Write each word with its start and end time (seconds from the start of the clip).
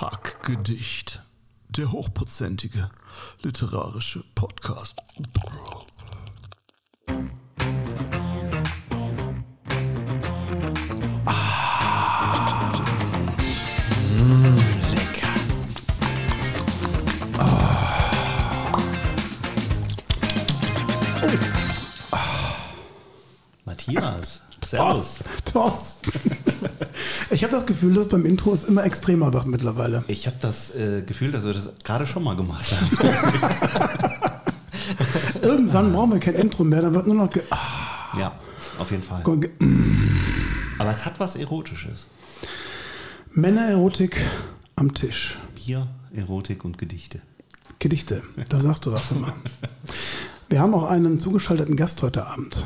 Hackgedicht. 0.00 1.22
Der 1.70 1.90
hochprozentige 1.90 2.90
literarische 3.42 4.22
Podcast. 4.34 4.96
Lecker. 14.92 15.34
Matthias, 23.64 24.42
servus. 24.62 25.20
Thorsten. 25.50 26.35
Ich 27.36 27.42
habe 27.42 27.52
das 27.52 27.66
Gefühl, 27.66 27.92
dass 27.92 28.08
beim 28.08 28.24
Intro 28.24 28.54
es 28.54 28.64
immer 28.64 28.82
extremer 28.82 29.30
wird 29.34 29.44
mittlerweile. 29.44 30.04
Ich 30.08 30.26
habe 30.26 30.38
das 30.40 30.74
äh, 30.74 31.02
Gefühl, 31.02 31.32
dass 31.32 31.44
wir 31.44 31.52
das 31.52 31.70
gerade 31.84 32.06
schon 32.06 32.24
mal 32.24 32.34
gemacht 32.34 32.64
haben. 32.72 32.88
Irgendwann 35.42 35.92
brauchen 35.92 36.12
wir 36.12 36.18
kein 36.18 36.34
Intro 36.34 36.64
mehr, 36.64 36.80
dann 36.80 36.94
wird 36.94 37.06
nur 37.06 37.16
noch. 37.16 37.28
Ge 37.28 37.42
ah, 37.50 38.18
ja, 38.18 38.32
auf 38.78 38.90
jeden 38.90 39.02
Fall. 39.02 39.22
Aber 40.78 40.90
es 40.90 41.04
hat 41.04 41.20
was 41.20 41.36
Erotisches. 41.36 42.06
Männererotik 43.34 44.18
am 44.76 44.94
Tisch. 44.94 45.36
Bier, 45.56 45.88
Erotik 46.14 46.64
und 46.64 46.78
Gedichte. 46.78 47.20
Gedichte, 47.80 48.22
da 48.48 48.60
sagst 48.60 48.86
du 48.86 48.92
was 48.92 49.10
immer. 49.10 49.36
Wir 50.48 50.60
haben 50.60 50.72
auch 50.72 50.84
einen 50.84 51.20
zugeschalteten 51.20 51.76
Gast 51.76 52.02
heute 52.02 52.24
Abend. 52.26 52.64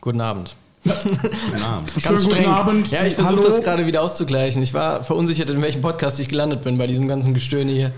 Guten 0.00 0.22
Abend. 0.22 0.56
Guten 0.86 1.62
Abend. 1.62 1.90
Schönen 2.00 2.16
guten 2.16 2.30
streng. 2.30 2.46
Abend. 2.46 2.90
Ja, 2.90 3.04
ich 3.04 3.14
versuche 3.14 3.42
das 3.42 3.60
gerade 3.62 3.86
wieder 3.86 4.02
auszugleichen. 4.02 4.62
Ich 4.62 4.72
war 4.74 5.02
verunsichert, 5.04 5.50
in 5.50 5.60
welchem 5.62 5.82
Podcast 5.82 6.18
ich 6.20 6.28
gelandet 6.28 6.62
bin 6.62 6.78
bei 6.78 6.86
diesem 6.86 7.08
ganzen 7.08 7.34
Gestöhne 7.34 7.72
hier. 7.72 7.92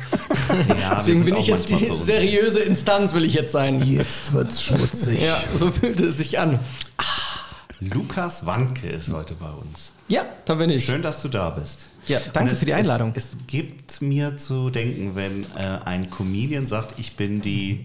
Ja, 0.80 0.94
Deswegen 0.96 1.24
bin 1.24 1.36
ich 1.36 1.46
jetzt 1.48 1.68
die 1.70 1.90
seriöse 1.92 2.60
Instanz, 2.60 3.14
will 3.14 3.24
ich 3.24 3.34
jetzt 3.34 3.52
sein. 3.52 3.82
Jetzt 3.82 4.32
wird's 4.32 4.62
schmutzig. 4.62 5.20
Ja, 5.22 5.36
so 5.56 5.70
fühlte 5.70 6.04
es 6.04 6.16
sich 6.18 6.38
an. 6.38 6.58
Lukas 7.80 8.44
Wanke 8.46 8.88
ist 8.88 9.12
heute 9.12 9.34
bei 9.34 9.50
uns. 9.50 9.92
Ja, 10.08 10.24
da 10.46 10.54
bin 10.54 10.70
ich. 10.70 10.84
Schön, 10.84 11.02
dass 11.02 11.22
du 11.22 11.28
da 11.28 11.50
bist. 11.50 11.86
Ja, 12.06 12.18
danke 12.32 12.52
es- 12.52 12.58
für 12.60 12.64
die 12.64 12.74
Einladung. 12.74 13.12
Es, 13.14 13.24
es 13.24 13.30
gibt 13.46 14.00
mir 14.02 14.36
zu 14.36 14.70
denken, 14.70 15.12
wenn 15.14 15.44
äh, 15.56 15.78
ein 15.84 16.10
Comedian 16.10 16.66
sagt, 16.66 16.98
ich 16.98 17.14
bin 17.16 17.40
die 17.40 17.84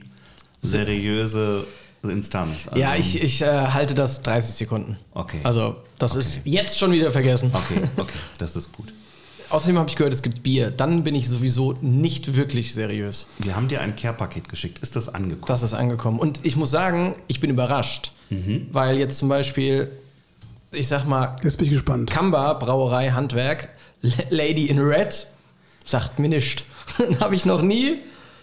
seriöse 0.62 1.66
Instanz. 2.12 2.68
Also- 2.68 2.80
Ja, 2.80 2.96
ich, 2.96 3.22
ich 3.24 3.42
äh, 3.42 3.46
halte 3.46 3.94
das 3.96 4.22
30 4.24 4.56
Sekunden. 4.56 4.98
Okay. 5.14 5.40
Also, 5.44 5.78
das 6.00 6.12
Okay. 6.12 6.20
ist 6.22 6.42
jetzt 6.44 6.78
schon 6.80 6.92
wieder 6.92 7.12
vergessen. 7.12 7.52
Okay, 7.54 7.82
okay, 7.98 8.12
das 8.38 8.56
ist 8.56 8.72
gut. 8.74 8.94
Außerdem 9.50 9.78
habe 9.78 9.88
ich 9.90 9.96
gehört, 9.96 10.14
es 10.14 10.24
gibt 10.24 10.42
Bier. 10.42 10.72
Dann 10.72 11.04
bin 11.04 11.14
ich 11.16 11.30
sowieso 11.30 11.74
nicht 11.82 12.36
wirklich 12.36 12.74
seriös. 12.74 13.28
Wir 13.38 13.56
haben 13.56 13.68
dir 13.68 13.82
ein 13.82 13.96
Care-Paket 13.96 14.50
geschickt. 14.50 14.80
Ist 14.80 14.96
das 14.96 15.10
angekommen? 15.10 15.46
Das 15.48 15.62
ist 15.62 15.74
angekommen. 15.76 16.20
Und 16.20 16.40
ich 16.44 16.56
muss 16.56 16.72
sagen, 16.72 17.16
ich 17.28 17.40
bin 17.40 17.50
überrascht. 17.52 18.12
Weil 18.72 18.98
jetzt 18.98 19.20
zum 19.20 19.30
Beispiel, 19.30 19.92
ich 20.72 20.88
sag 20.88 21.06
mal, 21.06 21.36
Jetzt 21.44 21.58
bin 21.58 21.68
ich 21.68 21.74
gespannt. 21.74 22.10
Kamba 22.10 22.54
Brauerei 22.54 23.12
Handwerk 23.12 23.70
Lady 24.32 24.66
in 24.66 24.80
Red 24.80 25.28
sagt 25.86 26.18
mir 26.18 26.30
nichts. 26.30 26.64
habe 27.20 27.36
ich 27.36 27.46
noch 27.46 27.62
nie, 27.62 27.98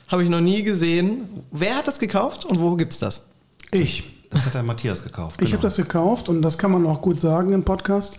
habe 0.06 0.22
ich 0.22 0.28
noch 0.31 0.41
nie 0.41 0.62
gesehen. 0.62 1.25
Wer 1.50 1.75
hat 1.75 1.88
das 1.88 1.98
gekauft 1.98 2.44
und 2.44 2.61
wo 2.61 2.77
gibt's 2.77 2.98
das? 3.00 3.27
Ich. 3.73 4.05
Das 4.31 4.47
hat 4.47 4.55
der 4.55 4.63
Matthias 4.63 5.03
gekauft. 5.03 5.41
Ich 5.41 5.47
genau. 5.47 5.53
habe 5.55 5.63
das 5.63 5.77
gekauft 5.77 6.29
und 6.29 6.41
das 6.43 6.57
kann 6.57 6.71
man 6.71 6.87
auch 6.87 7.03
gut 7.03 7.19
sagen 7.19 7.53
im 7.53 7.65
Podcast. 7.65 8.19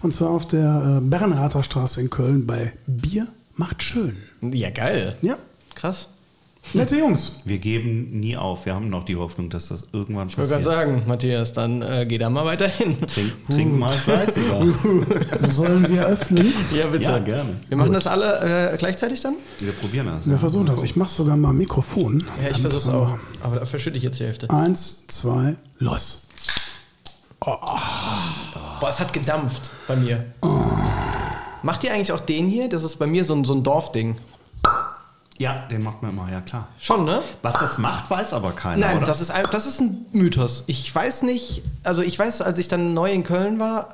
Und 0.00 0.14
zwar 0.14 0.30
auf 0.30 0.46
der 0.46 0.98
äh, 0.98 1.00
Bernrather 1.06 1.62
Straße 1.62 2.00
in 2.00 2.08
Köln 2.08 2.46
bei 2.46 2.72
Bier 2.86 3.26
macht 3.56 3.82
schön. 3.82 4.16
Ja 4.40 4.70
geil. 4.70 5.16
Ja, 5.20 5.36
Krass. 5.74 6.08
Nette 6.74 6.96
Jungs. 6.96 7.32
Wir 7.44 7.58
geben 7.58 8.20
nie 8.20 8.36
auf. 8.36 8.66
Wir 8.66 8.74
haben 8.74 8.90
noch 8.90 9.04
die 9.04 9.16
Hoffnung, 9.16 9.50
dass 9.50 9.68
das 9.68 9.86
irgendwann 9.92 10.28
Ich 10.28 10.38
wollte 10.38 10.50
gerade 10.50 10.64
passiert. 10.64 10.86
sagen, 10.86 11.02
Matthias, 11.06 11.52
dann 11.52 11.82
äh, 11.82 12.06
geh 12.06 12.18
da 12.18 12.30
mal 12.30 12.44
weiter 12.44 12.68
hin. 12.68 12.96
Trink, 13.06 13.32
trink 13.48 13.78
mal 13.78 13.96
fleißiger. 13.96 14.66
Sollen 15.48 15.88
wir 15.88 16.06
öffnen? 16.06 16.52
Ja, 16.74 16.86
bitte. 16.86 17.04
Ja, 17.04 17.18
gerne. 17.18 17.60
Wir 17.68 17.76
machen 17.76 17.92
das 17.92 18.06
alle 18.06 18.72
äh, 18.72 18.76
gleichzeitig 18.76 19.20
dann? 19.20 19.36
Wir 19.58 19.72
probieren 19.72 20.06
das. 20.06 20.26
Wir 20.26 20.34
ja. 20.34 20.38
versuchen 20.38 20.66
das. 20.66 20.82
Ich 20.82 20.96
mache 20.96 21.10
sogar 21.10 21.36
mal 21.36 21.52
Mikrofon. 21.52 22.24
Ja, 22.42 22.50
ich 22.50 22.58
versuch's 22.58 22.88
auch. 22.88 23.18
Aber 23.42 23.56
da 23.56 23.66
verschütte 23.66 23.96
ich 23.96 24.02
jetzt 24.02 24.20
die 24.20 24.24
Hälfte. 24.24 24.48
Eins, 24.50 25.06
zwei, 25.08 25.56
los. 25.78 26.26
Boah, 27.40 28.88
es 28.88 29.00
hat 29.00 29.12
gedampft 29.12 29.70
bei 29.88 29.96
mir. 29.96 30.24
Macht 31.62 31.84
ihr 31.84 31.92
eigentlich 31.92 32.12
auch 32.12 32.20
den 32.20 32.46
hier? 32.46 32.68
Das 32.68 32.84
ist 32.84 32.96
bei 32.96 33.06
mir 33.06 33.24
so 33.24 33.34
ein, 33.34 33.44
so 33.44 33.54
ein 33.54 33.62
Dorfding. 33.62 34.16
Ja, 35.40 35.64
den 35.70 35.82
macht 35.82 36.02
man 36.02 36.10
immer, 36.10 36.30
ja 36.30 36.42
klar. 36.42 36.68
Schon, 36.78 37.06
ne? 37.06 37.22
Was 37.40 37.54
das 37.54 37.78
macht, 37.78 38.10
weiß 38.10 38.34
aber 38.34 38.52
keiner, 38.52 38.88
Nein, 38.88 38.98
oder? 38.98 39.06
das 39.06 39.22
ist, 39.22 39.30
ein- 39.30 39.46
das 39.50 39.66
ist 39.66 39.80
ein 39.80 40.04
Mythos. 40.12 40.64
Ich 40.66 40.94
weiß 40.94 41.22
nicht, 41.22 41.62
also 41.82 42.02
ich 42.02 42.18
weiß, 42.18 42.42
als 42.42 42.58
ich 42.58 42.68
dann 42.68 42.92
neu 42.92 43.10
in 43.10 43.24
Köln 43.24 43.58
war, 43.58 43.88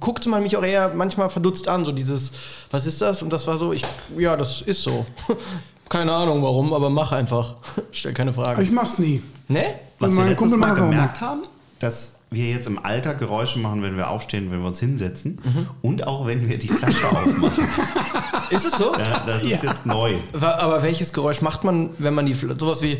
guckte 0.00 0.28
man 0.28 0.42
mich 0.42 0.56
auch 0.56 0.64
eher 0.64 0.90
manchmal 0.92 1.30
verdutzt 1.30 1.68
an, 1.68 1.84
so 1.84 1.92
dieses, 1.92 2.32
was 2.72 2.86
ist 2.86 3.00
das? 3.00 3.22
Und 3.22 3.32
das 3.32 3.46
war 3.46 3.56
so, 3.56 3.72
ich, 3.72 3.84
ja, 4.18 4.36
das 4.36 4.62
ist 4.62 4.82
so. 4.82 5.06
Keine 5.88 6.12
Ahnung 6.12 6.42
warum, 6.42 6.74
aber 6.74 6.90
mach 6.90 7.12
einfach. 7.12 7.54
Stell 7.92 8.12
keine 8.14 8.32
Frage. 8.32 8.60
Ich 8.62 8.70
mach's 8.72 8.98
nie. 8.98 9.22
Ne? 9.46 9.62
Was 10.00 10.10
wir 10.12 10.24
letztes 10.24 10.38
Kumpel 10.38 10.58
Mal 10.58 10.74
gemerkt 10.74 11.20
haben, 11.20 11.42
dass 11.78 12.13
wir 12.34 12.48
jetzt 12.50 12.66
im 12.66 12.78
Alter 12.84 13.14
Geräusche 13.14 13.58
machen, 13.58 13.82
wenn 13.82 13.96
wir 13.96 14.10
aufstehen, 14.10 14.50
wenn 14.50 14.60
wir 14.60 14.66
uns 14.68 14.80
hinsetzen 14.80 15.38
und 15.82 16.06
auch 16.06 16.26
wenn 16.26 16.48
wir 16.48 16.58
die 16.58 16.68
Flasche 16.68 17.08
aufmachen. 17.10 17.66
Ist 18.50 18.64
es 18.66 18.72
so? 18.76 18.94
Ja, 18.96 19.24
das 19.26 19.42
ist 19.42 19.62
Ja. 19.62 19.70
jetzt 19.72 19.86
neu. 19.86 20.16
Aber 20.32 20.82
welches 20.82 21.12
Geräusch 21.12 21.40
macht 21.40 21.64
man, 21.64 21.90
wenn 21.98 22.12
man 22.14 22.26
die, 22.26 22.34
Fl- 22.34 22.58
sowas 22.58 22.82
wie, 22.82 22.98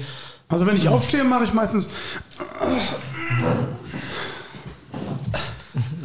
Also 0.49 0.67
wenn 0.67 0.77
ich 0.77 0.89
aufstehe, 0.89 1.23
mache 1.25 1.45
ich 1.45 1.53
meistens, 1.53 1.89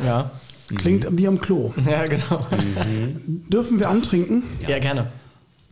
ja, 0.06 0.30
klingt 0.76 1.06
wie 1.18 1.28
am 1.28 1.40
Klo. 1.40 1.74
ja, 1.86 2.08
genau. 2.08 2.46
Dürfen 3.28 3.80
wir 3.80 3.90
antrinken? 3.90 4.44
Ja, 4.68 4.80
gerne. 4.80 5.12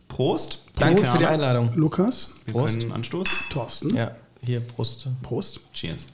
Prost. 0.08 0.64
Danke 0.76 1.00
Prost. 1.02 1.12
für 1.12 1.18
die 1.18 1.26
Einladung. 1.26 1.70
Lukas, 1.74 2.32
Wir 2.46 2.54
Prost. 2.54 2.76
anstoßen. 2.92 3.32
Thorsten, 3.50 3.96
Ja, 3.96 4.12
hier, 4.42 4.60
Brust. 4.60 5.08
Prost. 5.22 5.60
Cheers. 5.72 6.06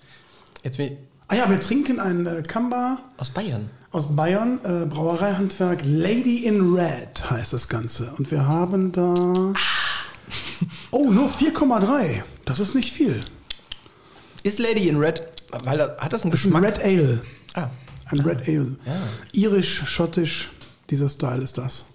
Jetzt 0.62 0.76
bin 0.78 0.92
ich 0.92 0.98
Ah 1.28 1.36
ja, 1.36 1.48
wir 1.50 1.58
trinken 1.60 2.00
ein 2.00 2.26
äh, 2.26 2.42
Kamba 2.42 2.98
aus 3.16 3.30
Bayern. 3.30 3.70
aus 3.92 4.14
Bayern, 4.14 4.58
äh, 4.64 4.84
Brauereihandwerk 4.86 5.80
Lady 5.84 6.44
in 6.44 6.74
Red 6.74 7.30
heißt 7.30 7.52
das 7.52 7.68
Ganze. 7.68 8.12
Und 8.18 8.30
wir 8.30 8.46
haben 8.46 8.92
da... 8.92 9.52
Oh, 10.90 11.10
nur 11.10 11.28
4,3. 11.30 12.22
Das 12.44 12.60
ist 12.60 12.74
nicht 12.74 12.92
viel. 12.92 13.20
Ist 14.42 14.58
Lady 14.58 14.88
in 14.88 14.96
Red, 14.98 15.22
weil 15.64 15.80
hat 15.80 16.12
das 16.12 16.22
einen 16.22 16.30
Das 16.30 16.40
ist 16.40 16.46
ein 16.46 16.52
Geschmack? 16.52 16.62
Red 16.62 16.82
Ale. 16.84 17.22
Ah, 17.54 17.68
Ein 18.10 18.20
Red 18.20 18.46
Ale. 18.48 18.76
Irisch, 19.32 19.82
schottisch, 19.86 20.50
dieser 20.90 21.08
Style 21.08 21.42
ist 21.42 21.56
das. 21.58 21.86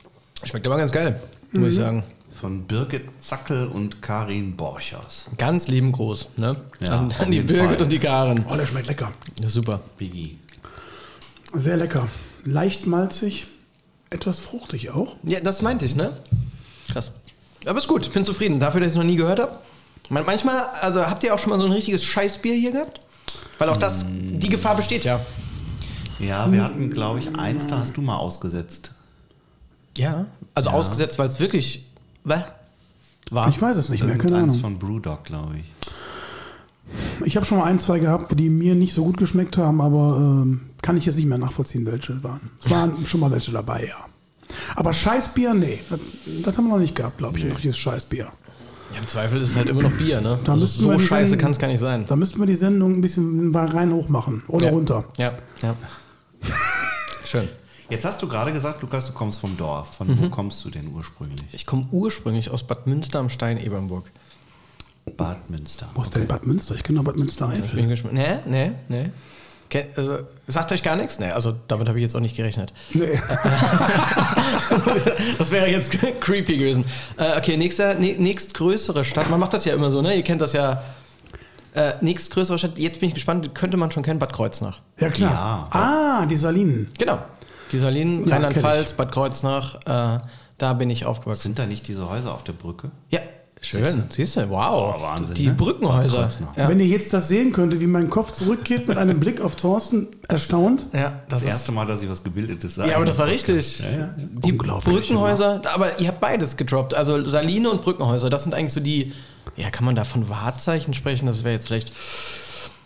schmeckt 0.43 0.65
aber 0.65 0.77
ganz 0.77 0.91
geil, 0.91 1.19
muss 1.51 1.69
ich 1.69 1.75
sagen. 1.75 2.03
Von 2.39 2.63
Birgit 2.63 3.01
Zackel 3.21 3.67
und 3.67 4.01
Karin 4.01 4.55
Borchers. 4.55 5.25
Ganz 5.37 5.67
lieben 5.67 5.91
Groß, 5.91 6.29
ne? 6.37 6.55
Ja, 6.79 6.87
Dann, 6.87 7.07
auf 7.07 7.17
dann 7.17 7.31
die 7.31 7.41
Birgit 7.41 7.65
Fall. 7.75 7.81
und 7.83 7.89
die 7.89 7.99
Karen. 7.99 8.45
Oh, 8.49 8.55
der 8.55 8.65
schmeckt 8.65 8.87
lecker. 8.87 9.11
Ja, 9.39 9.47
super. 9.49 9.81
Biggie. 9.97 10.37
Sehr 11.53 11.75
lecker. 11.77 12.07
Leicht 12.45 12.85
malzig, 12.87 13.47
etwas 14.09 14.39
fruchtig 14.39 14.91
auch. 14.91 15.15
Ja, 15.23 15.41
das 15.41 15.61
meinte 15.61 15.83
ich, 15.85 15.95
ne? 15.97 16.17
Krass. 16.89 17.11
Aber 17.65 17.77
ist 17.77 17.87
gut, 17.89 18.03
ich 18.05 18.11
bin 18.13 18.23
zufrieden. 18.23 18.59
Dafür, 18.61 18.79
dass 18.79 18.91
ich 18.91 18.93
es 18.93 18.97
noch 18.97 19.03
nie 19.03 19.17
gehört 19.17 19.39
habe. 19.39 19.59
Man- 20.07 20.25
Manchmal, 20.25 20.61
also 20.79 21.05
habt 21.05 21.23
ihr 21.25 21.33
auch 21.35 21.39
schon 21.39 21.49
mal 21.49 21.59
so 21.59 21.65
ein 21.65 21.71
richtiges 21.73 22.05
Scheißbier 22.05 22.53
hier 22.53 22.71
gehabt? 22.71 23.01
Weil 23.57 23.67
auch 23.69 23.77
das, 23.77 24.05
die 24.07 24.47
Gefahr 24.49 24.75
besteht 24.77 25.03
ja. 25.03 25.19
Ja, 26.19 26.49
wir 26.51 26.63
hatten, 26.63 26.89
glaube 26.89 27.19
ich, 27.19 27.35
eins, 27.35 27.67
da 27.67 27.79
hast 27.79 27.97
du 27.97 28.01
mal 28.01 28.15
ausgesetzt. 28.15 28.93
Ja. 29.97 30.27
Also 30.53 30.69
ausgesetzt, 30.69 31.19
weil 31.19 31.27
es 31.27 31.39
wirklich. 31.41 31.85
Was? 32.29 32.43
War. 33.31 33.49
Ich 33.49 33.61
weiß 33.61 33.77
es 33.77 33.89
nicht 33.89 34.03
mehr, 34.03 34.17
keine 34.17 34.37
Ahnung. 34.37 34.57
von 34.57 34.79
Brewdog, 34.79 35.23
glaube 35.23 35.55
ich. 35.57 35.65
Ich 37.25 37.35
habe 37.35 37.45
schon 37.45 37.59
mal 37.59 37.65
ein, 37.65 37.77
zwei 37.77 37.99
gehabt, 37.99 38.39
die 38.39 38.49
mir 38.49 38.73
nicht 38.73 38.93
so 38.93 39.03
gut 39.03 39.17
geschmeckt 39.17 39.57
haben, 39.57 39.81
aber 39.81 40.17
ähm, 40.17 40.61
kann 40.81 40.97
ich 40.97 41.05
jetzt 41.05 41.15
nicht 41.15 41.27
mehr 41.27 41.37
nachvollziehen, 41.37 41.85
welche 41.85 42.23
waren. 42.23 42.49
Es 42.63 42.69
waren 42.69 42.93
schon 43.05 43.19
mal 43.19 43.31
welche 43.31 43.51
dabei, 43.51 43.87
ja. 43.87 44.05
Aber 44.75 44.93
Scheißbier, 44.93 45.53
nee. 45.53 45.79
Das, 45.89 45.99
das 46.43 46.57
haben 46.57 46.65
wir 46.65 46.73
noch 46.73 46.79
nicht 46.79 46.95
gehabt, 46.95 47.19
glaube 47.19 47.37
ich, 47.37 47.45
noch 47.45 47.59
dieses 47.59 47.77
Scheißbier. 47.77 48.31
Ja, 48.93 48.99
im 48.99 49.07
Zweifel 49.07 49.41
ist 49.41 49.49
es 49.49 49.55
halt 49.55 49.67
immer 49.67 49.83
noch 49.83 49.91
Bier, 49.91 50.21
ne? 50.21 50.39
Da 50.43 50.53
Also 50.53 50.65
so 50.65 50.97
scheiße 50.97 51.37
kann 51.37 51.51
es 51.51 51.59
gar 51.59 51.67
nicht 51.67 51.79
sein. 51.79 52.05
Da 52.07 52.15
müssten 52.15 52.39
wir 52.39 52.47
die 52.47 52.55
Sendung 52.55 52.93
ein 52.93 53.01
bisschen 53.01 53.55
rein 53.55 53.93
hoch 53.93 54.09
machen 54.09 54.41
oder 54.47 54.67
ja. 54.67 54.71
runter. 54.71 55.03
Ja, 55.17 55.33
ja. 55.61 55.75
Schön. 57.23 57.47
Jetzt 57.89 58.05
hast 58.05 58.21
du 58.21 58.27
gerade 58.27 58.53
gesagt, 58.53 58.81
Lukas, 58.81 59.07
du 59.07 59.13
kommst 59.13 59.39
vom 59.39 59.57
Dorf. 59.57 59.95
Von 59.97 60.19
wo 60.19 60.29
kommst 60.29 60.63
du 60.65 60.69
denn 60.69 60.87
ursprünglich? 60.93 61.43
Ich 61.53 61.65
komme 61.65 61.87
ursprünglich 61.91 62.49
aus 62.51 62.63
Bad 62.63 62.85
Münster 62.87 63.19
am 63.19 63.29
Stein-Ebernburg. 63.29 64.11
Bad 65.17 65.49
Münster. 65.49 65.87
Wo 65.95 66.03
ist 66.03 66.13
denn 66.13 66.27
Bad 66.27 66.45
Münster? 66.45 66.75
Ich 66.75 66.83
kenne 66.83 66.97
noch 66.99 67.05
Bad 67.05 67.15
Münster 67.17 67.47
Eifel. 67.49 67.79
ich 67.79 67.87
gespannt. 67.87 68.13
Nee, 68.13 68.37
nee, 68.45 68.71
nee. 68.89 69.09
Also, 69.95 70.19
sagt 70.47 70.71
euch 70.71 70.81
gar 70.81 70.95
nichts? 70.95 71.19
Nee, 71.19 71.29
also 71.29 71.55
damit 71.67 71.87
habe 71.87 71.99
ich 71.99 72.03
jetzt 72.03 72.15
auch 72.15 72.19
nicht 72.21 72.35
gerechnet. 72.35 72.73
Nee. 72.93 73.19
Das 75.37 75.51
wäre 75.51 75.69
jetzt 75.69 75.91
creepy 76.21 76.57
gewesen. 76.57 76.85
Äh, 77.17 77.37
okay, 77.37 77.55
nächster, 77.57 77.93
nä- 77.95 78.17
nächstgrößere 78.19 79.03
Stadt. 79.05 79.29
Man 79.29 79.39
macht 79.39 79.53
das 79.53 79.65
ja 79.65 79.73
immer 79.73 79.89
so, 79.91 80.01
ne? 80.01 80.15
Ihr 80.15 80.23
kennt 80.23 80.41
das 80.41 80.53
ja. 80.53 80.81
Äh, 81.73 81.93
nächstgrößere 82.01 82.57
Stadt, 82.57 82.77
jetzt 82.79 82.99
bin 82.99 83.09
ich 83.09 83.15
gespannt, 83.15 83.53
könnte 83.53 83.77
man 83.77 83.91
schon 83.91 84.01
kennen, 84.03 84.19
Bad 84.19 84.33
Kreuznach. 84.33 84.79
Ja, 84.99 85.09
klar. 85.09 85.69
Ja. 85.73 85.79
Ah, 85.79 86.25
die 86.25 86.35
Salinen. 86.35 86.89
Genau. 86.97 87.19
Die 87.71 87.79
Salinen, 87.79 88.27
Ja, 88.27 88.35
Rheinland-Pfalz, 88.35 88.93
Bad 88.93 89.11
Kreuznach, 89.11 89.75
äh, 89.85 90.19
da 90.57 90.73
bin 90.73 90.89
ich 90.89 91.05
aufgewachsen. 91.05 91.41
Sind 91.43 91.59
da 91.59 91.65
nicht 91.65 91.87
diese 91.87 92.09
Häuser 92.09 92.33
auf 92.33 92.43
der 92.43 92.53
Brücke? 92.53 92.91
Ja, 93.09 93.19
schön. 93.61 94.03
Siehst 94.09 94.35
du, 94.37 94.49
wow. 94.49 94.95
Oh, 94.97 95.01
Wahnsinn, 95.01 95.35
die 95.35 95.47
ne? 95.47 95.53
Brückenhäuser. 95.53 96.29
Ja. 96.57 96.67
Wenn 96.67 96.79
ihr 96.79 96.87
jetzt 96.87 97.13
das 97.13 97.27
sehen 97.27 97.51
könntet, 97.51 97.79
wie 97.79 97.87
mein 97.87 98.09
Kopf 98.09 98.31
zurückgeht 98.33 98.87
mit 98.87 98.97
einem 98.97 99.19
Blick 99.19 99.39
auf 99.41 99.55
Thorsten, 99.55 100.07
erstaunt. 100.27 100.87
ja, 100.93 101.21
das 101.29 101.39
Das 101.41 101.49
erste 101.49 101.71
Mal, 101.71 101.85
dass 101.85 102.01
ich 102.03 102.09
was 102.09 102.23
Gebildetes 102.23 102.75
sage. 102.75 102.89
Ja, 102.89 102.95
aber 102.97 103.05
das 103.05 103.17
war 103.17 103.27
richtig. 103.27 103.83
Die 104.17 104.51
Unglaublich, 104.51 104.95
Brückenhäuser, 104.95 105.61
aber 105.73 105.99
ihr 105.99 106.07
habt 106.09 106.19
beides 106.19 106.57
gedroppt. 106.57 106.95
Also 106.95 107.23
Saline 107.25 107.69
und 107.69 107.81
Brückenhäuser, 107.81 108.29
das 108.29 108.43
sind 108.43 108.53
eigentlich 108.53 108.73
so 108.73 108.79
die, 108.79 109.13
ja, 109.55 109.69
kann 109.69 109.85
man 109.85 109.95
da 109.95 110.03
von 110.03 110.27
Wahrzeichen 110.29 110.93
sprechen? 110.93 111.25
Das 111.27 111.43
wäre 111.43 111.53
jetzt 111.53 111.67
vielleicht 111.67 111.91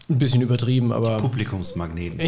ein 0.09 0.17
bisschen 0.17 0.41
übertrieben, 0.41 0.91
aber. 0.91 1.17
Publikumsmagneten. 1.17 2.19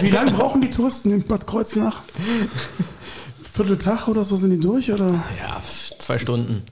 Wie 0.00 0.10
lange 0.10 0.30
brauchen 0.32 0.60
die 0.60 0.70
Touristen 0.70 1.10
in 1.10 1.22
Bad 1.24 1.46
Kreuznach? 1.46 2.00
Vierteltag 3.52 4.06
oder 4.08 4.22
so 4.24 4.36
sind 4.36 4.50
die 4.50 4.60
durch 4.60 4.92
oder 4.92 5.08
Ja, 5.08 5.60
zwei 5.98 6.18
Stunden. 6.18 6.62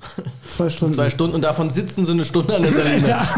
zwei 0.56 0.70
Stunden? 0.70 0.94
Zwei 0.94 1.10
Stunden 1.10 1.34
und 1.34 1.42
davon 1.42 1.70
sitzen 1.70 2.04
sie 2.04 2.12
eine 2.12 2.24
Stunde 2.24 2.54
an 2.56 2.62
der 2.62 2.72
Saline. 2.72 3.18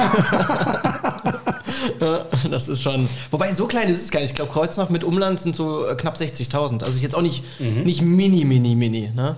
Ja, 2.00 2.24
das 2.50 2.68
ist 2.68 2.82
schon. 2.82 3.06
Wobei, 3.30 3.54
so 3.54 3.66
klein 3.66 3.88
ist 3.88 4.02
es 4.02 4.10
gar 4.10 4.20
nicht. 4.20 4.30
Ich 4.30 4.36
glaube, 4.36 4.52
Kreuznach 4.52 4.88
mit 4.88 5.04
Umland 5.04 5.38
sind 5.40 5.54
so 5.54 5.86
äh, 5.86 5.94
knapp 5.94 6.16
60.000. 6.16 6.82
Also 6.82 6.96
ist 6.96 7.02
jetzt 7.02 7.14
auch 7.14 7.20
nicht, 7.22 7.42
nicht 7.60 8.00
mini, 8.02 8.44
mini, 8.44 8.74
mini. 8.74 9.10
Ne? 9.14 9.36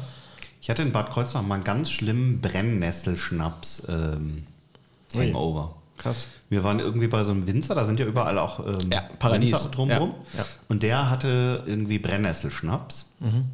Ich 0.61 0.71
hatte 0.71 0.83
in 0.83 0.93
Bad 0.93 1.11
Kreuznach 1.11 1.43
mal 1.43 1.57
einen 1.57 1.65
ganz 1.65 1.91
schlimmen 1.91 2.41
Brennnesselschnaps 2.41 3.83
ähm. 3.89 4.45
Hangover. 5.17 5.75
Krass. 6.03 6.27
Wir 6.51 6.65
waren 6.65 6.81
irgendwie 6.81 7.07
bei 7.09 7.23
so 7.25 7.33
einem 7.33 7.47
Winzer, 7.47 7.75
da 7.75 7.85
sind 7.85 8.01
ja 8.01 8.07
überall 8.07 8.39
auch 8.39 8.61
ähm, 8.67 8.91
Ja, 8.93 9.03
Paradies. 9.19 9.53
Winzer 9.53 9.69
drumherum. 9.71 10.15
Ja, 10.35 10.41
ja. 10.41 10.47
Und 10.69 10.83
der 10.83 11.11
hatte 11.11 11.63
irgendwie 11.67 11.99
Brennnesselschnaps. 11.99 13.07
Mhm. 13.21 13.45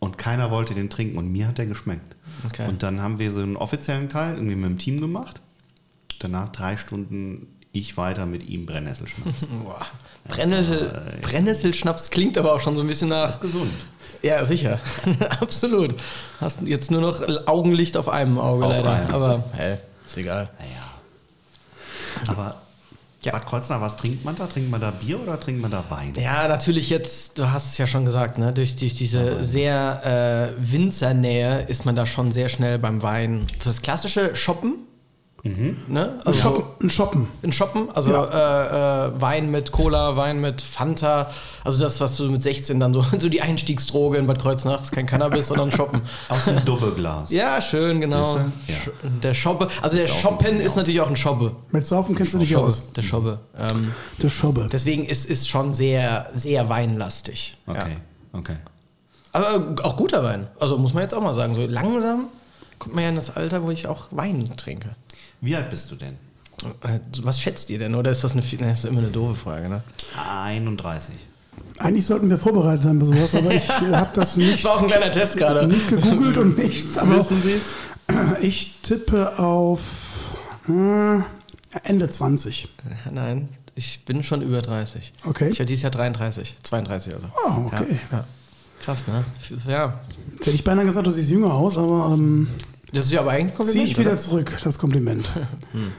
Und 0.00 0.18
keiner 0.18 0.50
wollte 0.50 0.74
den 0.74 0.90
trinken 0.90 1.16
und 1.16 1.32
mir 1.32 1.48
hat 1.48 1.56
der 1.58 1.66
geschmeckt. 1.66 2.16
Okay. 2.46 2.68
Und 2.68 2.82
dann 2.82 3.00
haben 3.00 3.18
wir 3.18 3.30
so 3.30 3.40
einen 3.40 3.56
offiziellen 3.56 4.08
Teil 4.08 4.34
irgendwie 4.34 4.56
mit 4.56 4.68
dem 4.68 4.78
Team 4.78 5.00
gemacht. 5.00 5.40
Danach 6.18 6.50
drei 6.50 6.76
Stunden 6.76 7.46
ich 7.72 7.96
weiter 7.96 8.24
mit 8.26 8.48
ihm 8.48 8.66
Brennnesselschnaps. 8.66 9.46
Brennnessel, 10.28 11.18
Brennnesselschnaps 11.22 12.10
klingt 12.10 12.38
aber 12.38 12.54
auch 12.54 12.60
schon 12.60 12.76
so 12.76 12.82
ein 12.82 12.86
bisschen 12.86 13.08
nach. 13.10 13.40
gesund. 13.40 13.72
Ja, 14.22 14.44
sicher. 14.44 14.78
Absolut. 15.40 15.94
Hast 16.40 16.62
jetzt 16.62 16.90
nur 16.90 17.00
noch 17.00 17.22
Augenlicht 17.46 17.96
auf 17.96 18.08
einem 18.08 18.38
Auge 18.38 18.64
Auf 18.64 18.72
leider. 18.72 18.90
einem. 18.90 19.10
Aber 19.10 19.44
hey, 19.52 19.76
ist 20.06 20.16
egal. 20.16 20.48
Naja. 20.58 20.83
Aber 22.28 22.56
Ja. 23.22 23.32
Bad 23.32 23.46
Kreuznach, 23.46 23.80
was 23.80 23.96
trinkt 23.96 24.24
man 24.24 24.36
da? 24.36 24.46
Trinkt 24.46 24.70
man 24.70 24.80
da 24.80 24.90
Bier 24.90 25.18
oder 25.20 25.40
trinkt 25.40 25.62
man 25.62 25.70
da 25.70 25.82
Wein? 25.88 26.12
Ja, 26.16 26.46
natürlich 26.46 26.90
jetzt, 26.90 27.38
du 27.38 27.50
hast 27.50 27.72
es 27.72 27.78
ja 27.78 27.86
schon 27.86 28.04
gesagt, 28.04 28.36
ne? 28.38 28.52
durch, 28.52 28.76
durch 28.76 28.94
diese 28.94 29.42
sehr 29.42 30.54
äh, 30.58 30.72
Winzernähe 30.72 31.62
ist 31.62 31.86
man 31.86 31.96
da 31.96 32.04
schon 32.04 32.32
sehr 32.32 32.48
schnell 32.50 32.78
beim 32.78 33.02
Wein. 33.02 33.46
Das 33.64 33.80
klassische 33.80 34.36
Shoppen. 34.36 34.74
Ne? 35.44 36.20
Also 36.24 36.38
so 36.40 36.42
Shoppen, 36.48 36.64
ein 36.86 36.90
Shoppen. 36.90 37.28
in 37.42 37.52
Shoppen, 37.52 37.88
also 37.92 38.14
äh, 38.14 38.16
äh, 38.16 39.20
Wein 39.20 39.50
mit 39.50 39.72
Cola, 39.72 40.16
Wein 40.16 40.40
mit 40.40 40.62
Fanta, 40.62 41.30
also 41.64 41.78
das, 41.78 42.00
was 42.00 42.16
du 42.16 42.30
mit 42.30 42.42
16 42.42 42.80
dann 42.80 42.94
so, 42.94 43.04
so 43.18 43.28
die 43.28 43.42
Einstiegsdroge 43.42 44.16
in 44.16 44.26
Bad 44.26 44.38
Kreuznach, 44.40 44.80
ist 44.80 44.92
kein 44.92 45.06
Cannabis, 45.06 45.48
sondern 45.48 45.70
Shoppen. 45.70 46.00
Aus 46.30 46.46
dem 46.46 46.64
Doppelglas. 46.64 47.30
Ja, 47.30 47.60
schön, 47.60 48.00
genau. 48.00 48.38
Ja. 48.38 48.74
Der 49.22 49.34
Shoppe, 49.34 49.68
also 49.82 49.96
der 49.96 50.06
Shoppen 50.08 50.60
ist 50.60 50.76
natürlich 50.76 51.02
auch 51.02 51.10
ein 51.10 51.16
Schobbe. 51.16 51.52
Mit 51.72 51.86
Saufen 51.86 52.14
kennst 52.14 52.32
du 52.32 52.38
dich 52.38 52.50
Schobbe, 52.52 52.66
aus. 52.68 52.92
Der 52.92 53.02
Schobbe. 53.02 53.38
Ähm, 53.58 53.92
Der 54.22 54.30
Schobbe. 54.30 54.68
deswegen 54.72 55.04
ist 55.04 55.28
es 55.28 55.46
schon 55.46 55.74
sehr, 55.74 56.30
sehr 56.34 56.70
weinlastig. 56.70 57.58
Okay, 57.66 57.78
Ja. 58.32 58.38
okay. 58.38 58.56
Aber 59.32 59.74
auch 59.82 59.96
guter 59.96 60.24
Wein. 60.24 60.46
Also 60.58 60.78
muss 60.78 60.94
man 60.94 61.02
jetzt 61.02 61.12
auch 61.14 61.20
mal 61.22 61.34
sagen, 61.34 61.54
so 61.54 61.66
langsam 61.66 62.28
kommt 62.78 62.94
man 62.94 63.04
ja 63.04 63.10
in 63.10 63.16
das 63.16 63.36
Alter, 63.36 63.62
wo 63.66 63.70
ich 63.70 63.86
auch 63.88 64.06
Wein 64.10 64.44
trinke. 64.56 64.90
Wie 65.44 65.54
alt 65.54 65.68
bist 65.70 65.90
du 65.90 65.96
denn? 65.96 66.14
Äh, 66.82 66.98
Was 67.22 67.40
schätzt 67.40 67.68
ihr 67.70 67.78
denn? 67.78 67.94
Oder 67.94 68.10
ist 68.10 68.24
das 68.24 68.32
eine, 68.32 68.40
das 68.42 68.78
ist 68.80 68.84
immer 68.86 69.00
eine 69.00 69.08
doofe 69.08 69.34
Frage, 69.34 69.68
ne? 69.68 69.82
31. 70.16 71.14
Eigentlich 71.78 72.06
sollten 72.06 72.30
wir 72.30 72.38
vorbereitet 72.38 72.84
sein 72.84 72.98
bei 72.98 73.06
sowas, 73.06 73.34
aber 73.34 73.52
ich 73.52 73.68
äh, 73.68 73.92
habe 73.94 74.10
das 74.14 74.36
nicht, 74.36 74.54
Das 74.56 74.64
war 74.64 74.72
auch 74.76 74.80
ein 74.82 74.86
kleiner 74.86 75.10
Test 75.10 75.36
gerade. 75.36 75.66
nicht 75.66 75.88
gegoogelt 75.88 76.38
und 76.38 76.56
nichts. 76.56 76.96
Aber 76.96 77.16
Wissen 77.16 77.40
Sie 77.42 77.52
es? 77.52 77.74
ich 78.40 78.78
tippe 78.82 79.38
auf 79.38 79.80
äh, 80.68 81.18
Ende 81.82 82.08
20. 82.08 82.68
Nein, 83.12 83.48
ich 83.74 84.04
bin 84.04 84.22
schon 84.22 84.40
über 84.42 84.62
30. 84.62 85.12
Okay. 85.26 85.48
Ich 85.50 85.58
werde 85.58 85.68
dieses 85.68 85.82
Jahr 85.82 85.92
33, 85.92 86.56
32 86.62 87.14
also. 87.14 87.26
Oh, 87.46 87.66
okay. 87.66 87.98
Ja, 88.10 88.18
ja. 88.18 88.24
Krass, 88.82 89.06
ne? 89.06 89.24
Ja. 89.66 90.00
Hätte 90.38 90.50
ich 90.50 90.64
beinahe 90.64 90.84
gesagt, 90.84 91.06
du 91.06 91.10
siehst 91.10 91.30
jünger 91.30 91.52
aus, 91.52 91.76
aber 91.78 92.10
ähm, 92.14 92.48
Das 92.94 93.06
ist 93.06 93.12
ja 93.12 93.20
aber 93.20 93.32
eigentlich 93.32 93.58
ein 93.58 93.66
ziehe 93.66 93.82
Kompliment. 93.82 93.90
ich 93.90 93.98
wieder 93.98 94.10
oder? 94.12 94.18
zurück, 94.18 94.58
das 94.62 94.78
Kompliment. 94.78 95.28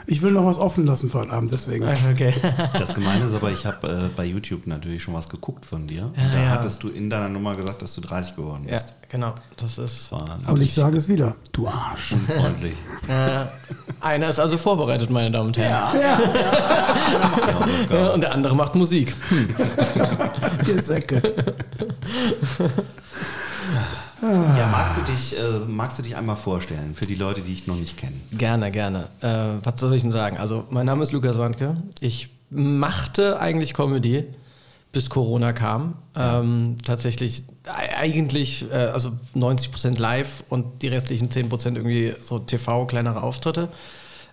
Ich 0.08 0.22
will 0.22 0.32
noch 0.32 0.46
was 0.46 0.58
offen 0.58 0.86
lassen 0.86 1.10
für 1.10 1.20
heute 1.20 1.32
Abend, 1.32 1.52
deswegen. 1.52 1.84
Also, 1.84 2.08
okay. 2.08 2.34
Das 2.78 2.94
Gemeine 2.94 3.26
ist 3.26 3.34
aber, 3.34 3.52
ich 3.52 3.66
habe 3.66 3.88
äh, 3.88 4.16
bei 4.16 4.24
YouTube 4.24 4.68
natürlich 4.68 5.04
schon 5.04 5.14
was 5.14 5.28
geguckt 5.28 5.66
von 5.66 5.88
dir. 5.88 6.12
Ja, 6.16 6.24
und 6.24 6.34
da 6.34 6.42
ja. 6.42 6.50
hattest 6.52 6.82
du 6.84 6.90
in 6.90 7.10
deiner 7.10 7.28
Nummer 7.28 7.56
gesagt, 7.56 7.82
dass 7.82 7.94
du 7.96 8.02
30 8.02 8.36
geworden 8.36 8.66
ja, 8.68 8.76
bist. 8.76 8.94
genau. 9.10 9.34
Das 9.58 9.78
ist. 9.78 10.12
War 10.12 10.40
Und 10.48 10.62
ich 10.62 10.74
sage 10.74 10.98
es 10.98 11.10
wieder, 11.10 11.36
du 11.52 11.68
Arsch. 11.68 12.14
unfreundlich. 12.14 12.76
Äh, 13.08 13.46
einer 14.02 14.30
ist 14.30 14.40
also 14.40 14.58
vorbereitet, 14.58 15.12
meine 15.12 15.30
Damen 15.30 15.48
und 15.48 15.58
Herren. 15.58 16.00
Ja. 16.00 16.20
Ja, 17.92 18.10
und 18.14 18.22
der 18.22 18.34
andere 18.34 18.56
macht 18.56 18.74
Musik. 18.74 19.14
Ihr 20.68 20.82
Säcke. 20.82 21.22
Ja, 24.57 24.68
magst 24.72 24.98
du 24.98 25.01
dich, 25.01 25.38
äh, 25.38 25.60
magst 25.68 26.00
du 26.00 26.04
dich 26.04 26.16
einmal 26.16 26.36
vorstellen 26.36 26.95
für 26.95 27.06
die 27.06 27.16
Leute, 27.16 27.42
die 27.42 27.54
ich 27.54 27.68
noch 27.68 27.77
nicht 27.77 27.98
kenne? 27.98 28.13
Gerne, 28.31 28.72
gerne. 28.72 29.07
Äh, 29.22 29.63
was 29.63 29.80
soll 29.80 29.95
ich 29.95 30.01
denn 30.01 30.12
sagen? 30.12 30.38
Also, 30.38 30.66
mein 30.69 30.86
Name 30.86 31.04
ist 31.04 31.12
Lukas 31.12 31.38
Wandke. 31.38 31.77
Ich 32.00 32.30
machte 32.50 33.39
eigentlich 33.39 33.74
Comedy, 33.74 34.25
bis 34.92 35.10
Corona 35.10 35.51
kam. 35.51 35.95
Ähm, 36.16 36.77
tatsächlich 36.86 37.44
eigentlich 37.68 38.65
äh, 38.72 38.75
also 38.75 39.12
90% 39.36 40.00
live 40.00 40.44
und 40.50 40.82
die 40.82 40.88
restlichen 40.88 41.29
10% 41.29 41.75
irgendwie 41.75 42.13
so 42.24 42.39
TV, 42.39 42.86
kleinere 42.86 43.22
Auftritte. 43.22 43.70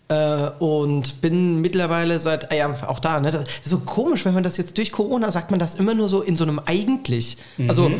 Äh, 0.08 0.50
und 0.58 1.20
bin 1.20 1.60
mittlerweile 1.60 2.20
seit, 2.20 2.52
ah 2.52 2.54
ja, 2.54 2.74
auch 2.86 3.00
da, 3.00 3.20
ne, 3.20 3.44
so 3.62 3.78
komisch, 3.78 4.24
wenn 4.24 4.34
man 4.34 4.42
das 4.42 4.56
jetzt 4.56 4.76
durch 4.78 4.92
Corona 4.92 5.30
sagt, 5.30 5.50
man 5.50 5.58
das 5.58 5.74
immer 5.74 5.94
nur 5.94 6.08
so 6.08 6.22
in 6.22 6.36
so 6.36 6.44
einem 6.44 6.60
eigentlich. 6.64 7.38
Also, 7.66 7.90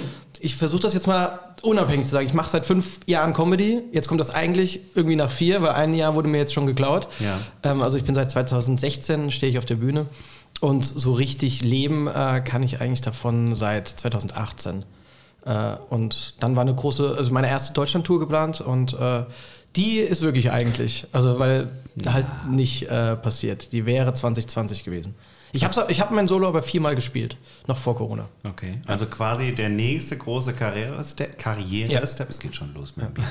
ich 0.42 0.56
versuche 0.56 0.82
das 0.82 0.92
jetzt 0.92 1.06
mal 1.06 1.38
unabhängig 1.62 2.06
zu 2.06 2.12
sagen. 2.12 2.26
Ich 2.26 2.34
mache 2.34 2.50
seit 2.50 2.66
fünf 2.66 3.00
Jahren 3.06 3.32
Comedy. 3.32 3.80
Jetzt 3.92 4.08
kommt 4.08 4.20
das 4.20 4.30
eigentlich 4.30 4.80
irgendwie 4.94 5.14
nach 5.14 5.30
vier, 5.30 5.62
weil 5.62 5.70
ein 5.70 5.94
Jahr 5.94 6.14
wurde 6.16 6.28
mir 6.28 6.38
jetzt 6.38 6.52
schon 6.52 6.66
geklaut. 6.66 7.06
Ja. 7.20 7.38
Ähm, 7.62 7.80
also 7.80 7.96
ich 7.96 8.04
bin 8.04 8.14
seit 8.14 8.30
2016, 8.30 9.30
stehe 9.30 9.50
ich 9.50 9.58
auf 9.58 9.64
der 9.64 9.76
Bühne. 9.76 10.06
Und 10.60 10.84
so 10.84 11.12
richtig 11.12 11.62
leben 11.62 12.08
äh, 12.08 12.42
kann 12.44 12.62
ich 12.62 12.80
eigentlich 12.80 13.00
davon 13.00 13.54
seit 13.54 13.88
2018. 13.88 14.84
Äh, 15.44 15.74
und 15.90 16.34
dann 16.40 16.56
war 16.56 16.62
eine 16.62 16.74
große, 16.74 17.14
also 17.16 17.32
meine 17.32 17.48
erste 17.48 17.72
Deutschland-Tour 17.72 18.18
geplant 18.18 18.60
und 18.60 18.94
äh, 18.94 19.24
die 19.76 19.98
ist 19.98 20.22
wirklich 20.22 20.50
eigentlich, 20.50 21.06
also 21.12 21.38
weil 21.38 21.68
halt 22.06 22.26
nicht 22.50 22.88
äh, 22.88 23.16
passiert. 23.16 23.72
Die 23.72 23.86
wäre 23.86 24.12
2020 24.12 24.84
gewesen. 24.84 25.14
Ich 25.52 25.64
habe 25.64 25.86
ich 25.90 26.00
hab 26.00 26.10
mein 26.10 26.26
Solo 26.26 26.48
aber 26.48 26.62
viermal 26.62 26.94
gespielt, 26.94 27.36
noch 27.66 27.76
vor 27.76 27.94
Corona. 27.94 28.26
Okay. 28.42 28.80
Also 28.86 29.06
quasi 29.06 29.54
der 29.54 29.68
nächste 29.68 30.16
große 30.16 30.54
Karriere-Step, 30.54 31.38
Karriere-Step, 31.38 32.30
es 32.30 32.38
geht 32.38 32.56
schon 32.56 32.72
los 32.72 32.96
mit 32.96 33.06
dem 33.06 33.14
Bier. 33.14 33.24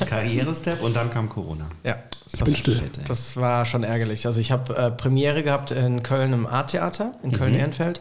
Karriere-Step 0.06 0.82
und 0.82 0.96
dann 0.96 1.10
kam 1.10 1.28
Corona. 1.28 1.68
Ja, 1.84 1.98
bin 2.44 2.56
still. 2.56 2.76
Shit. 2.76 3.00
Das 3.08 3.36
war 3.36 3.64
schon 3.64 3.84
ärgerlich. 3.84 4.26
Also 4.26 4.40
ich 4.40 4.50
habe 4.50 4.76
äh, 4.76 4.90
Premiere 4.90 5.44
gehabt 5.44 5.70
in 5.70 6.02
Köln 6.02 6.32
im 6.32 6.46
A-Theater, 6.46 7.14
in 7.22 7.30
Köln-Ehrenfeld, 7.30 8.00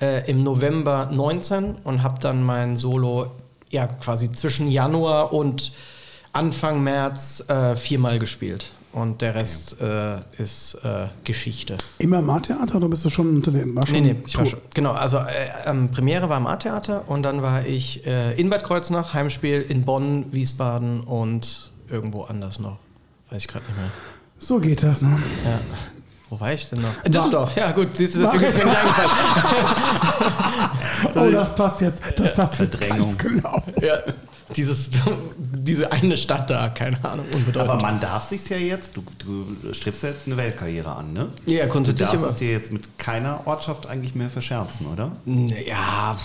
äh, 0.00 0.30
im 0.30 0.42
November 0.42 1.10
19 1.12 1.76
und 1.84 2.02
habe 2.02 2.18
dann 2.20 2.42
mein 2.42 2.76
Solo 2.76 3.30
ja 3.70 3.86
quasi 3.86 4.32
zwischen 4.32 4.70
Januar 4.70 5.34
und 5.34 5.72
Anfang 6.32 6.82
März 6.82 7.48
äh, 7.48 7.76
viermal 7.76 8.18
gespielt. 8.18 8.72
Und 8.96 9.20
der 9.20 9.34
Rest 9.34 9.78
äh, 9.82 10.20
ist 10.38 10.76
äh, 10.82 11.08
Geschichte. 11.22 11.76
Immer 11.98 12.20
im 12.20 12.30
A-Theater 12.30 12.76
oder 12.76 12.88
bist 12.88 13.04
du 13.04 13.10
schon 13.10 13.28
unter 13.36 13.50
dem? 13.50 13.76
War 13.76 13.84
Nee, 13.90 13.98
schon 13.98 14.02
nee, 14.06 14.16
ich 14.26 14.38
war 14.38 14.46
schon. 14.46 14.58
Genau, 14.72 14.92
also 14.92 15.18
äh, 15.18 15.24
ähm, 15.66 15.90
Premiere 15.90 16.30
war 16.30 16.38
im 16.38 16.46
A-Theater 16.46 17.02
und 17.06 17.22
dann 17.22 17.42
war 17.42 17.66
ich 17.66 18.06
äh, 18.06 18.32
in 18.40 18.48
Bad 18.48 18.64
Kreuznach, 18.64 19.12
Heimspiel 19.12 19.60
in 19.60 19.84
Bonn, 19.84 20.32
Wiesbaden 20.32 21.00
und 21.00 21.72
irgendwo 21.90 22.22
anders 22.24 22.58
noch. 22.58 22.78
Weiß 23.28 23.42
ich 23.42 23.48
gerade 23.48 23.66
nicht 23.66 23.76
mehr. 23.76 23.90
So 24.38 24.60
geht 24.60 24.82
das, 24.82 25.02
ne? 25.02 25.18
Ja. 25.44 25.58
Wo 26.30 26.40
war 26.40 26.52
ich 26.54 26.66
denn 26.70 26.80
noch? 26.80 27.04
In 27.04 27.12
Düsseldorf, 27.12 27.54
ja 27.54 27.72
gut, 27.72 27.88
siehst 27.96 28.16
du, 28.16 28.20
deswegen 28.20 28.42
War- 28.44 28.48
ist 28.48 28.58
mir 28.58 28.64
nicht 28.64 28.76
eingefallen. 28.78 29.10
Oh, 31.14 31.30
das 31.30 31.54
passt 31.54 31.80
jetzt. 31.82 32.02
Das 32.16 32.34
passt 32.34 32.58
jetzt 32.60 32.76
Verdrängung. 32.76 33.06
ganz 33.08 33.18
genau. 33.18 33.62
Ja, 33.80 33.98
dieses, 34.54 34.90
diese 35.38 35.90
eine 35.92 36.16
Stadt 36.16 36.50
da, 36.50 36.68
keine 36.68 37.04
Ahnung, 37.04 37.26
unbedeutend. 37.34 37.70
Aber 37.70 37.80
man 37.82 38.00
darf 38.00 38.24
sich 38.24 38.48
ja 38.48 38.56
jetzt, 38.56 38.96
du, 38.96 39.04
du 39.18 39.72
strebst 39.74 40.02
ja 40.02 40.10
jetzt 40.10 40.26
eine 40.26 40.36
Weltkarriere 40.36 40.94
an, 40.94 41.12
ne? 41.12 41.28
Ja, 41.46 41.64
Du 41.66 41.72
grundsätzlich 41.72 42.08
darfst 42.08 42.22
immer. 42.22 42.32
es 42.32 42.38
dir 42.38 42.50
jetzt 42.52 42.72
mit 42.72 42.98
keiner 42.98 43.46
Ortschaft 43.46 43.86
eigentlich 43.86 44.14
mehr 44.14 44.30
verscherzen, 44.30 44.86
oder? 44.86 45.12
ja, 45.24 46.16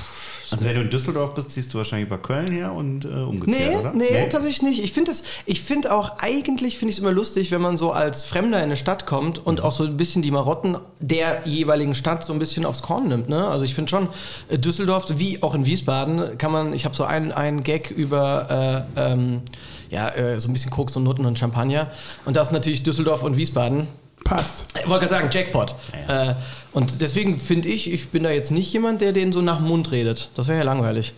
Also 0.52 0.66
wenn 0.66 0.76
du 0.76 0.82
in 0.82 0.90
Düsseldorf 0.90 1.34
bist, 1.34 1.52
ziehst 1.52 1.74
du 1.74 1.78
wahrscheinlich 1.78 2.08
über 2.08 2.18
Köln 2.18 2.52
her 2.52 2.74
und 2.74 3.06
äh, 3.06 3.10
umgekehrt, 3.10 3.60
Nee, 3.72 3.76
oder? 3.78 3.94
nee, 3.94 4.28
tatsächlich 4.30 4.62
nicht. 4.62 4.84
Ich 4.84 4.92
finde 4.92 5.12
das, 5.12 5.24
ich 5.46 5.62
finde 5.62 5.94
auch, 5.94 6.20
eigentlich 6.20 6.78
finde 6.78 6.92
ich 6.92 6.98
es 6.98 7.02
immer 7.02 7.12
lustig, 7.12 7.52
wenn 7.52 7.62
man 7.62 7.78
so 7.78 7.92
als 7.92 8.24
Fremder 8.24 8.58
in 8.58 8.66
eine 8.66 8.76
Stadt 8.76 9.06
kommt 9.06 9.38
und 9.46 9.62
auch 9.62 9.72
so 9.72 9.84
ein 9.84 9.98
bisschen 9.98 10.22
die 10.22 10.32
Marotten 10.32 10.78
der 11.00 11.42
jeweiligen 11.46 11.96
Stadt 11.96 12.24
so 12.26 12.34
ein 12.34 12.40
bisschen 12.40 12.66
aufs 12.66 12.82
Korn 12.82 13.08
nimmt. 13.08 13.30
Ne? 13.30 13.48
Also 13.48 13.64
ich 13.66 13.74
finde 13.76 13.90
schon, 13.90 14.08
äh, 14.50 14.58
Düsseldorf, 14.58 15.06
wie 15.18 15.42
auch 15.42 15.54
in 15.56 15.66
Wiesbaden, 15.66 16.38
kann 16.38 16.52
man, 16.52 16.74
ich 16.74 16.86
habe 16.86 16.96
so 16.96 17.04
einen, 17.04 17.32
einen 17.32 17.64
Gag 17.64 17.92
über 17.92 18.86
äh, 18.98 19.12
ähm, 19.12 19.42
ja, 19.90 20.10
äh, 20.10 20.40
so 20.40 20.50
ein 20.50 20.54
bisschen 20.54 20.72
Koks 20.72 20.96
und 20.96 21.04
Nutten 21.04 21.26
und 21.26 21.38
Champagner. 21.38 21.92
Und 22.26 22.36
das 22.36 22.48
ist 22.48 22.54
natürlich 22.54 22.84
Düsseldorf 22.84 23.24
und 23.24 23.36
Wiesbaden. 23.38 23.88
Passt. 24.32 24.66
Ich 24.82 24.90
wollte 24.90 25.08
gerade 25.08 25.24
sagen, 25.24 25.30
Jackpot. 25.30 25.76
Äh, 26.08 26.36
und 26.72 27.02
deswegen 27.02 27.38
finde 27.38 27.68
ich, 27.68 27.92
ich 27.92 28.10
bin 28.10 28.24
da 28.24 28.32
jetzt 28.32 28.50
nicht 28.50 28.72
jemand, 28.72 29.02
der 29.02 29.12
den 29.12 29.34
so 29.34 29.42
nach 29.42 29.58
dem 29.58 29.68
Mund 29.68 29.92
redet. 29.92 30.30
Das 30.36 30.48
wäre 30.48 30.60
ja 30.60 30.64
langweilig. 30.64 31.14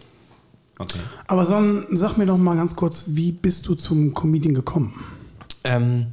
Okay. 0.79 0.97
Aber 1.27 1.45
Son, 1.45 1.85
sag 1.91 2.17
mir 2.17 2.25
doch 2.25 2.37
mal 2.37 2.55
ganz 2.55 2.75
kurz, 2.75 3.03
wie 3.07 3.31
bist 3.31 3.67
du 3.67 3.75
zum 3.75 4.15
Comedian 4.15 4.55
gekommen? 4.55 5.03
Ähm, 5.63 6.07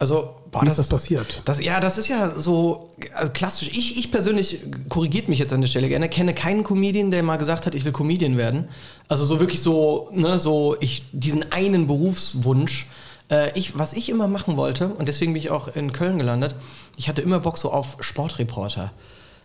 also, 0.00 0.34
boah, 0.50 0.62
Wie 0.62 0.66
ist 0.66 0.78
das 0.78 0.88
passiert? 0.88 1.42
Das, 1.44 1.62
ja, 1.62 1.78
das 1.78 1.98
ist 1.98 2.08
ja 2.08 2.32
so 2.36 2.90
also 3.14 3.30
klassisch. 3.30 3.70
Ich, 3.72 3.96
ich 3.96 4.10
persönlich, 4.10 4.62
korrigiert 4.88 5.28
mich 5.28 5.38
jetzt 5.38 5.52
an 5.52 5.60
der 5.60 5.68
Stelle 5.68 5.88
gerne, 5.88 6.08
kenne 6.08 6.34
keinen 6.34 6.64
Comedian, 6.64 7.12
der 7.12 7.22
mal 7.22 7.36
gesagt 7.36 7.66
hat, 7.66 7.76
ich 7.76 7.84
will 7.84 7.92
Comedian 7.92 8.36
werden. 8.36 8.66
Also 9.06 9.24
so 9.24 9.38
wirklich 9.38 9.62
so, 9.62 10.08
ne, 10.12 10.40
so 10.40 10.76
ich, 10.80 11.04
diesen 11.12 11.52
einen 11.52 11.86
Berufswunsch. 11.86 12.88
Äh, 13.30 13.58
ich, 13.58 13.78
was 13.78 13.92
ich 13.92 14.08
immer 14.08 14.28
machen 14.28 14.56
wollte, 14.56 14.88
und 14.88 15.08
deswegen 15.08 15.32
bin 15.32 15.40
ich 15.40 15.50
auch 15.50 15.74
in 15.74 15.92
Köln 15.92 16.18
gelandet, 16.18 16.54
ich 16.96 17.08
hatte 17.08 17.22
immer 17.22 17.40
Bock 17.40 17.58
so 17.58 17.72
auf 17.72 17.96
Sportreporter. 18.00 18.92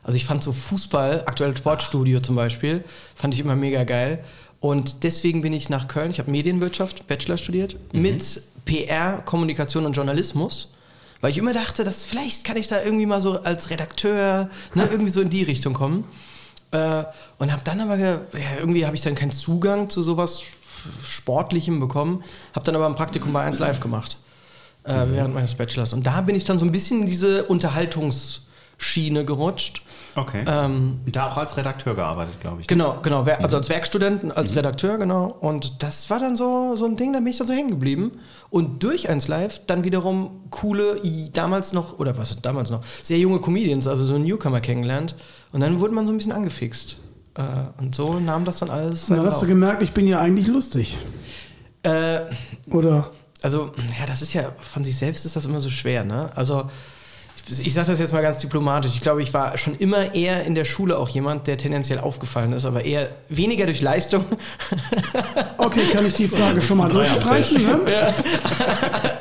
Also 0.03 0.17
ich 0.17 0.25
fand 0.25 0.43
so 0.43 0.51
Fußball, 0.51 1.23
aktuelles 1.25 1.57
Sportstudio 1.57 2.19
zum 2.19 2.35
Beispiel, 2.35 2.83
fand 3.15 3.33
ich 3.33 3.39
immer 3.39 3.55
mega 3.55 3.83
geil. 3.83 4.23
Und 4.59 5.03
deswegen 5.03 5.41
bin 5.41 5.53
ich 5.53 5.69
nach 5.69 5.87
Köln, 5.87 6.11
ich 6.11 6.19
habe 6.19 6.31
Medienwirtschaft, 6.31 7.07
Bachelor 7.07 7.37
studiert, 7.37 7.75
mit 7.91 8.41
PR, 8.65 9.21
Kommunikation 9.25 9.85
und 9.85 9.93
Journalismus. 9.93 10.71
Weil 11.21 11.31
ich 11.31 11.37
immer 11.37 11.53
dachte, 11.53 11.83
dass 11.83 12.05
vielleicht 12.05 12.43
kann 12.43 12.57
ich 12.57 12.67
da 12.67 12.83
irgendwie 12.83 13.05
mal 13.05 13.21
so 13.21 13.39
als 13.41 13.69
Redakteur 13.69 14.49
ne, 14.75 14.87
irgendwie 14.91 15.11
so 15.11 15.21
in 15.21 15.29
die 15.29 15.43
Richtung 15.43 15.73
kommen. 15.73 16.03
Äh, 16.71 17.03
und 17.37 17.51
habe 17.51 17.61
dann 17.63 17.79
aber, 17.79 17.97
ja, 17.97 18.21
irgendwie 18.59 18.85
habe 18.85 18.95
ich 18.95 19.01
dann 19.01 19.15
keinen 19.15 19.31
Zugang 19.31 19.89
zu 19.89 20.03
sowas 20.03 20.41
Sportlichem 21.03 21.79
bekommen. 21.79 22.23
Habe 22.55 22.65
dann 22.65 22.75
aber 22.75 22.85
ein 22.85 22.95
Praktikum 22.95 23.33
bei 23.33 23.41
1 23.41 23.59
Live 23.59 23.79
gemacht. 23.79 24.17
Äh, 24.85 25.05
während 25.07 25.33
meines 25.33 25.55
Bachelors. 25.55 25.93
Und 25.93 26.05
da 26.05 26.21
bin 26.21 26.35
ich 26.35 26.43
dann 26.43 26.59
so 26.59 26.65
ein 26.65 26.71
bisschen 26.71 27.01
in 27.01 27.07
diese 27.07 27.45
Unterhaltungsschiene 27.45 29.25
gerutscht. 29.25 29.81
Okay. 30.13 30.45
Ähm, 30.47 30.99
da 31.07 31.27
auch 31.27 31.37
als 31.37 31.57
Redakteur 31.57 31.95
gearbeitet, 31.95 32.39
glaube 32.39 32.61
ich. 32.61 32.67
Genau, 32.67 32.99
genau. 33.01 33.23
Also 33.23 33.57
als 33.57 33.67
Werkstudent, 33.67 34.37
als 34.37 34.55
Redakteur, 34.55 34.99
genau. 34.99 35.35
Und 35.39 35.81
das 35.81 36.07
war 36.11 36.19
dann 36.19 36.35
so, 36.35 36.75
so 36.75 36.85
ein 36.85 36.97
Ding, 36.97 37.13
da 37.13 37.19
bin 37.19 37.29
ich 37.29 37.37
dann 37.39 37.47
so 37.47 37.53
hängen 37.53 37.71
geblieben. 37.71 38.19
Und 38.51 38.83
durch 38.83 39.09
eins 39.09 39.27
Live 39.27 39.61
dann 39.65 39.83
wiederum 39.85 40.43
coole, 40.51 41.01
damals 41.33 41.73
noch, 41.73 41.97
oder 41.97 42.19
was 42.19 42.39
damals 42.43 42.69
noch, 42.69 42.83
sehr 43.01 43.17
junge 43.17 43.39
Comedians, 43.39 43.87
also 43.87 44.05
so 44.05 44.19
Newcomer 44.19 44.61
kennengelernt. 44.61 45.15
Und 45.51 45.61
dann 45.61 45.79
wurde 45.79 45.95
man 45.95 46.05
so 46.05 46.13
ein 46.13 46.17
bisschen 46.17 46.31
angefixt. 46.31 46.97
Äh, 47.35 47.41
Und 47.81 47.95
so 47.95 48.19
nahm 48.19 48.45
das 48.45 48.57
dann 48.57 48.69
alles. 48.69 49.07
Dann 49.07 49.25
hast 49.25 49.41
du 49.41 49.47
gemerkt, 49.47 49.83
ich 49.83 49.91
bin 49.93 50.07
ja 50.07 50.19
eigentlich 50.19 50.47
lustig. 50.47 50.97
Äh, 51.83 52.21
Oder? 52.71 53.11
also, 53.41 53.71
ja, 53.99 54.05
das 54.07 54.21
ist 54.21 54.33
ja, 54.33 54.51
von 54.57 54.83
sich 54.83 54.97
selbst 54.97 55.25
ist 55.25 55.35
das 55.35 55.45
immer 55.45 55.59
so 55.59 55.69
schwer, 55.69 56.03
ne? 56.03 56.31
Also, 56.35 56.69
ich, 57.47 57.73
sage 57.73 57.87
das 57.87 57.99
jetzt 57.99 58.13
mal 58.13 58.21
ganz 58.21 58.39
diplomatisch. 58.39 58.93
Ich 58.95 59.01
glaube, 59.01 59.21
ich 59.21 59.33
war 59.33 59.57
schon 59.57 59.75
immer 59.75 60.15
eher 60.15 60.43
in 60.45 60.55
der 60.55 60.65
Schule 60.65 60.97
auch 60.97 61.09
jemand, 61.09 61.47
der 61.47 61.57
tendenziell 61.57 61.99
aufgefallen 61.99 62.53
ist, 62.53 62.65
aber 62.65 62.85
eher 62.85 63.09
weniger 63.29 63.65
durch 63.65 63.81
Leistung 63.81 64.25
Okay, 65.57 65.81
kann 65.91 66.05
ich 66.05 66.13
die 66.13 66.27
Frage 66.27 66.61
schon 66.61 66.77
mal 66.77 66.89
durchstreichen? 66.89 67.63
Ne? 67.63 67.79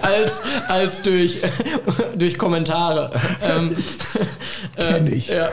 als, 0.03 0.43
als 0.69 1.03
durch, 1.03 1.39
durch 2.17 2.39
Kommentare. 2.39 3.11
Ähm, 3.43 3.77
Kenn 4.77 5.07
ich. 5.07 5.29
Ja, 5.29 5.51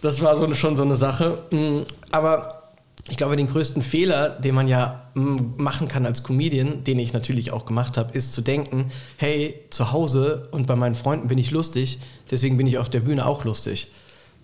das 0.00 0.20
war 0.20 0.36
so, 0.36 0.52
schon 0.54 0.76
so 0.76 0.82
eine 0.82 0.96
Sache. 0.96 1.38
Mm, 1.50 1.80
Aber 2.10 2.61
ich 3.08 3.16
glaube, 3.16 3.36
den 3.36 3.48
größten 3.48 3.82
Fehler, 3.82 4.30
den 4.30 4.54
man 4.54 4.68
ja 4.68 5.10
mm, 5.14 5.54
machen 5.56 5.88
kann 5.88 6.06
als 6.06 6.22
Comedian, 6.22 6.84
den 6.84 6.98
ich 6.98 7.12
natürlich 7.12 7.52
auch 7.52 7.66
gemacht 7.66 7.96
habe, 7.96 8.16
ist 8.16 8.32
zu 8.32 8.42
denken, 8.42 8.90
hey, 9.16 9.54
zu 9.70 9.90
Hause 9.92 10.44
und 10.52 10.66
bei 10.66 10.76
meinen 10.76 10.94
Freunden 10.94 11.28
bin 11.28 11.38
ich 11.38 11.50
lustig, 11.50 11.98
deswegen 12.30 12.56
bin 12.56 12.66
ich 12.66 12.78
auf 12.78 12.88
der 12.90 13.00
Bühne 13.00 13.26
auch 13.26 13.44
lustig. 13.44 13.88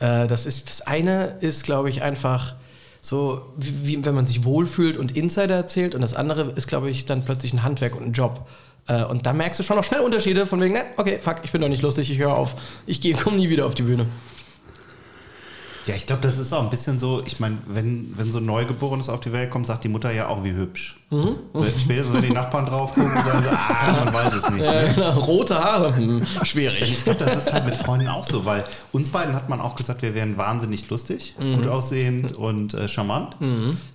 Äh, 0.01 0.27
Das 0.27 0.45
ist 0.45 0.69
das 0.69 0.81
eine 0.83 1.37
ist, 1.41 1.65
glaube 1.65 1.89
ich, 1.89 2.03
einfach 2.03 2.55
so, 3.01 3.43
wie, 3.57 3.87
wie 3.87 4.05
wenn 4.05 4.15
man 4.15 4.27
sich 4.27 4.45
wohlfühlt 4.45 4.97
und 4.97 5.17
Insider 5.17 5.55
erzählt 5.55 5.95
und 5.95 6.01
das 6.01 6.15
andere 6.15 6.53
ist, 6.57 6.67
glaube 6.67 6.91
ich, 6.91 7.07
dann 7.07 7.25
plötzlich 7.25 7.53
ein 7.53 7.63
Handwerk 7.63 7.95
und 7.95 8.07
ein 8.07 8.13
Job. 8.13 8.49
Äh, 8.89 9.05
Und 9.05 9.25
da 9.25 9.33
merkst 9.33 9.61
du 9.61 9.63
schon 9.63 9.77
noch 9.77 9.85
schnell 9.85 10.01
Unterschiede 10.01 10.47
von 10.47 10.61
wegen, 10.61 10.75
ne, 10.75 10.85
okay, 10.97 11.19
fuck, 11.21 11.37
ich 11.45 11.53
bin 11.53 11.61
doch 11.61 11.69
nicht 11.69 11.83
lustig, 11.83 12.11
ich 12.11 12.19
höre 12.19 12.37
auf, 12.37 12.57
ich 12.87 13.01
komme 13.19 13.37
nie 13.37 13.49
wieder 13.51 13.67
auf 13.67 13.77
die 13.77 13.83
Bühne. 13.83 14.07
Ja, 15.87 15.95
ich 15.95 16.05
glaube, 16.05 16.21
das 16.23 16.39
ist 16.39 16.53
auch 16.53 16.63
ein 16.63 16.69
bisschen 16.71 16.99
so, 16.99 17.23
ich 17.25 17.41
meine, 17.41 17.57
wenn, 17.67 18.13
wenn 18.17 18.31
so 18.31 18.39
ein 18.39 18.45
Neugeborenes 18.47 19.09
auf 19.09 19.21
die 19.21 19.33
Welt 19.33 19.51
kommt, 19.51 19.67
sagt 19.67 19.85
die 19.85 19.89
Mutter 19.89 20.11
ja 20.13 20.29
auch, 20.29 20.45
wie 20.45 20.53
hübsch. 20.53 20.99
Mhm. 21.11 21.37
Spätestens, 21.79 22.15
wenn 22.15 22.23
die 22.23 22.31
Nachbarn 22.31 22.67
drauf 22.67 22.93
gucken, 22.93 23.11
sagen 23.25 23.43
sie, 23.43 23.49
ah, 23.51 24.01
man 24.05 24.13
weiß 24.13 24.35
es 24.35 24.51
nicht. 24.51 24.65
Ja, 24.65 24.83
Ne? 24.83 24.93
genau. 24.95 25.11
Rote 25.21 25.59
Haare, 25.59 25.97
hm, 25.97 26.27
schwierig. 26.43 26.83
Ich 26.83 27.05
glaube, 27.05 27.25
das 27.25 27.47
ist 27.47 27.53
halt 27.53 27.65
mit 27.65 27.77
Freunden 27.79 28.09
auch 28.09 28.25
so, 28.25 28.45
weil 28.45 28.65
uns 28.93 29.09
beiden 29.09 29.35
hat 29.35 29.49
man 29.49 29.61
auch 29.63 29.77
gesagt, 29.77 30.03
wir 30.03 30.15
wären 30.15 30.37
wahnsinnig 30.37 30.89
lustig, 30.91 31.35
Mhm. 31.39 31.55
gut 31.57 31.67
aussehend 31.69 32.37
und 32.37 32.75
äh, 32.75 32.87
charmant. 32.89 33.37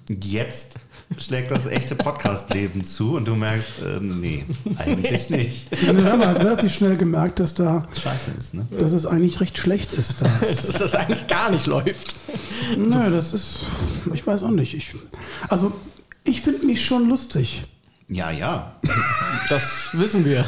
Jetzt 0.09 0.75
schlägt 1.19 1.51
das 1.51 1.65
echte 1.65 1.95
Podcast-Leben 1.95 2.83
zu 2.83 3.15
und 3.15 3.27
du 3.27 3.35
merkst, 3.35 3.69
äh, 3.81 3.99
nee, 3.99 4.45
eigentlich 4.77 5.29
nicht. 5.29 5.71
Ne, 5.83 6.03
hör 6.03 6.17
mal, 6.17 6.27
also 6.27 6.49
hat 6.49 6.61
sich 6.61 6.73
schnell 6.73 6.97
gemerkt, 6.97 7.39
dass 7.39 7.53
da, 7.53 7.87
Scheiße 7.93 8.31
ist, 8.39 8.53
ne? 8.53 8.65
dass 8.79 8.93
es 8.93 9.05
eigentlich 9.05 9.39
recht 9.39 9.57
schlecht 9.57 9.93
ist. 9.93 10.21
Da. 10.21 10.25
Dass 10.41 10.77
das 10.77 10.95
eigentlich 10.95 11.27
gar 11.27 11.51
nicht 11.51 11.65
läuft. 11.65 12.15
Nö, 12.77 13.11
das 13.11 13.33
ist, 13.33 13.59
ich 14.13 14.25
weiß 14.25 14.43
auch 14.43 14.51
nicht. 14.51 14.73
Ich, 14.73 14.95
also, 15.49 15.71
ich 16.23 16.41
finde 16.41 16.65
mich 16.65 16.85
schon 16.85 17.07
lustig. 17.07 17.65
Ja, 18.07 18.31
ja. 18.31 18.73
Das 19.49 19.89
wissen 19.93 20.25
wir. 20.25 20.45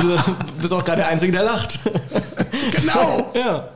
Du 0.00 0.16
bist 0.60 0.72
auch 0.72 0.84
gerade 0.84 0.98
der 0.98 1.08
Einzige, 1.08 1.32
der 1.32 1.44
lacht. 1.44 1.80
Genau. 2.72 3.32
Ja. 3.34 3.68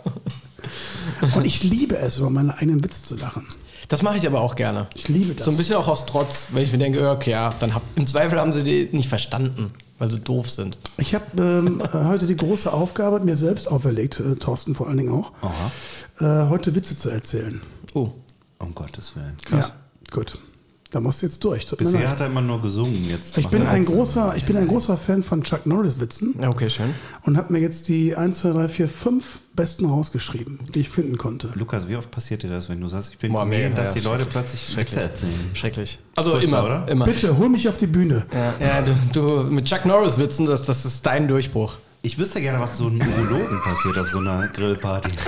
Und 1.35 1.47
ich 1.47 1.63
liebe 1.63 1.97
es, 1.97 2.19
über 2.19 2.31
meine 2.31 2.57
eigenen 2.57 2.83
Witze 2.85 3.03
zu 3.03 3.17
lachen. 3.17 3.47
Das 3.88 4.03
mache 4.03 4.17
ich 4.17 4.26
aber 4.26 4.41
auch 4.41 4.57
gerne. 4.57 4.87
Ich 4.95 5.09
liebe 5.09 5.35
das. 5.35 5.45
So 5.45 5.50
ein 5.50 5.57
bisschen 5.57 5.76
auch 5.76 5.88
aus 5.88 6.07
Trotz, 6.07 6.47
weil 6.50 6.64
ich 6.64 6.73
mir 6.73 6.79
denke, 6.79 7.11
okay, 7.11 7.31
ja, 7.33 7.55
dann 7.61 7.75
hab, 7.75 7.83
im 7.97 8.07
Zweifel 8.07 8.41
haben 8.41 8.53
sie 8.53 8.62
die 8.62 8.88
nicht 8.93 9.09
verstanden, 9.09 9.73
weil 9.99 10.11
sie 10.11 10.21
doof 10.21 10.50
sind. 10.50 10.79
Ich 10.97 11.14
habe 11.14 11.25
ähm, 11.37 11.81
äh, 11.93 12.05
heute 12.05 12.26
die 12.26 12.37
große 12.37 12.73
Aufgabe 12.73 13.21
mir 13.21 13.37
selbst 13.37 13.69
auferlegt, 13.69 14.21
äh, 14.21 14.37
Thorsten 14.37 14.75
vor 14.75 14.88
allen 14.88 14.99
Dingen 14.99 15.12
auch, 15.12 15.33
äh, 16.21 16.49
heute 16.49 16.75
Witze 16.75 16.97
zu 16.97 17.11
erzählen. 17.11 17.61
Oh. 17.93 18.11
Um 18.59 18.75
Gottes 18.75 19.14
Willen. 19.17 19.37
Ja, 19.50 19.71
gut. 20.11 20.38
Da 20.95 21.01
musst 21.01 21.23
du 21.23 21.27
jetzt 21.27 21.43
durch. 21.43 21.67
Tut 21.67 21.81
Bisher 21.81 22.09
hat 22.09 22.21
er 22.21 22.29
immer 22.29 22.41
nur 22.41 22.63
gesungen. 22.63 23.03
Jetzt 23.03 23.37
Ich 23.37 23.49
bin 23.49 23.67
ein 23.67 23.85
großer, 23.85 24.35
ich 24.37 24.45
bin 24.45 24.57
ein 24.57 24.69
großer 24.69 24.97
Fan 24.97 25.25
von 25.25 25.43
Chuck 25.43 25.67
Norris 25.67 25.99
Witzen 25.99 26.37
Ja, 26.41 26.49
okay, 26.51 26.71
schön. 26.71 26.95
und 27.23 27.37
habe 27.37 27.53
mir 27.53 27.59
jetzt 27.59 27.89
die 27.89 28.15
1, 28.15 28.39
2, 28.39 28.51
3, 28.51 28.69
4, 28.69 28.89
5 28.89 29.25
besten 29.55 29.87
rausgeschrieben, 29.87 30.61
die 30.73 30.81
ich 30.81 30.91
finden 30.91 31.19
konnte. 31.19 31.51
Lukas, 31.57 31.89
wie 31.89 31.97
oft 31.97 32.13
passiert 32.13 32.45
dir 32.45 32.51
das, 32.51 32.69
wenn 32.69 32.81
du 32.81 32.87
sagst, 32.87 33.11
ich 33.11 33.19
bin 33.19 33.33
Boah, 33.33 33.41
Comedian, 33.41 33.75
dass 33.75 33.89
ja, 33.89 34.03
die 34.03 34.07
Leute 34.07 34.25
plötzlich 34.25 34.61
Schrecklich. 34.61 34.95
Witze 34.95 35.01
erzählen? 35.01 35.51
Schrecklich. 35.55 35.99
Also 36.15 36.37
immer, 36.37 36.63
oder? 36.63 36.87
immer. 36.89 37.07
Bitte, 37.07 37.37
hol 37.37 37.49
mich 37.49 37.69
auf 37.69 37.77
die 37.77 37.89
Bühne. 37.89 38.25
Ja, 38.33 38.55
ja 38.61 38.83
du, 38.83 38.95
du 39.13 39.51
mit 39.51 39.65
Chuck 39.65 39.87
Norris 39.87 40.17
Witzen, 40.17 40.47
das, 40.47 40.63
das 40.63 40.85
ist 40.85 41.05
dein 41.05 41.27
Durchbruch. 41.27 41.75
Ich 42.04 42.18
wüsste 42.18 42.38
gerne, 42.42 42.61
was 42.61 42.76
so 42.76 42.87
einem 42.87 43.00
Urologen 43.00 43.62
passiert 43.62 43.96
auf 43.99 44.11
so 44.11 44.18
einer 44.18 44.46
Grillparty. 44.49 45.08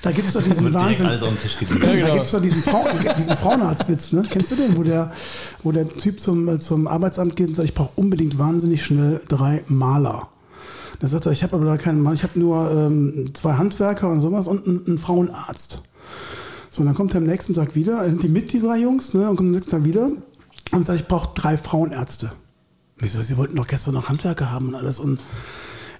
Da 0.00 0.10
gibt 0.10 0.28
es 0.28 0.34
doch 0.34 0.42
diesen 0.42 0.72
Wahnsinn. 0.72 1.06
den 1.06 1.36
Tisch 1.36 1.58
gelegt. 1.58 1.82
Da 1.84 1.92
genau. 1.92 2.14
gibt 2.14 2.24
es 2.24 2.30
doch 2.30 2.40
diesen, 2.40 2.62
Frau, 2.62 2.86
diesen 3.18 3.36
Frauenarztwitz, 3.36 4.12
ne? 4.12 4.22
Kennst 4.30 4.52
du 4.52 4.56
den, 4.56 4.74
wo 4.78 4.82
der, 4.82 5.12
wo 5.62 5.70
der 5.70 5.86
Typ 5.86 6.18
zum, 6.18 6.48
äh, 6.48 6.58
zum 6.58 6.86
Arbeitsamt 6.86 7.36
geht 7.36 7.48
und 7.48 7.56
sagt, 7.56 7.68
ich 7.68 7.74
brauche 7.74 7.92
unbedingt 7.96 8.38
wahnsinnig 8.38 8.86
schnell 8.86 9.20
drei 9.28 9.64
Maler. 9.68 10.28
Da 11.00 11.08
sagt 11.08 11.26
er, 11.26 11.32
ich 11.32 11.42
habe 11.42 11.56
aber 11.56 11.66
da 11.66 11.76
keinen 11.76 12.00
Maler, 12.00 12.14
ich 12.14 12.22
habe 12.22 12.38
nur 12.38 12.70
ähm, 12.70 13.26
zwei 13.34 13.52
Handwerker 13.54 14.08
und 14.08 14.22
sowas 14.22 14.46
und 14.46 14.66
einen, 14.66 14.86
einen 14.86 14.98
Frauenarzt. 14.98 15.82
So, 16.70 16.80
und 16.80 16.86
dann 16.86 16.94
kommt 16.94 17.12
er 17.12 17.18
am 17.18 17.26
nächsten 17.26 17.52
Tag 17.52 17.74
wieder, 17.74 17.98
er 17.98 18.08
nimmt 18.08 18.22
die 18.22 18.28
mit, 18.28 18.50
die 18.50 18.60
drei 18.60 18.78
Jungs, 18.78 19.12
ne, 19.12 19.28
und 19.28 19.36
kommt 19.36 19.48
am 19.48 19.50
nächsten 19.50 19.72
Tag 19.72 19.84
wieder 19.84 20.08
und 20.72 20.86
sagt, 20.86 21.00
ich 21.00 21.06
brauche 21.06 21.34
drei 21.34 21.58
Frauenärzte. 21.58 22.32
Und 22.98 23.04
ich 23.04 23.12
so, 23.12 23.20
sie 23.20 23.36
wollten 23.36 23.56
doch 23.56 23.66
gestern 23.66 23.94
noch 23.94 24.08
Handwerker 24.08 24.50
haben 24.50 24.68
und 24.68 24.74
alles. 24.74 24.98
Und 24.98 25.20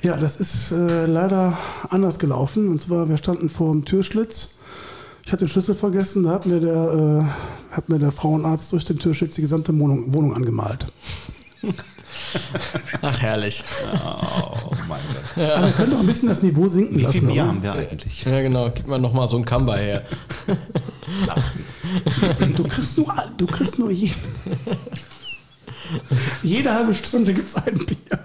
ja, 0.03 0.17
das 0.17 0.37
ist 0.37 0.73
äh, 0.73 1.07
leider 1.07 1.59
anders 1.91 2.19
gelaufen. 2.19 2.69
Und 2.69 2.81
zwar, 2.81 3.09
wir 3.09 3.19
standen 3.19 3.49
vor 3.49 3.73
dem 3.73 3.85
Türschlitz. 3.85 4.55
Ich 5.25 5.33
hatte 5.33 5.45
den 5.45 5.49
Schlüssel 5.49 5.75
vergessen, 5.75 6.23
da 6.23 6.31
hat 6.31 6.47
mir 6.47 6.61
der, 6.61 6.75
äh, 7.73 7.75
hat 7.75 7.89
mir 7.89 7.99
der 7.99 8.13
Frauenarzt 8.13 8.73
durch 8.73 8.85
den 8.85 8.99
Türschlitz 8.99 9.35
die 9.35 9.41
gesamte 9.41 9.77
Wohnung, 9.79 10.15
Wohnung 10.15 10.35
angemalt. 10.35 10.87
Ach, 13.03 13.21
herrlich. 13.21 13.63
Oh 14.05 14.73
mein 14.89 15.01
Gott. 15.35 15.45
Aber 15.45 15.67
wir 15.67 15.73
können 15.73 15.91
doch 15.91 16.01
ein 16.01 16.07
bisschen 16.07 16.29
das 16.29 16.43
Niveau 16.43 16.69
sinken 16.69 16.97
Wie 16.97 17.03
lassen. 17.03 17.19
viel 17.19 17.29
Bier 17.29 17.47
haben 17.47 17.63
wir 17.63 17.73
eigentlich? 17.73 18.25
Ja, 18.25 18.41
genau. 18.41 18.71
Gib 18.75 18.87
mal 18.87 18.99
nochmal 19.01 19.27
so 19.27 19.37
ein 19.37 19.45
Kamba 19.45 19.77
her. 19.77 20.05
Du 22.57 22.65
kriegst 22.65 22.99
nur, 22.99 23.15
du 23.37 23.47
kriegst 23.47 23.79
nur 23.79 23.91
jeden. 23.91 24.15
Jede 26.43 26.73
halbe 26.73 26.95
Stunde 26.95 27.33
gibt 27.35 27.49
es 27.49 27.57
ein 27.57 27.85
Bier. 27.87 28.19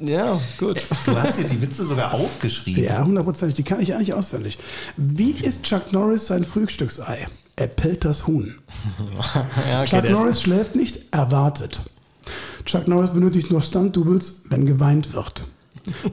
Ja, 0.00 0.40
gut. 0.58 0.84
Du 1.06 1.16
hast 1.16 1.38
dir 1.38 1.44
die 1.44 1.60
Witze 1.62 1.84
sogar 1.86 2.12
aufgeschrieben. 2.14 2.82
Ja, 2.82 3.04
hundertprozentig. 3.04 3.54
Die 3.56 3.62
kann 3.62 3.80
ich 3.80 3.94
eigentlich 3.94 4.14
auswendig. 4.14 4.58
Wie 4.96 5.30
isst 5.30 5.62
Chuck 5.64 5.92
Norris 5.92 6.26
sein 6.26 6.44
Frühstücksei? 6.44 7.28
Er 7.56 7.66
pellt 7.68 8.04
das 8.04 8.26
Huhn. 8.26 8.54
Ja, 9.68 9.82
okay, 9.82 9.90
Chuck 9.90 10.02
der- 10.02 10.10
Norris 10.12 10.42
schläft 10.42 10.74
nicht, 10.76 11.06
er 11.12 11.30
wartet. 11.30 11.80
Chuck 12.64 12.88
Norris 12.88 13.10
benötigt 13.10 13.50
nur 13.50 13.62
Stunt-Doubles, 13.62 14.42
wenn 14.48 14.66
geweint 14.66 15.12
wird. 15.12 15.44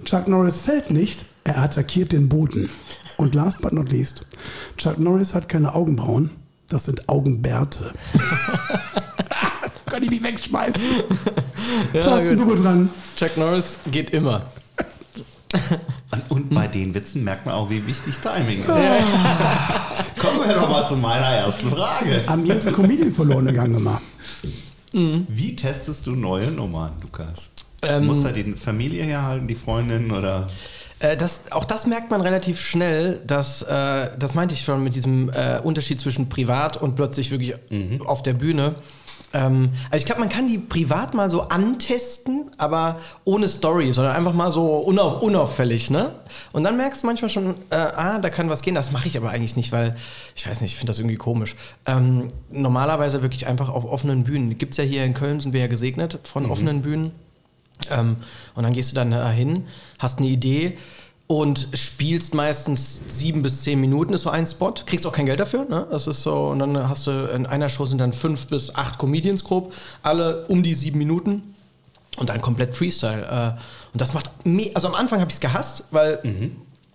Chuck 0.05 0.27
Norris 0.27 0.58
fällt 0.58 0.91
nicht, 0.91 1.25
er 1.44 1.58
attackiert 1.60 2.12
den 2.12 2.29
Boden. 2.29 2.70
Und 3.17 3.34
last 3.36 3.62
but 3.62 3.74
not 3.74 3.91
least, 3.91 4.25
Chuck 4.77 5.00
Norris 5.00 5.34
hat 5.36 5.50
keine 5.50 5.74
Augenbrauen, 5.75 6.29
das 6.70 6.86
sind 6.86 7.10
Augenbärte. 7.10 7.94
Kann 9.96 10.04
ich 10.04 10.10
mich 10.10 10.24
wegschmeißen? 10.24 10.82
Ja, 11.94 12.02
Thorsten, 12.02 12.38
gut. 12.38 12.48
du 12.48 12.52
bist 12.52 12.66
dran. 12.66 12.90
Chuck 13.16 13.38
Norris 13.38 13.78
geht 13.90 14.12
immer. 14.12 14.52
Und 16.30 16.54
bei 16.54 16.68
den 16.68 16.94
Witzen 16.94 17.24
merkt 17.24 17.46
man 17.46 17.56
auch, 17.56 17.70
wie 17.70 17.88
wichtig 17.88 18.18
Timing 18.18 18.60
ist. 18.60 18.68
Kommen 20.20 20.48
wir 20.48 20.54
doch 20.54 20.70
mal 20.70 20.86
zu 20.86 20.96
meiner 20.96 21.25
ersten 21.25 21.70
Frage. 21.72 22.24
Am 22.28 22.44
mir 22.44 22.56
ist 22.56 22.68
ein 22.68 22.74
Comedian 22.74 23.14
verloren 23.14 23.46
gegangen 23.46 23.75
immer. 23.75 24.02
Wie 24.92 25.56
testest 25.56 26.06
du 26.06 26.12
neue 26.12 26.52
Nummern, 26.52 26.92
Lukas? 27.02 27.50
Ähm, 27.82 28.06
Muss 28.06 28.22
da 28.22 28.32
die 28.32 28.54
Familie 28.54 29.04
herhalten, 29.04 29.48
die 29.48 29.56
Freundin 29.56 30.12
oder? 30.12 30.50
Äh, 31.00 31.18
das, 31.18 31.52
auch 31.52 31.66
das 31.66 31.88
merkt 31.88 32.12
man 32.12 32.22
relativ 32.22 32.60
schnell, 32.60 33.24
dass, 33.25 33.62
äh, 33.64 34.10
das 34.20 34.36
meinte 34.36 34.54
ich 34.54 34.62
schon 34.64 34.84
mit 34.84 34.94
diesem 34.94 35.30
äh, 35.30 35.60
Unterschied 35.64 36.00
zwischen 36.00 36.30
privat 36.30 36.78
und 36.78 36.96
plötzlich 36.96 37.32
wirklich 37.32 37.56
auf 38.06 38.22
der 38.24 38.34
Bühne. 38.34 38.75
Ähm, 39.36 39.72
also 39.92 39.98
ich 39.98 40.06
glaube, 40.06 40.22
man 40.22 40.30
kann 40.30 40.48
die 40.48 40.58
privat 40.58 41.13
mal 41.13 41.30
so 41.30 41.42
antesten, 41.42 42.46
aber 42.58 43.00
ohne 43.25 43.50
Story, 43.50 43.92
sondern 43.92 44.15
einfach 44.15 44.34
mal 44.34 44.50
so 44.50 44.77
unauf, 44.77 45.22
unauffällig, 45.22 45.89
ne? 45.89 46.12
Und 46.54 46.63
dann 46.63 46.77
merkst 46.77 47.04
du 47.04 47.08
manchmal 47.08 47.30
schon, 47.30 47.56
äh, 47.70 47.75
ah, 47.75 48.20
da 48.20 48.30
kann 48.30 48.50
was 48.50 48.62
gehen. 48.62 48.75
Das 48.75 48.94
mache 48.94 49.10
ich 49.10 49.18
aber 49.18 49.32
eigentlich 49.32 49.58
nicht, 49.58 49.74
weil 49.74 49.98
ich 50.38 50.48
weiß 50.48 50.62
nicht, 50.62 50.72
ich 50.72 50.77
finde 50.77 50.92
das 50.92 51.00
irgendwie 51.00 51.18
komisch. 51.18 51.58
Ähm, 51.86 52.30
normalerweise 52.50 53.24
wirklich 53.24 53.46
einfach 53.46 53.68
auf 53.70 53.84
offenen 53.84 54.24
Bühnen. 54.24 54.58
Gibt 54.58 54.72
es 54.72 54.77
ja 54.77 54.86
hier 54.86 55.04
in 55.04 55.13
Köln, 55.13 55.42
sind 55.42 55.51
wir 55.51 55.60
ja 55.60 55.68
gesegnet 55.68 56.18
von 56.24 56.46
offenen 56.46 56.82
Bühnen. 56.82 57.12
Ähm, 57.92 58.15
und 58.56 58.63
dann 58.63 58.74
gehst 58.74 58.92
du 58.92 58.96
dann 58.96 59.12
dahin, 59.12 59.68
hast 60.00 60.20
eine 60.20 60.27
Idee 60.27 60.77
und 61.27 61.70
spielst 61.74 62.34
meistens 62.36 63.01
sieben 63.08 63.41
bis 63.41 63.63
zehn 63.63 63.82
Minuten, 63.82 64.13
ist 64.13 64.24
so 64.24 64.29
ein 64.29 64.46
Spot. 64.46 64.74
Kriegst 64.86 65.08
auch 65.08 65.12
kein 65.12 65.25
Geld 65.25 65.39
dafür, 65.39 65.65
ne? 65.67 65.88
Das 65.89 66.08
ist 66.08 66.22
so, 66.22 66.50
und 66.50 66.60
dann 66.60 66.88
hast 66.89 67.08
du 67.08 67.12
in 67.12 67.46
einer 67.46 67.70
Show 67.70 67.86
sind 67.86 67.98
dann 67.98 68.13
fünf 68.13 68.48
bis 68.48 68.75
acht 68.75 69.00
Comedians 69.00 69.44
grob, 69.44 69.74
alle 70.03 70.46
um 70.48 70.62
die 70.62 70.75
sieben 70.75 71.00
Minuten. 71.00 71.55
Und 72.17 72.29
dann 72.29 72.39
komplett 72.41 72.75
Freestyle. 72.75 73.25
Äh, 73.25 73.62
und 73.91 74.00
das 74.00 74.13
macht 74.13 74.32
Also 74.74 74.88
am 74.88 74.96
Anfang 74.96 75.20
habe 75.20 75.29
ich 75.29 75.36
es 75.36 75.41
gehasst, 75.41 75.84
weil 75.91 76.20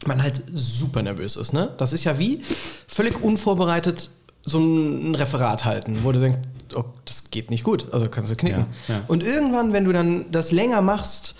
man 0.07 0.23
halt 0.23 0.43
super 0.55 1.03
nervös 1.03 1.37
ist. 1.37 1.53
Ne? 1.53 1.71
Das 1.77 1.93
ist 1.93 2.05
ja 2.05 2.19
wie 2.19 2.43
völlig 2.87 3.23
unvorbereitet 3.23 4.09
so 4.43 4.59
ein 4.59 5.15
Referat 5.15 5.65
halten, 5.65 5.99
wo 6.03 6.13
du 6.13 6.21
denkst, 6.21 6.39
oh, 6.75 6.85
das 7.05 7.31
geht 7.31 7.51
nicht 7.51 7.65
gut, 7.65 7.93
also 7.93 8.09
kannst 8.09 8.31
du 8.31 8.37
knicken. 8.37 8.67
Ja, 8.89 8.95
ja. 8.95 9.03
Und 9.09 9.23
irgendwann, 9.23 9.73
wenn 9.73 9.85
du 9.85 9.93
dann 9.93 10.31
das 10.31 10.53
länger 10.53 10.81
machst, 10.81 11.35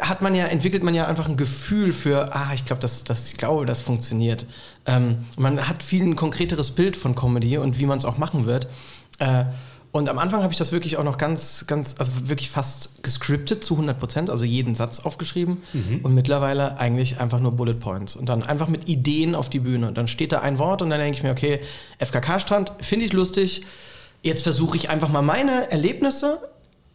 hat 0.00 0.22
man 0.22 0.34
ja, 0.34 0.46
entwickelt 0.46 0.82
man 0.82 0.94
ja 0.94 1.06
einfach 1.06 1.28
ein 1.28 1.36
Gefühl 1.36 1.92
für, 1.92 2.34
ah, 2.34 2.52
ich 2.54 2.64
glaube, 2.64 2.80
das, 2.80 3.04
das, 3.04 3.32
ich 3.32 3.36
glaube, 3.36 3.66
das 3.66 3.82
funktioniert. 3.82 4.46
Ähm, 4.86 5.26
man 5.38 5.68
hat 5.68 5.82
viel 5.82 6.02
ein 6.02 6.16
konkreteres 6.16 6.70
Bild 6.70 6.96
von 6.96 7.14
Comedy 7.14 7.58
und 7.58 7.78
wie 7.78 7.86
man 7.86 7.98
es 7.98 8.04
auch 8.04 8.18
machen 8.18 8.46
wird. 8.46 8.66
Äh, 9.18 9.44
und 9.92 10.08
am 10.08 10.18
Anfang 10.18 10.42
habe 10.42 10.52
ich 10.52 10.58
das 10.58 10.70
wirklich 10.70 10.98
auch 10.98 11.02
noch 11.02 11.18
ganz, 11.18 11.64
ganz, 11.66 11.96
also 11.98 12.28
wirklich 12.28 12.48
fast 12.48 13.02
gescriptet 13.02 13.64
zu 13.64 13.74
100 13.74 13.98
Prozent, 13.98 14.30
also 14.30 14.44
jeden 14.44 14.76
Satz 14.76 15.00
aufgeschrieben. 15.00 15.64
Und 16.04 16.14
mittlerweile 16.14 16.78
eigentlich 16.78 17.18
einfach 17.18 17.40
nur 17.40 17.52
Bullet 17.52 17.74
Points. 17.74 18.14
Und 18.14 18.28
dann 18.28 18.44
einfach 18.44 18.68
mit 18.68 18.88
Ideen 18.88 19.34
auf 19.34 19.50
die 19.50 19.58
Bühne. 19.58 19.88
Und 19.88 19.98
dann 19.98 20.06
steht 20.06 20.30
da 20.30 20.40
ein 20.40 20.60
Wort 20.60 20.80
und 20.82 20.90
dann 20.90 21.00
denke 21.00 21.16
ich 21.16 21.24
mir, 21.24 21.32
okay, 21.32 21.60
FKK-Strand, 21.98 22.72
finde 22.80 23.04
ich 23.04 23.12
lustig. 23.12 23.62
Jetzt 24.22 24.44
versuche 24.44 24.76
ich 24.76 24.90
einfach 24.90 25.08
mal 25.08 25.22
meine 25.22 25.72
Erlebnisse 25.72 26.38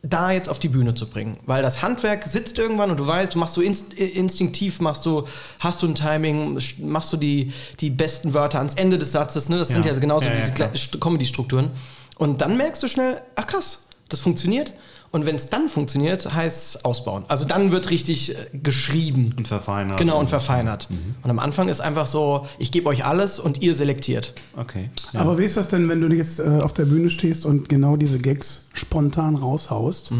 da 0.07 0.31
jetzt 0.31 0.49
auf 0.49 0.59
die 0.59 0.67
Bühne 0.67 0.93
zu 0.93 1.07
bringen. 1.07 1.37
Weil 1.45 1.63
das 1.63 1.81
Handwerk 1.81 2.27
sitzt 2.27 2.57
irgendwann 2.59 2.91
und 2.91 2.97
du 2.99 3.07
weißt, 3.07 3.33
du 3.33 3.39
machst 3.39 3.55
so 3.55 3.61
inst 3.61 3.93
instinktiv, 3.93 4.79
machst 4.79 5.05
du, 5.05 5.27
hast 5.59 5.81
du 5.81 5.87
ein 5.87 5.95
Timing, 5.95 6.59
machst 6.79 7.11
du 7.11 7.17
die, 7.17 7.53
die 7.79 7.89
besten 7.89 8.33
Wörter 8.33 8.59
ans 8.59 8.75
Ende 8.75 8.97
des 8.97 9.11
Satzes. 9.11 9.49
Ne? 9.49 9.57
Das 9.57 9.69
sind 9.69 9.85
Ja. 9.85 9.91
ja 9.93 9.99
genauso 9.99 10.27
Ja, 10.27 10.33
ja, 10.35 10.67
diese 10.67 10.99
Comedy-Strukturen. 10.99 11.71
Und 12.17 12.41
dann 12.41 12.55
merkst 12.55 12.83
du 12.83 12.87
schnell, 12.87 13.21
ach 13.35 13.47
krass, 13.47 13.87
das 14.09 14.19
funktioniert. 14.19 14.73
Und 15.15 15.25
wenn 15.25 15.35
es 15.37 15.49
dann 15.49 15.69
funktioniert, 15.69 16.33
heißt 16.33 16.75
es 16.75 16.83
ausbauen. 16.83 17.23
Also 17.29 17.45
dann 17.45 17.71
wird 17.71 17.89
richtig 17.89 18.31
äh, 18.31 18.57
geschrieben. 18.57 19.33
Und 19.37 19.47
verfeinert. 19.47 19.95
Genau, 19.97 20.19
und 20.19 20.27
verfeinert. 20.27 20.89
Mhm. 20.89 21.15
Und 21.23 21.29
am 21.29 21.39
Anfang 21.39 21.69
ist 21.69 21.79
einfach 21.79 22.05
so, 22.05 22.45
ich 22.59 22.69
gebe 22.69 22.89
euch 22.89 23.05
alles 23.05 23.39
und 23.39 23.61
ihr 23.61 23.75
selektiert. 23.75 24.33
Okay. 24.57 24.89
Aber 25.13 25.37
wie 25.37 25.45
ist 25.45 25.55
das 25.55 25.69
denn, 25.69 25.87
wenn 25.87 26.01
du 26.01 26.13
jetzt 26.13 26.41
äh, 26.41 26.59
auf 26.61 26.73
der 26.73 26.83
Bühne 26.83 27.09
stehst 27.09 27.45
und 27.45 27.69
genau 27.69 27.95
diese 27.95 28.19
Gags 28.19 28.67
spontan 28.73 29.35
raushaust? 29.35 30.11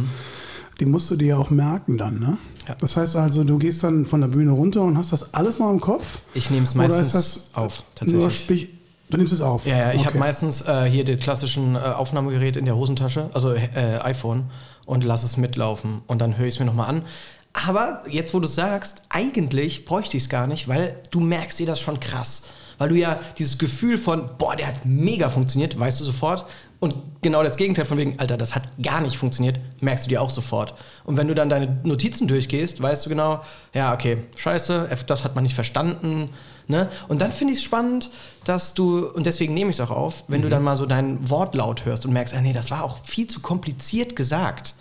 Die 0.79 0.85
musst 0.85 1.11
du 1.11 1.17
dir 1.17 1.27
ja 1.27 1.37
auch 1.39 1.49
merken 1.49 1.97
dann, 1.97 2.17
ne? 2.19 2.37
Ja. 2.65 2.77
Das 2.79 2.95
heißt 2.95 3.17
also, 3.17 3.43
du 3.43 3.57
gehst 3.57 3.83
dann 3.83 4.05
von 4.05 4.21
der 4.21 4.29
Bühne 4.29 4.53
runter 4.53 4.81
und 4.83 4.97
hast 4.97 5.11
das 5.11 5.33
alles 5.33 5.59
mal 5.59 5.73
im 5.73 5.81
Kopf? 5.81 6.19
Ich 6.33 6.49
nehme 6.51 6.63
es 6.63 6.73
Oder 6.73 6.87
meistens 6.87 7.07
ist 7.07 7.15
das 7.15 7.49
auf, 7.53 7.83
tatsächlich. 7.95 8.69
Du 9.09 9.17
nimmst 9.17 9.33
es 9.33 9.41
auf? 9.41 9.67
Ja, 9.67 9.77
ja, 9.77 9.91
ich 9.93 9.99
habe 9.99 10.09
Okay. 10.11 10.17
meistens 10.17 10.61
äh, 10.61 10.89
hier 10.89 11.03
das 11.03 11.17
klassischen 11.17 11.75
äh, 11.75 11.79
Aufnahmegerät 11.79 12.55
in 12.55 12.65
der 12.65 12.75
Hosentasche, 12.75 13.29
also 13.33 13.53
äh, 13.53 13.99
iPhone, 14.01 14.45
und 14.85 15.03
lasse 15.03 15.25
es 15.25 15.37
mitlaufen. 15.37 16.01
Und 16.07 16.19
dann 16.19 16.37
höre 16.37 16.47
ich 16.47 16.55
es 16.55 16.59
mir 16.59 16.65
nochmal 16.65 16.89
an. 16.89 17.01
Aber 17.53 18.01
jetzt, 18.09 18.33
wo 18.33 18.39
du 18.39 18.47
sagst, 18.47 19.03
eigentlich 19.09 19.85
bräuchte 19.85 20.17
ich 20.17 20.23
es 20.23 20.29
gar 20.29 20.45
nicht, 20.45 20.67
weil 20.67 20.99
du 21.11 21.19
merkst 21.19 21.57
dir 21.59 21.65
das 21.65 21.79
schon 21.79 21.99
krass. 21.99 22.43
Weil 22.77 22.89
du 22.89 22.95
ja 22.95 23.19
dieses 23.37 23.57
Gefühl 23.57 23.97
von, 23.97 24.29
boah, 24.37 24.55
der 24.55 24.67
hat 24.67 24.85
mega 24.85 25.29
funktioniert, 25.29 25.79
weißt 25.79 25.99
du 26.01 26.03
sofort. 26.03 26.45
Und 26.81 26.93
genau 27.21 27.41
das 27.41 27.55
Gegenteil 27.55 27.85
von 27.85 27.97
wegen, 27.97 28.19
Alter, 28.19 28.35
das 28.35 28.53
hat 28.53 28.63
gar 28.83 28.99
nicht 28.99 29.17
funktioniert, 29.17 29.59
merkst 29.79 30.05
du 30.05 30.09
dir 30.09 30.21
auch 30.21 30.29
sofort. 30.29 30.73
Und 31.05 31.15
wenn 31.15 31.27
du 31.27 31.33
dann 31.33 31.49
deine 31.49 31.79
Notizen 31.83 32.27
durchgehst, 32.27 32.81
weißt 32.81 33.05
du 33.05 33.09
genau, 33.09 33.41
ja, 33.73 33.93
okay, 33.93 34.17
scheiße, 34.37 34.89
das 35.07 35.23
hat 35.23 35.35
man 35.35 35.43
nicht 35.43 35.55
verstanden. 35.55 36.29
Ne? 36.67 36.89
Und 37.07 37.21
dann 37.21 37.31
finde 37.31 37.53
ich 37.53 37.59
es 37.59 37.65
spannend, 37.65 38.09
dass 38.43 38.73
du, 38.73 39.07
und 39.07 39.25
deswegen 39.25 39.53
nehme 39.53 39.69
ich 39.69 39.77
es 39.77 39.79
auch 39.79 39.95
auf, 39.95 40.25
wenn 40.27 40.41
du 40.41 40.49
dann 40.49 40.63
mal 40.63 40.75
so 40.75 40.85
deinen 40.85 41.29
Wortlaut 41.29 41.85
hörst 41.85 42.05
und 42.05 42.13
merkst, 42.13 42.35
ah 42.35 42.41
nee, 42.41 42.53
das 42.53 42.69
war 42.71 42.83
auch 42.83 42.97
viel 43.05 43.27
zu 43.27 43.39
kompliziert 43.39 44.15
gesagt. 44.15 44.74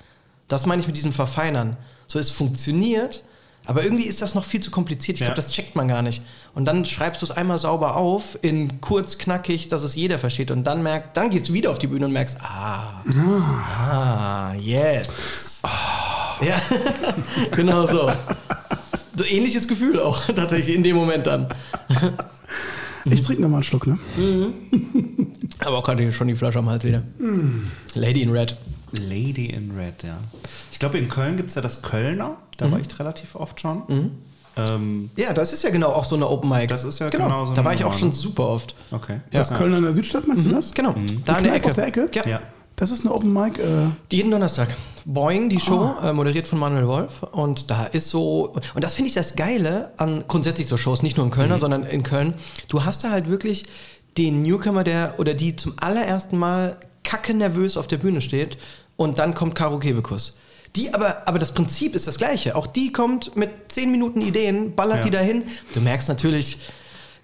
Das 0.49 0.67
meine 0.67 0.81
ich 0.81 0.87
mit 0.87 0.97
diesem 0.97 1.13
Verfeinern. 1.13 1.77
So, 2.07 2.19
es 2.19 2.29
funktioniert, 2.31 3.25
aber 3.67 3.83
irgendwie 3.83 4.05
ist 4.05 4.21
das 4.21 4.35
noch 4.35 4.45
viel 4.45 4.61
zu 4.61 4.71
kompliziert. 4.71 5.17
Ich 5.17 5.21
Ja. 5.21 5.27
glaube, 5.29 5.37
das 5.37 5.51
checkt 5.53 5.75
man 5.75 5.89
gar 5.89 6.03
nicht. 6.03 6.23
Und 6.55 6.67
dann 6.67 6.85
schreibst 6.85 7.23
du 7.23 7.27
es 7.27 7.31
einmal 7.33 7.59
sauber 7.59 7.97
auf, 7.97 8.39
in 8.43 8.81
kurz, 8.83 9.17
knackig, 9.17 9.69
dass 9.69 9.83
es 9.83 9.95
jeder 9.95 10.19
versteht. 10.19 10.51
Und 10.51 10.65
dann 10.65 10.83
merkt, 10.83 11.17
dann 11.17 11.31
gehst 11.31 11.49
du 11.49 11.55
wieder 11.55 11.71
auf 11.71 11.79
die 11.79 11.87
Bühne 11.87 12.05
und 12.07 12.13
merkst, 12.13 12.39
ah, 12.43 13.03
ah, 13.17 14.53
jetzt. 14.61 15.63
Ja, 16.43 16.61
genau 17.57 17.87
so. 17.87 18.11
so. 19.17 19.25
Ähnliches 19.25 19.67
Gefühl 19.67 19.99
auch 20.01 20.27
tatsächlich 20.35 20.77
in 20.77 20.83
dem 20.83 20.97
Moment 20.97 21.27
dann. 21.27 21.49
Ich 23.07 23.23
trinke 23.23 23.43
nochmal 23.43 23.59
einen 23.59 23.65
Schluck, 23.65 23.87
ne? 23.87 23.99
Ah. 24.19 24.77
Aber 25.67 25.79
auch 25.79 25.85
gerade 25.85 26.11
schon 26.13 26.29
die 26.29 26.35
Flasche 26.35 26.59
am 26.59 26.69
Hals 26.69 26.85
wieder. 26.85 27.03
Lady 27.95 28.21
in 28.23 28.31
Red. 28.31 28.59
Lady 28.97 29.47
in 29.47 29.73
Red, 29.77 30.03
ja. 30.03 30.19
Ich 30.73 30.79
glaube, 30.79 30.99
in 30.99 31.09
Köln 31.09 31.37
gibt 31.37 31.49
es 31.51 31.55
ja 31.55 31.63
das 31.63 31.83
Kölner. 31.83 32.37
Da 32.57 32.71
war 32.71 32.79
ich 32.81 32.99
relativ 32.99 33.35
oft 33.35 33.61
schon. 33.61 33.83
Ähm, 34.57 35.11
Ja, 35.17 35.33
das 35.33 35.53
ist 35.53 35.63
ja 35.65 35.71
genau 35.71 35.89
auch 35.89 36.05
so 36.05 36.15
eine 36.17 36.29
Open 36.29 36.49
Mic. 36.49 36.69
Das 36.69 36.85
ist 36.85 37.01
ja 37.01 37.09
genau. 37.09 37.25
genau 37.25 37.47
so 37.47 37.53
Da 37.53 37.61
eine 37.61 37.65
war 37.67 37.75
ich 37.75 37.85
auch 37.85 37.95
schon 37.95 38.13
super 38.13 38.49
oft. 38.49 38.77
okay. 38.93 39.21
Ja. 39.33 39.41
Das 39.41 39.53
Köln 39.53 39.75
an 39.75 39.83
der 39.83 39.93
Südstadt, 39.93 40.27
meinst 40.29 40.47
du 40.47 40.51
das? 40.51 40.73
Genau, 40.73 40.95
da 41.25 41.35
Die 41.35 41.39
in 41.39 41.45
der 41.45 41.55
Ecke. 41.55 41.67
auf 41.69 41.73
der 41.75 41.87
Ecke? 41.89 42.09
Ja. 42.13 42.27
Ja. 42.27 42.41
Das 42.77 42.91
ist 42.91 43.03
eine 43.05 43.15
Open 43.15 43.33
Mic. 43.33 43.59
Äh, 43.61 43.89
Jeden 44.11 44.31
Donnerstag. 44.33 44.69
Boing, 45.05 45.49
die 45.49 45.61
Show, 45.61 45.95
Ah. 46.01 46.11
äh, 46.11 46.13
moderiert 46.13 46.49
von 46.49 46.59
Manuel 46.59 46.89
Wolf. 46.89 47.23
Und 47.23 47.71
da 47.71 47.85
ist 47.87 48.11
so, 48.11 48.53
und 48.75 48.83
das 48.85 48.95
finde 48.95 49.09
ich 49.09 49.15
das 49.15 49.37
Geile 49.37 49.93
an 49.97 50.25
grundsätzlich 50.29 50.67
so 50.67 50.77
Shows, 50.77 51.03
nicht 51.03 51.17
nur 51.17 51.25
in 51.27 51.31
Mhm. 51.31 51.35
Kölner, 51.37 51.59
sondern 51.59 51.85
in 51.85 52.03
Köln. 52.03 52.35
Du 52.69 52.85
hast 52.85 53.05
da 53.05 53.11
halt 53.11 53.29
wirklich 53.29 53.65
den 54.19 54.43
Newcomer, 54.43 54.83
der 54.83 55.15
oder 55.19 55.35
die 55.35 55.55
zum 55.57 55.75
allerersten 55.77 56.39
Mal 56.39 56.77
kacke 57.05 57.35
nervös 57.35 57.77
auf 57.77 57.87
der 57.87 57.99
Bühne 57.99 58.21
steht 58.21 58.57
und 58.97 59.19
dann 59.19 59.35
kommt 59.35 59.55
Karo 59.55 59.79
Kebekus. 59.79 60.37
Die 60.77 60.93
aber, 60.93 61.29
aber 61.29 61.39
das 61.39 61.53
Prinzip 61.53 61.95
ist 61.95 62.07
das 62.07 62.19
gleiche. 62.19 62.57
Auch 62.57 62.67
die 62.67 62.93
kommt 62.93 63.37
mit 63.37 63.51
10 63.69 63.91
Minuten 63.93 64.21
Ideen, 64.21 64.75
ballert 64.75 64.99
Ja. 64.99 65.05
die 65.05 65.11
dahin. 65.11 65.45
Du 65.73 65.81
merkst 65.81 66.09
natürlich, 66.09 66.59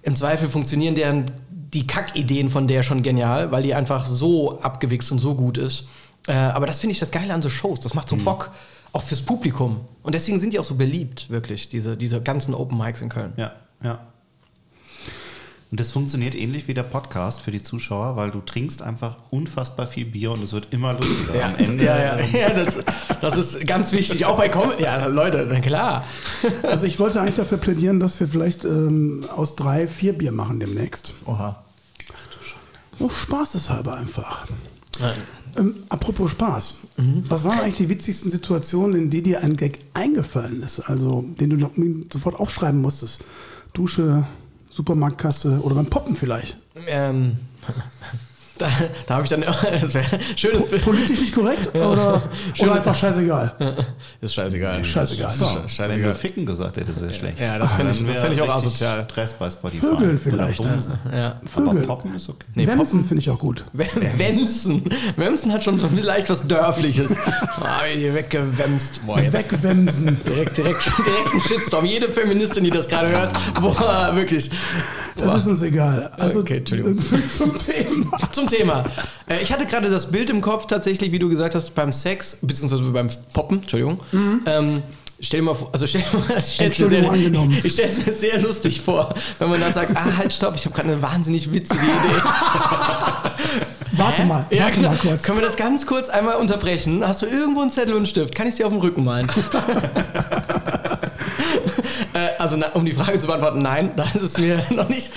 im 0.02 0.14
Zweifel 0.14 0.48
funktionieren 0.48 0.94
deren 0.94 1.24
die 1.50 1.86
Kackideen 1.86 2.48
von 2.48 2.66
der 2.68 2.82
schon 2.82 3.02
genial, 3.02 3.50
weil 3.52 3.62
die 3.62 3.74
einfach 3.74 4.06
so 4.06 4.60
abgewichst 4.60 5.10
und 5.12 5.18
so 5.18 5.34
gut 5.34 5.58
ist. 5.58 5.86
Äh, 6.26 6.32
aber 6.32 6.66
das 6.66 6.78
finde 6.78 6.92
ich 6.92 7.00
das 7.00 7.10
Geile 7.10 7.32
an 7.34 7.42
so 7.42 7.48
Shows. 7.48 7.80
Das 7.80 7.94
macht 7.94 8.08
so 8.08 8.16
Bock, 8.16 8.50
auch 8.92 9.02
fürs 9.02 9.22
Publikum. 9.22 9.80
Und 10.02 10.14
deswegen 10.14 10.38
sind 10.40 10.52
die 10.52 10.58
auch 10.58 10.64
so 10.64 10.74
beliebt, 10.76 11.30
wirklich, 11.30 11.68
diese, 11.68 11.96
diese 11.96 12.20
ganzen 12.20 12.54
Open 12.54 12.76
Mics 12.78 13.02
in 13.02 13.08
Köln. 13.08 13.32
Ja, 13.36 13.52
ja. 13.82 14.00
Und 15.70 15.78
das 15.78 15.92
funktioniert 15.92 16.34
ähnlich 16.34 16.66
wie 16.66 16.74
der 16.74 16.82
Podcast 16.82 17.42
für 17.42 17.52
die 17.52 17.62
Zuschauer, 17.62 18.16
weil 18.16 18.32
du 18.32 18.40
trinkst 18.40 18.82
einfach 18.82 19.18
unfassbar 19.30 19.86
viel 19.86 20.04
Bier 20.04 20.32
und 20.32 20.42
es 20.42 20.52
wird 20.52 20.72
immer 20.72 20.94
lustiger. 20.94 21.44
Am 21.44 21.54
Ende 21.56 21.84
ja, 21.84 21.96
ja, 21.96 22.18
ähm, 22.18 22.26
ja 22.32 22.50
das, 22.52 22.80
das 23.20 23.36
ist 23.36 23.66
ganz 23.68 23.92
wichtig. 23.92 24.24
Auch 24.26 24.36
bei 24.36 24.48
Comedy. 24.48 24.82
Ja, 24.82 25.06
Leute, 25.06 25.46
na 25.48 25.60
klar. 25.60 26.04
Also 26.62 26.86
ich 26.86 26.98
wollte 26.98 27.20
eigentlich 27.20 27.36
dafür 27.36 27.58
plädieren, 27.58 28.00
dass 28.00 28.18
wir 28.18 28.26
vielleicht 28.26 28.64
ähm, 28.64 29.24
aus 29.34 29.54
drei 29.54 29.86
vier 29.86 30.12
Bier 30.12 30.32
machen 30.32 30.58
demnächst. 30.58 31.14
Oha. 31.26 31.62
Oh, 32.98 33.08
spaßeshalber 33.08 33.94
einfach. 33.94 34.46
Ähm, 35.56 35.74
apropos 35.88 36.32
Spaß. 36.32 36.76
Was 37.28 37.44
waren 37.44 37.60
eigentlich 37.60 37.76
die 37.76 37.88
witzigsten 37.88 38.30
Situationen, 38.30 38.96
in 38.96 39.10
denen 39.10 39.24
dir 39.24 39.40
ein 39.40 39.56
Gag 39.56 39.78
eingefallen 39.94 40.62
ist? 40.62 40.80
Also, 40.80 41.24
den 41.40 41.50
du 41.50 41.56
noch 41.56 41.72
sofort 42.12 42.38
aufschreiben 42.38 42.80
musstest? 42.80 43.24
Dusche, 43.72 44.26
Supermarktkasse 44.80 45.60
oder 45.62 45.74
beim 45.74 45.86
Poppen 45.86 46.16
vielleicht? 46.16 46.56
Ähm, 46.86 47.36
da 48.60 48.68
da 49.06 49.14
habe 49.14 49.24
ich 49.24 49.30
dann. 49.30 49.44
Schönes 50.36 50.68
Bild. 50.68 50.82
Politisch 50.84 51.20
nicht 51.20 51.34
korrekt 51.34 51.74
oder, 51.74 52.22
oder 52.60 52.72
einfach 52.74 52.94
scheißegal? 53.00 53.76
Ist 54.20 54.34
scheißegal. 54.34 54.84
Scheißegal. 54.84 55.30
so, 55.30 55.46
wenn 55.62 55.68
scheißegal. 55.68 55.98
du 56.10 56.14
Ficken 56.14 56.46
gesagt 56.46 56.76
hättest, 56.76 57.00
wäre 57.00 57.12
schlecht. 57.12 57.40
Ja, 57.40 57.58
das 57.58 57.72
fänd 57.74 57.90
ich- 57.90 58.06
das 58.06 58.18
fänd 58.20 58.34
ich 58.34 58.42
auch 58.42 58.54
asozial. 58.54 59.06
Stress 59.10 59.32
bei 59.34 59.50
Spotify. 59.50 59.86
Vögeln 59.86 60.18
vielleicht. 60.18 60.64
Ja. 61.12 61.40
Aber 61.54 61.70
Vögel. 61.72 61.82
Poppen 61.86 62.14
ist 62.14 62.28
okay. 62.28 62.46
Nee, 62.54 62.66
Wemsen 62.66 63.04
finde 63.04 63.22
ich 63.22 63.30
auch 63.30 63.38
gut. 63.38 63.64
Wemsen. 63.72 64.84
Wemsen 65.16 65.52
hat 65.52 65.64
schon 65.64 65.78
so 65.78 65.88
leicht 66.00 66.30
was 66.30 66.46
Dörfliches. 66.46 67.16
Ah, 67.62 67.82
hier 67.94 68.14
weggewemst. 68.14 69.00
Boah, 69.06 69.20
jetzt 69.20 69.32
Wegwemsen. 69.32 70.16
direkt, 70.26 70.56
direkt, 70.56 70.86
direkt 70.98 71.34
ein 71.34 71.40
Shitstorm. 71.40 71.84
Jede 71.84 72.10
Feministin, 72.10 72.64
die 72.64 72.70
das 72.70 72.88
gerade 72.88 73.08
hört. 73.10 73.32
Boah, 73.60 74.10
wirklich. 74.14 74.50
Das 75.20 75.42
ist 75.42 75.48
uns 75.48 75.62
egal. 75.62 76.10
Also 76.18 76.40
Okay, 76.40 76.58
Entschuldigung. 76.58 76.98
zum 77.32 77.54
Thema. 77.56 78.18
Zum 78.32 78.46
Thema. 78.46 78.84
Äh, 79.28 79.42
Ich 79.42 79.52
hatte 79.52 79.66
gerade 79.66 79.90
das 79.90 80.10
Bild 80.10 80.30
im 80.30 80.40
Kopf, 80.40 80.66
tatsächlich, 80.66 81.12
wie 81.12 81.18
du 81.18 81.28
gesagt 81.28 81.54
hast, 81.54 81.74
beim 81.74 81.92
Sex, 81.92 82.38
beziehungsweise 82.42 82.84
beim 82.84 83.08
Poppen, 83.32 83.60
Entschuldigung. 83.62 84.00
Ähm, 84.46 84.82
stell 85.20 85.40
dir 85.40 85.46
mal 85.46 85.54
vor, 85.54 85.68
also 85.72 85.86
stell 85.86 86.02
dir 86.02 86.18
mal, 86.18 86.22
ich 86.38 86.54
stell's 86.54 86.58
mir 86.58 86.64
Entschuldigung, 86.66 87.04
sehr, 87.04 87.12
angenommen. 87.12 87.52
ich, 87.58 87.64
ich 87.66 87.72
stelle 87.72 87.88
es 87.88 88.06
mir 88.06 88.12
sehr 88.12 88.40
lustig 88.40 88.80
vor, 88.80 89.14
wenn 89.38 89.48
man 89.50 89.60
dann 89.60 89.72
sagt, 89.72 89.96
ah, 89.96 90.16
halt, 90.16 90.32
stopp, 90.32 90.54
ich 90.56 90.64
habe 90.64 90.74
gerade 90.74 90.88
eine 90.92 91.02
wahnsinnig 91.02 91.52
witzige 91.52 91.80
Idee. 91.82 92.20
Warte 93.92 94.24
mal, 94.24 94.46
Ja, 94.50 94.62
warte 94.64 94.76
genau. 94.76 94.90
mal 94.90 94.96
kurz. 94.98 95.22
Können 95.24 95.38
wir 95.40 95.44
das 95.46 95.56
ganz 95.56 95.84
kurz 95.84 96.08
einmal 96.08 96.36
unterbrechen? 96.36 97.06
Hast 97.06 97.22
du 97.22 97.26
irgendwo 97.26 97.60
einen 97.60 97.70
Zettel 97.70 97.90
und 97.92 97.98
einen 97.98 98.06
Stift? 98.06 98.34
Kann 98.34 98.46
ich 98.46 98.54
dir 98.54 98.66
auf 98.66 98.72
dem 98.72 98.80
Rücken 98.80 99.04
malen? 99.04 99.28
Äh, 102.20 102.36
also, 102.38 102.56
um 102.74 102.84
die 102.84 102.92
Frage 102.92 103.18
zu 103.18 103.26
beantworten, 103.26 103.62
nein, 103.62 103.92
da 103.96 104.04
ist 104.14 104.22
es 104.22 104.38
mir 104.38 104.62
noch 104.70 104.88
nicht. 104.88 105.10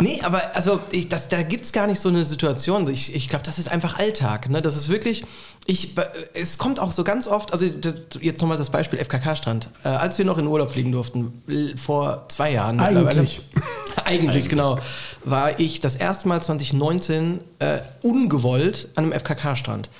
Nee, 0.00 0.20
aber 0.22 0.54
also 0.54 0.80
ich, 0.92 1.08
das, 1.08 1.28
da 1.28 1.42
gibt 1.42 1.64
es 1.64 1.72
gar 1.72 1.88
nicht 1.88 2.00
so 2.00 2.08
eine 2.08 2.24
Situation. 2.24 2.88
Ich, 2.88 3.14
ich 3.16 3.26
glaube, 3.26 3.44
das 3.44 3.58
ist 3.58 3.70
einfach 3.70 3.98
Alltag. 3.98 4.48
Ne? 4.48 4.62
Das 4.62 4.76
ist 4.76 4.88
wirklich, 4.88 5.24
ich, 5.66 5.94
es 6.34 6.56
kommt 6.56 6.78
auch 6.78 6.92
so 6.92 7.02
ganz 7.02 7.26
oft, 7.26 7.52
also 7.52 7.66
das, 7.66 8.02
jetzt 8.20 8.40
nochmal 8.40 8.56
das 8.56 8.70
Beispiel 8.70 9.00
FKK-Strand. 9.00 9.70
Äh, 9.82 9.88
als 9.88 10.16
wir 10.16 10.24
noch 10.24 10.38
in 10.38 10.46
Urlaub 10.46 10.70
fliegen 10.70 10.92
durften, 10.92 11.42
vor 11.76 12.26
zwei 12.28 12.52
Jahren 12.52 12.76
mittlerweile. 12.76 13.20
Eigentlich. 13.20 13.40
Eigentlich, 14.04 14.48
genau. 14.48 14.78
War 15.24 15.58
ich 15.58 15.80
das 15.80 15.96
erste 15.96 16.28
Mal 16.28 16.40
2019 16.42 17.40
äh, 17.58 17.78
ungewollt 18.02 18.88
an 18.94 19.04
einem 19.04 19.12
FKK-Strand. 19.12 19.90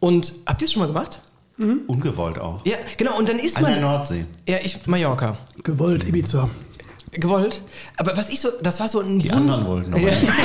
Und 0.00 0.32
habt 0.46 0.62
ihr 0.62 0.66
es 0.66 0.72
schon 0.72 0.80
mal 0.80 0.86
gemacht? 0.86 1.20
Ungewollt 1.58 2.38
auch. 2.38 2.64
Ja, 2.66 2.76
genau. 2.96 3.16
Und 3.18 3.28
dann 3.28 3.38
ist 3.38 3.56
An 3.58 3.64
der 3.64 3.72
man. 3.74 3.82
Nordsee. 3.82 4.24
Ja, 4.48 4.56
ich, 4.62 4.86
Mallorca. 4.86 5.36
Gewollt, 5.62 6.08
Ibiza. 6.08 6.48
Gewollt. 7.12 7.62
Aber 7.96 8.16
was 8.16 8.28
ich 8.30 8.40
so, 8.40 8.48
das 8.62 8.80
war 8.80 8.88
so 8.88 9.00
ein 9.00 9.18
Die 9.20 9.28
Wund- 9.30 9.36
anderen 9.36 9.66
wollten 9.66 9.94
aber 9.94 10.02
Ja. 10.02 10.14
nicht. 10.18 10.32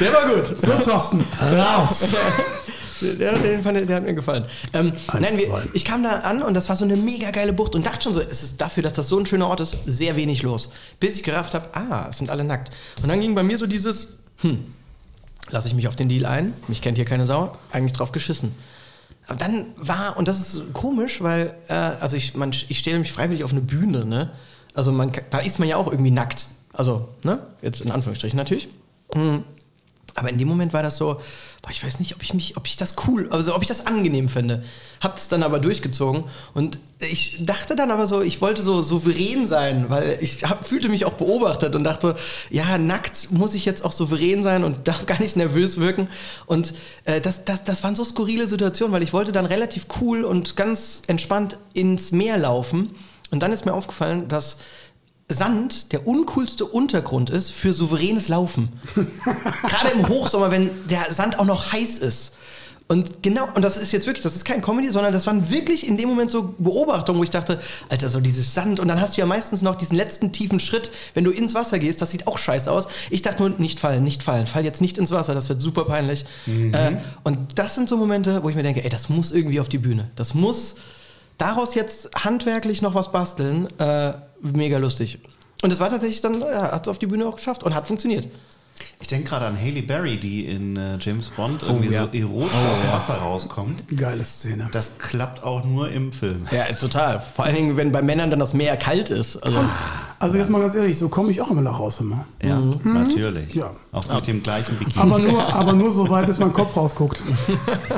Der 0.00 0.12
war 0.12 0.34
gut. 0.34 0.46
So, 0.60 0.72
Thorsten, 0.78 1.24
raus. 1.40 2.08
Der, 3.18 3.36
den 3.38 3.60
fand, 3.60 3.78
ich- 3.80 3.86
der 3.86 3.96
hat 3.96 4.04
mir 4.04 4.14
gefallen. 4.14 4.46
Ähm, 4.72 4.92
Eins, 5.08 5.30
nein, 5.30 5.38
wir, 5.38 5.66
ich 5.74 5.84
kam 5.84 6.02
da 6.02 6.20
an 6.20 6.42
und 6.42 6.54
das 6.54 6.68
war 6.70 6.76
so 6.76 6.84
eine 6.84 6.96
mega 6.96 7.30
geile 7.32 7.52
Bucht 7.52 7.74
und 7.74 7.84
dachte 7.84 8.02
schon 8.04 8.12
so, 8.14 8.20
es 8.20 8.42
ist 8.42 8.60
dafür, 8.60 8.82
dass 8.82 8.94
das 8.94 9.08
so 9.08 9.18
ein 9.18 9.26
schöner 9.26 9.48
Ort 9.48 9.60
ist, 9.60 9.76
sehr 9.84 10.16
wenig 10.16 10.42
los. 10.42 10.70
Bis 11.00 11.16
ich 11.16 11.22
gerafft 11.22 11.52
habe, 11.54 11.68
ah, 11.74 12.06
es 12.08 12.18
sind 12.18 12.30
alle 12.30 12.44
nackt. 12.44 12.70
Und 13.02 13.08
dann 13.08 13.20
ging 13.20 13.34
bei 13.34 13.42
mir 13.42 13.58
so 13.58 13.66
dieses, 13.66 14.20
hm, 14.40 14.64
lasse 15.50 15.68
ich 15.68 15.74
mich 15.74 15.88
auf 15.88 15.96
den 15.96 16.08
Deal 16.08 16.26
ein, 16.26 16.52
mich 16.68 16.82
kennt 16.82 16.98
hier 16.98 17.04
keine 17.04 17.26
Sau, 17.26 17.56
eigentlich 17.72 17.92
drauf 17.92 18.12
geschissen. 18.12 18.54
Aber 19.26 19.38
dann 19.38 19.66
war, 19.76 20.16
und 20.16 20.28
das 20.28 20.40
ist 20.40 20.72
komisch, 20.74 21.22
weil, 21.22 21.54
äh, 21.68 21.72
also 21.72 22.16
ich, 22.16 22.34
man, 22.34 22.50
ich 22.50 22.78
stelle 22.78 22.98
mich 22.98 23.12
freiwillig 23.12 23.44
auf 23.44 23.52
eine 23.52 23.62
Bühne, 23.62 24.04
ne? 24.04 24.30
Also 24.74 24.92
man, 24.92 25.12
da 25.30 25.38
ist 25.38 25.58
man 25.58 25.68
ja 25.68 25.76
auch 25.76 25.90
irgendwie 25.90 26.10
nackt. 26.10 26.46
Also, 26.72 27.08
ne? 27.22 27.38
Jetzt 27.62 27.80
in 27.80 27.90
Anführungsstrichen 27.90 28.36
natürlich. 28.36 28.68
Hm. 29.14 29.44
Aber 30.14 30.30
in 30.30 30.38
dem 30.38 30.48
Moment 30.48 30.72
war 30.72 30.82
das 30.82 30.96
so, 30.96 31.20
boah, 31.64 31.70
ich 31.70 31.82
weiß 31.82 31.98
nicht, 31.98 32.14
ob 32.14 32.22
ich 32.22 32.34
mich, 32.34 32.58
ob 32.58 32.66
ich 32.66 32.76
das 32.76 32.94
cool, 33.06 33.26
also 33.30 33.54
ob 33.54 33.62
ich 33.62 33.68
das 33.68 33.86
angenehm 33.86 34.28
finde. 34.28 34.62
Hab 35.00 35.16
es 35.16 35.28
dann 35.28 35.42
aber 35.42 35.58
durchgezogen 35.58 36.24
und 36.52 36.78
ich 36.98 37.38
dachte 37.40 37.74
dann 37.74 37.90
aber 37.90 38.06
so, 38.06 38.20
ich 38.20 38.42
wollte 38.42 38.60
so 38.60 38.82
souverän 38.82 39.46
sein, 39.46 39.88
weil 39.88 40.18
ich 40.20 40.44
hab, 40.44 40.66
fühlte 40.66 40.90
mich 40.90 41.06
auch 41.06 41.14
beobachtet 41.14 41.74
und 41.74 41.84
dachte, 41.84 42.16
ja, 42.50 42.76
nackt 42.76 43.30
muss 43.30 43.54
ich 43.54 43.64
jetzt 43.64 43.82
auch 43.82 43.92
souverän 43.92 44.42
sein 44.42 44.62
und 44.62 44.76
darf 44.88 45.06
gar 45.06 45.18
nicht 45.20 45.36
nervös 45.36 45.80
wirken. 45.80 46.08
Und 46.44 46.74
äh, 47.06 47.22
das, 47.22 47.46
das, 47.46 47.64
das 47.64 47.82
waren 47.82 47.94
so 47.94 48.04
skurrile 48.04 48.46
Situationen, 48.46 48.92
weil 48.92 49.02
ich 49.02 49.14
wollte 49.14 49.32
dann 49.32 49.46
relativ 49.46 49.86
cool 50.02 50.24
und 50.24 50.56
ganz 50.56 51.00
entspannt 51.06 51.56
ins 51.72 52.12
Meer 52.12 52.36
laufen. 52.36 52.94
Und 53.30 53.42
dann 53.42 53.52
ist 53.52 53.64
mir 53.64 53.72
aufgefallen, 53.72 54.28
dass 54.28 54.58
Sand 55.28 55.92
der 55.92 56.06
uncoolste 56.06 56.66
Untergrund 56.66 57.30
ist 57.30 57.50
für 57.50 57.72
souveränes 57.72 58.28
Laufen. 58.28 58.68
Gerade 59.62 59.90
im 59.94 60.08
Hochsommer, 60.08 60.50
wenn 60.50 60.70
der 60.88 61.12
Sand 61.12 61.38
auch 61.38 61.46
noch 61.46 61.72
heiß 61.72 61.98
ist. 61.98 62.34
Und 62.86 63.22
genau, 63.22 63.48
und 63.54 63.62
das 63.62 63.78
ist 63.78 63.92
jetzt 63.92 64.06
wirklich, 64.06 64.22
das 64.22 64.36
ist 64.36 64.44
kein 64.44 64.60
Comedy, 64.60 64.90
sondern 64.90 65.14
das 65.14 65.26
waren 65.26 65.48
wirklich 65.50 65.88
in 65.88 65.96
dem 65.96 66.06
Moment 66.06 66.30
so 66.30 66.54
Beobachtungen, 66.58 67.18
wo 67.18 67.24
ich 67.24 67.30
dachte, 67.30 67.58
Alter, 67.88 68.10
so 68.10 68.20
dieses 68.20 68.52
Sand. 68.52 68.78
Und 68.78 68.88
dann 68.88 69.00
hast 69.00 69.16
du 69.16 69.22
ja 69.22 69.26
meistens 69.26 69.62
noch 69.62 69.74
diesen 69.74 69.96
letzten 69.96 70.32
tiefen 70.32 70.60
Schritt, 70.60 70.90
wenn 71.14 71.24
du 71.24 71.30
ins 71.30 71.54
Wasser 71.54 71.78
gehst, 71.78 72.02
das 72.02 72.10
sieht 72.10 72.26
auch 72.26 72.36
scheiße 72.36 72.70
aus. 72.70 72.86
Ich 73.08 73.22
dachte 73.22 73.42
nur, 73.42 73.58
nicht 73.58 73.80
fallen, 73.80 74.04
nicht 74.04 74.22
fallen, 74.22 74.46
fall 74.46 74.66
jetzt 74.66 74.82
nicht 74.82 74.98
ins 74.98 75.10
Wasser, 75.12 75.32
das 75.34 75.48
wird 75.48 75.62
super 75.62 75.86
peinlich. 75.86 76.26
Äh, 76.72 76.96
und 77.22 77.58
das 77.58 77.74
sind 77.74 77.88
so 77.88 77.96
Momente, 77.96 78.42
wo 78.42 78.50
ich 78.50 78.54
mir 78.54 78.62
denke, 78.62 78.84
ey, 78.84 78.90
das 78.90 79.08
muss 79.08 79.32
irgendwie 79.32 79.60
auf 79.60 79.70
die 79.70 79.78
Bühne. 79.78 80.10
Das 80.14 80.34
muss 80.34 80.74
daraus 81.38 81.74
jetzt 81.74 82.10
handwerklich 82.14 82.82
noch 82.82 82.94
was 82.94 83.12
basteln. 83.12 83.66
Äh, 83.78 84.12
mega 84.52 84.78
lustig. 84.78 85.18
Und 85.62 85.72
es 85.72 85.80
war 85.80 85.90
tatsächlich 85.90 86.20
dann, 86.20 86.40
ja, 86.40 86.72
hat 86.72 86.86
es 86.86 86.88
auf 86.88 86.98
die 86.98 87.06
Bühne 87.06 87.26
auch 87.26 87.36
geschafft 87.36 87.62
und 87.62 87.74
hat 87.74 87.86
funktioniert. 87.86 88.28
Ich 89.00 89.08
denke 89.08 89.28
gerade 89.28 89.46
an 89.46 89.58
Haley 89.58 89.82
Berry, 89.82 90.18
die 90.18 90.46
in 90.46 90.76
äh, 90.76 90.96
James 90.98 91.28
Bond 91.28 91.62
irgendwie 91.62 91.92
ja. 91.92 92.08
so 92.10 92.18
erotisch 92.18 92.56
aus 92.56 92.80
dem 92.80 92.90
Wasser 92.90 93.14
rauskommt. 93.14 93.84
Geile 93.96 94.24
Szene. 94.24 94.68
Das 94.72 94.98
klappt 94.98 95.44
auch 95.44 95.64
nur 95.64 95.90
im 95.90 96.12
Film. 96.12 96.46
Ja, 96.50 96.64
ist 96.64 96.80
total. 96.80 97.20
Vor 97.20 97.44
allen 97.44 97.54
Dingen, 97.54 97.76
wenn 97.76 97.92
bei 97.92 98.02
Männern 98.02 98.30
dann 98.30 98.40
das 98.40 98.52
Meer 98.52 98.76
kalt 98.76 99.10
ist. 99.10 99.36
Also, 99.36 99.64
Also 100.18 100.38
jetzt 100.38 100.50
mal 100.50 100.60
ganz 100.60 100.74
ehrlich, 100.74 100.98
so 100.98 101.08
komme 101.08 101.30
ich 101.30 101.40
auch 101.40 101.50
immer 101.50 101.62
nach 101.62 101.78
raus 101.78 102.00
immer. 102.00 102.26
Ja, 102.42 102.58
natürlich. 102.58 103.54
Ja. 103.54 103.70
Auch 103.92 104.08
mit 104.08 104.26
dem 104.26 104.42
gleichen 104.42 104.76
Bikini. 104.76 105.00
Aber 105.00 105.18
nur, 105.18 105.54
aber 105.54 105.72
nur 105.72 105.90
so 105.90 106.08
weit, 106.08 106.26
bis 106.26 106.38
mein 106.38 106.52
Kopf 106.52 106.76
rausguckt. 106.76 107.22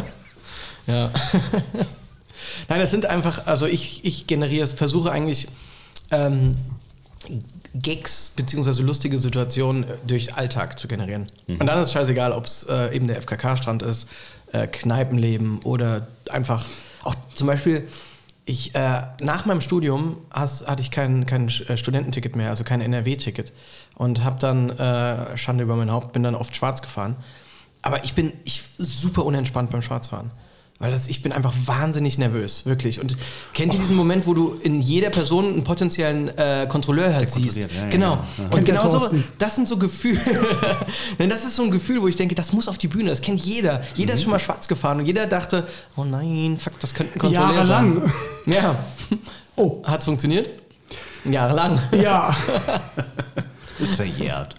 ja. 0.87 1.11
Nein, 2.69 2.81
das 2.81 2.91
sind 2.91 3.07
einfach, 3.07 3.47
also 3.47 3.67
ich, 3.67 4.05
ich 4.05 4.27
generiere, 4.27 4.67
versuche 4.67 5.11
eigentlich 5.11 5.49
ähm, 6.11 6.57
Gags 7.75 8.33
beziehungsweise 8.37 8.83
lustige 8.83 9.19
Situationen 9.19 9.85
äh, 9.85 9.87
durch 10.07 10.35
Alltag 10.35 10.79
zu 10.79 10.89
generieren. 10.89 11.31
Und 11.47 11.67
dann 11.67 11.79
ist 11.81 11.89
es 11.89 11.93
scheißegal, 11.93 12.33
ob 12.33 12.45
es 12.45 12.65
äh, 12.65 12.95
eben 12.95 13.07
der 13.07 13.21
FKK-Strand 13.21 13.83
ist, 13.83 14.09
äh, 14.53 14.67
Kneipenleben 14.67 15.61
oder 15.61 16.07
einfach 16.31 16.67
auch 17.03 17.15
zum 17.35 17.47
Beispiel. 17.47 17.89
Ich, 18.49 18.77
äh, 18.77 19.03
nach 19.21 19.45
meinem 19.45 19.61
Studium 19.61 20.19
has, 20.33 20.65
hatte 20.67 20.81
ich 20.81 20.93
kein, 20.93 21.27
kein 21.27 21.49
äh, 21.49 21.77
Studententicket 21.77 22.37
mehr, 22.37 22.51
also 22.51 22.63
kein 22.63 22.81
NRW-Ticket. 22.81 23.53
Und 23.97 24.23
habe 24.23 24.39
dann, 24.39 24.71
äh, 24.71 25.37
Schande 25.37 25.65
über 25.65 25.75
mein 25.75 25.91
Haupt, 25.91 26.13
bin 26.13 26.23
dann 26.23 26.37
oft 26.37 26.55
schwarz 26.55 26.81
gefahren. 26.81 27.17
Aber 27.83 28.05
ich 28.05 28.15
bin 28.15 28.33
ich, 28.45 28.63
super 28.79 29.25
unentspannt 29.25 29.71
beim 29.71 29.83
Schwarzfahren. 29.83 30.31
Weil 30.79 30.91
das, 30.91 31.09
ich 31.09 31.23
bin 31.23 31.33
einfach 31.33 31.55
wahnsinnig 31.65 32.19
nervös, 32.19 32.67
wirklich. 32.67 33.01
Und 33.01 33.17
kennt 33.55 33.73
ihr 33.73 33.81
diesen 33.81 33.97
Moment, 33.97 34.27
wo 34.27 34.35
du 34.35 34.53
in 34.63 34.83
jeder 34.83 35.09
Person 35.09 35.47
einen 35.47 35.65
potenziellen 35.65 36.29
äh, 36.37 36.67
Kontrolleur 36.69 37.15
halt 37.15 37.31
siehst? 37.31 37.57
ja, 37.57 37.63
ja, 37.63 37.89
genau. 37.89 38.13
ja. 38.13 38.45
Und 38.45 38.51
Kennt 38.51 38.69
der 38.69 38.75
genau 38.81 38.99
so, 38.99 39.11
das 39.39 39.55
sind 39.57 39.69
so 39.69 39.79
Gefühle. 39.79 40.21
Denn 41.19 41.31
das 41.31 41.45
ist 41.45 41.57
so 41.57 41.63
ein 41.63 41.71
Gefühl, 41.71 42.03
wo 42.03 42.09
ich 42.09 42.17
denke, 42.17 42.35
das 42.35 42.53
muss 42.53 42.69
auf 42.69 42.77
die 42.77 42.89
Bühne. 42.89 43.09
Das 43.09 43.23
kennt 43.23 43.41
jeder. 43.41 43.83
Jeder 43.95 44.13
Mhm. 44.13 44.17
ist 44.19 44.23
schon 44.25 44.31
mal 44.33 44.39
schwarz 44.39 44.69
gefahren 44.69 44.99
und 44.99 45.07
jeder 45.07 45.27
dachte, 45.27 45.67
oh 45.97 46.05
nein, 46.05 46.59
fuck, 46.61 46.79
das 46.81 46.93
könnte 46.93 47.15
ein 47.15 47.19
Kontrolleur 47.21 47.53
Jahrelang. 47.55 48.03
sein. 48.45 48.53
Ja. 48.55 48.79
Oh, 49.57 49.83
Hat's 49.85 50.05
funktioniert? 50.05 50.47
Jahrelang. 51.25 51.81
ja. 51.93 52.37
Ist 53.79 53.97
verjährt. 53.97 54.57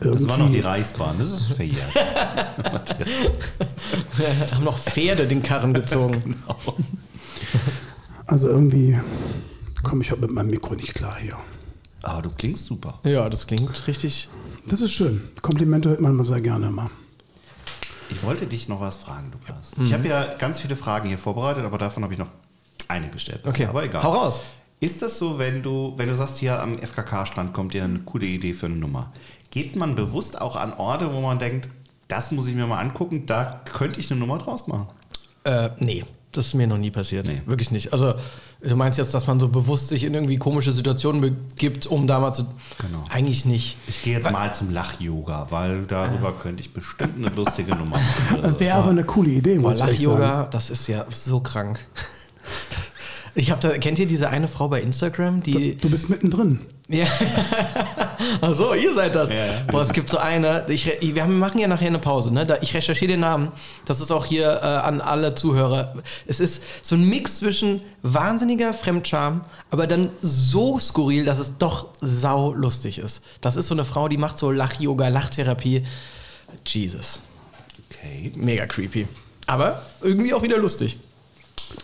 Das 0.00 0.26
war 0.26 0.38
noch 0.38 0.50
die 0.50 0.60
Reichsbahn, 0.60 1.18
das 1.18 1.32
ist 1.32 1.52
verjährt. 1.52 1.94
Haben 4.52 4.64
noch 4.64 4.78
Pferde 4.78 5.26
den 5.26 5.42
Karren 5.42 5.74
gezogen. 5.74 6.42
Also 8.26 8.48
irgendwie 8.48 8.98
komme 9.82 10.02
ich 10.02 10.10
heute 10.10 10.22
mit 10.22 10.32
meinem 10.32 10.50
Mikro 10.50 10.74
nicht 10.74 10.94
klar 10.94 11.16
hier. 11.18 11.36
Aber 12.02 12.22
du 12.22 12.30
klingst 12.30 12.66
super. 12.66 12.98
Ja, 13.04 13.28
das 13.28 13.46
klingt 13.46 13.86
richtig. 13.86 14.28
Das 14.66 14.80
ist 14.80 14.92
schön. 14.92 15.22
Komplimente 15.42 15.90
hört 15.90 16.00
man 16.00 16.24
sehr 16.24 16.40
gerne 16.40 16.70
mal. 16.70 16.90
Ich 18.08 18.22
wollte 18.22 18.46
dich 18.46 18.68
noch 18.68 18.80
was 18.80 18.96
fragen, 18.96 19.30
Lukas. 19.32 19.76
Mhm. 19.76 19.84
Ich 19.84 19.92
habe 19.92 20.08
ja 20.08 20.34
ganz 20.34 20.60
viele 20.60 20.76
Fragen 20.76 21.08
hier 21.08 21.18
vorbereitet, 21.18 21.64
aber 21.64 21.78
davon 21.78 22.02
habe 22.02 22.12
ich 22.12 22.18
noch 22.18 22.28
eine 22.88 23.08
gestellt. 23.08 23.42
Okay, 23.44 23.66
aber 23.66 23.84
egal. 23.84 24.02
hau 24.02 24.12
raus. 24.12 24.40
Ist 24.80 25.02
das 25.02 25.18
so, 25.18 25.38
wenn 25.38 25.62
du, 25.62 25.92
wenn 25.96 26.08
du 26.08 26.14
sagst, 26.14 26.38
hier 26.38 26.60
am 26.60 26.78
FKK-Strand 26.78 27.52
kommt 27.52 27.74
dir 27.74 27.84
eine 27.84 27.98
coole 28.00 28.24
Idee 28.24 28.54
für 28.54 28.66
eine 28.66 28.76
Nummer? 28.76 29.12
Geht 29.50 29.76
man 29.76 29.94
bewusst 29.94 30.40
auch 30.40 30.56
an 30.56 30.72
Orte, 30.72 31.12
wo 31.12 31.20
man 31.20 31.38
denkt, 31.38 31.68
das 32.08 32.32
muss 32.32 32.46
ich 32.46 32.54
mir 32.54 32.66
mal 32.66 32.80
angucken, 32.80 33.26
da 33.26 33.60
könnte 33.70 34.00
ich 34.00 34.10
eine 34.10 34.18
Nummer 34.18 34.38
draus 34.38 34.66
machen? 34.66 34.86
Äh, 35.44 35.68
nee, 35.78 36.04
das 36.32 36.46
ist 36.46 36.54
mir 36.54 36.66
noch 36.66 36.78
nie 36.78 36.90
passiert. 36.90 37.26
Nee. 37.26 37.42
Wirklich 37.44 37.70
nicht. 37.70 37.92
Also, 37.92 38.14
du 38.62 38.74
meinst 38.74 38.96
jetzt, 38.96 39.12
dass 39.12 39.26
man 39.26 39.38
so 39.38 39.48
bewusst 39.48 39.88
sich 39.88 40.02
in 40.04 40.14
irgendwie 40.14 40.38
komische 40.38 40.72
Situationen 40.72 41.20
begibt, 41.20 41.86
um 41.86 42.06
da 42.06 42.18
mal 42.18 42.32
zu. 42.32 42.46
Genau. 42.78 43.04
Eigentlich 43.10 43.44
nicht. 43.44 43.76
Ich 43.86 44.00
gehe 44.00 44.16
jetzt 44.16 44.30
mal 44.30 44.54
zum 44.54 44.70
Lach-Yoga, 44.70 45.48
weil 45.50 45.84
darüber 45.86 46.32
könnte 46.32 46.62
ich 46.62 46.72
bestimmt 46.72 47.18
eine 47.18 47.34
lustige 47.34 47.72
Nummer 47.76 47.98
machen. 47.98 48.42
Das 48.42 48.60
wäre 48.60 48.78
aber 48.78 48.90
eine 48.90 49.04
coole 49.04 49.30
Idee, 49.30 49.58
muss 49.58 49.74
ich 49.76 49.80
ehrlich 49.80 50.00
sagen. 50.00 50.20
Lach-Yoga, 50.20 50.44
das 50.44 50.70
ist 50.70 50.86
ja 50.86 51.04
so 51.10 51.40
krank. 51.40 51.86
Ich 53.34 53.50
habe 53.50 53.60
da, 53.60 53.78
kennt 53.78 53.98
ihr 53.98 54.06
diese 54.06 54.28
eine 54.28 54.48
Frau 54.48 54.68
bei 54.68 54.80
Instagram, 54.82 55.42
die. 55.42 55.76
Du 55.76 55.88
bist 55.88 56.10
mittendrin. 56.10 56.60
Ja. 56.88 57.06
Ach 58.40 58.52
so, 58.54 58.74
ihr 58.74 58.92
seid 58.92 59.14
das. 59.14 59.30
Ja, 59.30 59.46
ja. 59.46 59.52
Boah, 59.70 59.82
es 59.82 59.92
gibt 59.92 60.08
so 60.08 60.18
eine. 60.18 60.66
Ich, 60.68 60.90
wir 61.00 61.22
haben- 61.22 61.38
machen 61.38 61.58
ja 61.60 61.68
nachher 61.68 61.86
eine 61.86 62.00
Pause. 62.00 62.34
Ne? 62.34 62.44
Da, 62.44 62.58
ich 62.60 62.74
recherchiere 62.74 63.12
den 63.12 63.20
Namen. 63.20 63.52
Das 63.84 64.00
ist 64.00 64.10
auch 64.10 64.24
hier 64.26 64.58
äh, 64.62 64.66
an 64.66 65.00
alle 65.00 65.34
Zuhörer. 65.36 65.94
Es 66.26 66.40
ist 66.40 66.62
so 66.82 66.96
ein 66.96 67.08
Mix 67.08 67.36
zwischen 67.36 67.82
wahnsinniger 68.02 68.74
Fremdscham, 68.74 69.42
aber 69.70 69.86
dann 69.86 70.10
so 70.22 70.78
skurril, 70.80 71.24
dass 71.24 71.38
es 71.38 71.56
doch 71.58 71.86
sau 72.00 72.52
lustig 72.52 72.98
ist. 72.98 73.22
Das 73.40 73.54
ist 73.56 73.68
so 73.68 73.74
eine 73.74 73.84
Frau, 73.84 74.08
die 74.08 74.16
macht 74.18 74.38
so 74.38 74.50
Lach-Yoga, 74.50 75.08
Lachtherapie. 75.08 75.84
Jesus. 76.66 77.20
Okay. 77.90 78.32
Mega 78.34 78.66
creepy. 78.66 79.06
Aber 79.46 79.82
irgendwie 80.02 80.34
auch 80.34 80.42
wieder 80.42 80.58
lustig. 80.58 80.98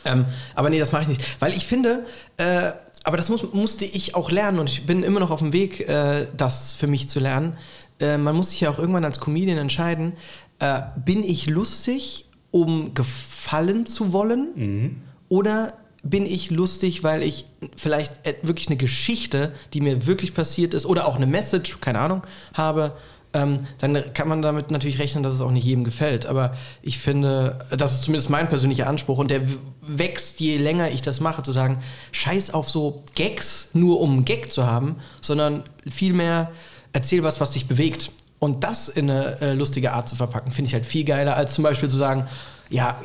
Ähm, 0.05 0.25
aber 0.55 0.71
nee, 0.71 0.79
das 0.79 0.93
mache 0.93 1.03
ich 1.03 1.09
nicht. 1.09 1.23
Weil 1.41 1.53
ich 1.53 1.67
finde, 1.67 2.05
äh, 2.37 2.73
aber 3.05 3.17
das 3.17 3.29
muss, 3.29 3.53
musste 3.53 3.85
ich 3.85 4.15
auch 4.15 4.31
lernen 4.31 4.59
und 4.59 4.69
ich 4.69 4.85
bin 4.85 5.03
immer 5.03 5.21
noch 5.21 5.31
auf 5.31 5.39
dem 5.39 5.53
Weg, 5.53 5.89
äh, 5.89 6.27
das 6.37 6.73
für 6.73 6.87
mich 6.87 7.09
zu 7.09 7.21
lernen. 7.21 7.57
Äh, 8.01 8.19
man 8.19 8.35
muss 8.35 8.51
sich 8.51 8.61
ja 8.61 8.71
auch 8.71 8.79
irgendwann 8.79 9.05
als 9.05 9.21
Comedian 9.21 9.59
entscheiden, 9.59 10.15
äh, 10.59 10.83
bin 11.05 11.23
ich 11.23 11.47
lustig, 11.47 12.25
um 12.51 12.95
gefallen 12.95 13.87
zu 13.87 14.13
wollen? 14.13 15.03
Oder 15.29 15.75
bin 16.03 16.25
ich 16.25 16.51
lustig, 16.51 17.03
weil 17.03 17.23
ich 17.23 17.45
vielleicht 17.77 18.13
wirklich 18.43 18.69
eine 18.69 18.77
Geschichte, 18.77 19.53
die 19.73 19.81
mir 19.81 20.07
wirklich 20.07 20.35
passiert 20.35 20.73
ist, 20.75 20.87
oder 20.87 21.07
auch 21.07 21.17
eine 21.17 21.27
Message, 21.27 21.79
keine 21.81 21.99
Ahnung, 21.99 22.23
habe, 22.55 22.97
ähm, 23.37 23.67
dann 23.79 24.03
kann 24.15 24.29
man 24.29 24.41
damit 24.41 24.71
natürlich 24.71 24.99
rechnen, 24.99 25.23
dass 25.23 25.35
es 25.35 25.41
auch 25.41 25.51
nicht 25.51 25.65
jedem 25.65 25.85
gefällt. 25.85 26.25
Aber 26.27 26.55
ich 26.81 26.99
finde, 26.99 27.59
das 27.77 27.93
ist 27.93 28.03
zumindest 28.05 28.31
mein 28.31 28.49
persönlicher 28.49 28.87
Anspruch 28.89 29.19
und 29.19 29.31
der 29.31 29.43
wächst, 29.83 30.41
je 30.41 30.57
länger 30.57 30.91
ich 30.91 31.03
das 31.03 31.21
mache, 31.21 31.43
zu 31.43 31.53
sagen, 31.53 31.79
scheiß 32.13 32.55
auf 32.55 32.69
so 32.69 33.05
Gags, 33.15 33.69
nur 33.75 34.01
um 34.01 34.13
einen 34.13 34.25
Gag 34.25 34.51
zu 34.51 34.67
haben, 34.67 34.97
sondern 35.21 35.65
vielmehr 35.91 36.51
erzähl 36.93 37.23
was, 37.23 37.41
was 37.41 37.51
dich 37.51 37.69
bewegt. 37.69 38.11
Und 38.39 38.65
das 38.65 38.89
in 38.89 39.11
eine 39.11 39.41
äh, 39.41 39.53
lustige 39.53 39.93
Art 39.93 40.09
zu 40.09 40.17
verpacken, 40.17 40.51
finde 40.51 40.69
ich 40.69 40.75
halt 40.75 40.87
viel 40.87 41.05
geiler, 41.05 41.37
als 41.37 41.55
zum 41.55 41.65
Beispiel 41.65 41.89
zu 41.89 41.97
sagen, 41.97 42.27
ja, 42.71 43.01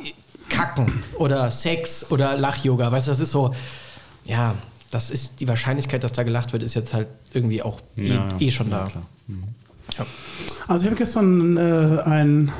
Kacken 0.48 1.02
oder 1.18 1.50
Sex 1.50 2.10
oder 2.10 2.36
Lach-Yoga. 2.36 2.90
Weißt 2.90 3.06
du, 3.06 3.10
das 3.10 3.20
ist 3.20 3.30
so, 3.30 3.54
ja, 4.24 4.54
das 4.90 5.10
ist 5.10 5.40
die 5.40 5.48
Wahrscheinlichkeit, 5.48 6.04
dass 6.04 6.12
da 6.12 6.22
gelacht 6.22 6.52
wird, 6.52 6.62
ist 6.62 6.74
jetzt 6.74 6.92
halt 6.92 7.08
irgendwie 7.32 7.62
auch 7.62 7.80
eh, 7.96 8.08
Ja, 8.08 8.14
ja. 8.14 8.36
eh 8.38 8.50
schon 8.50 8.70
da. 8.70 8.84
Ja, 8.84 8.88
klar. 8.88 9.02
Ja. 9.98 10.06
Also 10.68 10.84
ich 10.84 10.90
habe 10.90 10.98
gestern 10.98 11.56
äh, 11.56 12.02
ein 12.04 12.52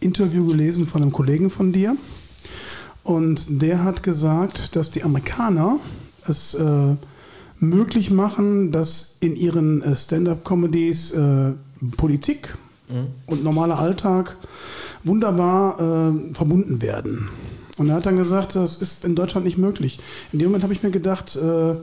Interview 0.00 0.46
gelesen 0.46 0.86
von 0.86 1.02
einem 1.02 1.12
Kollegen 1.12 1.50
von 1.50 1.72
dir 1.72 1.96
und 3.02 3.62
der 3.62 3.84
hat 3.84 4.02
gesagt, 4.02 4.76
dass 4.76 4.90
die 4.90 5.02
Amerikaner 5.02 5.78
es 6.26 6.54
äh, 6.54 6.96
möglich 7.58 8.10
machen, 8.10 8.72
dass 8.72 9.16
in 9.20 9.36
ihren 9.36 9.82
äh, 9.82 9.96
Stand-up-Comedies 9.96 11.12
äh, 11.12 11.52
Politik 11.96 12.56
und 13.26 13.44
normaler 13.44 13.78
Alltag 13.78 14.36
wunderbar 15.04 15.78
äh, 15.78 16.34
verbunden 16.34 16.82
werden. 16.82 17.28
Und 17.76 17.88
er 17.88 17.94
hat 17.94 18.06
dann 18.06 18.16
gesagt, 18.16 18.56
das 18.56 18.76
ist 18.76 19.04
in 19.04 19.14
Deutschland 19.14 19.46
nicht 19.46 19.56
möglich. 19.56 20.00
In 20.32 20.38
dem 20.38 20.48
Moment 20.48 20.64
habe 20.64 20.74
ich 20.74 20.82
mir 20.82 20.90
gedacht, 20.90 21.36
äh, 21.36 21.74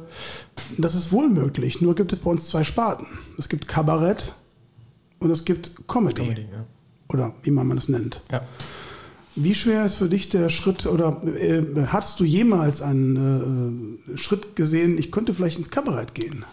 das 0.77 0.95
ist 0.95 1.11
wohl 1.11 1.29
möglich. 1.29 1.81
Nur 1.81 1.95
gibt 1.95 2.13
es 2.13 2.19
bei 2.19 2.29
uns 2.29 2.47
zwei 2.47 2.63
Sparten. 2.63 3.07
Es 3.37 3.49
gibt 3.49 3.67
Kabarett 3.67 4.33
und 5.19 5.31
es 5.31 5.45
gibt 5.45 5.87
Comedy. 5.87 6.21
Comedy, 6.21 6.47
ja. 6.51 6.65
Oder 7.09 7.33
wie 7.43 7.51
man 7.51 7.77
es 7.77 7.87
nennt. 7.89 8.21
Ja. 8.31 8.41
Wie 9.35 9.53
schwer 9.53 9.85
ist 9.85 9.95
für 9.95 10.09
dich 10.09 10.29
der 10.29 10.49
Schritt 10.49 10.85
oder 10.87 11.21
äh, 11.25 11.63
hast 11.87 12.19
du 12.19 12.23
jemals 12.23 12.81
einen 12.81 13.99
äh, 14.13 14.17
Schritt 14.17 14.55
gesehen, 14.55 14.97
ich 14.97 15.11
könnte 15.11 15.33
vielleicht 15.33 15.59
ins 15.59 15.69
Kabarett 15.69 16.15
gehen? 16.15 16.43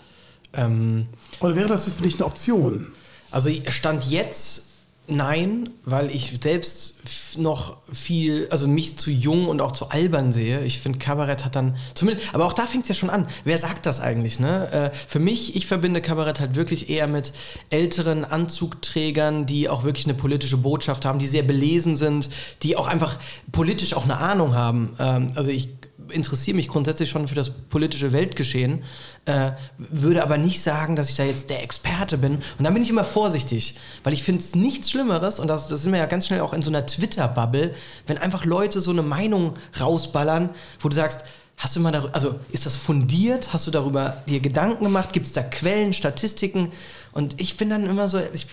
Ähm, 0.53 1.07
Oder 1.41 1.57
wäre 1.57 1.69
das 1.69 1.91
für 1.91 2.03
dich 2.03 2.17
eine 2.17 2.27
Option? 2.27 2.89
also 3.35 3.51
Stand 3.69 4.05
jetzt 4.05 4.69
nein, 5.07 5.69
weil 5.85 6.11
ich 6.11 6.35
selbst 6.43 6.95
noch 7.37 7.77
viel, 7.93 8.49
also 8.51 8.67
mich 8.67 8.97
zu 8.97 9.11
jung 9.11 9.49
und 9.49 9.61
auch 9.61 9.73
zu 9.73 9.91
albern 9.91 10.33
sehe. 10.33 10.65
Ich 10.65 10.81
finde, 10.81 10.99
Kabarett 10.99 11.45
hat 11.45 11.57
dann, 11.57 11.77
zumindest, 11.95 12.35
aber 12.35 12.47
auch 12.47 12.53
da 12.53 12.67
fängt 12.67 12.85
es 12.85 12.89
ja 12.89 12.95
schon 12.95 13.11
an. 13.11 13.27
Wer 13.45 13.59
sagt 13.59 13.87
das 13.87 14.01
eigentlich? 14.01 14.41
Ne? 14.41 14.71
Äh, 14.73 14.97
für 15.09 15.19
mich, 15.19 15.57
ich 15.57 15.67
verbinde 15.67 16.01
Kabarett 16.01 16.41
halt 16.41 16.55
wirklich 16.55 16.89
eher 16.89 17.07
mit 17.07 17.33
älteren 17.71 18.25
Anzugträgern, 18.25 19.47
die 19.47 19.69
auch 19.69 19.85
wirklich 19.85 20.07
eine 20.07 20.15
politische 20.15 20.57
Botschaft 20.57 21.05
haben, 21.05 21.19
die 21.19 21.27
sehr 21.27 21.43
belesen 21.43 21.97
sind, 21.97 22.31
die 22.63 22.77
auch 22.77 22.87
einfach 22.87 23.19
politisch 23.53 23.95
auch 23.95 24.05
eine 24.05 24.17
Ahnung 24.17 24.55
haben. 24.55 24.97
Ähm, 24.99 25.31
also 25.35 25.51
ich 25.51 25.69
interessiere 26.11 26.57
mich 26.57 26.69
grundsätzlich 26.69 27.11
schon 27.11 27.29
für 27.29 27.35
das 27.35 27.51
politische 27.51 28.13
Weltgeschehen, 28.13 28.83
äh, 29.25 29.53
würde 29.79 30.23
aber 30.23 30.39
nicht 30.39 30.63
sagen, 30.63 30.97
dass 30.97 31.09
ich 31.09 31.17
da 31.17 31.25
jetzt 31.25 31.51
der 31.51 31.63
Experte 31.63 32.19
bin. 32.19 32.35
Und 32.35 32.65
dann 32.65 32.75
bin 32.75 32.83
ich 32.83 32.91
immer 32.91 33.05
vorsichtig, 33.05 33.77
weil 34.03 34.13
ich 34.13 34.23
finde 34.23 34.41
es 34.41 34.55
nichts 34.55 34.91
Schlimmeres, 34.91 35.41
und 35.41 35.49
das, 35.49 35.69
das 35.69 35.83
sind 35.83 35.93
wir 35.93 35.99
ja 35.99 36.07
ganz 36.07 36.27
schnell 36.27 36.41
auch 36.41 36.53
in 36.53 36.63
so 36.63 36.71
einer 36.71 36.87
Twitter-Bubble, 36.87 37.75
wenn 38.07 38.19
einfach 38.19 38.45
Leute 38.45 38.81
so 38.81 38.91
eine 38.91 39.03
Meinung 39.03 39.55
rausballern, 39.81 40.51
wo 40.81 40.89
du 40.89 40.97
sagst, 40.97 41.25
hast 41.57 41.77
du 41.77 41.81
mal 41.81 41.93
darüber, 41.93 42.15
also 42.15 42.35
ist 42.51 42.67
das 42.67 42.77
fundiert? 42.77 43.53
Hast 43.53 43.67
du 43.67 43.71
darüber 43.71 44.23
dir 44.29 44.41
Gedanken 44.41 44.85
gemacht? 44.85 45.13
Gibt 45.13 45.27
es 45.27 45.33
da 45.33 45.43
Quellen, 45.43 45.93
Statistiken? 45.93 46.71
Und 47.13 47.41
ich 47.41 47.57
bin 47.57 47.71
dann 47.71 47.87
immer 47.87 48.09
so, 48.09 48.19
ich 48.33 48.47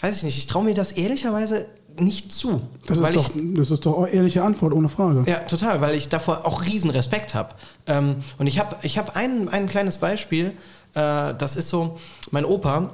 weiß 0.00 0.16
ich 0.18 0.22
nicht, 0.22 0.38
ich 0.38 0.46
traue 0.46 0.64
mir 0.64 0.74
das 0.74 0.92
ehrlicherweise 0.92 1.66
nicht 1.98 2.32
zu. 2.32 2.62
Das 2.86 3.00
weil 3.00 3.14
ist, 3.14 3.28
ich, 3.28 3.34
doch, 3.34 3.54
das 3.54 3.70
ist 3.70 3.86
doch 3.86 3.98
auch 3.98 4.06
ehrliche 4.08 4.42
Antwort, 4.42 4.72
ohne 4.72 4.88
Frage. 4.88 5.24
ja, 5.28 5.38
total, 5.40 5.80
weil 5.80 5.94
ich 5.94 6.08
davor 6.08 6.46
auch 6.46 6.64
riesen 6.64 6.90
Respekt 6.90 7.34
habe. 7.34 7.54
Ähm, 7.86 8.16
und 8.38 8.46
ich 8.46 8.58
habe 8.58 8.76
ich 8.82 8.98
hab 8.98 9.16
ein, 9.16 9.48
ein 9.48 9.68
kleines 9.68 9.96
Beispiel, 9.96 10.52
äh, 10.94 11.34
das 11.34 11.56
ist 11.56 11.68
so, 11.68 11.98
mein 12.30 12.44
Opa, 12.44 12.90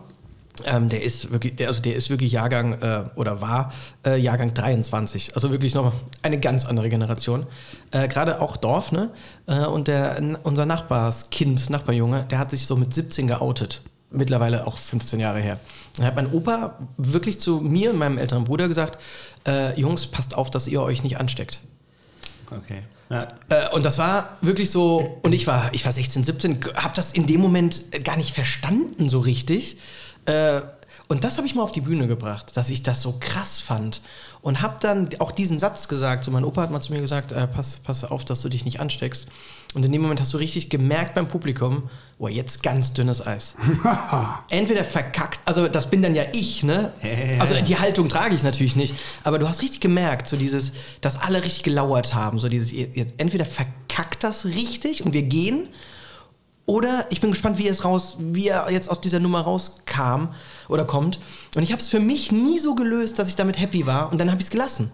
ähm, 0.65 0.89
der 0.89 1.03
ist 1.03 1.31
wirklich, 1.33 1.57
der, 1.57 1.69
also 1.69 1.81
der 1.81 1.97
ist 1.97 2.11
wirklich 2.11 2.33
Jahrgang 2.33 2.75
äh, 2.81 3.05
oder 3.15 3.41
war 3.41 3.73
äh, 4.07 4.19
Jahrgang 4.19 4.53
23, 4.53 5.35
also 5.35 5.51
wirklich 5.51 5.75
noch 5.75 5.93
eine 6.23 6.39
ganz 6.39 6.67
andere 6.67 6.89
Generation. 6.89 7.47
Äh, 7.91 8.09
Gerade 8.09 8.41
auch 8.41 8.57
Dorf, 8.57 8.93
ne? 8.93 9.11
Äh, 9.47 9.65
und 9.65 9.89
der, 9.89 10.21
unser 10.43 10.67
Nachbarskind, 10.67 11.71
Nachbarjunge, 11.71 12.27
der 12.31 12.39
hat 12.39 12.51
sich 12.51 12.67
so 12.67 12.77
mit 12.77 12.93
17 12.93 13.27
geoutet. 13.27 13.83
Mittlerweile 14.13 14.67
auch 14.67 14.79
15 14.79 15.21
Jahre 15.21 15.41
her. 15.41 15.59
Da 15.97 16.05
hat 16.05 16.17
mein 16.17 16.33
Opa 16.33 16.79
wirklich 16.97 17.41
zu 17.41 17.61
mir 17.61 17.91
und 17.91 17.99
meinem 17.99 18.19
älteren 18.19 18.45
Bruder 18.45 18.69
gesagt: 18.69 18.99
äh, 19.47 19.79
Jungs, 19.81 20.07
passt 20.07 20.35
auf, 20.37 20.51
dass 20.51 20.67
ihr 20.67 20.83
euch 20.83 21.03
nicht 21.03 21.19
ansteckt. 21.19 21.61
Okay. 22.51 22.83
Ja. 23.11 23.29
Äh, 23.49 23.69
und 23.71 23.85
das 23.85 23.99
war 23.99 24.37
wirklich 24.43 24.71
so, 24.71 25.19
und 25.23 25.33
ich 25.33 25.47
war, 25.47 25.73
ich 25.73 25.85
war 25.85 25.93
16, 25.93 26.25
17, 26.25 26.65
habe 26.77 26.95
das 26.95 27.13
in 27.13 27.27
dem 27.27 27.41
Moment 27.41 28.05
gar 28.05 28.17
nicht 28.17 28.35
verstanden 28.35 29.09
so 29.09 29.21
richtig. 29.21 29.79
Äh, 30.27 30.61
Und 31.09 31.25
das 31.25 31.37
habe 31.37 31.47
ich 31.47 31.55
mal 31.55 31.63
auf 31.63 31.73
die 31.73 31.83
Bühne 31.83 32.07
gebracht, 32.09 32.57
dass 32.57 32.71
ich 32.71 32.83
das 32.83 33.03
so 33.03 33.17
krass 33.21 33.61
fand. 33.61 34.01
Und 34.43 34.61
habe 34.61 34.77
dann 34.81 35.09
auch 35.21 35.31
diesen 35.31 35.61
Satz 35.61 35.87
gesagt. 35.87 36.25
So, 36.25 36.31
mein 36.33 36.45
Opa 36.45 36.63
hat 36.63 36.71
mal 36.71 36.81
zu 36.81 36.93
mir 36.93 37.01
gesagt, 37.01 37.31
äh, 37.31 37.47
pass, 37.47 37.79
pass 37.79 38.05
auf, 38.05 38.25
dass 38.25 38.43
du 38.43 38.49
dich 38.49 38.65
nicht 38.65 38.81
ansteckst. 38.81 39.29
Und 39.75 39.85
in 39.85 39.93
dem 39.93 40.03
Moment 40.03 40.21
hast 40.21 40.35
du 40.35 40.37
richtig 40.37 40.69
gemerkt 40.69 41.15
beim 41.15 41.29
Publikum, 41.29 41.89
boah, 42.19 42.29
jetzt 42.29 42.63
ganz 42.63 42.93
dünnes 42.93 43.27
Eis. 43.27 43.55
Entweder 44.51 44.85
verkackt, 44.85 45.41
also 45.47 45.67
das 45.67 45.89
bin 45.89 46.03
dann 46.03 46.15
ja 46.15 46.25
ich, 46.35 46.63
ne? 46.63 46.93
Also 47.41 47.55
die 47.55 47.79
Haltung 47.79 48.09
trage 48.09 48.35
ich 48.35 48.43
natürlich 48.43 48.77
nicht. 48.77 48.95
Aber 49.25 49.39
du 49.39 49.49
hast 49.49 49.63
richtig 49.63 49.81
gemerkt, 49.81 50.29
so 50.29 50.37
dieses, 50.37 50.73
dass 51.01 51.23
alle 51.23 51.43
richtig 51.43 51.63
gelauert 51.63 52.13
haben. 52.13 52.39
So 52.39 52.49
dieses, 52.49 52.73
entweder 53.17 53.47
verkackt 53.47 54.25
das 54.25 54.45
richtig 54.45 55.05
und 55.05 55.15
wir 55.15 55.23
gehen. 55.23 55.69
Oder 56.73 57.05
ich 57.11 57.21
bin 57.21 57.29
gespannt, 57.29 57.59
wie 57.59 57.67
er 57.67 57.73
es 57.73 57.85
raus, 57.85 58.17
wie 58.19 58.49
er 58.49 58.71
jetzt 58.71 58.89
aus 58.89 58.99
dieser 58.99 59.21
Nummer 59.21 59.43
rauskam 59.43 60.29
oder 60.71 60.87
kommt. 60.87 61.19
Und 61.55 61.63
ich 61.63 61.71
habe 61.71 61.83
es 61.83 61.89
für 61.91 62.01
mich 62.01 62.33
nie 62.33 62.59
so 62.59 62.75
gelöst, 62.75 63.19
dass 63.19 63.29
ich 63.29 63.37
damit 63.37 63.61
happy 63.61 63.85
war. 63.85 64.11
Und 64.11 64.19
dann 64.19 64.31
habe 64.31 64.41
ich 64.41 64.47
es 64.47 64.51
gelassen. 64.51 64.91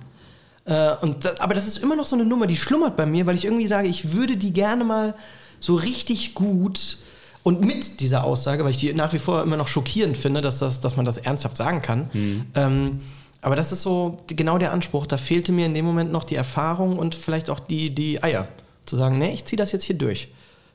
Äh, 0.64 0.96
und 1.02 1.24
das, 1.24 1.38
aber 1.38 1.54
das 1.54 1.68
ist 1.68 1.76
immer 1.76 1.94
noch 1.94 2.06
so 2.06 2.16
eine 2.16 2.24
Nummer, 2.24 2.48
die 2.48 2.56
schlummert 2.56 2.96
bei 2.96 3.06
mir, 3.06 3.26
weil 3.26 3.36
ich 3.36 3.44
irgendwie 3.44 3.68
sage, 3.68 3.86
ich 3.86 4.12
würde 4.12 4.36
die 4.36 4.52
gerne 4.52 4.82
mal 4.82 5.14
so 5.60 5.76
richtig 5.76 6.34
gut 6.34 6.98
und 7.44 7.60
mit 7.60 8.00
dieser 8.00 8.24
Aussage, 8.24 8.64
weil 8.64 8.72
ich 8.72 8.78
die 8.78 8.92
nach 8.92 9.12
wie 9.12 9.20
vor 9.20 9.44
immer 9.44 9.56
noch 9.56 9.68
schockierend 9.68 10.16
finde, 10.16 10.40
dass, 10.40 10.58
das, 10.58 10.80
dass 10.80 10.96
man 10.96 11.04
das 11.04 11.16
ernsthaft 11.16 11.56
sagen 11.56 11.80
kann. 11.80 12.10
Ähm, 12.56 13.02
aber 13.40 13.54
das 13.54 13.70
ist 13.70 13.82
so 13.82 14.16
genau 14.26 14.58
der 14.58 14.72
Anspruch. 14.72 15.06
Da 15.06 15.16
fehlte 15.16 15.52
mir 15.52 15.66
in 15.66 15.74
dem 15.74 15.84
Moment 15.84 16.10
noch 16.10 16.24
die 16.24 16.34
Erfahrung 16.34 16.98
und 16.98 17.14
vielleicht 17.14 17.48
auch 17.50 17.60
die, 17.60 17.94
die 17.94 18.20
Eier. 18.20 18.48
Zu 18.84 18.96
sagen, 18.96 19.20
nee, 19.20 19.32
ich 19.32 19.44
ziehe 19.44 19.56
das 19.56 19.70
jetzt 19.70 19.84
hier 19.84 19.96
durch. 19.96 20.26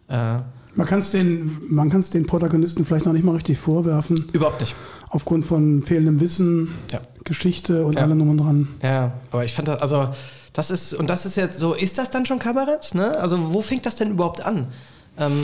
Äh, 0.07 0.39
Man 0.75 0.87
kann 0.87 0.99
es 0.99 1.11
den, 1.11 1.57
man 1.69 1.89
den 1.89 2.25
Protagonisten 2.25 2.83
vielleicht 2.85 3.05
noch 3.05 3.13
nicht 3.13 3.23
mal 3.25 3.33
richtig 3.35 3.57
vorwerfen, 3.59 4.29
überhaupt 4.33 4.59
nicht. 4.61 4.75
aufgrund 5.09 5.45
von 5.45 5.83
fehlendem 5.83 6.19
Wissen, 6.19 6.69
Ja. 6.91 6.99
Geschichte 7.23 7.85
und 7.85 7.95
Ja. 7.95 8.01
allem 8.03 8.17
drum 8.19 8.29
und 8.31 8.37
dran. 8.37 8.67
Ja, 8.81 9.11
aber 9.31 9.45
ich 9.45 9.53
fand 9.53 9.67
das, 9.67 9.81
also, 9.81 10.09
das 10.53 10.71
ist, 10.71 10.93
und 10.93 11.07
das 11.09 11.25
ist 11.25 11.35
jetzt 11.35 11.59
so, 11.59 11.73
ist 11.73 11.97
das 11.97 12.09
dann 12.09 12.25
schon 12.25 12.39
Kabarett? 12.39 12.95
Ne? 12.95 13.17
Also, 13.19 13.53
wo 13.53 13.61
fängt 13.61 13.85
das 13.85 13.95
denn 13.95 14.11
überhaupt 14.11 14.43
an? 14.45 14.67
Ähm, 15.19 15.43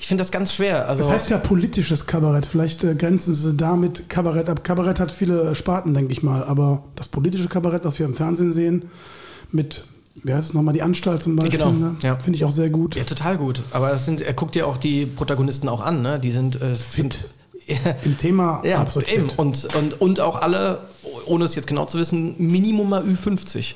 ich 0.00 0.06
finde 0.06 0.22
das 0.22 0.30
ganz 0.30 0.52
schwer. 0.52 0.88
Also, 0.88 1.02
Das 1.02 1.10
heißt 1.12 1.30
ja 1.30 1.38
politisches 1.38 2.06
Kabarett. 2.06 2.46
Vielleicht 2.46 2.84
äh, 2.84 2.94
grenzen 2.94 3.34
sie 3.34 3.54
damit 3.54 4.08
Kabarett 4.08 4.48
ab. 4.48 4.62
Kabarett 4.62 5.00
hat 5.00 5.10
viele 5.10 5.56
Sparten, 5.56 5.92
denke 5.92 6.12
ich 6.12 6.22
mal. 6.22 6.44
Aber 6.44 6.84
das 6.94 7.08
politische 7.08 7.48
Kabarett, 7.48 7.84
das 7.84 7.98
wir 7.98 8.06
im 8.06 8.14
Fernsehen 8.14 8.52
sehen, 8.52 8.84
mit, 9.50 9.84
wie 10.24 10.32
heißt 10.34 10.48
es 10.50 10.54
nochmal, 10.54 10.74
die 10.74 10.82
Anstalt 10.82 11.22
zum 11.22 11.36
Beispiel, 11.36 11.58
Genau, 11.58 11.70
ne? 11.72 11.96
ja. 12.02 12.16
finde 12.16 12.36
ich 12.36 12.44
auch 12.44 12.50
sehr 12.50 12.70
gut. 12.70 12.96
ja, 12.96 13.04
total 13.04 13.36
gut. 13.38 13.62
Aber 13.72 13.92
es 13.92 14.04
sind, 14.06 14.20
er 14.20 14.32
guckt 14.34 14.56
ja 14.56 14.64
auch 14.66 14.76
die 14.76 15.06
Protagonisten 15.06 15.68
auch 15.68 15.80
an, 15.80 16.02
ne? 16.02 16.18
Die 16.18 16.30
sind, 16.32 16.60
äh, 16.60 16.74
sind 16.74 17.18
Im 18.04 18.16
Thema 18.16 18.62
ja, 18.64 18.78
absolut 18.80 19.12
eben. 19.12 19.28
fit. 19.28 19.38
Und, 19.38 19.68
und, 19.74 20.00
und 20.00 20.20
auch 20.20 20.36
alle, 20.40 20.80
ohne 21.26 21.44
es 21.44 21.54
jetzt 21.54 21.66
genau 21.66 21.84
zu 21.84 21.98
wissen, 21.98 22.34
Minimum 22.38 22.88
mal 22.88 23.02
Ü50. 23.02 23.74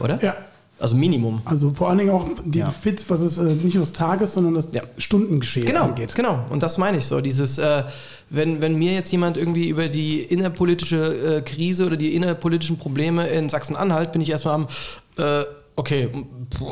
Oder? 0.00 0.20
Ja. 0.24 0.36
Also 0.80 0.96
Minimum. 0.96 1.42
Also 1.44 1.72
vor 1.72 1.88
allen 1.88 1.98
Dingen 1.98 2.10
auch 2.10 2.26
die 2.44 2.58
Ja. 2.60 2.70
Fit, 2.70 3.04
was 3.08 3.20
es 3.20 3.38
äh, 3.38 3.42
nicht 3.44 3.74
nur 3.74 3.84
das 3.84 3.92
Tages, 3.92 4.34
sondern 4.34 4.54
das 4.54 4.68
Ja. 4.72 4.82
Stundengeschehen 4.96 5.66
Genau, 5.66 5.84
angeht. 5.84 6.14
genau. 6.16 6.40
Und 6.50 6.62
das 6.64 6.78
meine 6.78 6.98
ich 6.98 7.06
so. 7.06 7.20
Dieses, 7.20 7.58
äh, 7.58 7.84
wenn, 8.30 8.60
wenn 8.60 8.74
mir 8.76 8.92
jetzt 8.92 9.10
jemand 9.12 9.36
irgendwie 9.36 9.68
über 9.68 9.86
die 9.88 10.20
innerpolitische 10.20 11.36
äh, 11.38 11.40
Krise 11.42 11.86
oder 11.86 11.96
die 11.96 12.14
innerpolitischen 12.16 12.76
Probleme 12.76 13.28
in 13.28 13.48
Sachsen-Anhalt, 13.48 14.10
bin 14.12 14.20
ich 14.20 14.30
erstmal 14.30 14.54
am, 14.54 14.68
äh, 15.16 15.44
okay, 15.78 16.10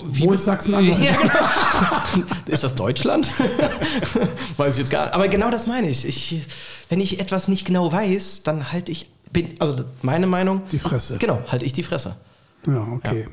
wie 0.05 0.23
Wo 0.23 0.33
ist 0.33 0.45
Sachsen-Anhalt? 0.45 0.99
Ja, 0.99 1.17
genau. 1.17 2.27
ist 2.47 2.65
das 2.65 2.75
Deutschland? 2.75 3.31
weiß 4.57 4.75
ich 4.75 4.81
jetzt 4.81 4.91
gar 4.91 5.07
nicht. 5.07 5.15
Aber 5.15 5.29
genau 5.29 5.51
das 5.51 5.67
meine 5.67 5.89
ich. 5.89 6.05
ich. 6.05 6.43
Wenn 6.89 7.01
ich 7.01 7.21
etwas 7.21 7.49
nicht 7.49 7.65
genau 7.67 7.91
weiß, 7.91 8.43
dann 8.43 8.73
halte 8.73 8.93
ich, 8.93 9.11
bin, 9.33 9.57
also 9.59 9.85
meine 10.03 10.27
Meinung. 10.27 10.63
Die 10.71 10.79
Fresse. 10.79 11.19
Genau, 11.19 11.43
halte 11.49 11.65
ich 11.65 11.73
die 11.73 11.83
Fresse. 11.83 12.17
Ja, 12.67 12.83
okay. 12.93 13.29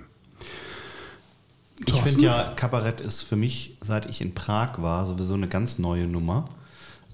Ich 1.80 1.86
Thorsten? 1.86 2.10
finde 2.10 2.26
ja, 2.26 2.54
Kabarett 2.56 3.02
ist 3.02 3.22
für 3.22 3.36
mich, 3.36 3.78
seit 3.82 4.06
ich 4.06 4.22
in 4.22 4.34
Prag 4.34 4.82
war, 4.82 5.06
sowieso 5.06 5.34
eine 5.34 5.48
ganz 5.48 5.80
neue 5.80 6.08
Nummer. 6.08 6.46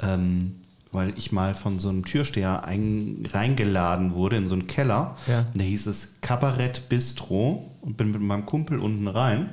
Ähm, 0.01 0.55
weil 0.91 1.13
ich 1.17 1.31
mal 1.31 1.53
von 1.55 1.79
so 1.79 1.89
einem 1.89 2.03
Türsteher 2.05 2.63
ein, 2.65 3.27
reingeladen 3.31 4.13
wurde 4.13 4.37
in 4.37 4.47
so 4.47 4.55
einen 4.55 4.67
Keller. 4.67 5.15
Ja. 5.27 5.39
Und 5.39 5.57
da 5.57 5.63
hieß 5.63 5.85
es 5.87 6.13
Kabarett 6.21 6.89
Bistro 6.89 7.69
und 7.81 7.97
bin 7.97 8.11
mit 8.11 8.21
meinem 8.21 8.45
Kumpel 8.45 8.79
unten 8.79 9.07
rein. 9.07 9.49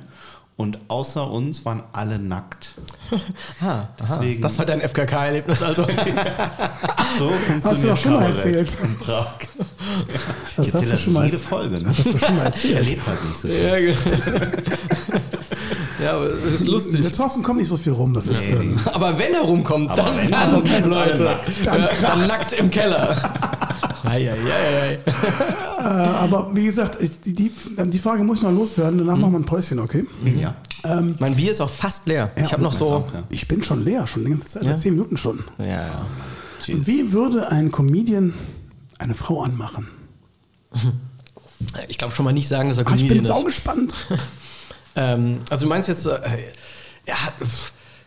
Und 0.55 0.79
außer 0.87 1.29
uns 1.29 1.65
waren 1.65 1.83
alle 1.93 2.17
nackt. 2.17 2.73
Ah, 3.61 3.85
Deswegen- 3.99 4.41
Das 4.41 4.57
war 4.57 4.65
dein 4.65 4.81
FKK-Erlebnis, 4.81 5.61
also. 5.61 5.85
So 7.19 7.29
funktioniert 7.29 7.83
du 7.83 7.87
doch 7.89 7.97
schon 7.97 8.13
mal 8.13 8.25
erzählt. 8.25 8.73
in 8.83 8.97
Prag. 8.97 9.33
Das 10.55 10.67
Ich 10.67 10.73
hast 10.73 10.91
du 10.91 10.97
schon 10.97 11.13
mal 11.13 11.25
jede. 11.25 11.37
Folge. 11.37 11.77
Ne? 11.77 11.83
Das 11.83 11.97
hast 11.99 12.13
du 12.13 12.17
schon 12.17 12.35
mal 12.35 12.39
Ich 12.41 12.45
erzählt. 12.45 12.75
erlebe 12.77 13.05
halt 13.05 13.23
nicht 13.25 13.37
so 13.39 13.47
viel. 13.47 13.63
ja, 13.63 13.79
genau. 13.79 14.47
ja, 16.03 16.13
aber 16.15 16.25
es 16.25 16.43
ist 16.45 16.61
Der 16.65 16.71
lustig. 16.73 17.11
Thorsten 17.13 17.43
kommt 17.43 17.59
nicht 17.59 17.69
so 17.69 17.77
viel 17.77 17.93
rum. 17.93 18.13
Das 18.13 18.27
ist, 18.27 18.45
ähm, 18.47 18.77
Aber 18.93 19.17
wenn 19.17 19.33
er 19.33 19.41
rumkommt, 19.41 19.91
Aber 19.91 20.01
dann, 20.03 20.17
wenn 20.17 20.25
er 20.25 20.39
dann, 20.39 20.53
rumkommt, 20.55 20.73
alle 20.73 20.87
Leute. 21.09 21.23
nackt. 21.23 21.65
Dann, 21.65 21.81
ja, 21.81 21.89
dann 22.01 22.27
nackt 22.27 22.51
im 22.53 22.69
Keller. 22.71 23.17
Ei, 24.03 24.31
ei, 24.31 24.31
ei, 24.31 24.79
ei. 24.81 24.93
äh, 25.79 25.83
aber 25.83 26.49
wie 26.53 26.65
gesagt, 26.65 26.97
die, 27.25 27.33
die, 27.33 27.51
die 27.85 27.99
Frage 27.99 28.23
muss 28.23 28.37
ich 28.37 28.43
noch 28.43 28.51
loswerden. 28.53 28.99
Danach 28.99 29.17
machen 29.17 29.33
wir 29.33 29.39
ein 29.39 29.45
Päuschen, 29.45 29.79
okay? 29.79 30.05
Ja. 30.39 30.55
Mein 31.19 31.35
Bier 31.35 31.51
ist 31.51 31.59
auch 31.59 31.69
fast 31.69 32.07
leer. 32.07 32.31
Ja, 32.37 32.43
ich 32.43 32.53
habe 32.53 32.63
noch 32.63 32.71
so. 32.71 32.85
auch, 32.87 33.13
ja. 33.13 33.23
Ich 33.29 33.47
bin 33.49 33.61
schon 33.63 33.83
leer, 33.83 34.07
schon 34.07 34.23
die 34.23 34.31
ganze 34.31 34.47
Zeit, 34.47 34.63
Ja? 34.63 34.69
seit 34.69 34.79
zehn 34.79 34.93
Minuten 34.93 35.17
schon. 35.17 35.43
Ja, 35.57 35.65
ja. 35.65 36.05
Wie 36.67 37.11
würde 37.11 37.51
ein 37.51 37.69
Comedian 37.71 38.33
eine 38.97 39.13
Frau 39.15 39.41
anmachen? 39.41 39.87
Ich 41.89 41.97
glaube 41.97 42.13
schon 42.13 42.23
mal 42.23 42.33
nicht 42.33 42.47
sagen, 42.47 42.69
dass 42.69 42.77
er 42.77 42.85
Ah, 42.87 42.91
ich 42.91 42.97
bin 42.99 43.07
Comedian 43.07 43.23
ist. 43.25 43.27
saugespannt. 43.29 43.93
Ähm, 44.97 45.39
also 45.49 45.65
du 45.65 45.69
meinst 45.69 45.87
jetzt, 45.87 46.05
äh, 46.07 46.11
ja, 47.07 47.15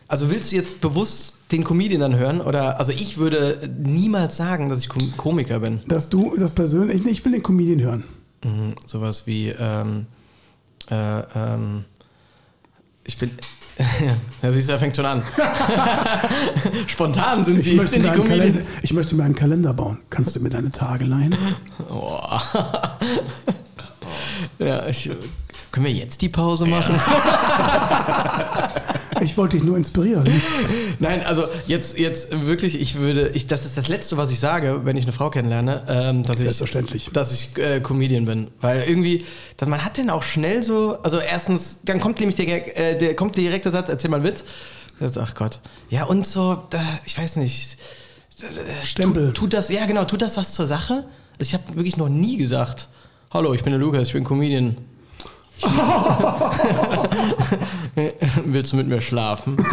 also 0.09 0.29
willst 0.31 0.51
du 0.53 0.57
jetzt 0.57 0.81
bewusst 0.81 1.35
den 1.53 1.65
Comedian 1.65 2.01
dann 2.01 2.17
hören? 2.17 2.41
Oder, 2.41 2.79
also 2.79 2.93
ich 2.93 3.17
würde 3.17 3.71
niemals 3.79 4.37
sagen, 4.37 4.69
dass 4.69 4.81
ich 4.81 4.89
Kom 4.89 5.17
Komiker 5.17 5.61
bin. 5.61 5.81
Dass 5.87 6.09
du 6.11 6.37
das 6.37 6.53
persönlich, 6.53 7.07
ich 7.07 7.25
will 7.25 7.33
den 7.33 7.43
Comedian 7.43 7.81
hören. 7.81 8.05
Mhm, 8.45 8.75
sowas 8.87 9.27
wie, 9.27 9.49
ähm, 9.51 10.07
äh, 10.91 11.21
ähm, 11.35 11.85
ich 13.05 13.17
bin, 13.19 13.31
ja, 14.43 14.53
siehst 14.53 14.69
du, 14.69 14.73
er 14.73 14.79
fängt 14.79 14.97
schon 14.97 15.07
an. 15.07 15.23
Spontan 16.89 17.45
sind 17.45 17.59
Ich 17.59 17.65
sie, 17.67 17.75
möchte, 17.77 17.93
sind 17.95 18.03
mir 18.03 18.13
die. 18.13 18.29
Kalender, 18.29 18.63
ich 18.83 18.93
möchte 18.93 19.15
mir 19.15 19.25
einen 19.25 19.35
Kalender 19.37 19.73
bauen. 19.73 19.99
Kannst 20.11 20.35
du 20.35 20.41
mir 20.41 20.51
deine 20.51 20.71
Tage 20.71 21.05
leihen? 21.05 21.35
Ja, 24.59 24.87
ich, 24.89 25.11
können 25.71 25.87
wir 25.87 25.93
jetzt 25.93 26.21
die 26.23 26.29
Pause 26.29 26.67
machen? 26.67 27.01
Ich 29.23 29.37
wollte 29.37 29.57
dich 29.59 29.65
nur 29.65 29.77
inspirieren. 29.77 30.25
Nein, 30.99 31.23
also 31.27 31.45
jetzt, 31.67 31.99
jetzt 31.99 32.47
wirklich, 32.47 32.81
ich 32.81 32.95
würde, 32.97 33.29
ich, 33.35 33.47
das 33.47 33.67
ist 33.67 33.77
das 33.77 33.87
Letzte, 33.89 34.17
was 34.17 34.31
ich 34.31 34.41
sage, 34.41 34.81
wenn 34.85 34.97
ich 34.97 35.05
eine 35.05 35.13
Frau 35.13 35.29
kennenlerne, 35.29 35.85
ähm, 35.89 36.23
dass, 36.23 36.37
ich, 36.37 36.43
Selbstverständlich. 36.45 37.11
dass 37.13 37.33
ich 37.33 37.57
äh, 37.59 37.81
Comedian 37.81 38.25
bin. 38.25 38.49
Weil 38.63 38.83
irgendwie, 38.89 39.25
dann, 39.59 39.69
man 39.69 39.85
hat 39.85 39.99
dann 39.99 40.09
auch 40.09 40.23
schnell 40.23 40.63
so, 40.65 40.97
also 41.03 41.19
erstens, 41.19 41.81
dann 41.85 42.01
kommt 42.01 42.19
nämlich 42.21 42.37
der, 42.37 42.79
äh, 42.79 42.99
der 42.99 43.15
kommt 43.15 43.37
direkt 43.37 43.67
der 43.67 43.73
Satz, 43.73 43.91
erzähl 43.91 44.09
mal 44.11 44.17
einen 44.17 44.25
Witz. 44.27 44.45
Das- 44.99 45.19
Ach 45.19 45.35
Gott. 45.35 45.59
Ja, 45.91 46.05
und 46.05 46.27
so, 46.27 46.63
da, 46.71 46.81
ich 47.05 47.19
weiß 47.19 47.37
nicht. 47.37 47.77
Stempel. 48.85 49.27
Tut, 49.29 49.35
tut 49.37 49.53
das, 49.53 49.69
ja 49.69 49.85
genau, 49.85 50.05
tut 50.05 50.23
das 50.23 50.39
was 50.39 50.53
zur 50.55 50.67
Sache? 50.67 51.05
Also 51.39 51.43
ich 51.43 51.53
habe 51.53 51.65
wirklich 51.75 51.99
noch 51.99 52.09
nie 52.09 52.39
gesagt, 52.39 52.89
hallo, 53.31 53.53
ich 53.53 53.63
bin 53.63 53.73
der 53.73 53.81
Lukas, 53.81 54.09
ich 54.09 54.13
bin 54.15 54.25
Comedian. 54.25 54.79
Willst 58.45 58.73
du 58.73 58.77
mit 58.77 58.89
mir 58.89 59.01
schlafen? 59.01 59.57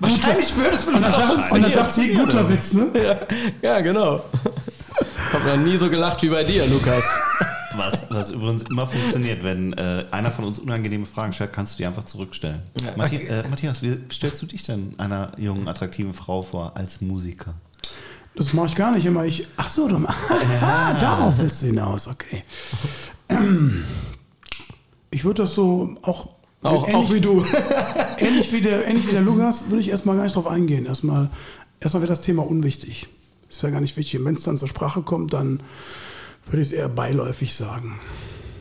Wahrscheinlich 0.00 0.56
würdest 0.56 0.86
du 0.86 0.92
dann 0.92 1.02
sagt, 1.02 1.52
und 1.52 1.62
dann 1.62 1.72
sagt 1.72 1.92
sie, 1.92 2.14
guter 2.14 2.48
Witz, 2.48 2.72
ne? 2.72 2.86
ja, 2.94 3.18
ja, 3.62 3.80
genau. 3.80 4.22
Hab 5.32 5.46
noch 5.46 5.56
nie 5.56 5.76
so 5.76 5.90
gelacht 5.90 6.22
wie 6.22 6.28
bei 6.28 6.44
dir, 6.44 6.66
Lukas. 6.66 7.04
Was, 7.76 8.08
was 8.10 8.30
übrigens 8.30 8.62
immer 8.62 8.86
funktioniert, 8.86 9.42
wenn 9.42 9.72
äh, 9.72 10.04
einer 10.10 10.30
von 10.30 10.44
uns 10.44 10.60
unangenehme 10.60 11.06
Fragen 11.06 11.32
stellt, 11.32 11.52
kannst 11.52 11.74
du 11.74 11.78
die 11.78 11.86
einfach 11.86 12.04
zurückstellen. 12.04 12.62
Ja, 12.80 12.92
okay. 12.96 13.26
äh, 13.26 13.48
Matthias, 13.48 13.82
wie 13.82 13.98
stellst 14.12 14.40
du 14.42 14.46
dich 14.46 14.62
denn 14.62 14.94
einer 14.98 15.32
jungen, 15.38 15.66
attraktiven 15.66 16.14
Frau 16.14 16.42
vor 16.42 16.76
als 16.76 17.00
Musiker? 17.00 17.54
Das 18.36 18.52
mache 18.52 18.66
ich 18.66 18.74
gar 18.74 18.92
nicht 18.92 19.06
immer. 19.06 19.24
Ich, 19.24 19.46
ach 19.56 19.68
so, 19.68 19.88
du, 19.88 20.04
ah, 20.60 20.94
darauf 20.94 21.38
willst 21.38 21.62
du 21.62 21.66
hinaus, 21.66 22.08
okay. 22.08 22.42
Ich 25.10 25.24
würde 25.24 25.42
das 25.42 25.54
so 25.54 25.96
auch, 26.02 26.28
Auch, 26.62 26.88
ähnlich, 26.88 26.94
auch 26.94 27.12
wie 27.12 27.20
du. 27.20 27.44
ähnlich, 28.18 28.52
wie 28.52 28.60
der, 28.60 28.86
ähnlich 28.86 29.06
wie 29.06 29.12
der 29.12 29.22
Lukas, 29.22 29.70
würde 29.70 29.80
ich 29.80 29.90
erstmal 29.90 30.16
gar 30.16 30.24
nicht 30.24 30.34
drauf 30.34 30.46
eingehen. 30.46 30.86
Erstmal, 30.86 31.30
erstmal 31.80 32.02
wäre 32.02 32.12
das 32.12 32.20
Thema 32.20 32.44
unwichtig. 32.46 33.08
Das 33.48 33.62
wäre 33.62 33.72
gar 33.72 33.80
nicht 33.80 33.96
wichtig. 33.96 34.18
Und 34.18 34.26
wenn 34.26 34.34
es 34.34 34.42
dann 34.42 34.58
zur 34.58 34.68
Sprache 34.68 35.02
kommt, 35.02 35.32
dann 35.32 35.60
würde 36.46 36.62
ich 36.62 36.68
es 36.68 36.72
eher 36.72 36.88
beiläufig 36.88 37.54
sagen. 37.54 38.00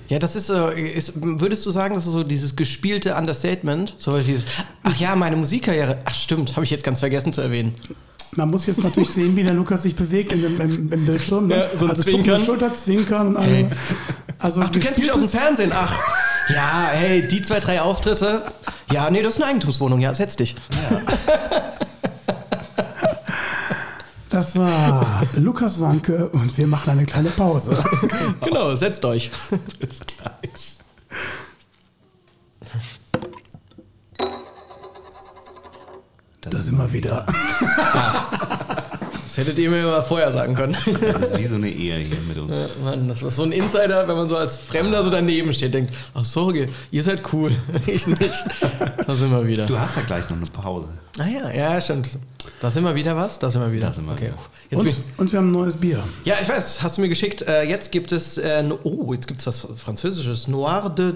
Ja, 0.09 0.19
das 0.19 0.35
ist 0.35 0.47
so, 0.47 0.67
ist, 0.67 1.13
würdest 1.15 1.65
du 1.65 1.71
sagen, 1.71 1.95
das 1.95 2.05
ist 2.05 2.11
so 2.11 2.23
dieses 2.23 2.55
gespielte 2.55 3.15
Understatement? 3.15 3.95
So 3.97 4.19
dieses, 4.19 4.45
ach 4.83 4.95
ja, 4.97 5.15
meine 5.15 5.35
Musikkarriere. 5.37 5.97
Ach 6.05 6.13
stimmt, 6.13 6.55
habe 6.55 6.65
ich 6.65 6.71
jetzt 6.71 6.83
ganz 6.83 6.99
vergessen 6.99 7.33
zu 7.33 7.41
erwähnen. 7.41 7.73
Man 8.35 8.49
muss 8.49 8.65
jetzt 8.65 8.83
natürlich 8.83 9.09
sehen, 9.09 9.35
wie 9.35 9.43
der 9.43 9.53
Lukas 9.53 9.83
sich 9.83 9.95
bewegt 9.95 10.31
in 10.31 10.41
dem, 10.41 10.59
im, 10.59 10.91
im 10.91 11.05
Bildschirm. 11.05 11.47
Ne? 11.47 11.55
Ja, 11.55 11.77
so 11.77 11.85
ein 11.85 11.91
also 11.91 12.03
Zwinkern. 12.03 12.41
Schulter, 12.41 12.73
Zwinkern 12.73 13.27
und 13.29 13.37
alle. 13.37 13.71
Also 14.43 14.61
Ach, 14.61 14.69
du 14.69 14.79
kennst 14.79 14.99
mich 14.99 15.09
aus 15.11 15.19
dem 15.19 15.29
Fernsehen. 15.29 15.71
Ach. 15.73 15.97
Ja, 16.49 16.89
hey, 16.91 17.25
die 17.25 17.41
zwei, 17.41 17.61
drei 17.61 17.79
Auftritte. 17.79 18.43
Ja, 18.91 19.09
nee, 19.09 19.21
das 19.21 19.35
ist 19.35 19.41
eine 19.41 19.49
Eigentumswohnung. 19.51 20.01
Ja, 20.01 20.13
setz 20.13 20.35
dich. 20.35 20.57
Das 24.29 24.53
war 24.57 25.23
Lukas 25.37 25.79
Wanke 25.79 26.27
und 26.27 26.57
wir 26.57 26.67
machen 26.67 26.89
eine 26.89 27.05
kleine 27.05 27.29
Pause. 27.29 27.81
Genau, 28.41 28.75
setzt 28.75 29.05
euch. 29.05 29.31
Bis 29.79 30.01
gleich. 30.01 30.77
Da 36.41 36.57
sind 36.57 36.77
wir 36.77 36.91
wieder. 36.91 37.25
Das 39.35 39.47
hättet 39.47 39.57
ihr 39.57 39.71
mir 39.71 39.83
mal 39.83 40.03
vorher 40.03 40.31
sagen 40.31 40.53
können. 40.53 40.77
Das 41.01 41.31
ist 41.31 41.37
wie 41.39 41.47
so 41.47 41.55
eine 41.55 41.67
Ehe 41.67 41.97
hier 41.97 42.19
mit 42.27 42.37
uns. 42.37 42.59
Ja, 42.59 42.67
Mann, 42.83 43.07
das 43.07 43.23
war 43.23 43.31
so 43.31 43.41
ein 43.41 43.51
Insider, 43.51 44.07
wenn 44.07 44.15
man 44.15 44.27
so 44.27 44.37
als 44.37 44.57
Fremder 44.57 45.03
so 45.03 45.09
daneben 45.09 45.51
steht, 45.53 45.73
denkt, 45.73 45.91
ach 46.13 46.23
Sorge, 46.23 46.69
ihr 46.91 47.03
seid 47.03 47.33
cool, 47.33 47.51
ich 47.87 48.05
nicht. 48.05 48.43
Da 49.07 49.15
sind 49.15 49.31
wir 49.31 49.47
wieder. 49.47 49.65
Du 49.65 49.79
hast 49.79 49.95
ja 49.95 50.03
gleich 50.03 50.29
noch 50.29 50.37
eine 50.37 50.45
Pause. 50.45 50.89
Ah 51.17 51.25
ja, 51.25 51.49
ja, 51.51 51.81
stimmt. 51.81 52.11
Da 52.59 52.69
sind 52.69 52.83
wir 52.83 52.93
wieder 52.93 53.15
was? 53.15 53.39
Da 53.39 53.49
sind 53.49 53.63
wir 53.63 53.71
wieder. 53.71 53.87
Da 53.87 53.93
sind 53.93 54.05
wir 54.05 54.11
okay. 54.11 54.25
wieder. 54.25 54.35
Jetzt 54.69 54.79
Und, 54.79 55.03
und 55.17 55.31
wir 55.31 55.39
haben 55.39 55.49
ein 55.49 55.51
neues 55.51 55.77
Bier. 55.77 56.03
ja, 56.25 56.35
ich 56.39 56.47
weiß, 56.47 56.83
hast 56.83 56.97
du 56.97 57.01
mir 57.01 57.09
geschickt. 57.09 57.41
Äh, 57.41 57.63
jetzt 57.63 57.91
gibt 57.91 58.11
es, 58.11 58.37
äh, 58.37 58.63
oh, 58.83 59.15
jetzt 59.15 59.27
gibt 59.27 59.39
es 59.39 59.47
was 59.47 59.67
Französisches. 59.77 60.47
Noir 60.47 60.91
de 60.95 61.11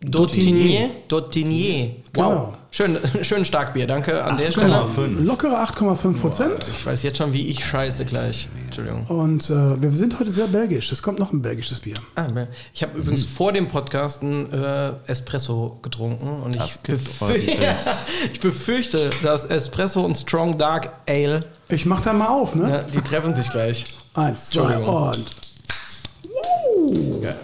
Dautinier. 0.00 0.90
Dautinier. 1.08 1.96
Wow. 2.14 2.14
Genau. 2.14 2.54
Schön, 2.74 2.98
schön 3.22 3.44
stark 3.44 3.74
Bier, 3.74 3.86
danke 3.86 4.24
an 4.24 4.38
der 4.38 4.50
Stelle. 4.50 4.74
8,5. 4.74 5.22
Lockere 5.22 5.62
8,5 5.62 6.14
Prozent. 6.18 6.66
Ich 6.72 6.86
weiß 6.86 7.02
jetzt 7.02 7.18
schon, 7.18 7.34
wie 7.34 7.48
ich 7.48 7.62
scheiße 7.62 8.06
gleich. 8.06 8.48
Entschuldigung. 8.64 9.04
Und 9.08 9.50
äh, 9.50 9.80
wir 9.82 9.90
sind 9.90 10.18
heute 10.18 10.32
sehr 10.32 10.46
belgisch. 10.46 10.90
Es 10.90 11.02
kommt 11.02 11.18
noch 11.18 11.34
ein 11.34 11.42
belgisches 11.42 11.80
Bier. 11.80 11.96
Ah, 12.14 12.28
ich 12.72 12.82
habe 12.82 12.98
übrigens 12.98 13.24
vor 13.24 13.52
dem 13.52 13.68
Podcast 13.68 14.22
einen 14.22 14.50
äh, 14.50 14.92
Espresso 15.06 15.78
getrunken 15.82 16.40
und 16.42 16.56
ich, 16.56 16.78
befür 16.78 17.28
ordentlich. 17.28 17.58
ich 18.32 18.40
befürchte, 18.40 19.10
dass 19.22 19.44
Espresso 19.44 20.02
und 20.02 20.16
Strong 20.16 20.56
Dark 20.56 20.92
Ale, 21.06 21.40
Ich 21.68 21.84
mach 21.84 22.00
da 22.00 22.14
mal 22.14 22.28
auf, 22.28 22.54
ne? 22.54 22.70
ja, 22.70 22.82
die 22.84 23.02
treffen 23.02 23.34
sich 23.34 23.50
gleich. 23.50 23.84
Eins, 24.14 24.48
zwei 24.48 24.78
und. 24.78 25.26
Ja. 27.22 27.34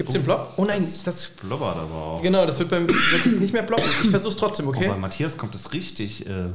Gibt's 0.00 0.14
den 0.14 0.22
Block? 0.24 0.54
Oh 0.56 0.64
nein, 0.64 0.82
das 1.04 1.26
Blubbert 1.26 1.76
aber 1.76 1.94
auch. 1.94 2.22
genau, 2.22 2.46
das 2.46 2.58
wird, 2.58 2.70
beim, 2.70 2.88
wird 2.88 3.26
jetzt 3.26 3.38
nicht 3.38 3.52
mehr 3.52 3.62
blocken. 3.62 3.84
Ich 4.02 4.08
versuch's 4.08 4.34
trotzdem, 4.36 4.66
Oh, 4.66 4.70
okay? 4.70 4.88
bei 4.88 4.96
Matthias 4.96 5.36
kommt 5.36 5.54
es 5.54 5.74
richtig. 5.74 6.24
Äh, 6.26 6.46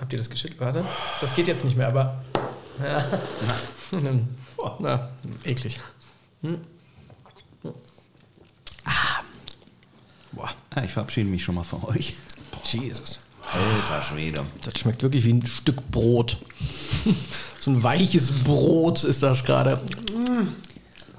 Habt 0.00 0.10
ihr 0.14 0.18
das 0.18 0.30
geschüttelt? 0.30 0.58
Warte. 0.62 0.82
Das 1.20 1.34
geht 1.34 1.46
jetzt 1.46 1.62
nicht 1.66 1.76
mehr, 1.76 1.88
aber. 1.88 2.22
Ja. 2.82 3.04
Na, 4.78 5.10
eklig. 5.44 5.78
Hm. 6.40 6.58
Ah. 8.86 9.20
Boah, 10.32 10.48
ja, 10.74 10.84
ich 10.84 10.90
verabschiede 10.92 11.28
mich 11.28 11.44
schon 11.44 11.54
mal 11.54 11.64
von 11.64 11.84
euch. 11.84 12.14
Jesus. 12.64 13.18
Alter 13.52 14.02
Schwede. 14.02 14.42
Das 14.62 14.78
schmeckt 14.78 15.02
wirklich 15.02 15.24
wie 15.24 15.34
ein 15.34 15.44
Stück 15.44 15.90
Brot. 15.90 16.38
so 17.60 17.70
ein 17.72 17.82
weiches 17.82 18.32
Brot 18.44 19.04
ist 19.04 19.22
das 19.22 19.44
gerade. 19.44 19.80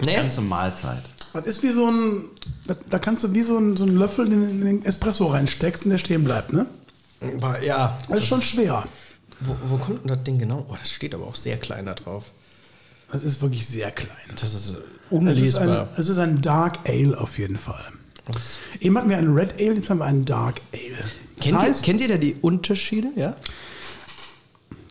Nee. 0.02 0.16
Ganze 0.16 0.42
Mahlzeit. 0.42 1.04
Das 1.34 1.46
ist 1.46 1.62
wie 1.64 1.72
so 1.72 1.90
ein. 1.90 2.26
Da, 2.68 2.76
da 2.90 3.00
kannst 3.00 3.24
du 3.24 3.34
wie 3.34 3.42
so 3.44 3.58
ein, 3.58 3.78
so 3.78 3.84
einen 3.86 3.98
Löffel 3.98 4.28
in, 4.28 4.50
in 4.62 4.66
den 4.66 4.86
Espresso 4.86 5.28
reinsteckst 5.28 5.86
und 5.86 5.92
der 5.92 5.98
stehen 5.98 6.24
bleibt, 6.24 6.54
ne? 6.54 6.66
Aber 7.38 7.62
ja. 7.64 7.98
Das 8.08 8.20
ist 8.20 8.28
schon 8.28 8.42
schwer. 8.42 8.86
Wo, 9.42 9.56
wo 9.66 9.78
kommt 9.78 10.02
denn 10.02 10.08
das 10.08 10.24
Ding 10.24 10.38
genau? 10.40 10.66
Oh, 10.70 10.76
das 10.78 10.90
steht 10.92 11.14
aber 11.14 11.26
auch 11.28 11.36
sehr 11.36 11.58
klein 11.58 11.86
da 11.86 11.94
drauf. 11.94 12.32
Das 13.12 13.24
ist 13.24 13.42
wirklich 13.42 13.68
sehr 13.68 13.92
klein. 13.92 14.12
Das 14.36 14.54
ist 14.54 14.54
Es 14.54 14.70
ist, 14.70 14.76
ein, 14.78 14.84
unlesbar. 15.18 15.90
es 15.98 16.10
ist 16.10 16.18
ein 16.18 16.42
Dark 16.42 16.80
Ale 16.88 17.20
auf 17.20 17.38
jeden 17.40 17.58
Fall. 17.58 17.84
Eben 18.80 18.98
hatten 18.98 19.10
wir 19.10 19.18
einen 19.18 19.34
Red 19.34 19.54
Ale, 19.60 19.74
jetzt 19.74 19.90
haben 19.90 19.98
wir 20.00 20.06
einen 20.06 20.26
Dark 20.26 20.62
Ale. 20.72 20.98
Das 21.38 21.46
Kennt, 21.46 21.60
heißt, 21.60 21.82
ihr, 21.82 21.86
kennt 21.86 22.02
ihr 22.02 22.08
da 22.10 22.18
die 22.18 22.36
Unterschiede? 22.42 23.08
Ja? 23.16 23.36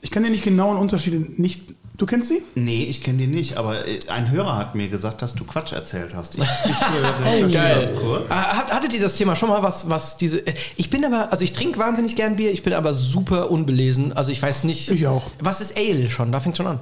ich 0.01 0.11
kann 0.11 0.23
dir 0.25 0.31
nicht 0.31 0.45
genauen 0.45 0.77
Unterschiede 0.77 1.19
nicht. 1.41 1.75
Du 1.99 2.07
kennst 2.07 2.29
sie? 2.29 2.43
Nee, 2.55 2.85
ich 2.85 3.03
kenne 3.03 3.19
die 3.19 3.27
nicht, 3.27 3.57
aber 3.57 3.87
äh, 3.89 3.99
ein 4.07 4.31
Hörer 4.31 4.57
hat 4.57 4.77
mir 4.77 4.89
gesagt, 4.89 5.21
dass 5.21 5.35
du 5.35 5.45
Quatsch 5.45 5.73
erzählt 5.73 6.15
hast. 6.15 6.37
Ich, 6.39 6.45
ich 6.65 6.71
äh, 6.71 7.29
recherchiere 7.29 7.81
das 7.81 7.95
kurz. 7.97 8.31
Ah, 8.31 8.69
Hattet 8.71 8.95
ihr 8.95 9.01
das 9.01 9.17
Thema 9.17 9.35
schon 9.35 9.49
mal, 9.49 9.65
was, 9.65 9.91
was 9.91 10.17
diese. 10.17 10.39
äh, 10.47 10.55
Ich 10.77 10.91
bin 10.91 11.05
aber, 11.05 11.33
also 11.33 11.43
ich 11.43 11.53
trinke 11.53 11.77
wahnsinnig 11.81 12.15
gern 12.15 12.37
Bier, 12.37 12.53
ich 12.53 12.63
bin 12.63 12.73
aber 12.73 12.95
super 12.95 13.51
unbelesen. 13.51 14.13
Also 14.13 14.31
ich 14.31 14.41
weiß 14.41 14.63
nicht. 14.63 14.89
Ich 14.93 15.09
auch. 15.09 15.29
Was 15.41 15.61
ist 15.61 15.77
Ale 15.77 16.09
schon? 16.09 16.31
Da 16.31 16.39
fängt 16.39 16.57
schon 16.57 16.69
an. 16.69 16.79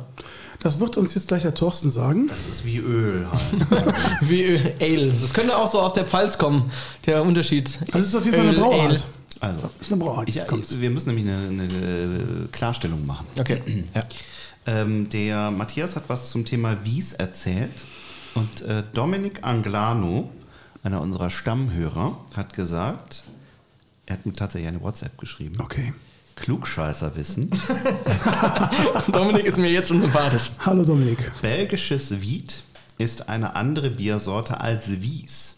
Das 0.62 0.80
wird 0.80 0.98
uns 0.98 1.14
jetzt 1.14 1.28
gleich 1.28 1.42
der 1.42 1.54
Thorsten 1.54 1.90
sagen. 1.90 2.26
Das 2.28 2.40
ist 2.50 2.66
wie 2.66 2.76
Öl 2.78 3.26
halt. 3.30 3.94
Wie 4.20 4.42
äh, 4.42 4.72
Ale. 4.80 5.12
Das 5.18 5.32
könnte 5.32 5.56
auch 5.56 5.70
so 5.72 5.80
aus 5.80 5.94
der 5.94 6.04
Pfalz 6.04 6.36
kommen, 6.36 6.70
der 7.06 7.22
Unterschied. 7.22 7.78
Das 7.90 8.02
ist 8.02 8.14
auf 8.14 8.24
jeden 8.24 8.36
Fall 8.36 8.48
eine 8.48 8.56
Öl, 8.56 8.62
Brauart. 8.62 8.80
Ale. 8.90 9.00
Also, 9.40 9.60
Das 9.78 9.86
ist 9.86 9.92
eine 9.92 10.02
Brauart. 10.02 10.28
ich, 10.28 10.36
wir 10.80 10.90
müssen 10.90 11.08
nämlich 11.14 11.26
eine, 11.26 11.48
eine 11.48 12.48
Klarstellung 12.52 13.06
machen. 13.06 13.26
Okay. 13.40 13.62
Ja. 13.94 14.02
Ähm, 14.66 15.08
der 15.08 15.50
Matthias 15.50 15.96
hat 15.96 16.08
was 16.08 16.30
zum 16.30 16.44
Thema 16.44 16.84
Wies 16.84 17.12
erzählt 17.12 17.84
und 18.34 18.62
äh, 18.62 18.82
Dominik 18.92 19.44
Anglano, 19.44 20.30
einer 20.82 21.00
unserer 21.00 21.30
Stammhörer, 21.30 22.18
hat 22.36 22.52
gesagt, 22.54 23.24
er 24.06 24.14
hat 24.14 24.26
mir 24.26 24.32
tatsächlich 24.32 24.68
eine 24.68 24.80
WhatsApp 24.80 25.16
geschrieben. 25.18 25.56
Okay. 25.60 25.94
Klugscheißerwissen. 26.36 27.50
Dominik 29.12 29.46
ist 29.46 29.56
mir 29.56 29.70
jetzt 29.70 29.88
schon 29.88 30.02
sympathisch. 30.02 30.50
Hallo 30.58 30.84
Dominik. 30.84 31.32
Belgisches 31.40 32.20
Wied 32.20 32.62
ist 32.98 33.28
eine 33.28 33.54
andere 33.56 33.90
Biersorte 33.90 34.60
als 34.60 35.00
Wies. 35.00 35.56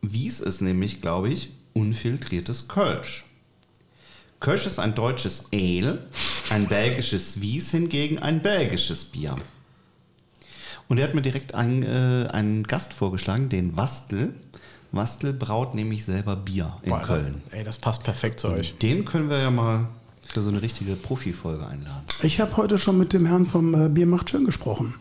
Wies 0.00 0.40
ist 0.40 0.62
nämlich, 0.62 1.02
glaube 1.02 1.28
ich, 1.28 1.50
unfiltriertes 1.74 2.68
Kölsch. 2.68 3.24
Kölsch 4.40 4.66
ist 4.66 4.78
ein 4.78 4.94
deutsches 4.94 5.46
Ale, 5.52 6.06
ein 6.50 6.66
belgisches 6.66 7.40
Wies 7.40 7.70
hingegen 7.70 8.18
ein 8.18 8.42
belgisches 8.42 9.04
Bier. 9.04 9.36
Und 10.88 10.98
er 10.98 11.04
hat 11.04 11.14
mir 11.14 11.22
direkt 11.22 11.54
einen, 11.54 11.82
äh, 11.82 12.28
einen 12.28 12.64
Gast 12.64 12.92
vorgeschlagen, 12.92 13.48
den 13.48 13.76
Wastel. 13.76 14.34
Wastel 14.92 15.32
braut 15.32 15.74
nämlich 15.74 16.04
selber 16.04 16.36
Bier 16.36 16.76
in 16.82 16.90
Boah, 16.90 17.02
Köln. 17.02 17.42
Ey, 17.50 17.64
das 17.64 17.78
passt 17.78 18.04
perfekt 18.04 18.40
zu 18.40 18.48
euch. 18.48 18.76
Den 18.78 19.04
können 19.04 19.28
wir 19.28 19.38
ja 19.38 19.50
mal 19.50 19.88
für 20.22 20.42
so 20.42 20.48
eine 20.48 20.62
richtige 20.62 20.94
Profi-Folge 20.94 21.66
einladen. 21.66 22.04
Ich 22.22 22.40
habe 22.40 22.56
heute 22.56 22.78
schon 22.78 22.98
mit 22.98 23.12
dem 23.12 23.26
Herrn 23.26 23.46
vom 23.46 23.74
äh, 23.74 23.88
Bier 23.88 24.06
macht 24.06 24.30
schön 24.30 24.44
gesprochen. 24.44 24.94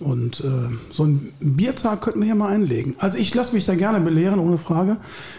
Und 0.00 0.40
äh, 0.40 0.70
so 0.90 1.04
einen 1.04 1.32
Biertag 1.40 2.00
könnten 2.02 2.20
wir 2.20 2.26
hier 2.26 2.34
mal 2.34 2.48
einlegen. 2.50 2.94
Also 2.98 3.16
ich 3.18 3.32
lasse 3.34 3.54
mich 3.54 3.64
da 3.64 3.74
gerne 3.74 4.00
belehren, 4.00 4.38
ohne 4.40 4.58
Frage. 4.58 4.96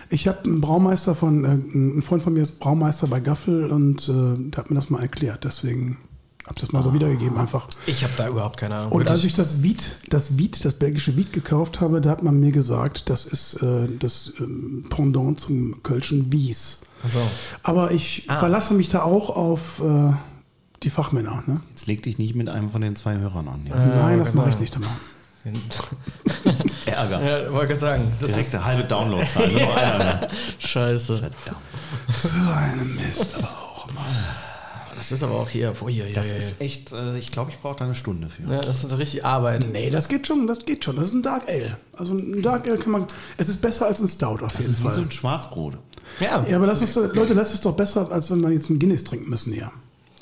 Ich 0.09 0.27
habe 0.27 0.43
einen 0.45 0.61
Braumeister 0.61 1.13
von, 1.15 1.43
äh, 1.45 1.49
ein 1.77 2.01
Freund 2.01 2.23
von 2.23 2.33
mir 2.33 2.41
ist 2.41 2.59
Braumeister 2.59 3.07
bei 3.07 3.19
Gaffel 3.19 3.69
und 3.71 4.07
äh, 4.09 4.11
der 4.51 4.57
hat 4.57 4.69
mir 4.69 4.75
das 4.75 4.89
mal 4.89 5.01
erklärt. 5.01 5.43
Deswegen 5.43 5.97
habe 6.45 6.53
ich 6.57 6.61
das 6.61 6.71
mal 6.71 6.83
so 6.83 6.93
wiedergegeben 6.93 7.37
einfach. 7.37 7.67
Ich 7.85 8.03
habe 8.03 8.13
da 8.17 8.27
überhaupt 8.29 8.57
keine 8.57 8.75
Ahnung. 8.75 8.91
Und 8.91 9.07
als 9.09 9.23
ich 9.23 9.33
das 9.33 9.61
Wied, 9.63 9.83
das 10.09 10.37
Wied, 10.37 10.63
das 10.63 10.75
belgische 10.75 11.17
Wied 11.17 11.33
gekauft 11.33 11.81
habe, 11.81 12.01
da 12.01 12.11
hat 12.11 12.23
man 12.23 12.39
mir 12.39 12.51
gesagt, 12.51 13.09
das 13.09 13.25
ist 13.25 13.61
äh, 13.63 13.87
das 13.99 14.33
ähm, 14.39 14.85
Pendant 14.89 15.39
zum 15.39 15.81
Kölschen 15.83 16.31
Wies. 16.31 16.79
Ach 17.05 17.09
so. 17.09 17.19
Aber 17.63 17.91
ich 17.91 18.25
Ah. 18.27 18.37
verlasse 18.39 18.73
mich 18.75 18.89
da 18.89 19.01
auch 19.03 19.29
auf 19.35 19.81
äh, 19.83 20.13
die 20.85 20.89
Fachmänner. 20.89 21.43
Ne? 21.47 21.61
Jetzt 21.71 21.87
leg 21.87 22.03
dich 22.03 22.17
nicht 22.17 22.35
mit 22.35 22.47
einem 22.47 22.69
von 22.69 22.81
den 22.81 22.95
zwei 22.95 23.17
Hörern 23.17 23.47
an. 23.47 23.65
Ja. 23.67 23.75
Nein, 23.75 24.19
das 24.19 24.29
genau. 24.31 24.41
mache 24.43 24.51
ich 24.51 24.59
nicht 24.59 24.75
immer. 24.75 24.87
Ärger. 26.85 27.21
Ja, 27.21 27.51
wollte 27.51 27.67
gerade 27.69 27.79
sagen. 27.79 28.11
Das 28.19 28.29
ist 28.29 28.35
Direkte 28.35 28.65
halbe 28.65 28.83
Downloadzahl. 28.85 29.43
einer 29.49 29.97
mehr. 29.97 30.27
scheiße. 30.59 31.17
Verdammt. 31.17 31.57
So 32.13 32.29
eine 32.51 32.83
Mist, 32.83 33.35
aber 33.37 33.49
auch 33.49 33.89
immer. 33.89 34.01
Das 34.95 35.11
ist 35.11 35.21
aber 35.23 35.35
auch 35.35 35.49
hier. 35.49 35.73
Ui, 35.81 36.01
ui, 36.01 36.11
Das 36.13 36.25
ui. 36.31 36.37
ist 36.37 36.61
echt, 36.61 36.91
äh, 36.93 37.17
ich 37.17 37.31
glaube, 37.31 37.51
ich 37.51 37.59
brauche 37.59 37.75
da 37.77 37.85
eine 37.85 37.93
Stunde 37.95 38.27
für. 38.29 38.51
Ja, 38.51 38.61
das 38.61 38.83
ist 38.83 38.97
richtig 38.97 39.23
Arbeit. 39.25 39.67
Nee, 39.71 39.89
das 39.91 40.07
geht 40.07 40.25
schon, 40.25 40.47
das 40.47 40.65
geht 40.65 40.83
schon. 40.83 40.95
Das 40.95 41.09
ist 41.09 41.13
ein 41.13 41.21
Dark 41.21 41.47
Ale. 41.47 41.77
Also 41.97 42.15
ein 42.15 42.41
Dark 42.41 42.67
Ale 42.67 42.77
kann 42.79 42.91
man. 42.91 43.05
Es 43.37 43.49
ist 43.49 43.61
besser 43.61 43.85
als 43.87 43.99
ein 43.99 44.07
Stout 44.07 44.41
auf 44.43 44.53
Das 44.53 44.61
jeden 44.61 44.71
ist 44.71 44.79
wie 44.79 44.83
so 44.87 44.89
Fall. 44.89 44.99
ein 45.03 45.11
Schwarzbrot. 45.11 45.77
Ja. 46.19 46.45
Ja, 46.49 46.55
aber 46.57 46.65
das 46.67 46.81
ist, 46.81 46.95
Leute, 46.95 47.35
das 47.35 47.53
ist 47.53 47.65
doch 47.65 47.75
besser, 47.75 48.09
als 48.11 48.31
wenn 48.31 48.39
man 48.39 48.51
jetzt 48.51 48.69
einen 48.69 48.79
Guinness 48.79 49.03
trinken 49.03 49.29
müssen 49.29 49.53
hier. 49.53 49.71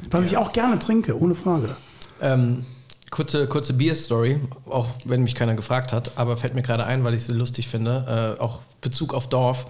Was 0.10 0.26
ich 0.26 0.38
auch 0.38 0.54
gerne 0.54 0.80
trinke, 0.80 1.20
ohne 1.20 1.36
Frage. 1.36 1.76
Ähm, 2.22 2.66
kurze 3.10 3.48
kurze 3.48 3.74
Bier-Story, 3.74 4.40
auch 4.66 4.88
wenn 5.06 5.24
mich 5.24 5.36
keiner 5.36 5.56
gefragt 5.56 5.94
hat, 5.94 6.18
aber 6.18 6.38
fällt 6.38 6.56
mir 6.56 6.62
gerade 6.62 6.86
ein, 6.86 7.04
weil 7.04 7.14
ich 7.14 7.26
sie 7.26 7.34
lustig 7.34 7.68
finde, 7.68 8.36
äh, 8.38 8.42
auch 8.42 8.60
Bezug 8.82 9.14
auf 9.14 9.28
Dorf. 9.30 9.66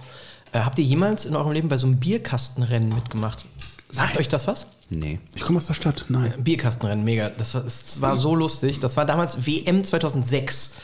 Äh, 0.52 0.60
habt 0.60 0.78
ihr 0.78 0.84
jemals 0.84 1.26
in 1.26 1.36
eurem 1.36 1.52
Leben 1.52 1.68
bei 1.68 1.78
so 1.78 1.86
einem 1.86 1.98
Bierkastenrennen 1.98 2.94
mitgemacht? 2.94 3.44
Sagt 3.90 4.14
Nein. 4.14 4.18
euch 4.18 4.28
das 4.28 4.46
was? 4.46 4.66
Nee. 4.90 5.20
Ich 5.34 5.42
komme 5.42 5.58
aus 5.58 5.66
der 5.66 5.74
Stadt. 5.74 6.04
Nein. 6.08 6.34
Bierkastenrennen, 6.38 7.04
mega. 7.04 7.30
Das 7.30 7.54
war, 7.54 7.64
es 7.64 8.00
war 8.00 8.16
so 8.16 8.34
lustig. 8.34 8.80
Das 8.80 8.96
war 8.96 9.06
damals 9.06 9.46
WM 9.46 9.84
2006. 9.84 10.74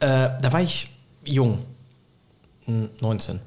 Äh, 0.00 0.06
da 0.40 0.52
war 0.52 0.60
ich 0.60 0.90
jung. 1.24 1.58
Hm, 2.66 2.88
19. 3.00 3.40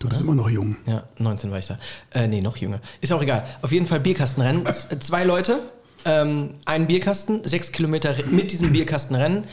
Du 0.00 0.08
bist 0.08 0.22
immer 0.22 0.34
noch 0.34 0.48
jung. 0.48 0.76
Ja, 0.86 1.04
19 1.18 1.50
war 1.50 1.58
ich 1.58 1.66
da. 1.66 1.78
Äh, 2.14 2.26
nee, 2.26 2.40
noch 2.40 2.56
jünger. 2.56 2.80
Ist 3.02 3.12
auch 3.12 3.20
egal. 3.20 3.44
Auf 3.60 3.70
jeden 3.70 3.86
Fall 3.86 4.00
Bierkastenrennen. 4.00 4.66
Zwei 5.00 5.24
Leute, 5.24 5.60
ähm, 6.06 6.54
einen 6.64 6.86
Bierkasten, 6.86 7.46
sechs 7.46 7.70
Kilometer 7.70 8.14
mit 8.30 8.50
diesem 8.50 8.72
Bierkastenrennen. 8.72 9.44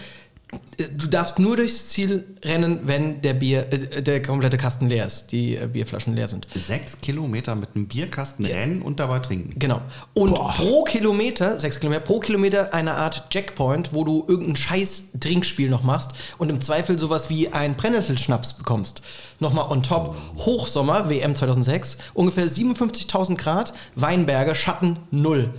Du 0.78 1.08
darfst 1.08 1.40
nur 1.40 1.58
durchs 1.58 1.90
Ziel 1.90 2.24
rennen, 2.44 2.82
wenn 2.84 3.22
der 3.22 3.34
Bier, 3.34 3.68
äh, 3.74 4.02
der 4.02 4.22
komplette 4.22 4.58
Kasten 4.58 4.88
leer 4.88 5.06
ist, 5.06 5.32
die 5.32 5.56
äh, 5.56 5.68
Bierflaschen 5.68 6.16
leer 6.16 6.28
sind. 6.28 6.48
Sechs 6.56 7.02
Kilometer 7.02 7.56
mit 7.56 7.76
einem 7.76 7.88
Bierkasten 7.88 8.46
rennen 8.46 8.82
und 8.82 9.00
dabei 9.00 9.20
trinken. 9.20 9.60
Genau. 9.60 9.82
Und 10.14 10.36
pro 10.36 10.84
Kilometer, 10.84 11.60
sechs 11.60 11.80
Kilometer, 11.80 12.02
pro 12.02 12.20
Kilometer 12.20 12.74
eine 12.74 12.94
Art 12.94 13.30
Checkpoint, 13.30 13.94
wo 13.94 14.06
du 14.06 14.24
irgendein 14.28 14.56
scheiß 14.56 15.10
Trinkspiel 15.20 15.70
noch 15.70 15.84
machst 15.84 16.12
und 16.38 16.50
im 16.50 16.62
Zweifel 16.62 16.98
sowas 16.98 17.30
wie 17.30 17.50
ein 17.50 17.76
Brennnesselschnaps 17.76 18.54
bekommst. 18.54 19.02
Nochmal 19.40 19.70
on 19.70 19.84
top. 19.84 20.16
Hochsommer, 20.38 21.10
WM 21.10 21.36
2006, 21.36 21.98
ungefähr 22.14 22.48
57.000 22.48 23.36
Grad, 23.36 23.74
Weinberge, 23.96 24.56
Schatten 24.56 24.98
null. 25.12 25.54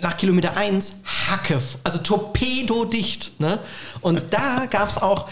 Nach 0.00 0.16
Kilometer 0.16 0.56
1 0.56 1.02
Hacke, 1.28 1.60
also 1.82 1.98
torpedodicht. 1.98 3.40
Ne? 3.40 3.58
Und 4.00 4.26
da 4.30 4.66
gab 4.70 4.88
es 4.88 4.96
auch, 5.00 5.28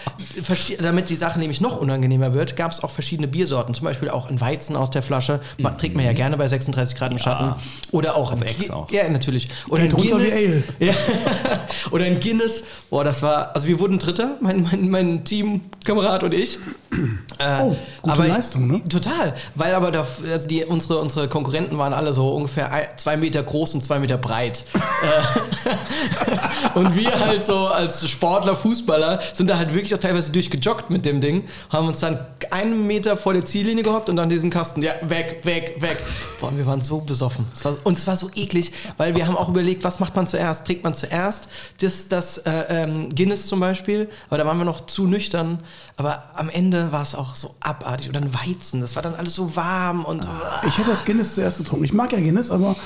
damit 0.80 1.08
die 1.08 1.14
Sache 1.16 1.38
nämlich 1.38 1.60
noch 1.60 1.76
unangenehmer 1.80 2.34
wird, 2.34 2.56
gab 2.56 2.70
es 2.72 2.82
auch 2.82 2.90
verschiedene 2.90 3.28
Biersorten. 3.28 3.74
Zum 3.74 3.84
Beispiel 3.84 4.10
auch 4.10 4.28
ein 4.28 4.40
Weizen 4.40 4.76
aus 4.76 4.90
der 4.90 5.02
Flasche. 5.02 5.40
Man, 5.58 5.76
Trinkt 5.78 5.96
man 5.96 6.04
ja 6.04 6.12
gerne 6.12 6.36
bei 6.36 6.48
36 6.48 6.96
Grad 6.96 7.12
im 7.12 7.18
Schatten. 7.18 7.54
Oder 7.92 8.16
auch 8.16 8.32
Auf 8.32 8.40
ein 8.42 8.48
Ex 8.48 8.70
auch. 8.70 8.90
Ja, 8.90 9.08
natürlich. 9.08 9.48
Oder 9.68 9.82
Geht 9.86 9.92
ein 9.94 10.18
Guinness. 10.18 10.34
Ja. 10.78 10.94
Oder 11.90 12.04
ein 12.04 12.20
Guinness. 12.20 12.64
Boah, 12.90 13.04
das 13.04 13.22
war, 13.22 13.54
also 13.54 13.66
wir 13.66 13.78
wurden 13.80 13.98
Dritter, 13.98 14.36
mein, 14.40 14.62
mein, 14.62 14.88
mein 14.88 15.24
Teamkamerad 15.24 16.22
und 16.24 16.34
ich. 16.34 16.58
Äh, 17.38 17.60
Oh, 17.60 17.76
gute 18.00 18.12
aber 18.14 18.26
ich- 18.26 18.34
Leistung, 18.34 18.66
ne? 18.66 18.82
Total, 18.88 19.34
weil 19.56 19.74
aber 19.74 19.90
da, 19.90 20.06
also 20.32 20.48
die, 20.48 20.64
unsere, 20.64 20.98
unsere 21.00 21.28
Konkurrenten 21.28 21.76
waren 21.76 21.92
alle 21.92 22.14
so 22.14 22.30
ungefähr 22.30 22.72
ein, 22.72 22.86
zwei 22.96 23.18
Meter 23.18 23.42
groß 23.42 23.74
und 23.74 23.84
zwei 23.84 23.98
Meter 23.98 24.16
breit. 24.16 24.64
Äh, 25.02 26.78
und 26.78 26.96
wir 26.96 27.18
halt 27.20 27.44
so 27.44 27.66
als 27.66 28.08
Sportler, 28.08 28.55
Fußballer 28.56 29.20
sind 29.34 29.48
da 29.48 29.58
halt 29.58 29.72
wirklich 29.72 29.94
auch 29.94 30.00
teilweise 30.00 30.32
durchgejoggt 30.32 30.90
mit 30.90 31.04
dem 31.04 31.20
Ding, 31.20 31.44
haben 31.70 31.86
uns 31.88 32.00
dann 32.00 32.18
einen 32.50 32.86
Meter 32.86 33.16
vor 33.16 33.32
der 33.32 33.44
Ziellinie 33.44 33.84
gehockt 33.84 34.08
und 34.08 34.16
dann 34.16 34.28
diesen 34.28 34.50
Kasten, 34.50 34.82
ja, 34.82 34.92
weg, 35.02 35.40
weg, 35.44 35.76
weg. 35.78 35.98
Boah, 36.40 36.56
wir 36.56 36.66
waren 36.66 36.82
so 36.82 37.00
besoffen. 37.00 37.46
Es 37.52 37.64
war, 37.64 37.76
und 37.84 37.96
es 37.96 38.06
war 38.06 38.16
so 38.16 38.30
eklig, 38.34 38.72
weil 38.96 39.14
wir 39.14 39.26
haben 39.26 39.36
auch 39.36 39.48
überlegt, 39.48 39.84
was 39.84 40.00
macht 40.00 40.16
man 40.16 40.26
zuerst? 40.26 40.66
Trinkt 40.66 40.84
man 40.84 40.94
zuerst 40.94 41.48
das, 41.80 42.08
das 42.08 42.38
äh, 42.38 42.64
ähm, 42.68 43.08
Guinness 43.14 43.46
zum 43.46 43.60
Beispiel, 43.60 44.08
aber 44.28 44.38
da 44.38 44.46
waren 44.46 44.58
wir 44.58 44.64
noch 44.64 44.86
zu 44.86 45.06
nüchtern. 45.06 45.60
Aber 45.98 46.24
am 46.34 46.50
Ende 46.50 46.92
war 46.92 47.02
es 47.02 47.14
auch 47.14 47.36
so 47.36 47.54
abartig. 47.60 48.08
Oder 48.10 48.20
ein 48.20 48.34
Weizen, 48.34 48.82
das 48.82 48.96
war 48.96 49.02
dann 49.02 49.14
alles 49.14 49.34
so 49.34 49.56
warm 49.56 50.04
und. 50.04 50.26
Ich 50.66 50.76
hätte 50.78 50.90
das 50.90 51.04
Guinness 51.04 51.34
zuerst 51.34 51.58
getrunken. 51.58 51.84
Ich 51.84 51.92
mag 51.94 52.12
ja 52.12 52.20
Guinness, 52.20 52.50
aber 52.50 52.76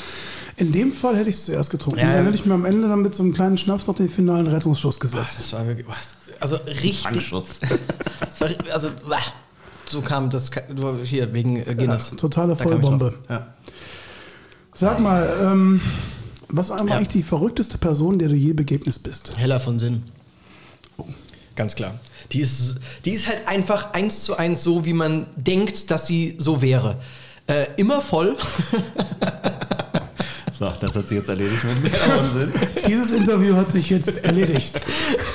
in 0.57 0.71
dem 0.73 0.93
Fall 0.93 1.17
hätte 1.17 1.29
ich 1.31 1.37
es 1.37 1.47
zuerst 1.47 1.71
getrunken. 1.71 1.99
Ja, 1.99 2.05
Und 2.07 2.11
ja. 2.11 2.17
dann 2.19 2.25
hätte 2.27 2.37
ich 2.37 2.47
mir 2.47 2.55
am 2.55 2.65
Ende 2.65 2.89
dann 2.89 3.03
mit 3.03 3.15
so 3.15 3.23
einem 3.23 3.33
kleinen 3.33 3.59
Schnaps 3.59 3.87
noch 3.87 3.97
den 3.97 4.09
finalen 4.09 4.47
Rettungsschuss 4.47 5.01
gesetzt. 5.01 5.39
Das 5.39 5.53
war 5.55 5.67
wirklich. 5.67 5.87
Also 6.39 6.57
richtig. 6.57 7.07
Anschutz. 7.07 7.61
also, 8.73 8.89
so 9.89 10.01
kam 10.03 10.31
das 10.31 10.51
hier 11.05 11.33
wegen 11.35 11.57
äh, 11.57 11.75
Guinness. 11.75 12.11
Totale 12.17 12.55
kam 12.55 12.57
ich 12.57 12.63
Vollbombe. 12.63 13.15
Ja. 13.29 13.47
Sag 14.75 15.01
mal, 15.01 15.37
ähm, 15.43 15.81
was 16.49 16.71
war 16.71 16.87
Ja. 16.87 16.95
eigentlich 16.97 17.09
die 17.09 17.23
verrückteste 17.23 17.77
Person, 17.77 18.19
der 18.19 18.29
du 18.29 18.35
je 18.35 18.53
begegnet 18.53 19.03
bist? 19.03 19.37
Heller 19.37 19.61
von 19.61 19.79
Sinn. 19.79 20.05
Ganz 21.57 21.75
klar. 21.75 21.99
Die 22.33 22.41
ist, 22.41 22.77
die 23.05 23.11
ist 23.11 23.27
halt 23.27 23.47
einfach 23.49 23.93
eins 23.93 24.23
zu 24.23 24.37
eins 24.37 24.63
so, 24.63 24.85
wie 24.85 24.93
man 24.93 25.27
denkt, 25.37 25.91
dass 25.91 26.07
sie 26.07 26.37
so 26.39 26.63
wäre. 26.63 26.97
Äh, 27.47 27.67
immer 27.77 28.01
voll. 28.01 28.37
So, 30.61 30.71
das 30.79 30.95
hat 30.95 31.09
sich 31.09 31.17
jetzt 31.17 31.31
erledigt 31.31 31.65
mit 31.65 31.83
mir. 31.85 31.91
Wahnsinn. 31.91 32.53
Dieses 32.87 33.13
Interview 33.13 33.57
hat 33.57 33.71
sich 33.71 33.89
jetzt 33.89 34.23
erledigt. 34.23 34.79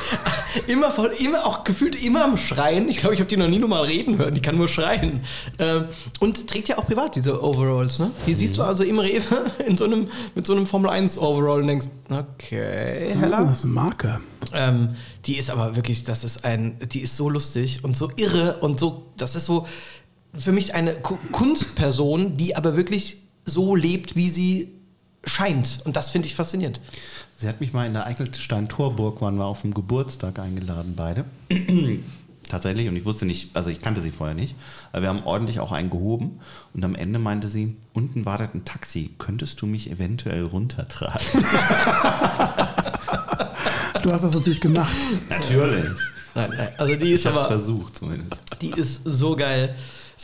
immer 0.68 0.92
voll, 0.92 1.12
immer 1.20 1.48
auch 1.48 1.64
gefühlt 1.64 2.02
immer 2.04 2.24
am 2.26 2.38
Schreien. 2.38 2.88
Ich 2.90 2.98
glaube, 2.98 3.16
ich 3.16 3.20
habe 3.22 3.28
die 3.28 3.36
noch 3.36 3.48
nie 3.48 3.58
normal 3.58 3.86
reden 3.86 4.20
hören. 4.20 4.36
Die 4.36 4.42
kann 4.42 4.56
nur 4.56 4.70
schreien. 4.70 5.22
Ähm, 5.58 5.86
und 6.20 6.46
trägt 6.48 6.68
ja 6.68 6.78
auch 6.78 6.86
privat 6.86 7.16
diese 7.16 7.44
Overalls. 7.44 7.98
Ne? 7.98 8.12
Hier 8.28 8.36
siehst 8.36 8.56
du 8.58 8.62
also 8.62 8.84
im 8.84 9.00
Rewe 9.00 9.24
in 9.68 9.76
so 9.76 9.86
einem, 9.86 10.10
mit 10.36 10.46
so 10.46 10.54
einem 10.54 10.68
Formel 10.68 10.92
1 10.92 11.18
Overall 11.18 11.62
und 11.62 11.68
denkst, 11.70 11.88
okay, 12.12 13.14
Ah, 13.16 13.20
Hella. 13.22 13.44
das 13.46 13.58
ist 13.60 13.64
eine 13.66 13.74
Marke. 13.74 14.20
Ähm, 14.54 14.90
die 15.26 15.38
ist 15.38 15.50
aber 15.50 15.76
wirklich, 15.76 16.04
das 16.04 16.24
ist 16.24 16.46
ein, 16.46 16.78
die 16.92 17.00
ist 17.02 17.16
so 17.18 17.32
lustig 17.32 17.84
und 17.84 17.98
so 17.98 18.12
irre 18.16 18.58
und 18.62 18.80
so, 18.80 19.08
das 19.18 19.36
ist 19.36 19.46
so 19.48 19.66
für 20.38 20.52
mich 20.52 20.76
eine 20.76 20.94
Ku- 20.94 21.18
Kunstperson, 21.32 22.38
die 22.38 22.56
aber 22.56 22.78
wirklich 22.78 23.24
so 23.44 23.76
lebt, 23.76 24.16
wie 24.16 24.30
sie 24.30 24.75
scheint. 25.26 25.80
Und 25.86 25.96
das 25.96 26.10
finde 26.10 26.28
ich 26.28 26.36
faszinierend. 26.36 26.80
Sie 27.38 27.48
hat 27.48 27.60
mich 27.60 27.74
mal 27.74 27.86
in 27.86 27.94
der 27.94 28.06
Eichelstein-Torburg, 28.06 29.22
waren 29.22 29.36
wir 29.36 29.46
auf 29.46 29.62
dem 29.62 29.74
Geburtstag 29.74 30.40
eingeladen, 30.40 30.94
beide. 30.96 31.26
Tatsächlich, 32.48 32.88
und 32.88 32.96
ich 32.96 33.06
wusste 33.06 33.26
nicht, 33.26 33.56
also 33.56 33.72
ich 33.72 33.80
kannte 33.80 34.02
sie 34.02 34.12
vorher 34.12 34.36
nicht, 34.36 34.56
aber 34.92 35.02
wir 35.02 35.10
haben 35.10 35.24
ordentlich 35.24 35.60
auch 35.60 35.72
einen 35.72 35.90
gehoben. 35.90 36.40
Und 36.74 36.86
am 36.86 36.94
Ende 36.94 37.18
meinte 37.18 37.48
sie, 37.48 37.76
unten 37.94 38.26
wartet 38.26 38.54
ein 38.54 38.66
Taxi, 38.66 39.10
könntest 39.18 39.62
du 39.62 39.66
mich 39.66 39.90
eventuell 39.90 40.44
runtertragen? 40.44 41.20
Du 44.04 44.12
hast 44.12 44.24
das 44.24 44.36
natürlich 44.36 44.62
gemacht. 44.62 44.96
Natürlich. 45.30 45.86
Nein, 46.36 46.54
nein, 46.56 46.70
also 46.78 46.96
die 46.96 47.12
ist 47.14 47.22
Ich 47.22 47.26
habe 47.26 47.38
es 47.38 47.42
aber, 47.46 47.48
versucht 47.56 47.96
zumindest. 47.96 48.40
die 48.62 48.70
ist 48.70 49.02
so 49.04 49.36
geil. 49.36 49.74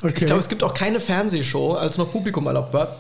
Okay. 0.04 0.14
Ich 0.18 0.26
glaube, 0.28 0.40
es 0.40 0.50
gibt 0.50 0.62
auch 0.62 0.76
keine 0.76 1.00
Fernsehshow, 1.00 1.74
als 1.74 1.98
noch 1.98 2.12
Publikum 2.12 2.46
erlaubt 2.46 2.74
war, 2.74 2.98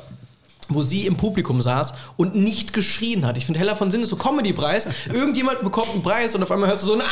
wo 0.73 0.83
sie 0.83 1.05
im 1.05 1.17
Publikum 1.17 1.61
saß 1.61 1.93
und 2.17 2.35
nicht 2.35 2.73
geschrien 2.73 3.25
hat. 3.25 3.37
Ich 3.37 3.45
finde, 3.45 3.59
Hella 3.59 3.75
von 3.75 3.91
Sinn 3.91 4.01
ist 4.01 4.09
so 4.09 4.15
Comedy-Preis. 4.15 4.87
Irgendjemand 5.13 5.63
bekommt 5.63 5.89
einen 5.93 6.03
Preis 6.03 6.35
und 6.35 6.43
auf 6.43 6.51
einmal 6.51 6.69
hörst 6.69 6.83
du 6.83 6.87
so 6.87 6.93
ein 6.93 7.01
Ah! 7.01 7.05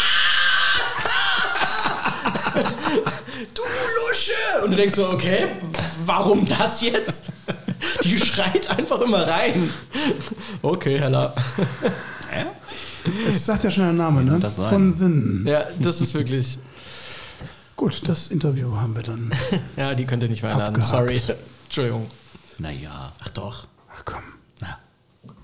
Du 3.53 3.61
Lusche! 3.61 4.63
Und 4.63 4.71
du 4.71 4.77
denkst 4.77 4.95
so, 4.95 5.09
okay, 5.09 5.47
warum 6.05 6.47
das 6.47 6.81
jetzt? 6.81 7.25
Die 8.03 8.19
schreit 8.19 8.69
einfach 8.69 8.99
immer 9.01 9.27
rein. 9.27 9.69
Okay, 10.61 10.99
Hella. 10.99 11.33
Es 13.27 13.45
sagt 13.45 13.63
ja 13.63 13.71
schon 13.71 13.83
der 13.83 13.93
Name, 13.93 14.23
ne? 14.23 14.51
Von 14.51 14.93
Sinn. 14.93 15.45
Ja, 15.47 15.65
das 15.79 16.01
ist 16.01 16.13
wirklich. 16.13 16.57
Gut, 17.75 18.01
das 18.07 18.27
Interview 18.27 18.75
haben 18.75 18.95
wir 18.95 19.03
dann. 19.03 19.31
Ja, 19.77 19.95
die 19.95 20.05
könnt 20.05 20.21
ihr 20.23 20.29
nicht 20.29 20.43
mehr 20.43 20.51
einladen. 20.51 20.81
Sorry. 20.81 21.21
Entschuldigung. 21.65 22.09
Naja. 22.59 23.11
Ach 23.23 23.29
doch. 23.29 23.67
Ach 23.95 24.03
komm, 24.05 24.21
Na. 24.59 24.77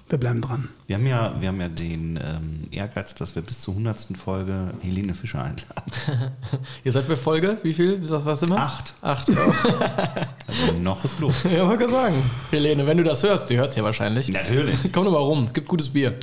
wir 0.10 0.18
bleiben 0.20 0.42
dran. 0.42 0.70
Wir 0.88 0.98
haben 0.98 1.08
ja, 1.08 1.34
wir 1.40 1.48
haben 1.48 1.60
ja 1.62 1.68
den 1.70 2.20
ähm, 2.24 2.64
Ehrgeiz, 2.72 3.16
dass 3.16 3.36
wir 3.36 3.42
bis 3.42 3.62
zur 3.62 3.74
100. 3.74 4.18
Folge 4.18 4.74
Helene 4.82 5.14
Fischer 5.14 5.44
einladen. 5.44 6.32
Ihr 6.84 6.92
seid 6.92 7.08
bei 7.08 7.16
Folge? 7.16 7.58
Wie 7.64 7.74
viel? 7.74 8.08
Was, 8.10 8.26
was 8.26 8.44
immer? 8.44 8.58
Acht. 8.60 8.94
Acht, 9.02 9.30
ja. 9.30 9.36
Also 10.48 10.74
noch 10.74 11.04
ist 11.04 11.20
Luft. 11.20 11.44
ja, 11.46 11.68
wollte 11.68 11.90
sagen. 11.90 12.16
Helene, 12.52 12.86
wenn 12.86 12.98
du 12.98 13.04
das 13.04 13.24
hörst, 13.24 13.50
die 13.50 13.58
hört 13.58 13.76
ja 13.76 13.84
wahrscheinlich. 13.84 14.30
Natürlich. 14.30 14.80
Komm 14.94 15.06
doch 15.06 15.12
mal 15.12 15.18
rum, 15.18 15.52
gibt 15.52 15.68
gutes 15.68 15.90
Bier. 15.90 16.16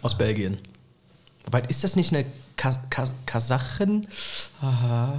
Aus 0.00 0.16
Belgien. 0.16 0.58
Wobei, 1.52 1.62
ist 1.68 1.82
das 1.82 1.96
nicht 1.96 2.14
eine 2.14 2.24
Kas 2.56 2.78
Kas 2.90 3.12
Kasachin? 3.26 4.06
Aha, 4.60 5.14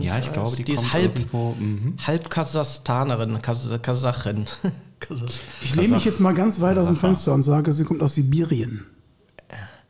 Ja, 0.00 0.18
ich 0.18 0.32
glaube, 0.32 0.56
die, 0.56 0.64
die 0.64 0.72
ist 0.72 0.78
kommt 0.80 0.92
halb, 0.94 1.14
irgendwo. 1.16 1.52
Mhm. 1.52 1.94
halb 2.06 2.28
Kasachstanerin. 2.28 3.40
Kas 3.40 3.68
Kasachin. 3.82 4.46
Kasach- 5.00 5.40
Ich 5.62 5.74
lehne 5.76 5.94
mich 5.94 6.04
jetzt 6.04 6.18
mal 6.20 6.34
ganz 6.34 6.60
weit 6.60 6.76
aus 6.78 6.86
dem. 6.86 6.96
Fenster 6.96 7.34
und 7.34 7.42
sage, 7.42 7.70
sie 7.72 7.84
kommt 7.84 8.02
aus 8.02 8.14
Sibirien. 8.14 8.84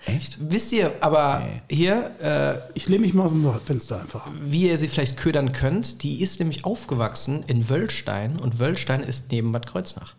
Echt? 0.05 0.39
Wisst 0.41 0.73
ihr 0.73 0.93
aber 1.01 1.41
Nee. 1.69 1.75
hier, 1.77 2.11
äh, 2.21 2.59
Ich 2.75 2.89
lehne 2.89 3.07
mich 3.07 3.15
mal 3.15 3.25
aus 3.25 3.33
dem 3.33 3.45
Fenster 3.65 4.01
einfach. 4.01 4.29
wie 4.45 4.69
ihr 4.69 4.79
sie 4.79 4.87
vielleicht 4.89 5.17
ködern 5.17 5.51
könnt, 5.53 6.03
die 6.05 6.21
ist 6.23 6.39
nämlich 6.39 6.65
aufgewachsen 6.65 7.43
in 7.49 7.69
Wöllstein 7.69 8.37
und 8.39 8.59
Wöllstein 8.61 9.01
ist 9.01 9.33
neben 9.33 9.51
Bad 9.53 9.67
Kreuznach. 9.67 10.15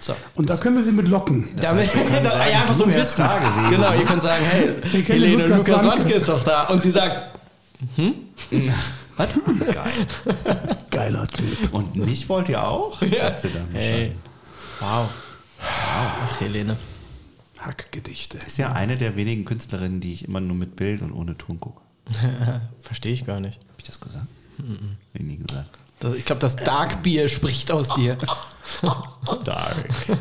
So. 0.00 0.16
Und 0.34 0.48
da 0.50 0.56
können 0.56 0.76
wir 0.76 0.82
sie 0.82 0.92
mit 0.92 1.06
locken. 1.08 1.48
Damit, 1.60 1.92
kann 1.92 2.24
da, 2.24 2.30
sagen, 2.30 2.50
ja, 2.50 2.60
einfach 2.62 2.74
so 2.74 2.84
ein 2.84 2.94
Wissen. 2.94 3.24
Genau, 3.68 3.92
ihr 3.92 4.04
könnt 4.04 4.22
sagen, 4.22 4.44
hey, 4.44 4.74
Helene 5.04 5.44
Lukas 5.44 5.66
Lukas, 5.68 5.84
Wandke. 5.84 6.14
Ist 6.14 6.28
doch 6.28 6.42
da. 6.42 6.68
Und 6.68 6.82
sie 6.82 6.90
sagt, 6.90 7.38
hm? 7.96 8.14
Was? 9.16 9.28
Geil. 9.72 10.06
Geiler 10.90 11.26
Typ. 11.28 11.72
Und 11.74 11.94
mich 11.96 12.28
wollt 12.30 12.48
ihr 12.48 12.66
auch? 12.66 12.98
Sagt 13.00 13.40
sie 13.40 13.50
dann 13.50 13.68
Hey. 13.72 13.80
wahrscheinlich. 13.82 14.12
Wow. 14.80 15.08
Ach, 15.62 16.40
Helene. 16.40 16.76
Hackgedichte. 17.58 18.38
Ist 18.46 18.56
ja 18.56 18.72
eine 18.72 18.96
der 18.96 19.16
wenigen 19.16 19.44
Künstlerinnen, 19.44 20.00
die 20.00 20.14
ich 20.14 20.24
immer 20.26 20.40
nur 20.40 20.56
mit 20.56 20.76
Bild 20.76 21.02
und 21.02 21.12
ohne 21.12 21.36
Ton 21.36 21.60
gucke. 21.60 21.82
Verstehe 22.80 23.12
ich 23.12 23.26
gar 23.26 23.40
nicht. 23.40 23.58
Habe 23.58 23.74
ich 23.78 23.84
das 23.84 24.00
gesagt? 24.00 24.24
Hab 24.58 25.20
ich 25.20 25.22
nie 25.22 25.36
gesagt. 25.36 25.68
Das, 26.00 26.14
ich 26.14 26.24
glaube, 26.24 26.40
das 26.40 26.56
Dark 26.56 27.02
Bier 27.02 27.28
spricht 27.28 27.70
aus 27.70 27.92
dir. 27.94 28.16
Dark. 29.44 29.88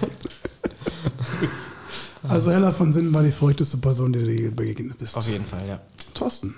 Also 2.27 2.51
Hella 2.51 2.71
von 2.71 2.91
Sinn 2.91 3.13
war 3.13 3.23
die 3.23 3.31
verrückteste 3.31 3.77
Person, 3.77 4.11
der 4.11 4.23
du 4.23 4.31
je 4.31 4.49
begegnet 4.49 4.99
bist. 4.99 5.15
Auf 5.15 5.27
jeden 5.27 5.45
Fall, 5.45 5.65
ja. 5.67 5.79
Thorsten. 6.13 6.53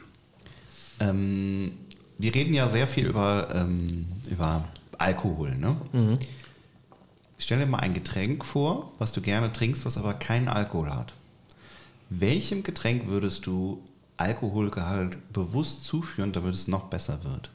ähm, 0.99 1.71
wir 2.17 2.33
reden 2.33 2.53
ja 2.53 2.67
sehr 2.67 2.87
viel 2.87 3.05
über, 3.05 3.47
ähm, 3.53 4.07
über 4.29 4.65
Alkohol, 4.97 5.55
ne? 5.55 5.77
Stell 7.37 7.59
dir 7.59 7.67
mal 7.67 7.79
ein 7.79 7.93
Getränk 7.93 8.43
vor, 8.43 8.91
was 8.97 9.11
du 9.11 9.21
gerne 9.21 9.53
trinkst, 9.53 9.85
was 9.85 9.97
aber 9.97 10.13
keinen 10.13 10.47
Alkohol 10.47 10.89
hat. 10.89 11.13
Welchem 12.09 12.63
Getränk 12.63 13.07
würdest 13.07 13.45
du 13.45 13.81
Alkoholgehalt 14.17 15.17
bewusst 15.31 15.85
zuführen, 15.85 16.31
damit 16.31 16.53
es 16.53 16.67
noch 16.67 16.85
besser 16.85 17.23
wird? 17.23 17.49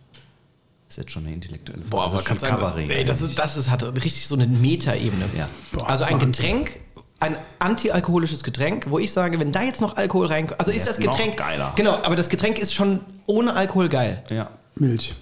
Ist 0.89 0.99
jetzt 0.99 1.11
schon 1.13 1.25
eine 1.27 1.35
intellektuelle 1.35 1.83
Frage. 1.83 1.91
Boah, 1.91 2.05
Das 2.05 2.13
aber 2.13 2.21
ist 2.21 2.27
kannst 2.27 2.45
Kabarett 2.45 2.91
ey, 2.91 3.05
das, 3.05 3.23
ist, 3.23 3.39
das 3.39 3.57
ist, 3.57 3.71
hat 3.71 3.83
richtig 3.83 4.27
so 4.27 4.35
eine 4.35 4.47
Metaebene. 4.47 5.25
Ja. 5.37 5.49
Boah, 5.73 5.89
also 5.89 6.05
ein 6.05 6.15
Wahnsinn. 6.15 6.33
Getränk, 6.33 6.81
ein 7.21 7.37
antialkoholisches 7.59 8.43
Getränk, 8.45 8.87
wo 8.91 8.99
ich 8.99 9.11
sage, 9.13 9.41
wenn 9.41 9.53
da 9.53 9.63
jetzt 9.63 9.81
noch 9.81 9.97
Alkohol 9.97 10.27
reinkommt, 10.27 10.61
also 10.61 10.71
ist 10.71 10.79
ist 10.79 10.89
das 10.89 10.99
noch 10.99 11.17
Getränk 11.17 11.37
geiler. 11.37 11.73
Genau, 11.77 11.95
aber 12.03 12.15
das 12.17 12.29
Getränk 12.29 12.59
ist 12.59 12.75
schon 12.75 13.01
ohne 13.27 13.55
Alkohol 13.55 13.89
geil. 13.89 14.23
ja. 14.31 14.51
Milch. 14.79 15.15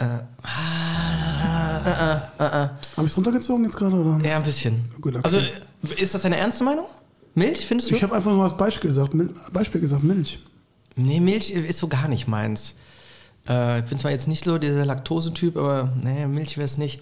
Habe 0.00 0.26
ich 2.96 3.04
es 3.04 3.16
runtergezogen 3.16 3.64
jetzt 3.64 3.76
gerade? 3.76 3.96
Oder? 3.96 4.24
Ja, 4.26 4.36
ein 4.36 4.44
bisschen. 4.44 4.84
Gut, 5.00 5.14
okay. 5.16 5.24
Also 5.24 5.38
ist 5.96 6.14
das 6.14 6.22
deine 6.22 6.36
ernste 6.36 6.64
Meinung? 6.64 6.86
Milch, 7.34 7.66
findest 7.66 7.90
du? 7.90 7.96
Ich 7.96 8.02
habe 8.02 8.14
einfach 8.16 8.30
nur 8.32 8.44
als 8.44 8.56
Beispiel 8.56 8.90
gesagt, 8.90 9.12
Beispiel 9.52 9.80
gesagt 9.80 10.02
Milch. 10.02 10.38
nee, 10.96 11.20
Milch 11.20 11.50
ist 11.50 11.78
so 11.78 11.88
gar 11.88 12.08
nicht 12.08 12.26
meins. 12.28 12.74
Äh, 13.48 13.80
ich 13.80 13.84
bin 13.86 13.98
zwar 13.98 14.10
jetzt 14.10 14.28
nicht 14.28 14.44
so 14.44 14.58
dieser 14.58 14.84
Laktosetyp, 14.84 15.56
aber 15.56 15.92
nee, 16.02 16.26
Milch 16.26 16.56
wäre 16.56 16.64
es 16.66 16.78
nicht. 16.78 17.00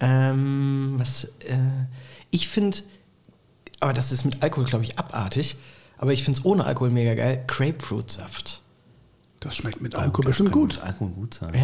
Ähm, 0.00 0.94
was, 0.98 1.24
äh, 1.48 1.56
ich 2.30 2.48
finde, 2.48 2.78
aber 3.80 3.92
das 3.92 4.12
ist 4.12 4.24
mit 4.24 4.42
Alkohol, 4.42 4.64
glaube 4.66 4.84
ich, 4.84 4.98
abartig. 4.98 5.56
Aber 5.98 6.12
ich 6.12 6.24
finde 6.24 6.40
es 6.40 6.44
ohne 6.44 6.64
Alkohol 6.64 6.90
mega 6.90 7.14
geil. 7.14 7.42
Grapefruitsaft. 7.46 8.60
Das 9.40 9.56
schmeckt 9.56 9.80
mit 9.80 9.94
Oh, 9.94 9.98
Alkohol 9.98 10.24
das 10.24 10.30
bestimmt 10.30 10.52
gut. 10.52 10.74
mit 10.74 10.82
Alkohol 10.82 11.10
gut 11.10 11.34
sein. 11.34 11.54
Ja? 11.54 11.60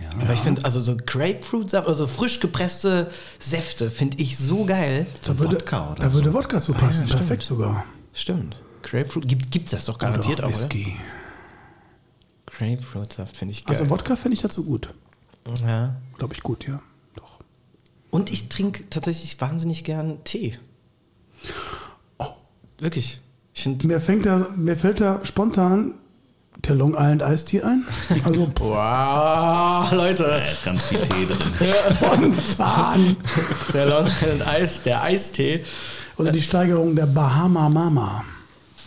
Ja. 0.00 0.10
Aber 0.20 0.32
ich 0.32 0.40
finde, 0.40 0.64
also 0.64 0.80
so 0.80 0.96
Grapefruitsaft, 0.96 1.86
also 1.86 2.06
frisch 2.06 2.40
gepresste 2.40 3.10
Säfte, 3.38 3.90
finde 3.90 4.18
ich 4.22 4.38
so 4.38 4.64
geil. 4.64 5.06
Da 5.22 5.38
würde, 5.38 5.56
Wodka 5.56 5.90
oder 5.92 6.00
da 6.00 6.12
würde 6.12 6.28
so. 6.30 6.34
Wodka 6.34 6.60
zu 6.60 6.72
passen. 6.72 7.06
ja, 7.08 7.16
Perfekt 7.16 7.44
sogar. 7.44 7.84
Stimmt. 8.14 8.56
Grapefruit, 8.82 9.28
gibt 9.28 9.66
es 9.66 9.70
das 9.72 9.84
doch 9.84 9.98
garantiert 9.98 10.38
Oder 10.38 10.48
auch, 10.48 10.56
oder? 10.56 10.68
Grapefruitsaft 12.58 13.36
finde 13.36 13.52
ich 13.52 13.64
geil. 13.64 13.76
Also 13.76 13.88
Wodka 13.90 14.16
finde 14.16 14.34
ich 14.36 14.42
dazu 14.42 14.64
gut. 14.64 14.92
ja. 15.64 15.94
Glaube 16.18 16.34
ich 16.34 16.42
gut, 16.42 16.66
ja. 16.66 16.82
Doch. 17.14 17.38
Und 18.10 18.30
ich 18.32 18.48
trinke 18.48 18.88
tatsächlich 18.90 19.40
wahnsinnig 19.40 19.84
gern 19.84 20.22
Tee. 20.24 20.58
Oh. 22.18 22.26
Wirklich. 22.78 23.20
Ich. 23.54 23.66
Mir, 23.84 24.00
fängt 24.00 24.26
da, 24.26 24.48
mir 24.56 24.76
fällt 24.76 25.00
da 25.00 25.24
spontan 25.24 25.94
der 26.66 26.74
Long 26.74 26.94
Island 26.94 27.22
Eistee 27.22 27.62
ein. 27.62 27.84
Also 28.24 28.50
Wow, 28.58 29.92
Leute. 29.92 30.24
Da 30.24 30.38
ist 30.50 30.64
ganz 30.64 30.86
viel 30.86 30.98
Tee 31.02 31.26
drin. 31.26 31.38
spontan. 31.94 33.16
Der 33.72 33.86
Long 33.86 34.06
Island 34.06 34.46
Eis, 34.46 34.82
der 34.82 35.02
Eistee. 35.02 35.64
Oder 36.16 36.32
die 36.32 36.42
Steigerung 36.42 36.96
der 36.96 37.06
Bahama 37.06 37.68
Mama. 37.68 38.24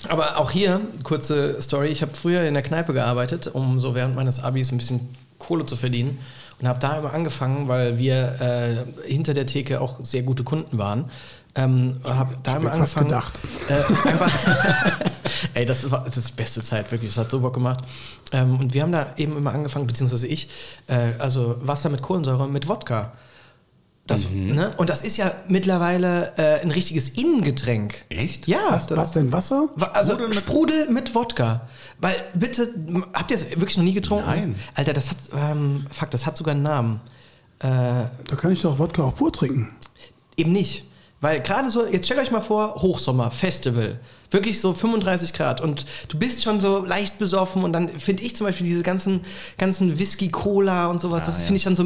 Aber 0.07 0.37
auch 0.37 0.51
hier, 0.51 0.81
kurze 1.03 1.61
Story. 1.61 1.89
Ich 1.89 2.01
habe 2.01 2.13
früher 2.13 2.43
in 2.43 2.53
der 2.53 2.63
Kneipe 2.63 2.93
gearbeitet, 2.93 3.47
um 3.47 3.79
so 3.79 3.95
während 3.95 4.15
meines 4.15 4.43
Abis 4.43 4.71
ein 4.71 4.77
bisschen 4.77 5.15
Kohle 5.37 5.65
zu 5.65 5.75
verdienen. 5.75 6.19
Und 6.59 6.67
habe 6.67 6.79
da 6.79 6.97
immer 6.99 7.13
angefangen, 7.13 7.67
weil 7.67 7.97
wir 7.97 8.39
äh, 8.39 9.09
hinter 9.09 9.33
der 9.33 9.47
Theke 9.47 9.81
auch 9.81 9.99
sehr 10.03 10.21
gute 10.21 10.43
Kunden 10.43 10.77
waren. 10.77 11.09
Ähm, 11.53 11.99
habe 12.05 12.35
da 12.43 12.57
immer 12.57 12.71
angefangen. 12.71 13.07
gedacht. 13.07 13.41
Äh, 13.67 14.07
einfach, 14.07 14.31
ey, 15.53 15.65
das 15.65 15.89
war 15.91 16.05
das 16.05 16.17
ist 16.17 16.29
die 16.29 16.33
beste 16.33 16.61
Zeit, 16.61 16.91
wirklich. 16.91 17.11
Das 17.11 17.17
hat 17.17 17.31
so 17.31 17.41
Bock 17.41 17.53
gemacht. 17.53 17.83
Ähm, 18.31 18.59
und 18.59 18.73
wir 18.73 18.83
haben 18.83 18.91
da 18.91 19.13
eben 19.17 19.35
immer 19.35 19.51
angefangen, 19.51 19.87
beziehungsweise 19.87 20.27
ich, 20.27 20.49
äh, 20.87 21.13
also 21.19 21.57
Wasser 21.59 21.89
mit 21.89 22.01
Kohlensäure 22.01 22.47
mit 22.47 22.67
Wodka. 22.69 23.11
Das, 24.11 24.29
Mhm. 24.29 24.55
ne? 24.55 24.73
Und 24.77 24.89
das 24.89 25.01
ist 25.01 25.17
ja 25.17 25.31
mittlerweile 25.47 26.33
äh, 26.37 26.61
ein 26.61 26.71
richtiges 26.71 27.09
Innengetränk. 27.09 28.05
Echt? 28.09 28.47
Ja, 28.47 28.59
Was, 28.69 28.87
das, 28.87 28.97
was 28.97 29.11
denn 29.11 29.31
Wasser? 29.31 29.69
Wa- 29.75 29.91
Also 29.93 30.17
Sprudel 30.33 30.89
mit, 30.89 31.13
Wodka. 31.15 31.67
Weil 31.99 32.15
bitte, 32.33 32.69
habt 33.13 33.31
ihr 33.31 33.37
es 33.37 33.49
wirklich 33.51 33.77
noch 33.77 33.83
nie 33.83 33.93
getrunken? 33.93 34.25
Nein. 34.25 34.55
Alter, 34.75 34.93
das 34.93 35.09
hat, 35.11 35.17
ähm, 35.35 35.85
fuck, 35.91 36.09
das 36.11 36.25
hat 36.25 36.37
sogar 36.37 36.53
einen 36.55 36.63
Namen. 36.63 37.01
Äh, 37.59 37.67
Da 37.67 38.35
kann 38.37 38.51
ich 38.51 38.61
doch 38.61 38.79
Wodka 38.79 39.03
auch 39.03 39.15
pur 39.15 39.31
trinken. 39.31 39.73
eben 40.37 40.51
nicht. 40.51 40.85
Weil 41.21 41.39
gerade 41.39 41.69
so, 41.69 41.85
jetzt 41.85 42.05
stellt 42.05 42.19
euch 42.19 42.31
mal 42.31 42.41
vor, 42.41 42.81
Hochsommer, 42.81 43.29
Festival. 43.31 43.99
Wirklich 44.31 44.59
so 44.59 44.73
35 44.73 45.33
Grad 45.33 45.61
und 45.61 45.85
du 46.07 46.17
bist 46.17 46.41
schon 46.41 46.61
so 46.61 46.83
leicht 46.85 47.19
besoffen 47.19 47.63
und 47.63 47.73
dann 47.73 47.89
finde 47.99 48.23
ich 48.23 48.35
zum 48.35 48.47
Beispiel 48.47 48.65
diese 48.65 48.81
ganzen, 48.81 49.21
ganzen 49.57 49.99
Whisky, 49.99 50.29
Cola 50.29 50.87
und 50.87 51.01
sowas, 51.01 51.25
das 51.25 51.39
ja. 51.39 51.45
finde 51.45 51.57
ich 51.57 51.63
dann 51.65 51.75
so, 51.75 51.83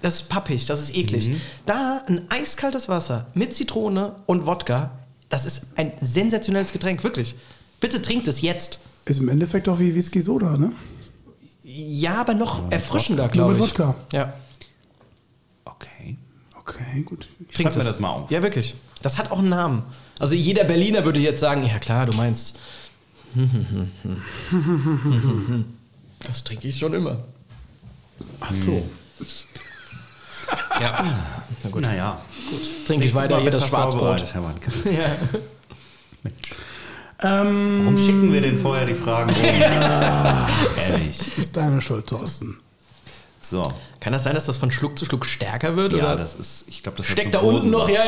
das 0.00 0.14
ist 0.14 0.28
pappig, 0.28 0.64
das 0.66 0.80
ist 0.80 0.96
eklig. 0.96 1.30
Da 1.66 2.02
ein 2.06 2.22
eiskaltes 2.30 2.88
Wasser 2.88 3.26
mit 3.34 3.52
Zitrone 3.52 4.14
und 4.26 4.46
Wodka, 4.46 4.92
das 5.28 5.44
ist 5.44 5.76
ein 5.76 5.92
sensationelles 6.00 6.72
Getränk, 6.72 7.02
wirklich. 7.02 7.34
Bitte 7.80 8.00
trinkt 8.00 8.28
es 8.28 8.42
jetzt. 8.42 8.78
Ist 9.04 9.18
im 9.18 9.28
Endeffekt 9.28 9.68
auch 9.68 9.80
wie 9.80 9.92
Whisky 9.94 10.20
Soda, 10.20 10.56
ne? 10.56 10.72
Ja, 11.64 12.14
aber 12.14 12.34
noch 12.34 12.70
erfrischender, 12.70 13.24
Nur 13.24 13.32
glaube 13.32 13.54
mit 13.54 13.64
ich. 13.64 13.70
Wodka. 13.70 13.96
Ja, 14.12 14.34
Okay. 15.64 16.16
Okay, 16.64 17.02
gut. 17.02 17.28
Ich 17.48 17.56
schreib 17.56 17.74
mir 17.76 17.82
das 17.84 17.98
mal 18.00 18.10
auf. 18.10 18.30
Ja, 18.30 18.42
wirklich. 18.42 18.74
Das 19.02 19.18
hat 19.18 19.30
auch 19.30 19.38
einen 19.40 19.48
Namen. 19.48 19.82
Also 20.18 20.34
jeder 20.34 20.64
Berliner 20.64 21.04
würde 21.04 21.18
jetzt 21.18 21.40
sagen, 21.40 21.66
ja 21.66 21.78
klar, 21.78 22.06
du 22.06 22.12
meinst. 22.12 22.58
Das 26.24 26.44
trinke 26.44 26.68
ich 26.68 26.78
schon 26.78 26.94
immer. 26.94 27.18
Ach 28.40 28.52
so. 28.52 28.86
Ja. 30.80 31.04
Na 31.64 31.70
gut. 31.70 31.82
Naja, 31.82 32.20
Trinke 32.86 33.06
ich 33.06 33.14
weiter 33.14 33.40
jedes 33.40 33.66
Schwarzbrot. 33.66 33.98
vorbereitet, 34.00 34.34
Herr 34.34 34.44
Wandke. 34.44 34.70
Ja. 34.92 36.30
Ähm, 37.24 37.80
Warum 37.82 37.98
schicken 37.98 38.32
wir 38.32 38.40
denn 38.40 38.56
vorher 38.56 38.84
die 38.86 38.94
Fragen 38.94 39.30
um? 39.34 39.36
Ehrlich. 40.76 41.38
ist 41.38 41.56
deine 41.56 41.80
Schuld, 41.80 42.06
Thorsten. 42.06 42.58
So. 43.52 43.62
Kann 44.00 44.14
das 44.14 44.22
sein, 44.24 44.34
dass 44.34 44.46
das 44.46 44.56
von 44.56 44.70
Schluck 44.72 44.98
zu 44.98 45.04
Schluck 45.04 45.26
stärker 45.26 45.76
wird? 45.76 45.92
Ja, 45.92 45.98
oder 45.98 46.16
das 46.16 46.34
ist, 46.34 46.64
ich 46.68 46.82
glaube, 46.82 46.96
das 46.96 47.06
steckt 47.06 47.34
so 47.34 47.40
da 47.40 47.46
unten 47.46 47.68
noch, 47.68 47.86
ja, 47.86 48.00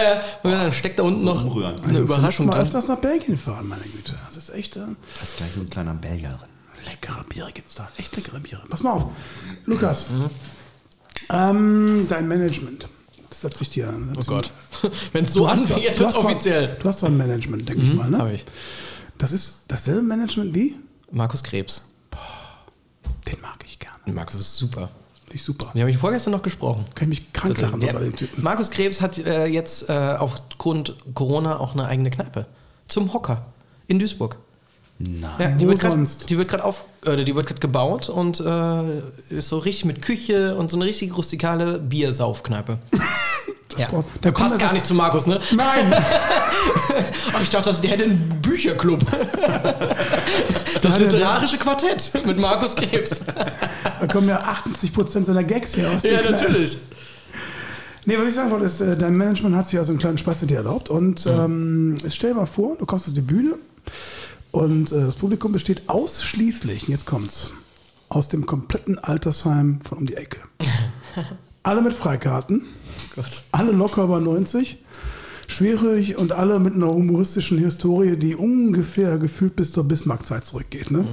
Bodensatz. 0.43 0.45
ja. 0.45 0.51
ja. 0.65 0.73
Steckt 0.73 0.99
da 0.99 1.03
unten 1.03 1.23
noch 1.23 1.45
umrühren. 1.45 1.79
eine 1.85 1.99
Überraschung 1.99 2.47
mal 2.47 2.53
drin. 2.55 2.63
öfters 2.63 2.89
nach 2.89 2.97
Belgien 2.97 3.37
fahren, 3.37 3.69
meine 3.69 3.83
Güte. 3.83 4.15
Das 4.27 4.39
ist 4.39 4.49
echt 4.55 4.77
äh, 4.77 4.81
Da 4.81 4.87
ist 5.23 5.37
gleich 5.37 5.51
so 5.55 5.61
ein 5.61 5.69
kleiner 5.69 5.93
Belgier 5.93 6.31
drin. 6.31 6.49
leckere 6.87 7.25
Biere 7.29 7.53
gibt's 7.53 7.75
da. 7.75 7.91
Echt 7.99 8.17
leckere 8.17 8.41
Biere. 8.41 8.63
Pass 8.71 8.83
mal 8.83 8.93
auf. 8.93 9.07
Lukas. 9.67 10.07
Ähm, 11.31 12.07
dein 12.09 12.27
Management. 12.27 12.89
Das 13.29 13.43
setze 13.43 13.65
ich 13.65 13.71
dir 13.71 13.89
an. 13.91 14.15
Oh 14.17 14.23
Gott. 14.27 14.51
Wenn 15.13 15.25
es 15.25 15.33
so 15.35 15.47
anfängt, 15.47 15.83
jetzt 15.83 16.01
wird 16.01 16.17
offiziell. 16.17 16.69
Mhm, 16.69 16.81
Du 16.83 16.89
hast 16.89 17.03
doch 17.03 17.09
ein 17.09 17.17
Management, 17.19 17.69
denke 17.69 17.83
ich 17.83 17.93
mal, 17.95 18.09
ne? 18.09 18.17
Habe 18.19 18.33
ich. 18.33 18.45
Das 19.19 19.33
ist 19.33 19.63
dasselbe 19.69 20.01
Management 20.03 20.55
wie? 20.55 20.77
Markus 21.11 21.43
Krebs. 21.43 21.85
Den 23.27 23.41
mag 23.43 23.59
ich 23.67 23.79
gerne. 23.79 23.99
Markus 24.07 24.37
ist 24.37 24.57
super. 24.57 24.89
Finde 25.35 25.43
ich 25.43 25.47
super. 25.47 25.71
Wir 25.73 25.83
haben 25.83 25.89
ich 25.89 25.99
vorgestern 25.99 26.31
noch 26.31 26.43
gesprochen. 26.43 26.85
Kann 26.95 27.11
ich 27.11 27.21
mich 27.21 27.33
krank 27.33 27.59
lachen 27.59 27.81
über 27.81 27.99
den 27.99 28.15
Typen. 28.15 28.41
Markus 28.41 28.71
Krebs 28.71 29.01
hat 29.01 29.19
äh, 29.19 29.47
jetzt 29.47 29.91
äh, 29.91 29.93
aufgrund 29.93 30.95
Corona 31.13 31.59
auch 31.59 31.73
eine 31.73 31.87
eigene 31.89 32.13
Kneipe. 32.13 32.47
Zum 32.87 33.13
Hocker 33.13 33.45
in 33.89 33.99
Duisburg. 33.99 34.37
Nein. 34.99 35.31
Ja, 35.39 35.49
die 35.51 35.65
Wo 35.65 35.71
wird 35.71 35.81
grad- 35.81 35.91
sonst? 35.93 36.31
Die 36.31 36.39
wird 36.39 36.49
gerade 36.49 36.65
auf, 36.65 36.85
äh, 37.05 37.25
die 37.25 37.35
wird 37.35 37.47
gerade 37.47 37.61
gebaut 37.61 38.09
und 38.09 38.41
äh, 38.41 39.01
ist 39.29 39.49
so 39.49 39.59
richtig 39.59 39.85
mit 39.87 40.03
Küche 40.03 40.55
und 40.57 40.71
so 40.71 40.77
eine 40.77 40.85
richtig 40.85 41.17
rustikale 41.17 41.79
Biersaufkneipe. 41.79 42.79
ja. 43.77 43.89
Der 43.89 44.05
da 44.21 44.31
passt 44.31 44.59
gar 44.61 44.73
nicht 44.73 44.87
zu 44.87 44.95
Markus, 44.95 45.27
ne? 45.27 45.41
Nein! 45.57 45.93
Ach, 47.33 47.43
ich 47.43 47.51
dachte, 47.51 47.75
der 47.83 47.91
hätte 47.91 48.05
einen 48.05 48.39
Bücherclub. 48.41 49.01
Das 50.83 50.93
er- 50.95 50.99
literarische 51.01 51.57
Quartett 51.57 52.13
mit 52.27 52.39
Markus 52.39 52.77
Krebs. 52.77 53.21
da 53.25 54.07
kommen 54.07 54.29
ja 54.29 54.43
80% 54.43 55.25
seiner 55.25 55.43
Gags 55.45 55.75
hier 55.75 55.91
aus. 55.91 56.03
ja, 56.03 56.21
natürlich. 56.31 56.77
Nee, 58.05 58.19
was 58.19 58.29
ich 58.29 58.35
sagen 58.35 58.51
wollte, 58.51 58.67
ist, 58.67 58.81
äh, 58.83 58.95
dein 58.97 59.17
Management 59.17 59.57
hat 59.57 59.67
sich 59.67 59.79
also 59.79 59.93
einen 59.93 59.99
kleinen 59.99 60.19
Spaß 60.19 60.43
mit 60.43 60.51
dir 60.51 60.59
erlaubt. 60.59 60.91
Und 60.91 61.27
ähm, 61.27 61.97
jetzt 62.03 62.17
stell 62.17 62.31
dir 62.33 62.37
mal 62.41 62.47
vor, 62.47 62.77
du 62.77 62.85
kommst 62.85 63.09
auf 63.09 63.15
die 63.15 63.23
Bühne 63.23 63.55
und 64.55 64.93
äh, 64.93 65.01
das 65.01 65.17
Publikum 65.17 65.51
besteht 65.51 65.89
ausschließlich, 65.89 66.87
jetzt 66.87 67.07
kommt's, 67.07 67.51
aus 68.09 68.29
dem 68.29 68.47
kompletten 68.47 69.01
Altersheim 69.01 69.81
von 69.83 69.99
um 69.99 70.07
die 70.07 70.15
Ecke. 70.15 70.39
Alle 71.65 71.83
mit 71.83 71.93
Freikarten, 71.93 72.63
Gott. 73.17 73.43
alle 73.51 73.73
locker 73.73 74.05
über 74.05 74.21
90, 74.21 74.77
schwierig 75.47 76.19
und 76.19 76.33
alle 76.33 76.61
mit 76.61 76.75
einer 76.75 76.89
humoristischen 76.89 77.57
Historie, 77.57 78.17
die 78.17 78.37
ungefähr 78.37 79.17
gefühlt 79.17 79.57
bis 79.57 79.73
zur 79.73 79.85
Bismarck-Zeit 79.85 80.45
zurückgeht. 80.45 80.91
Ne? 80.91 81.09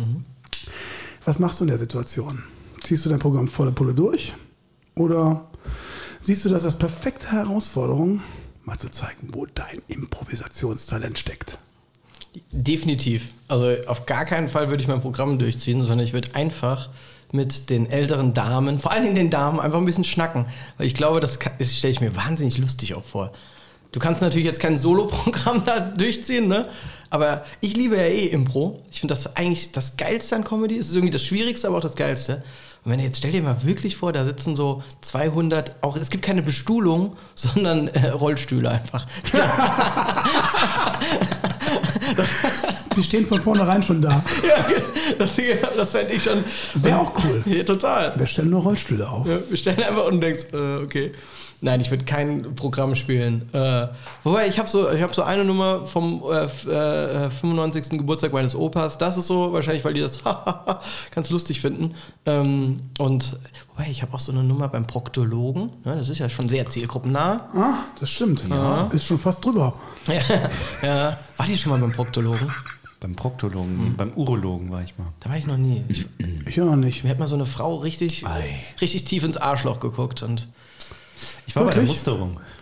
Was 1.23 1.39
machst 1.39 1.61
du 1.61 1.63
in 1.63 1.69
der 1.69 1.77
Situation? 1.77 2.43
Ziehst 2.83 3.05
du 3.05 3.09
dein 3.09 3.19
Programm 3.19 3.47
volle 3.47 3.71
Pulle 3.71 3.93
durch? 3.93 4.33
Oder 4.95 5.45
siehst 6.21 6.43
du 6.43 6.49
das 6.49 6.65
als 6.65 6.77
perfekte 6.77 7.31
Herausforderung, 7.31 8.21
mal 8.65 8.77
zu 8.77 8.89
zeigen, 8.89 9.29
wo 9.31 9.45
dein 9.45 9.81
Improvisationstalent 9.87 11.17
steckt? 11.17 11.59
Definitiv. 12.51 13.29
Also 13.47 13.73
auf 13.87 14.05
gar 14.05 14.25
keinen 14.25 14.47
Fall 14.47 14.69
würde 14.69 14.81
ich 14.81 14.87
mein 14.87 15.01
Programm 15.01 15.37
durchziehen, 15.37 15.81
sondern 15.81 16.05
ich 16.05 16.13
würde 16.13 16.33
einfach 16.33 16.89
mit 17.33 17.69
den 17.69 17.89
älteren 17.89 18.33
Damen, 18.33 18.79
vor 18.79 18.91
allen 18.91 19.03
Dingen 19.03 19.15
den 19.15 19.29
Damen, 19.29 19.59
einfach 19.59 19.79
ein 19.79 19.85
bisschen 19.85 20.03
schnacken. 20.03 20.45
Weil 20.77 20.87
ich 20.87 20.93
glaube, 20.93 21.19
das, 21.19 21.39
das 21.59 21.75
stelle 21.75 21.91
ich 21.91 22.01
mir 22.01 22.15
wahnsinnig 22.15 22.57
lustig 22.57 22.93
auch 22.93 23.03
vor. 23.03 23.31
Du 23.91 23.99
kannst 23.99 24.21
natürlich 24.21 24.45
jetzt 24.45 24.59
kein 24.59 24.77
Soloprogramm 24.77 25.63
da 25.65 25.79
durchziehen, 25.79 26.47
ne? 26.47 26.69
Aber 27.09 27.43
ich 27.59 27.75
liebe 27.75 27.97
ja 27.97 28.03
eh 28.03 28.27
Impro. 28.27 28.81
Ich 28.89 29.01
finde 29.01 29.13
das 29.13 29.35
eigentlich 29.35 29.73
das 29.73 29.97
Geilste 29.97 30.37
an 30.37 30.45
Comedy. 30.45 30.77
Es 30.77 30.87
ist 30.87 30.95
irgendwie 30.95 31.11
das 31.11 31.25
Schwierigste, 31.25 31.67
aber 31.67 31.77
auch 31.77 31.81
das 31.81 31.97
Geilste. 31.97 32.43
Und 32.83 32.91
wenn 32.91 32.99
du 32.99 33.05
jetzt 33.05 33.17
stell 33.17 33.31
dir 33.31 33.43
mal 33.43 33.63
wirklich 33.63 33.97
vor, 33.97 34.13
da 34.13 34.23
sitzen 34.23 34.55
so 34.55 34.81
200, 35.01 35.75
auch 35.81 35.97
es 35.97 36.09
gibt 36.09 36.23
keine 36.23 36.41
Bestuhlung, 36.41 37.17
sondern 37.35 37.89
äh, 37.89 38.09
Rollstühle 38.09 38.69
einfach. 38.69 39.05
Die 42.95 43.03
stehen 43.03 43.25
von 43.25 43.41
vornherein 43.41 43.81
schon 43.83 44.01
da. 44.01 44.23
ja, 44.43 44.65
das, 45.17 45.31
das 45.77 45.91
fände 45.91 46.13
ich 46.13 46.23
schon. 46.23 46.43
Wäre 46.75 46.99
auch 46.99 47.13
cool. 47.23 47.43
Ja, 47.45 47.63
total. 47.63 48.13
Wir 48.17 48.27
stellen 48.27 48.49
nur 48.49 48.61
Rollstühle 48.61 49.09
auf. 49.09 49.27
Ja, 49.27 49.37
wir 49.47 49.57
stellen 49.57 49.81
einfach 49.81 50.07
und 50.07 50.21
denkst, 50.21 50.47
äh, 50.53 50.83
okay. 50.83 51.11
Nein, 51.63 51.79
ich 51.79 51.91
würde 51.91 52.05
kein 52.05 52.55
Programm 52.55 52.95
spielen. 52.95 53.47
Äh, 53.53 53.87
wobei, 54.23 54.47
ich 54.47 54.57
habe 54.57 54.67
so, 54.67 54.89
ich 54.91 55.01
hab 55.01 55.13
so 55.13 55.21
eine 55.21 55.45
Nummer 55.45 55.85
vom 55.85 56.23
äh, 56.23 56.45
äh, 57.25 57.29
95. 57.29 57.99
Geburtstag 57.99 58.33
meines 58.33 58.55
Opas. 58.55 58.97
Das 58.97 59.15
ist 59.15 59.27
so, 59.27 59.53
wahrscheinlich, 59.53 59.85
weil 59.85 59.93
die 59.93 59.99
das 60.01 60.19
ganz 61.13 61.29
lustig 61.29 61.61
finden. 61.61 61.93
Ähm, 62.25 62.79
und 62.97 63.37
wobei, 63.75 63.89
ich 63.91 64.01
habe 64.01 64.11
auch 64.15 64.19
so 64.19 64.31
eine 64.31 64.43
Nummer 64.43 64.69
beim 64.69 64.87
Proktologen. 64.87 65.71
Ja, 65.85 65.93
das 65.95 66.09
ist 66.09 66.17
ja 66.17 66.29
schon 66.31 66.49
sehr 66.49 66.67
zielgruppennah. 66.67 67.49
Ah, 67.53 67.73
das 67.99 68.09
stimmt. 68.09 68.43
Ist 68.91 69.05
schon 69.05 69.19
fast 69.19 69.45
drüber. 69.45 69.75
ja, 70.07 70.49
ja. 70.81 71.17
War 71.37 71.45
die 71.45 71.55
schon 71.57 71.71
mal 71.73 71.79
beim 71.79 71.91
Proktologen? 71.91 72.51
Beim 72.99 73.15
Proktologen, 73.15 73.95
beim 73.97 74.11
Urologen 74.13 74.71
war 74.71 74.81
ich 74.83 74.97
mal. 74.97 75.07
Da 75.19 75.29
war 75.29 75.37
ich 75.37 75.45
noch 75.47 75.57
nie. 75.57 75.83
Ich, 75.87 76.05
Ich 76.47 76.59
auch 76.59 76.65
noch 76.65 76.75
nicht. 76.75 77.03
mir 77.03 77.09
hat 77.11 77.19
mal 77.19 77.27
so 77.27 77.35
eine 77.35 77.45
Frau 77.47 77.77
richtig, 77.77 78.25
Ei. 78.27 78.59
richtig 78.79 79.03
tief 79.05 79.23
ins 79.23 79.37
Arschloch 79.37 79.79
geguckt 79.79 80.21
und 80.23 80.47
Ich 81.45 81.55
war 81.55 81.63
bei 81.65 81.71
der 81.71 81.83
Wirklich? 81.83 81.97
Musterung. 81.97 82.39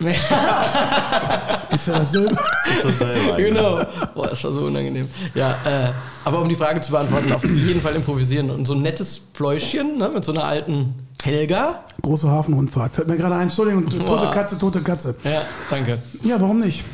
Ist 1.70 1.86
ja 1.86 1.98
dasselbe. 1.98 2.32
Ist 2.32 2.84
das 2.84 2.98
selber 2.98 3.36
Genau. 3.36 3.84
Boah, 4.14 4.28
das 4.28 4.42
war 4.42 4.52
so 4.52 4.60
unangenehm. 4.62 5.08
Ja, 5.34 5.52
äh, 5.64 5.92
aber 6.24 6.40
um 6.40 6.48
die 6.48 6.56
Frage 6.56 6.80
zu 6.80 6.90
beantworten, 6.90 7.32
auf 7.32 7.44
jeden 7.44 7.80
Fall 7.80 7.94
improvisieren. 7.94 8.50
Und 8.50 8.64
so 8.66 8.74
ein 8.74 8.80
nettes 8.80 9.18
Pläuschchen 9.18 9.98
ne, 9.98 10.10
mit 10.12 10.24
so 10.24 10.32
einer 10.32 10.44
alten 10.44 10.94
Helga. 11.22 11.84
Große 12.02 12.30
Hafenrundfahrt. 12.30 12.92
Fällt 12.92 13.08
mir 13.08 13.16
gerade 13.16 13.34
ein. 13.36 13.42
Entschuldigung, 13.42 13.88
tote 13.88 14.04
Boah. 14.04 14.30
Katze, 14.30 14.58
tote 14.58 14.82
Katze. 14.82 15.14
Ja, 15.24 15.42
danke. 15.68 15.98
Ja, 16.22 16.40
warum 16.40 16.58
nicht? 16.58 16.84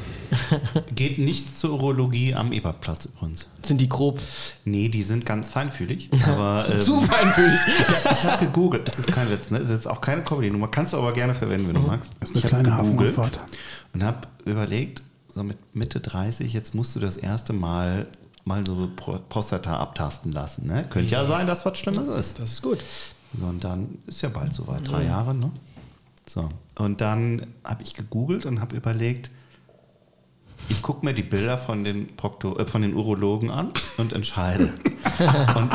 Geht 0.94 1.18
nicht 1.18 1.56
zur 1.56 1.72
Urologie 1.72 2.34
am 2.34 2.52
Ebertplatz 2.52 3.04
übrigens. 3.06 3.46
Sind 3.62 3.80
die 3.80 3.88
grob 3.88 4.20
Nee, 4.64 4.88
die 4.88 5.02
sind 5.02 5.26
ganz 5.26 5.48
feinfühlig. 5.48 6.10
Aber 6.26 6.66
ähm, 6.70 6.80
zu 6.80 7.00
feinfühlig? 7.00 7.60
ich 8.12 8.24
habe 8.24 8.44
gegoogelt. 8.46 8.86
Es 8.88 8.98
ist 8.98 9.08
kein 9.08 9.30
Witz, 9.30 9.50
ne? 9.50 9.58
Es 9.58 9.64
ist 9.68 9.74
jetzt 9.74 9.88
auch 9.88 10.00
keine 10.00 10.22
Comedy-Nummer. 10.22 10.68
Kannst 10.68 10.92
du 10.92 10.98
aber 10.98 11.12
gerne 11.12 11.34
verwenden, 11.34 11.68
wenn 11.68 11.74
du 11.74 11.80
magst. 11.82 12.12
Mhm. 12.14 12.22
Ist 12.22 12.30
eine 12.30 12.38
ich 12.38 12.46
kleine 12.46 12.64
gegoogelt 12.64 12.88
Hafenrundfahrt. 13.16 13.40
Und 13.94 14.02
habe 14.04 14.18
überlegt, 14.44 15.02
so 15.28 15.42
mit 15.42 15.58
Mitte 15.74 16.00
30, 16.00 16.52
jetzt 16.52 16.74
musst 16.74 16.96
du 16.96 17.00
das 17.00 17.16
erste 17.16 17.52
Mal 17.52 18.08
mal 18.44 18.64
so 18.64 18.88
Pro- 18.94 19.18
Prostata 19.28 19.76
abtasten 19.76 20.32
lassen. 20.32 20.66
Ne? 20.66 20.86
Könnte 20.88 21.12
ja 21.12 21.24
sein, 21.26 21.46
dass 21.46 21.66
was 21.66 21.78
Schlimmes 21.78 22.08
ist. 22.08 22.38
Das 22.38 22.52
ist 22.52 22.62
gut. 22.62 22.78
So, 23.38 23.44
und 23.46 23.64
dann 23.64 23.98
ist 24.06 24.22
ja 24.22 24.28
bald 24.28 24.54
soweit, 24.54 24.88
drei 24.88 25.04
Jahre, 25.04 25.34
ne? 25.34 25.50
So. 26.28 26.48
Und 26.76 27.00
dann 27.00 27.46
habe 27.64 27.82
ich 27.82 27.94
gegoogelt 27.94 28.46
und 28.46 28.60
habe 28.60 28.76
überlegt, 28.76 29.30
ich 30.68 30.82
gucke 30.82 31.04
mir 31.04 31.14
die 31.14 31.22
Bilder 31.22 31.58
von 31.58 31.84
den, 31.84 32.16
Prokto 32.16 32.56
äh, 32.58 32.66
von 32.66 32.82
den 32.82 32.94
Urologen 32.94 33.50
an 33.50 33.72
und 33.96 34.12
entscheide. 34.12 34.72
und 35.56 35.70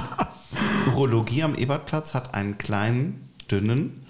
Urologie 0.88 1.44
am 1.44 1.56
Ebertplatz 1.56 2.14
hat 2.14 2.34
einen 2.34 2.58
kleinen, 2.58 3.30
dünnen, 3.50 4.06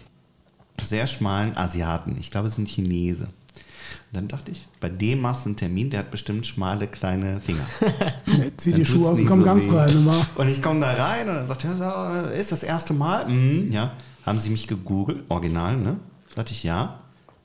sehr 0.81 1.07
schmalen 1.07 1.55
Asiaten. 1.57 2.17
Ich 2.19 2.31
glaube, 2.31 2.47
es 2.47 2.53
ist 2.53 2.59
ein 2.59 2.65
Chinese. 2.65 3.25
Und 3.25 4.17
dann 4.17 4.27
dachte 4.27 4.51
ich, 4.51 4.67
bei 4.79 4.89
dem 4.89 5.21
machst 5.21 5.45
du 5.45 5.49
einen 5.49 5.55
Termin, 5.55 5.89
der 5.89 5.99
hat 5.99 6.11
bestimmt 6.11 6.45
schmale 6.45 6.87
kleine 6.87 7.39
Finger. 7.39 7.65
Zieh 8.57 8.73
die 8.73 8.85
Schuhe 8.85 9.09
aus 9.09 9.19
und 9.19 9.25
komm 9.25 9.39
so 9.39 9.45
ganz 9.45 9.69
weh. 9.69 9.75
rein. 9.75 9.97
Immer. 9.97 10.25
Und 10.35 10.49
ich 10.49 10.61
komme 10.61 10.79
da 10.79 10.91
rein 10.91 11.29
und 11.29 11.35
dann 11.35 11.47
sagt 11.47 11.65
er, 11.65 11.75
so, 11.75 12.29
ist 12.31 12.51
das 12.51 12.63
erste 12.63 12.93
Mal? 12.93 13.27
Mhm, 13.27 13.71
ja. 13.71 13.93
Haben 14.25 14.39
Sie 14.39 14.49
mich 14.49 14.67
gegoogelt? 14.67 15.29
Original, 15.29 15.77
ne? 15.77 15.99
Sagte 16.35 16.53
ich, 16.53 16.63
ja. 16.63 17.00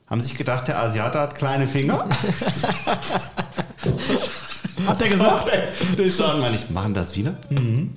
Haben 0.09 0.21
sich 0.21 0.37
gedacht, 0.37 0.69
der 0.69 0.81
Asiate 0.81 1.19
hat 1.19 1.35
kleine 1.35 1.67
Finger? 1.67 2.09
Hat 4.87 5.01
der 5.01 5.09
gesagt? 5.09 5.51
Die 5.99 6.11
schauen 6.11 6.39
mal 6.41 6.51
nicht, 6.53 6.71
machen 6.71 6.95
das 6.95 7.17
wieder? 7.17 7.37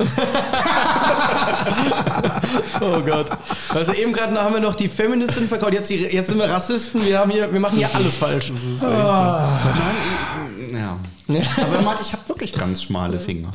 Oh 2.81 3.01
Gott. 3.01 3.27
Also 3.69 3.91
eben 3.93 4.13
gerade 4.13 4.33
noch 4.33 4.41
haben 4.41 4.53
wir 4.53 4.61
noch 4.61 4.75
die 4.75 4.87
Feministin 4.87 5.49
verkauft, 5.49 5.73
jetzt, 5.73 5.89
die, 5.89 5.97
jetzt 5.97 6.29
sind 6.29 6.37
wir 6.39 6.49
Rassisten, 6.49 7.05
wir, 7.05 7.19
haben 7.19 7.29
hier, 7.29 7.51
wir 7.51 7.59
machen 7.59 7.77
hier 7.77 7.93
alles 7.93 8.15
falsch. 8.15 8.53
Nein, 8.81 8.89
ja. 10.71 10.97
Aber 11.27 11.75
er 11.75 11.81
meinte, 11.81 12.01
ich 12.03 12.13
habe 12.13 12.27
wirklich 12.29 12.53
ganz 12.53 12.83
schmale 12.83 13.19
Finger. 13.19 13.51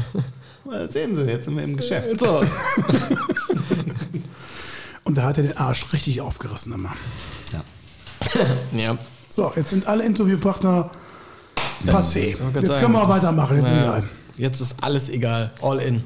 Sehen 0.90 1.16
Sie, 1.16 1.22
jetzt 1.22 1.46
sind 1.46 1.56
wir 1.56 1.64
im 1.64 1.76
Geschäft. 1.76 2.20
So. 2.20 2.44
Und 5.04 5.16
da 5.16 5.22
hat 5.22 5.38
er 5.38 5.44
den 5.44 5.56
Arsch 5.56 5.86
richtig 5.92 6.20
aufgerissen 6.20 6.72
immer. 6.74 6.92
Ja. 7.52 7.62
Ja. 8.76 8.96
So, 9.28 9.52
jetzt 9.56 9.70
sind 9.70 9.86
alle 9.86 10.04
Interviewpartner 10.04 10.90
passé. 11.86 12.36
Jetzt 12.54 12.66
sagen, 12.66 12.80
können 12.80 12.92
wir 12.92 13.02
auch 13.02 13.08
weitermachen. 13.08 13.56
Jetzt, 13.58 13.68
Ja, 13.70 13.82
egal. 13.82 14.04
jetzt 14.36 14.60
ist 14.60 14.76
alles 14.82 15.08
egal. 15.08 15.50
All 15.60 15.78
in. 15.80 16.04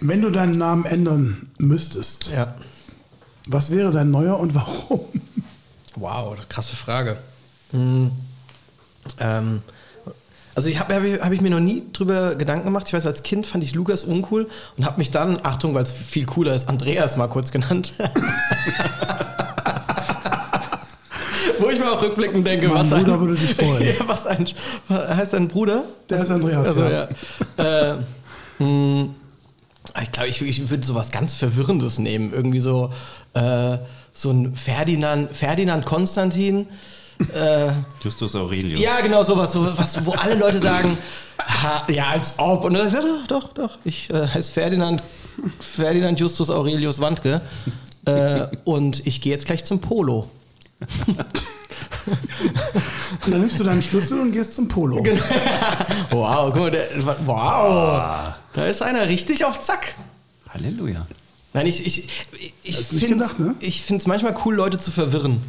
Wenn 0.00 0.22
du 0.22 0.30
deinen 0.30 0.52
Namen 0.52 0.84
ändern 0.84 1.48
müsstest, 1.58 2.30
Ja. 2.30 2.54
was 3.46 3.70
wäre 3.70 3.90
dein 3.92 4.10
neuer 4.10 4.38
und 4.38 4.54
warum? 4.54 5.00
Wow, 5.96 6.36
krasse 6.48 6.76
Frage. 6.76 7.16
Hm. 7.72 8.10
Ähm, 9.18 9.62
also 10.54 10.68
ich 10.68 10.78
habe 10.78 10.94
hab 10.94 11.02
ich, 11.04 11.20
hab 11.20 11.32
ich 11.32 11.40
mir 11.40 11.50
noch 11.50 11.60
nie 11.60 11.84
drüber 11.92 12.34
Gedanken 12.34 12.66
gemacht. 12.66 12.84
Ich 12.88 12.92
weiß, 12.92 13.06
als 13.06 13.22
Kind 13.22 13.46
fand 13.46 13.64
ich 13.64 13.74
Lukas 13.74 14.04
uncool 14.04 14.48
und 14.76 14.84
habe 14.84 14.98
mich 14.98 15.10
dann, 15.10 15.40
Achtung, 15.44 15.74
weil 15.74 15.82
es 15.84 15.92
viel 15.92 16.26
cooler 16.26 16.54
ist, 16.54 16.68
Andreas 16.68 17.16
mal 17.16 17.28
kurz 17.28 17.50
genannt. 17.50 17.94
Auch 21.92 22.02
rückblickend 22.02 22.46
denke, 22.46 22.68
Mein 22.68 22.78
was 22.78 22.90
Bruder 22.90 23.14
ein, 23.14 23.20
würde 23.20 23.34
sich 23.34 23.54
freuen. 23.54 23.96
ja, 23.98 24.06
was 24.06 24.26
ein, 24.26 24.46
heißt 24.88 25.32
dein 25.32 25.48
Bruder? 25.48 25.84
Der 26.08 26.22
ist 26.22 26.30
Andreas, 26.30 26.68
Also, 26.68 26.84
ja. 26.84 27.08
ja. 27.58 27.92
Äh, 27.92 27.96
hm, 28.58 29.14
ich 30.02 30.12
glaube, 30.12 30.28
ich, 30.28 30.42
ich 30.42 30.70
würde 30.70 30.84
sowas 30.84 31.10
ganz 31.10 31.34
Verwirrendes 31.34 31.98
nehmen. 31.98 32.32
Irgendwie 32.32 32.60
so, 32.60 32.92
äh, 33.34 33.78
so 34.12 34.30
ein 34.30 34.54
Ferdinand, 34.54 35.34
Ferdinand 35.34 35.86
Konstantin. 35.86 36.66
Äh, 37.34 37.70
Justus 38.02 38.36
Aurelius. 38.36 38.80
ja, 38.80 39.00
genau, 39.00 39.24
sowas, 39.24 39.50
so, 39.52 39.66
was, 39.76 40.04
wo 40.06 40.12
alle 40.12 40.36
Leute 40.36 40.60
sagen, 40.60 40.96
ha, 41.38 41.84
ja, 41.88 42.08
als 42.10 42.34
ob. 42.38 42.64
Und 42.64 42.74
dann, 42.74 42.92
ja, 42.92 43.00
doch, 43.00 43.26
doch, 43.26 43.52
doch. 43.52 43.78
Ich 43.84 44.10
äh, 44.10 44.26
heiße 44.26 44.52
Ferdinand, 44.52 45.02
Ferdinand 45.58 46.20
Justus 46.20 46.50
Aurelius 46.50 47.00
Wandke. 47.00 47.40
Äh, 48.04 48.46
und 48.64 49.06
ich 49.06 49.20
gehe 49.20 49.32
jetzt 49.32 49.46
gleich 49.46 49.64
zum 49.64 49.80
Polo. 49.80 50.28
Und 53.24 53.32
dann 53.32 53.40
nimmst 53.40 53.58
du 53.58 53.64
deinen 53.64 53.82
Schlüssel 53.82 54.20
und 54.20 54.32
gehst 54.32 54.54
zum 54.54 54.68
Polo. 54.68 55.02
Genau. 55.02 55.22
Wow, 56.10 56.52
guck 56.52 56.62
mal, 56.62 56.70
der, 56.70 56.88
wow. 57.26 58.34
Da 58.54 58.66
ist 58.66 58.82
einer 58.82 59.08
richtig 59.08 59.44
auf 59.44 59.60
Zack. 59.60 59.94
Halleluja. 60.48 61.06
Nein, 61.52 61.66
ich, 61.66 61.86
ich, 61.86 62.08
ich 62.62 62.76
finde 62.78 63.16
gedacht, 63.16 63.38
ne? 63.38 63.54
es 63.60 64.06
manchmal 64.06 64.34
cool, 64.44 64.54
Leute 64.54 64.78
zu 64.78 64.90
verwirren. 64.90 65.40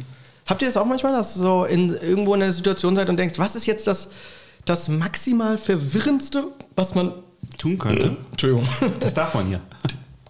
Habt 0.46 0.62
ihr 0.62 0.68
das 0.68 0.76
auch 0.76 0.86
manchmal, 0.86 1.12
dass 1.12 1.36
ihr 1.36 1.42
so 1.42 1.64
in, 1.64 1.90
irgendwo 1.90 2.34
in 2.34 2.42
einer 2.42 2.52
Situation 2.52 2.96
seid 2.96 3.08
und 3.08 3.16
denkst, 3.16 3.38
was 3.38 3.56
ist 3.56 3.66
jetzt 3.66 3.86
das, 3.86 4.10
das 4.64 4.88
maximal 4.88 5.58
verwirrendste, 5.58 6.44
was 6.76 6.94
man. 6.94 7.12
Tun 7.58 7.78
könnte. 7.78 8.16
Entschuldigung. 8.30 8.68
Das 9.00 9.14
darf 9.14 9.34
man 9.34 9.46
hier. 9.46 9.60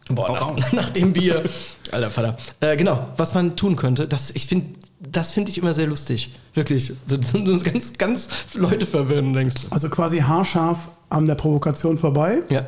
Boah, 0.09 0.55
nach, 0.57 0.73
nach 0.73 0.91
dem 0.91 1.13
Bier. 1.13 1.45
Alter 1.93 2.11
Vater. 2.11 2.37
Äh, 2.61 2.77
genau, 2.77 3.09
was 3.17 3.35
man 3.35 3.57
tun 3.57 3.77
könnte, 3.77 4.09
das, 4.09 4.31
ich 4.31 4.47
finde, 4.47 4.75
das 5.13 5.33
finde 5.33 5.51
ich 5.51 5.59
immer 5.59 5.75
sehr 5.75 5.87
lustig. 5.87 6.35
Wirklich. 6.55 6.93
So, 7.07 7.17
so, 7.21 7.45
so 7.45 7.65
ganz, 7.65 7.93
ganz 7.99 8.29
Leute 8.55 8.87
verwirren, 8.87 9.33
denkst 9.33 9.55
du. 9.63 9.67
Also 9.71 9.89
quasi 9.89 10.19
haarscharf 10.19 10.89
an 11.09 11.27
der 11.27 11.35
Provokation 11.35 11.99
vorbei, 11.99 12.43
Ja. 12.49 12.67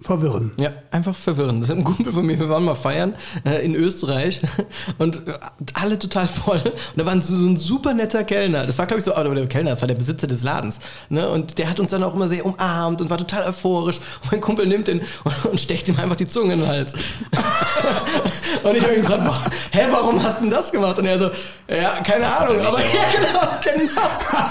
Verwirren. 0.00 0.52
Ja, 0.60 0.70
einfach 0.92 1.14
verwirren. 1.14 1.60
Das 1.60 1.70
ist 1.70 1.76
ein 1.76 1.82
Kumpel 1.82 2.12
von 2.12 2.24
mir, 2.24 2.38
wir 2.38 2.48
waren 2.48 2.64
mal 2.64 2.76
feiern 2.76 3.16
äh, 3.44 3.64
in 3.64 3.74
Österreich 3.74 4.40
und 4.98 5.26
äh, 5.26 5.32
alle 5.74 5.98
total 5.98 6.28
voll. 6.28 6.62
Und 6.64 6.74
da 6.96 7.04
war 7.04 7.20
so, 7.20 7.36
so 7.36 7.46
ein 7.46 7.56
super 7.56 7.94
netter 7.94 8.22
Kellner. 8.22 8.64
Das 8.64 8.78
war, 8.78 8.86
glaube 8.86 9.00
ich, 9.00 9.04
so, 9.04 9.14
aber 9.14 9.34
der 9.34 9.48
Kellner, 9.48 9.70
das 9.70 9.80
war 9.82 9.88
der 9.88 9.96
Besitzer 9.96 10.28
des 10.28 10.44
Ladens. 10.44 10.78
Ne? 11.08 11.28
Und 11.28 11.58
der 11.58 11.68
hat 11.68 11.80
uns 11.80 11.90
dann 11.90 12.04
auch 12.04 12.14
immer 12.14 12.28
sehr 12.28 12.46
umarmt 12.46 13.00
und 13.00 13.10
war 13.10 13.18
total 13.18 13.48
euphorisch. 13.48 13.98
Und 14.22 14.32
mein 14.32 14.40
Kumpel 14.40 14.66
nimmt 14.66 14.86
den 14.86 15.00
und, 15.24 15.44
und 15.50 15.60
steckt 15.60 15.88
ihm 15.88 15.98
einfach 15.98 16.16
die 16.16 16.28
Zunge 16.28 16.52
in 16.52 16.60
den 16.60 16.68
Hals. 16.68 16.94
und 18.62 18.76
ich 18.76 18.82
habe 18.82 18.94
ihn 18.94 19.00
gefragt, 19.00 19.52
hä, 19.72 19.80
warum 19.90 20.22
hast 20.22 20.38
du 20.38 20.42
denn 20.42 20.50
das 20.50 20.70
gemacht? 20.70 20.96
Und 20.98 21.06
er 21.06 21.18
so, 21.18 21.30
ja, 21.68 22.00
keine 22.04 22.24
er 22.24 22.40
Ahnung. 22.40 22.60
Aber 22.60 22.78
ja, 22.78 22.86
genau, 23.16 23.40
genau. 23.62 24.02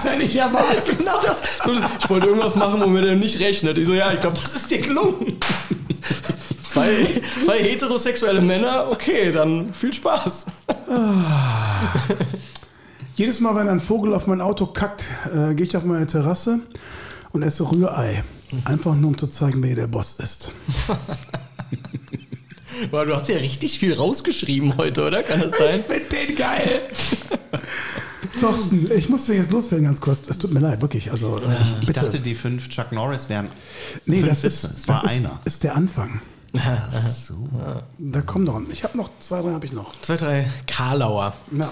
Du 0.03 0.07
ja 0.09 0.15
nicht 0.15 0.35
erwartet. 0.35 0.97
Genau 0.97 1.21
das. 1.21 1.41
So, 1.63 1.71
ich 1.73 2.09
wollte 2.09 2.27
irgendwas 2.27 2.55
machen, 2.55 2.81
womit 2.81 3.05
er 3.05 3.15
nicht 3.15 3.39
rechnet. 3.39 3.77
Ich 3.77 3.87
so, 3.87 3.93
ja, 3.93 4.11
ich 4.11 4.19
glaube, 4.19 4.37
das 4.41 4.53
ist 4.53 4.69
dir 4.69 4.81
gelungen. 4.81 5.36
Zwei, 6.63 7.21
zwei 7.43 7.59
heterosexuelle 7.59 8.41
Männer, 8.41 8.87
okay, 8.91 9.31
dann 9.31 9.73
viel 9.73 9.93
Spaß. 9.93 10.45
Jedes 13.15 13.39
Mal, 13.39 13.55
wenn 13.55 13.67
ein 13.67 13.79
Vogel 13.79 14.13
auf 14.13 14.27
mein 14.27 14.41
Auto 14.41 14.67
kackt, 14.67 15.05
äh, 15.33 15.55
gehe 15.55 15.65
ich 15.65 15.75
auf 15.75 15.83
meine 15.85 16.05
Terrasse 16.05 16.59
und 17.31 17.41
esse 17.41 17.63
Rührei. 17.63 18.23
Einfach 18.65 18.95
nur, 18.95 19.09
um 19.09 19.17
zu 19.17 19.27
zeigen, 19.27 19.63
wer 19.63 19.75
der 19.75 19.87
Boss 19.87 20.17
ist. 20.19 20.51
Boah, 22.91 23.05
du 23.05 23.15
hast 23.15 23.27
ja 23.27 23.37
richtig 23.37 23.79
viel 23.79 23.93
rausgeschrieben 23.93 24.77
heute, 24.77 25.07
oder? 25.07 25.23
Kann 25.23 25.39
das 25.41 25.57
sein? 25.57 25.79
Ich 25.79 25.85
finde 25.85 26.05
den 26.05 26.35
geil. 26.35 26.81
Thorsten, 28.37 28.89
ich 28.91 29.09
musste 29.09 29.33
jetzt 29.33 29.51
loswerden 29.51 29.85
ganz 29.85 29.99
kurz. 30.01 30.27
Es 30.27 30.37
tut 30.37 30.53
mir 30.53 30.59
leid, 30.59 30.81
wirklich. 30.81 31.11
Also, 31.11 31.35
äh, 31.37 31.61
Ich 31.81 31.87
bitte. 31.87 31.99
dachte, 32.01 32.19
die 32.19 32.35
fünf 32.35 32.69
Chuck 32.69 32.91
Norris 32.91 33.29
wären. 33.29 33.49
nee, 34.05 34.17
fünf 34.17 34.29
das 34.29 34.43
ist. 34.43 34.63
Es 34.63 34.87
war 34.87 35.01
das 35.01 35.11
ist, 35.13 35.19
einer. 35.25 35.39
ist 35.45 35.63
der 35.63 35.75
Anfang. 35.75 36.21
So. 37.13 37.35
Da 37.99 38.21
kommt 38.21 38.45
noch. 38.45 38.59
Ich 38.71 38.83
habe 38.83 38.97
noch 38.97 39.09
zwei, 39.19 39.41
drei 39.41 39.51
habe 39.51 39.65
ich 39.65 39.73
noch. 39.73 39.99
Zwei, 40.01 40.15
drei 40.17 40.47
Karlauer. 40.65 41.33
Ja, 41.51 41.71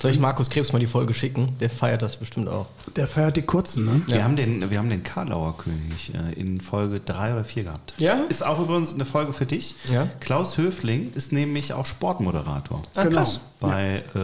Soll 0.00 0.12
ich 0.12 0.18
Markus 0.20 0.48
Krebs 0.48 0.72
mal 0.72 0.78
die 0.78 0.86
Folge 0.86 1.12
schicken? 1.12 1.56
Der 1.60 1.68
feiert 1.70 2.02
das 2.02 2.16
bestimmt 2.16 2.48
auch. 2.48 2.66
der 2.94 3.06
feiert 3.08 3.36
die 3.36 3.42
kurzen, 3.42 3.84
ne? 3.84 4.02
Wir, 4.06 4.22
haben 4.22 4.36
den, 4.36 4.70
wir 4.70 4.78
haben 4.78 4.88
den 4.90 5.02
Karlauer 5.02 5.56
König 5.58 6.12
äh, 6.14 6.32
in 6.40 6.60
Folge 6.60 7.00
3 7.00 7.32
oder 7.32 7.44
4 7.44 7.64
gehabt. 7.64 7.94
Ja? 7.98 8.14
Ist 8.28 8.44
auch 8.44 8.60
übrigens 8.60 8.94
eine 8.94 9.04
Folge 9.04 9.32
für 9.32 9.46
dich. 9.46 9.74
Ja. 9.92 10.08
Klaus 10.20 10.56
Höfling 10.56 11.12
ist 11.14 11.32
nämlich 11.32 11.72
auch 11.72 11.84
Sportmoderator. 11.86 12.82
Ah, 12.94 13.02
Genau. 13.04 13.16
krass. 13.16 13.40
Bei, 13.60 14.04
äh, 14.14 14.18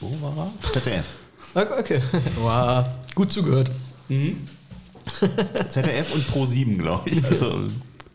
wo 0.00 0.16
war 0.20 0.48
er? 0.64 0.70
ZDF. 0.72 1.06
Okay. 1.54 2.00
Wow, 2.40 2.86
gut 3.16 3.32
zugehört. 3.32 3.70
ZDF 5.68 6.14
und 6.14 6.24
Pro7, 6.28 6.76
glaube 6.78 7.10
ich. 7.10 7.24
Also, 7.24 7.66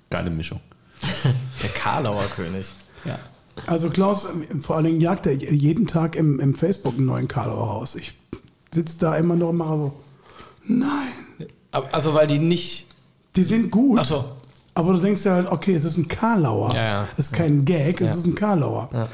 geile 0.09 0.29
Mischung. 0.29 0.59
Der 1.61 1.69
Karlauer 1.71 2.23
König. 2.35 2.67
Ja. 3.03 3.19
Also 3.67 3.89
Klaus, 3.89 4.27
vor 4.61 4.75
allen 4.75 4.85
Dingen 4.85 5.01
jagt 5.01 5.25
er 5.27 5.33
jeden 5.33 5.87
Tag 5.87 6.15
im, 6.15 6.39
im 6.39 6.55
Facebook 6.55 6.95
einen 6.95 7.05
neuen 7.05 7.27
Karlauer 7.27 7.67
raus. 7.67 7.95
Ich 7.95 8.13
sitze 8.73 8.97
da 8.99 9.15
immer 9.15 9.35
noch 9.35 9.49
und 9.49 9.57
mache 9.57 9.77
so, 9.77 9.93
nein, 10.67 11.07
Also, 11.91 12.13
weil 12.13 12.27
die 12.27 12.39
nicht. 12.39 12.87
die 13.35 13.43
sind 13.43 13.71
gut. 13.71 13.99
Ach 14.01 14.05
so. 14.05 14.25
Aber 14.73 14.91
du 14.93 14.99
denkst 14.99 15.23
ja 15.23 15.35
halt, 15.35 15.47
okay, 15.49 15.73
es 15.73 15.85
ist 15.85 15.97
ein 15.97 16.07
Karlauer. 16.09 16.73
Ja, 16.75 16.83
ja. 16.83 17.07
Es 17.17 17.27
ist 17.27 17.33
kein 17.33 17.63
Gag, 17.63 18.01
es 18.01 18.09
Ja. 18.09 18.15
ist 18.17 18.25
ein 18.27 18.35
Karlauer. 18.35 18.89
Ja. 18.93 19.07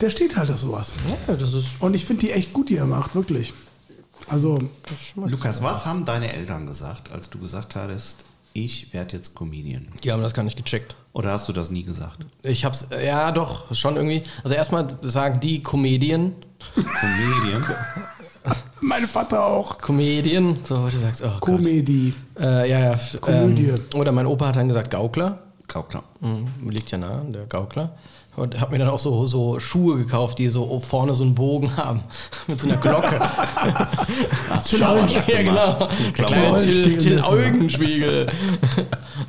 Der 0.00 0.10
steht 0.10 0.36
halt 0.36 0.50
auf 0.50 0.58
sowas. 0.58 0.92
Ja, 1.28 1.34
das 1.34 1.54
ist. 1.54 1.76
Und 1.80 1.94
ich 1.94 2.04
finde 2.04 2.22
die 2.26 2.32
echt 2.32 2.52
gut, 2.52 2.68
die 2.68 2.76
er 2.76 2.86
macht, 2.86 3.14
wirklich. 3.14 3.54
Also, 4.28 4.58
Lukas, 5.14 5.62
was 5.62 5.86
haben 5.86 6.04
deine 6.04 6.32
Eltern 6.32 6.66
gesagt, 6.66 7.12
als 7.12 7.30
du 7.30 7.38
gesagt 7.38 7.76
hattest, 7.76 8.24
ich 8.64 8.92
werde 8.92 9.16
jetzt 9.16 9.34
Comedian? 9.34 9.88
Die 10.02 10.12
haben 10.12 10.22
das 10.22 10.34
gar 10.34 10.42
nicht 10.42 10.56
gecheckt. 10.56 10.94
Oder 11.12 11.32
hast 11.32 11.48
du 11.48 11.52
das 11.52 11.70
nie 11.70 11.82
gesagt? 11.82 12.26
Ich 12.42 12.64
hab's, 12.64 12.88
ja 12.90 13.32
doch, 13.32 13.74
schon 13.74 13.96
irgendwie. 13.96 14.22
Also 14.42 14.54
erstmal 14.54 14.88
sagen 15.02 15.40
die 15.40 15.62
Comedian, 15.62 16.34
Comedian? 16.74 17.64
mein 18.80 19.06
Vater 19.06 19.44
auch. 19.44 19.78
Comedian, 19.78 20.58
so 20.64 20.88
du 20.88 20.98
sagst, 20.98 21.22
oh 21.22 21.38
Gott. 21.40 21.60
Comedy. 21.60 22.14
Äh, 22.38 22.70
ja, 22.70 22.78
ja. 22.78 22.98
Komödie. 23.20 23.68
Ähm, 23.68 23.80
oder 23.94 24.12
mein 24.12 24.26
Opa 24.26 24.48
hat 24.48 24.56
dann 24.56 24.68
gesagt 24.68 24.90
Gaukler. 24.90 25.38
Gaukler. 25.66 26.02
Mhm, 26.20 26.70
liegt 26.70 26.90
ja 26.90 26.98
nah, 26.98 27.22
der 27.28 27.46
Gaukler. 27.46 27.96
Und 28.38 28.60
hab 28.60 28.70
mir 28.70 28.78
dann 28.78 28.88
auch 28.88 28.98
so, 28.98 29.26
so 29.26 29.60
Schuhe 29.60 29.96
gekauft, 29.96 30.38
die 30.38 30.48
so 30.48 30.80
vorne 30.80 31.14
so 31.14 31.24
einen 31.24 31.34
Bogen 31.34 31.76
haben. 31.76 32.02
Mit 32.46 32.60
so 32.60 32.66
einer 32.66 32.76
Glocke. 32.76 33.20
Till 34.64 34.82
Eulenspiegel. 34.82 35.34
ja, 35.34 35.42
genau. 35.42 35.88
Der 36.16 36.24
kleine 36.24 36.58
Till. 36.98 37.22
Eugenspiegel. 37.22 38.26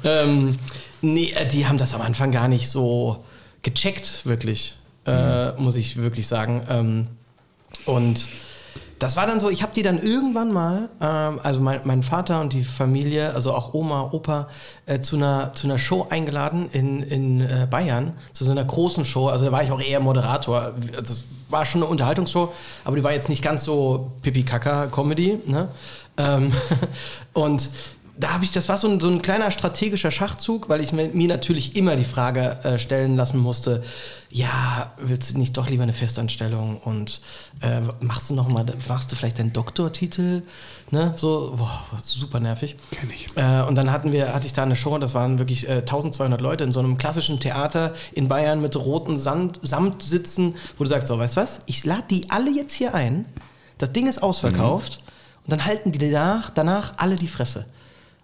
ähm, 0.04 0.56
nee, 1.02 1.32
äh, 1.32 1.48
die 1.48 1.68
haben 1.68 1.78
das 1.78 1.94
am 1.94 2.02
Anfang 2.02 2.32
gar 2.32 2.48
nicht 2.48 2.70
so 2.70 3.24
gecheckt, 3.62 4.26
wirklich. 4.26 4.76
Äh, 5.06 5.54
muss 5.54 5.76
ich 5.76 5.98
wirklich 5.98 6.28
sagen. 6.28 6.62
Ähm, 6.70 7.08
und 7.86 8.28
das 9.00 9.16
war 9.16 9.26
dann 9.26 9.40
so, 9.40 9.50
ich 9.50 9.64
habe 9.64 9.74
die 9.74 9.82
dann 9.82 10.02
irgendwann 10.02 10.52
mal, 10.52 10.90
ähm, 11.02 11.40
also 11.42 11.62
mein, 11.62 11.82
mein 11.86 12.04
Vater 12.04 12.42
und 12.42 12.52
die 12.52 12.66
Familie, 12.66 13.34
also 13.34 13.54
auch 13.54 13.74
Oma, 13.74 14.10
Opa, 14.12 14.50
äh, 14.86 15.00
zu, 15.00 15.16
einer, 15.16 15.54
zu 15.54 15.68
einer 15.68 15.78
Show 15.78 16.08
eingeladen 16.10 16.70
in, 16.72 17.02
in 17.04 17.42
äh, 17.42 17.66
Bayern, 17.70 18.14
zu 18.34 18.44
so 18.44 18.52
einer 18.52 18.66
großen 18.66 19.06
Show. 19.06 19.30
Also 19.30 19.46
da 19.46 19.52
war 19.54 19.64
ich 19.64 19.72
auch 19.72 19.82
eher 19.82 20.02
Moderator. 20.02 20.74
Also 20.96 21.14
es 21.14 21.24
war 21.48 21.66
schon 21.66 21.82
eine 21.82 21.90
Unterhaltungsshow, 21.90 22.54
aber 22.84 22.98
die 22.98 23.04
war 23.04 23.14
jetzt 23.14 23.30
nicht 23.30 23.42
ganz 23.42 23.64
so 23.64 24.12
Pipi-Kaka-Comedy. 24.22 25.40
Ne? 25.46 25.70
Ähm, 26.18 26.52
und 27.34 27.70
da 28.20 28.34
habe 28.34 28.44
ich, 28.44 28.52
das 28.52 28.68
war 28.68 28.78
so 28.78 28.90
ein, 28.90 29.00
so 29.00 29.08
ein 29.08 29.22
kleiner 29.22 29.50
strategischer 29.50 30.12
Schachzug, 30.12 30.68
weil 30.68 30.82
ich 30.82 30.92
mir, 30.92 31.10
natürlich 31.14 31.78
immer 31.78 31.96
die 31.96 32.04
Frage 32.04 32.58
äh, 32.64 32.78
stellen 32.78 33.16
lassen 33.16 33.38
musste, 33.38 33.82
ja, 34.30 34.92
willst 34.98 35.34
du 35.34 35.38
nicht 35.38 35.56
doch 35.56 35.70
lieber 35.70 35.84
eine 35.84 35.94
Festanstellung 35.94 36.80
und 36.80 37.22
äh, 37.62 37.80
machst 38.02 38.30
du 38.30 38.34
noch 38.34 38.50
mal, 38.50 38.66
machst 38.90 39.10
du 39.10 39.16
vielleicht 39.16 39.40
deinen 39.40 39.54
Doktortitel, 39.54 40.44
ne, 40.92 41.14
so, 41.16 41.54
boah, 41.56 41.82
super 42.04 42.42
nervig. 42.42 42.76
Kenn 42.92 43.10
ich. 43.10 43.28
Äh, 43.38 43.62
und 43.62 43.76
dann 43.76 43.90
hatten 43.90 44.12
wir, 44.12 44.34
hatte 44.34 44.48
ich 44.48 44.54
da 44.54 44.64
eine 44.64 44.76
Show, 44.76 44.98
das 44.98 45.14
waren 45.14 45.40
wirklich 45.40 45.70
äh, 45.70 45.78
1200 45.78 46.42
Leute 46.42 46.66
in 46.66 46.74
so 46.74 46.82
einem 46.82 46.98
klassischen 46.98 47.40
Theater 47.40 47.94
in 48.12 48.28
Bayern 48.28 48.62
mit 48.62 48.76
roten 48.76 49.18
Sand, 49.18 49.60
Samtsitzen, 49.62 50.56
wo 50.78 50.84
du 50.84 50.90
sagst, 50.90 51.08
so, 51.08 51.18
weißt 51.18 51.38
du 51.38 51.42
was, 51.42 51.62
ich 51.68 51.86
lade 51.86 52.04
die 52.10 52.30
alle 52.30 52.52
jetzt 52.52 52.74
hier 52.74 52.94
ein, 52.94 53.28
das 53.78 53.94
Ding 53.94 54.08
ist 54.08 54.22
ausverkauft 54.22 55.02
und 55.46 55.52
dann 55.52 55.66
halten 55.66 55.94
die 55.94 56.00
danach, 56.00 56.50
danach 56.50 56.96
alle 56.98 57.16
die 57.16 57.30
Fresse. 57.30 57.66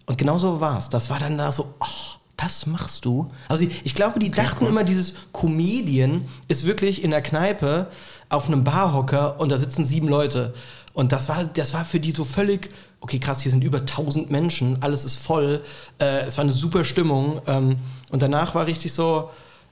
Und 0.05 0.17
genau 0.17 0.37
so 0.37 0.59
war 0.59 0.77
es. 0.77 0.89
Das 0.89 1.09
war 1.09 1.19
dann 1.19 1.37
da 1.37 1.51
so, 1.51 1.73
oh, 1.79 2.15
das 2.37 2.65
machst 2.65 3.05
du. 3.05 3.27
Also 3.47 3.63
ich, 3.63 3.85
ich 3.85 3.95
glaube, 3.95 4.19
die 4.19 4.29
dachten 4.29 4.65
immer, 4.65 4.83
dieses 4.83 5.15
Comedian 5.33 6.25
ist 6.47 6.65
wirklich 6.65 7.03
in 7.03 7.11
der 7.11 7.21
Kneipe 7.21 7.87
auf 8.29 8.47
einem 8.47 8.63
Barhocker 8.63 9.39
und 9.39 9.49
da 9.49 9.57
sitzen 9.57 9.85
sieben 9.85 10.07
Leute. 10.07 10.53
Und 10.93 11.11
das 11.11 11.29
war, 11.29 11.45
das 11.45 11.73
war 11.73 11.85
für 11.85 11.99
die 11.99 12.11
so 12.11 12.23
völlig, 12.23 12.69
okay, 13.01 13.19
krass, 13.19 13.41
hier 13.41 13.51
sind 13.51 13.63
über 13.63 13.79
1000 13.79 14.31
Menschen, 14.31 14.81
alles 14.81 15.05
ist 15.05 15.17
voll, 15.17 15.61
äh, 15.99 16.25
es 16.25 16.37
war 16.37 16.43
eine 16.43 16.53
super 16.53 16.83
Stimmung. 16.83 17.41
Ähm, 17.47 17.77
und 18.09 18.21
danach 18.21 18.55
war 18.55 18.65
richtig 18.65 18.93
so, 18.93 19.29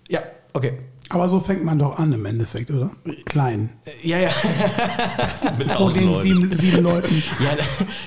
ja, 0.10 0.22
okay. 0.54 0.80
Aber 1.14 1.30
so 1.30 1.40
fängt 1.40 1.64
man 1.64 1.78
doch 1.78 2.00
an 2.00 2.12
im 2.12 2.26
Endeffekt, 2.26 2.72
oder? 2.72 2.90
Klein. 3.26 3.70
Äh, 3.86 4.08
Ja, 4.08 4.18
ja. 4.18 4.32
Mit 5.60 5.72
Vor 5.72 5.94
den 5.94 6.08
Leuten. 6.08 6.22
sieben, 6.24 6.52
sieben 6.54 6.84
Leuten. 6.84 7.24
ja, 7.40 7.56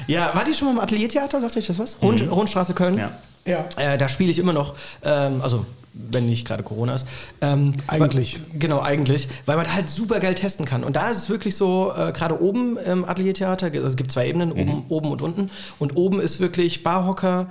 ja, 0.08 0.34
war 0.34 0.44
die 0.44 0.54
schon 0.54 0.66
mal 0.66 0.72
im 0.74 0.80
Ateliertheater, 0.80 1.40
sagt 1.40 1.56
euch 1.56 1.68
das 1.68 1.78
was? 1.78 1.98
Rund, 2.02 2.28
Rundstraße 2.28 2.74
Köln? 2.74 2.98
Ja. 2.98 3.12
Ja. 3.44 3.64
Äh, 3.76 3.96
da 3.96 4.08
spiele 4.08 4.32
ich 4.32 4.40
immer 4.40 4.52
noch, 4.52 4.74
ähm, 5.04 5.40
also 5.40 5.64
wenn 5.94 6.26
nicht 6.26 6.48
gerade 6.48 6.64
Corona 6.64 6.96
ist. 6.96 7.06
Ähm, 7.40 7.74
Eigentlich. 7.86 8.40
Weil, 8.50 8.58
genau, 8.58 8.80
eigentlich, 8.80 9.28
weil 9.46 9.56
man 9.56 9.72
halt 9.72 9.88
super 9.88 10.18
geil 10.18 10.34
testen 10.34 10.66
kann. 10.66 10.82
Und 10.82 10.96
da 10.96 11.08
ist 11.08 11.18
es 11.18 11.30
wirklich 11.30 11.54
so, 11.54 11.92
äh, 11.96 12.10
gerade 12.10 12.42
oben 12.42 12.76
im 12.76 13.04
Ateliertheater, 13.04 13.66
also 13.66 13.86
es 13.86 13.96
gibt 13.96 14.10
zwei 14.10 14.26
Ebenen, 14.28 14.50
oben, 14.50 14.84
oben 14.88 15.10
und 15.12 15.22
unten. 15.22 15.50
Und 15.78 15.94
oben 15.96 16.20
ist 16.20 16.40
wirklich 16.40 16.82
Barhocker, 16.82 17.46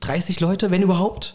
30 0.00 0.40
Leute, 0.40 0.70
wenn 0.70 0.80
überhaupt. 0.80 1.34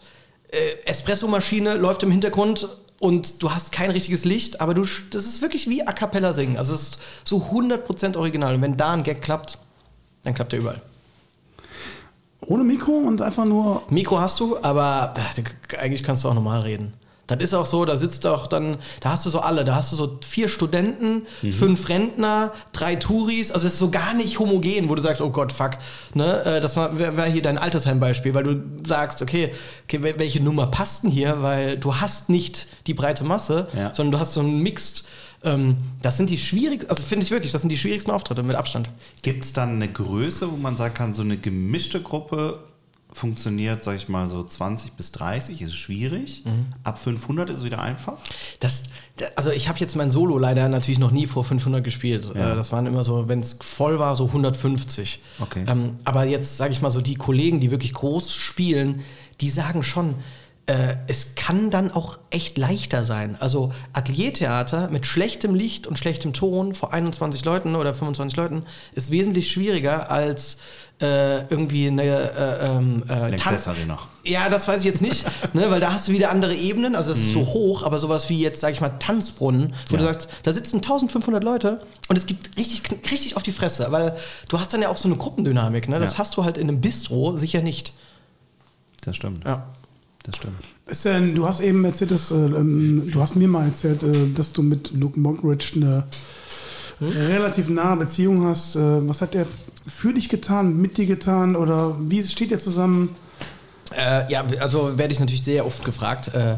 Äh, 0.50 0.58
Espressomaschine 0.90 1.76
läuft 1.78 2.02
im 2.02 2.10
Hintergrund 2.12 2.68
und 3.04 3.44
du 3.44 3.52
hast 3.52 3.74
kein 3.74 3.92
richtiges 3.92 4.24
Licht, 4.24 4.62
aber 4.62 4.74
du, 4.74 4.86
das 5.12 5.26
ist 5.26 5.42
wirklich 5.42 5.70
wie 5.70 5.86
A 5.86 5.92
Cappella 5.92 6.32
singen. 6.32 6.56
Also 6.56 6.74
es 6.74 6.84
ist 6.84 7.02
so 7.26 7.50
100% 7.52 8.16
original. 8.16 8.56
Und 8.56 8.62
wenn 8.62 8.78
da 8.78 8.94
ein 8.94 9.04
Gag 9.04 9.22
klappt, 9.22 9.58
dann 10.24 10.34
klappt 10.34 10.54
er 10.54 10.60
überall. 10.60 10.82
Ohne 12.40 12.64
Mikro 12.64 12.94
und 12.94 13.22
einfach 13.22 13.44
nur. 13.44 13.84
Mikro 13.90 14.22
hast 14.22 14.40
du, 14.40 14.58
aber 14.62 15.14
äh, 15.18 15.78
eigentlich 15.78 16.02
kannst 16.02 16.24
du 16.24 16.30
auch 16.30 16.34
normal 16.34 16.62
reden. 16.62 16.94
Das 17.28 17.40
ist 17.40 17.54
auch 17.54 17.66
so, 17.66 17.86
da 17.86 17.96
sitzt 17.96 18.26
auch 18.28 18.48
dann, 18.48 18.78
da 19.00 19.12
hast 19.12 19.26
du 19.26 19.30
so 19.30 19.40
alle, 19.40 19.64
da 19.64 19.76
hast 19.76 19.94
du 19.94 19.96
so 19.96 20.20
vier 20.26 20.50
Studenten, 20.50 21.22
fünf 21.52 21.88
Rentner, 21.88 22.52
drei 22.74 22.96
Touris, 22.98 23.50
also 23.52 23.66
es 23.66 23.74
ist 23.74 23.80
so 23.80 23.90
gar 23.92 24.14
nicht 24.14 24.40
homogen, 24.40 24.90
wo 24.90 24.96
du 24.96 25.02
sagst, 25.02 25.22
oh 25.22 25.30
Gott, 25.30 25.54
fuck, 25.54 25.78
ne, 26.14 26.44
äh, 26.44 26.60
das 26.62 26.76
war, 26.76 27.00
wäre 27.00 27.16
wär 27.16 27.26
hier 27.26 27.42
dein 27.42 27.58
Altersheim-Beispiel, 27.58 28.34
weil 28.34 28.44
du 28.44 28.62
sagst, 28.86 29.22
okay, 29.22 29.54
okay, 29.86 30.00
wel- 30.04 30.20
welche 30.20 30.44
Nummer 30.44 30.68
passt 30.68 31.04
denn 31.04 31.12
hier, 31.12 31.42
weil 31.42 31.78
du 31.78 31.96
hast 31.96 32.30
nicht 32.30 32.68
die 32.88 32.94
breite 32.94 33.24
Masse, 33.24 33.68
Ja. 33.74 33.94
sondern 33.94 34.12
du 34.12 34.20
hast 34.20 34.34
so 34.34 34.42
einen 34.42 34.62
Mixed, 34.62 35.06
ähm, 35.46 35.78
das 36.02 36.18
sind 36.18 36.30
die 36.30 36.38
schwierigsten, 36.38 36.90
also 36.90 37.04
finde 37.04 37.24
ich 37.24 37.32
wirklich, 37.32 37.54
das 37.54 37.62
sind 37.62 37.70
die 37.70 37.78
schwierigsten 37.78 38.12
Auftritte 38.12 38.44
mit 38.44 38.58
Abstand. 38.58 38.90
Gibt 39.22 39.46
es 39.46 39.54
dann 39.54 39.76
eine 39.76 39.88
Größe, 39.90 40.52
wo 40.52 40.58
man 40.58 40.76
sagen 40.76 40.94
kann, 40.94 41.14
so 41.14 41.22
eine 41.22 41.38
gemischte 41.38 42.02
Gruppe 42.02 42.60
funktioniert, 43.14 43.84
sag 43.84 43.96
ich 43.96 44.10
mal, 44.10 44.28
so 44.28 44.44
20 44.44 44.94
bis 44.94 45.12
30, 45.12 45.62
ist 45.62 45.76
schwierig. 45.76 46.44
Ab 46.84 47.00
500 47.00 47.50
ist 47.50 47.64
wieder 47.64 47.82
einfach. 47.82 48.14
Das, 48.60 48.84
da- 49.18 49.28
also 49.36 49.52
ich 49.52 49.70
habe 49.70 49.80
jetzt 49.80 49.96
mein 49.96 50.10
Solo 50.12 50.38
leider 50.38 50.68
natürlich 50.70 51.00
noch 51.00 51.12
nie 51.12 51.28
vor 51.28 51.44
500 51.44 51.84
gespielt. 51.84 52.30
Ja. 52.36 52.54
Äh, 52.54 52.56
Das 52.56 52.72
waren 52.72 52.86
immer 52.86 53.04
so, 53.04 53.28
wenn 53.28 53.40
es 53.40 53.58
voll 53.62 54.00
war, 54.00 54.16
so 54.16 54.26
150. 54.28 55.22
Okay. 55.40 55.64
Ähm, 55.68 55.98
aber 56.04 56.26
jetzt 56.26 56.58
sage 56.58 56.74
ich 56.74 56.82
mal 56.82 56.92
so, 56.92 57.02
die 57.02 57.16
Kollegen, 57.16 57.60
die 57.60 57.72
wirklich 57.72 57.94
groß 57.94 58.34
spielen, 58.34 59.02
die 59.42 59.50
sagen 59.50 59.84
schon, 59.84 60.16
äh, 60.66 60.96
es 61.08 61.36
kann 61.36 61.70
dann 61.72 61.92
auch 61.92 62.18
echt 62.30 62.58
leichter 62.58 63.04
sein. 63.04 63.36
Also 63.40 63.74
Ateliertheater 63.92 64.88
mit 64.90 65.06
schlechtem 65.06 65.56
Licht 65.56 65.88
und 65.88 66.00
schlechtem 66.00 66.32
Ton 66.34 66.74
vor 66.74 66.94
21 66.94 67.44
Leuten 67.44 67.76
oder 67.76 67.94
25 67.94 68.38
Leuten 68.38 68.64
ist 68.94 69.12
wesentlich 69.12 69.52
schwieriger 69.52 70.10
als 70.10 70.60
äh, 71.02 71.46
irgendwie 71.50 71.88
eine 71.88 72.04
äh, 72.04 72.66
ähm, 72.78 73.04
äh, 73.10 73.36
Tan- 73.36 73.58
Arena. 73.66 74.00
ja, 74.24 74.48
das 74.48 74.68
weiß 74.68 74.78
ich 74.80 74.86
jetzt 74.86 75.02
nicht, 75.02 75.26
ne, 75.54 75.70
weil 75.70 75.82
da 75.82 75.92
hast 75.92 76.08
du 76.08 76.14
wieder 76.14 76.32
andere 76.32 76.56
Ebenen. 76.56 76.96
Also 76.96 77.12
es 77.12 77.18
ist 77.18 77.34
so 77.34 77.42
hoch, 77.46 77.84
aber 77.84 78.00
sowas 78.00 78.30
wie 78.30 78.40
jetzt, 78.40 78.62
sag 78.62 78.72
ich 78.72 78.80
mal, 78.80 78.90
Tanzbrunnen, 79.00 79.74
wo 79.90 79.98
du 79.98 80.04
sagst, 80.04 80.30
da 80.44 80.54
sitzen 80.54 80.78
1500 80.78 81.44
Leute 81.44 81.82
und 82.08 82.16
es 82.16 82.26
gibt 82.26 82.58
richtig, 82.58 82.84
richtig 83.12 83.36
auf 83.36 83.44
die 83.44 83.52
Fresse, 83.52 83.88
weil 83.92 84.16
du 84.48 84.60
hast 84.60 84.72
dann 84.72 84.82
ja 84.82 84.88
auch 84.88 84.96
so 84.98 85.10
eine 85.10 85.18
Gruppendynamik. 85.18 85.90
Ne? 85.90 86.00
Das 86.00 86.14
Ja. 86.14 86.20
hast 86.20 86.38
du 86.38 86.46
halt 86.46 86.58
in 86.58 86.70
einem 86.70 86.80
Bistro 86.80 87.38
sicher 87.38 87.62
nicht. 87.62 87.92
Das 89.02 89.18
stimmt. 89.18 89.44
Ja. 89.44 89.68
Das 90.24 90.38
stimmt. 90.38 90.56
Ist 90.88 91.06
denn, 91.06 91.36
du 91.36 91.48
hast 91.48 91.60
eben 91.60 91.84
erzählt, 91.84 92.12
dass, 92.12 92.32
äh, 92.32 92.36
ähm, 92.36 93.10
du 93.12 93.22
hast 93.22 93.36
mir 93.36 93.48
mal 93.48 93.66
erzählt, 93.66 94.04
äh, 94.04 94.30
dass 94.36 94.54
du 94.54 94.62
mit 94.62 94.92
Luke 94.94 95.20
Mockridge 95.20 95.74
eine 95.76 96.06
relativ 97.02 97.70
nahe 97.70 97.98
Beziehung 97.98 98.46
hast. 98.46 98.76
Äh, 98.76 99.08
was 99.08 99.22
hat 99.22 99.36
er 99.36 99.46
für 99.86 100.14
dich 100.14 100.30
getan, 100.30 100.78
mit 100.78 100.98
dir 100.98 101.06
getan 101.06 101.56
oder 101.56 101.98
wie 102.00 102.24
steht 102.24 102.52
ihr 102.52 102.60
zusammen? 102.60 103.10
Äh, 103.96 104.32
ja, 104.32 104.46
also 104.60 104.98
werde 104.98 105.14
ich 105.14 105.20
natürlich 105.20 105.44
sehr 105.44 105.66
oft 105.66 105.84
gefragt. 105.84 106.34
Äh, 106.34 106.58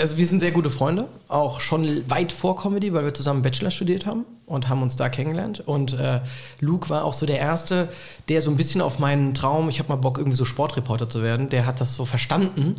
also 0.00 0.16
wir 0.16 0.26
sind 0.26 0.40
sehr 0.40 0.50
gute 0.50 0.70
Freunde, 0.70 1.06
auch 1.28 1.60
schon 1.60 2.08
weit 2.08 2.32
vor 2.32 2.56
Comedy, 2.56 2.92
weil 2.92 3.04
wir 3.04 3.14
zusammen 3.14 3.42
Bachelor 3.42 3.70
studiert 3.70 4.06
haben 4.06 4.24
und 4.46 4.68
haben 4.68 4.82
uns 4.82 4.96
da 4.96 5.08
kennengelernt. 5.08 5.60
Und 5.60 5.92
äh, 5.92 6.20
Luke 6.60 6.88
war 6.88 7.04
auch 7.04 7.14
so 7.14 7.26
der 7.26 7.38
Erste, 7.38 7.88
der 8.28 8.42
so 8.42 8.50
ein 8.50 8.56
bisschen 8.56 8.80
auf 8.80 8.98
meinen 8.98 9.34
Traum, 9.34 9.68
ich 9.68 9.78
habe 9.78 9.88
mal 9.88 9.96
Bock, 9.96 10.18
irgendwie 10.18 10.36
so 10.36 10.44
Sportreporter 10.44 11.08
zu 11.08 11.22
werden, 11.22 11.48
der 11.50 11.66
hat 11.66 11.80
das 11.80 11.94
so 11.94 12.04
verstanden 12.04 12.76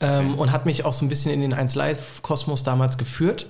ähm, 0.00 0.34
und 0.34 0.52
hat 0.52 0.66
mich 0.66 0.84
auch 0.84 0.92
so 0.92 1.04
ein 1.04 1.08
bisschen 1.08 1.32
in 1.32 1.40
den 1.40 1.54
1 1.54 1.74
Live-Kosmos 1.74 2.62
damals 2.62 2.98
geführt. 2.98 3.46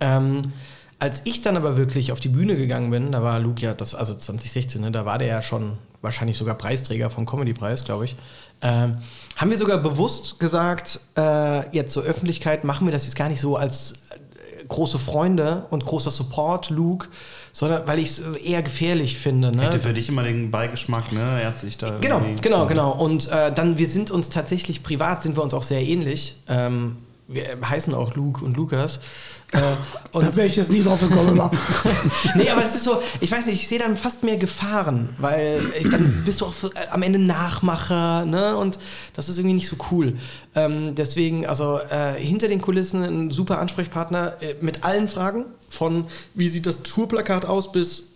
Ähm, 0.00 0.52
als 0.98 1.22
ich 1.24 1.42
dann 1.42 1.56
aber 1.56 1.76
wirklich 1.76 2.12
auf 2.12 2.20
die 2.20 2.28
Bühne 2.28 2.56
gegangen 2.56 2.90
bin, 2.90 3.12
da 3.12 3.22
war 3.22 3.38
Luke 3.38 3.60
ja, 3.60 3.74
das, 3.74 3.94
also 3.94 4.14
2016, 4.14 4.80
ne, 4.80 4.90
da 4.90 5.04
war 5.04 5.18
der 5.18 5.28
ja 5.28 5.42
schon 5.42 5.76
wahrscheinlich 6.00 6.38
sogar 6.38 6.54
Preisträger 6.54 7.10
vom 7.10 7.26
Comedy-Preis, 7.26 7.84
glaube 7.84 8.06
ich. 8.06 8.16
Ähm, 8.62 8.98
haben 9.36 9.50
wir 9.50 9.58
sogar 9.58 9.78
bewusst 9.78 10.40
gesagt, 10.40 10.98
äh, 11.16 11.68
jetzt 11.74 11.92
zur 11.92 12.02
Öffentlichkeit 12.02 12.64
machen 12.64 12.86
wir 12.86 12.92
das 12.92 13.04
jetzt 13.04 13.16
gar 13.16 13.28
nicht 13.28 13.40
so 13.40 13.56
als 13.56 13.92
äh, 14.10 14.64
große 14.66 14.98
Freunde 14.98 15.66
und 15.70 15.84
großer 15.84 16.10
Support, 16.10 16.70
Luke, 16.70 17.08
sondern 17.52 17.86
weil 17.86 17.98
ich 17.98 18.10
es 18.10 18.20
eher 18.20 18.62
gefährlich 18.62 19.18
finde. 19.18 19.54
Ne? 19.54 19.64
Hätte 19.64 19.78
für 19.78 19.92
dich 19.92 20.08
immer 20.08 20.22
den 20.22 20.50
Beigeschmack, 20.50 21.12
ne? 21.12 21.40
Er 21.40 21.48
hat 21.48 21.58
sich 21.58 21.76
da. 21.76 21.98
Genau, 22.00 22.22
genau, 22.40 22.66
genau. 22.66 22.92
Und 22.92 23.30
äh, 23.30 23.52
dann, 23.52 23.78
wir 23.78 23.88
sind 23.88 24.10
uns 24.10 24.30
tatsächlich 24.30 24.82
privat, 24.82 25.22
sind 25.22 25.36
wir 25.36 25.42
uns 25.42 25.54
auch 25.54 25.62
sehr 25.62 25.82
ähnlich. 25.82 26.36
Ähm, 26.48 26.96
wir 27.28 27.58
heißen 27.62 27.92
auch 27.94 28.14
Luke 28.14 28.44
und 28.44 28.56
Lukas. 28.56 29.00
Äh, 29.52 29.60
Da 30.12 30.36
wäre 30.36 30.46
ich 30.48 30.56
jetzt 30.56 30.70
nie 30.70 30.82
drauf 30.82 31.00
gekommen. 31.00 31.36
nee, 32.34 32.48
aber 32.50 32.62
das 32.62 32.74
ist 32.74 32.84
so, 32.84 33.00
ich 33.20 33.30
weiß 33.30 33.46
nicht, 33.46 33.62
ich 33.62 33.68
sehe 33.68 33.78
dann 33.78 33.96
fast 33.96 34.22
mehr 34.22 34.36
Gefahren, 34.36 35.10
weil 35.18 35.62
ich, 35.78 35.88
dann 35.88 36.22
bist 36.24 36.40
du 36.40 36.46
auch 36.46 36.52
für, 36.52 36.68
äh, 36.68 36.88
am 36.90 37.02
Ende 37.02 37.18
Nachmacher, 37.18 38.24
ne? 38.24 38.56
Und 38.56 38.78
das 39.14 39.28
ist 39.28 39.38
irgendwie 39.38 39.54
nicht 39.54 39.68
so 39.68 39.76
cool. 39.90 40.16
Ähm, 40.54 40.94
deswegen, 40.94 41.46
also 41.46 41.78
äh, 41.78 42.14
hinter 42.14 42.48
den 42.48 42.60
Kulissen 42.60 43.02
ein 43.02 43.30
super 43.30 43.58
Ansprechpartner 43.58 44.42
äh, 44.42 44.54
mit 44.60 44.84
allen 44.84 45.06
Fragen, 45.06 45.44
von 45.68 46.06
wie 46.34 46.48
sieht 46.48 46.66
das 46.66 46.82
Tourplakat 46.82 47.44
aus 47.44 47.72
bis 47.72 48.08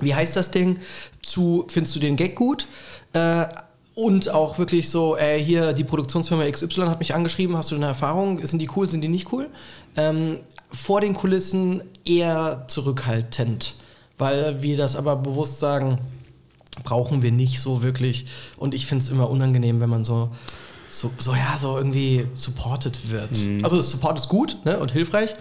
wie 0.00 0.14
heißt 0.14 0.36
das 0.36 0.50
Ding, 0.50 0.78
zu 1.22 1.64
findest 1.68 1.96
du 1.96 2.00
den 2.00 2.16
Gag 2.16 2.36
gut? 2.36 2.66
Äh, 3.14 3.46
und 3.94 4.32
auch 4.32 4.58
wirklich 4.58 4.90
so, 4.90 5.16
äh, 5.16 5.42
hier 5.42 5.72
die 5.72 5.82
Produktionsfirma 5.82 6.48
XY 6.48 6.82
hat 6.82 7.00
mich 7.00 7.14
angeschrieben, 7.14 7.56
hast 7.56 7.72
du 7.72 7.74
eine 7.74 7.86
Erfahrung? 7.86 8.44
Sind 8.46 8.60
die 8.60 8.68
cool, 8.76 8.88
sind 8.88 9.00
die 9.00 9.08
nicht 9.08 9.32
cool? 9.32 9.48
Ähm, 9.96 10.38
vor 10.70 11.00
den 11.00 11.14
Kulissen 11.14 11.82
eher 12.04 12.64
zurückhaltend, 12.68 13.74
weil 14.18 14.62
wir 14.62 14.76
das 14.76 14.96
aber 14.96 15.16
bewusst 15.16 15.60
sagen, 15.60 15.98
brauchen 16.84 17.22
wir 17.22 17.32
nicht 17.32 17.60
so 17.60 17.82
wirklich. 17.82 18.26
Und 18.56 18.74
ich 18.74 18.86
finde 18.86 19.04
es 19.04 19.10
immer 19.10 19.30
unangenehm, 19.30 19.80
wenn 19.80 19.90
man 19.90 20.04
so, 20.04 20.30
so, 20.88 21.10
so, 21.18 21.34
ja, 21.34 21.56
so 21.58 21.76
irgendwie 21.76 22.26
supported 22.34 23.10
wird. 23.10 23.30
Also 23.62 23.80
Support 23.80 24.18
ist 24.18 24.28
gut 24.28 24.56
ne, 24.64 24.78
und 24.78 24.92
hilfreich, 24.92 25.34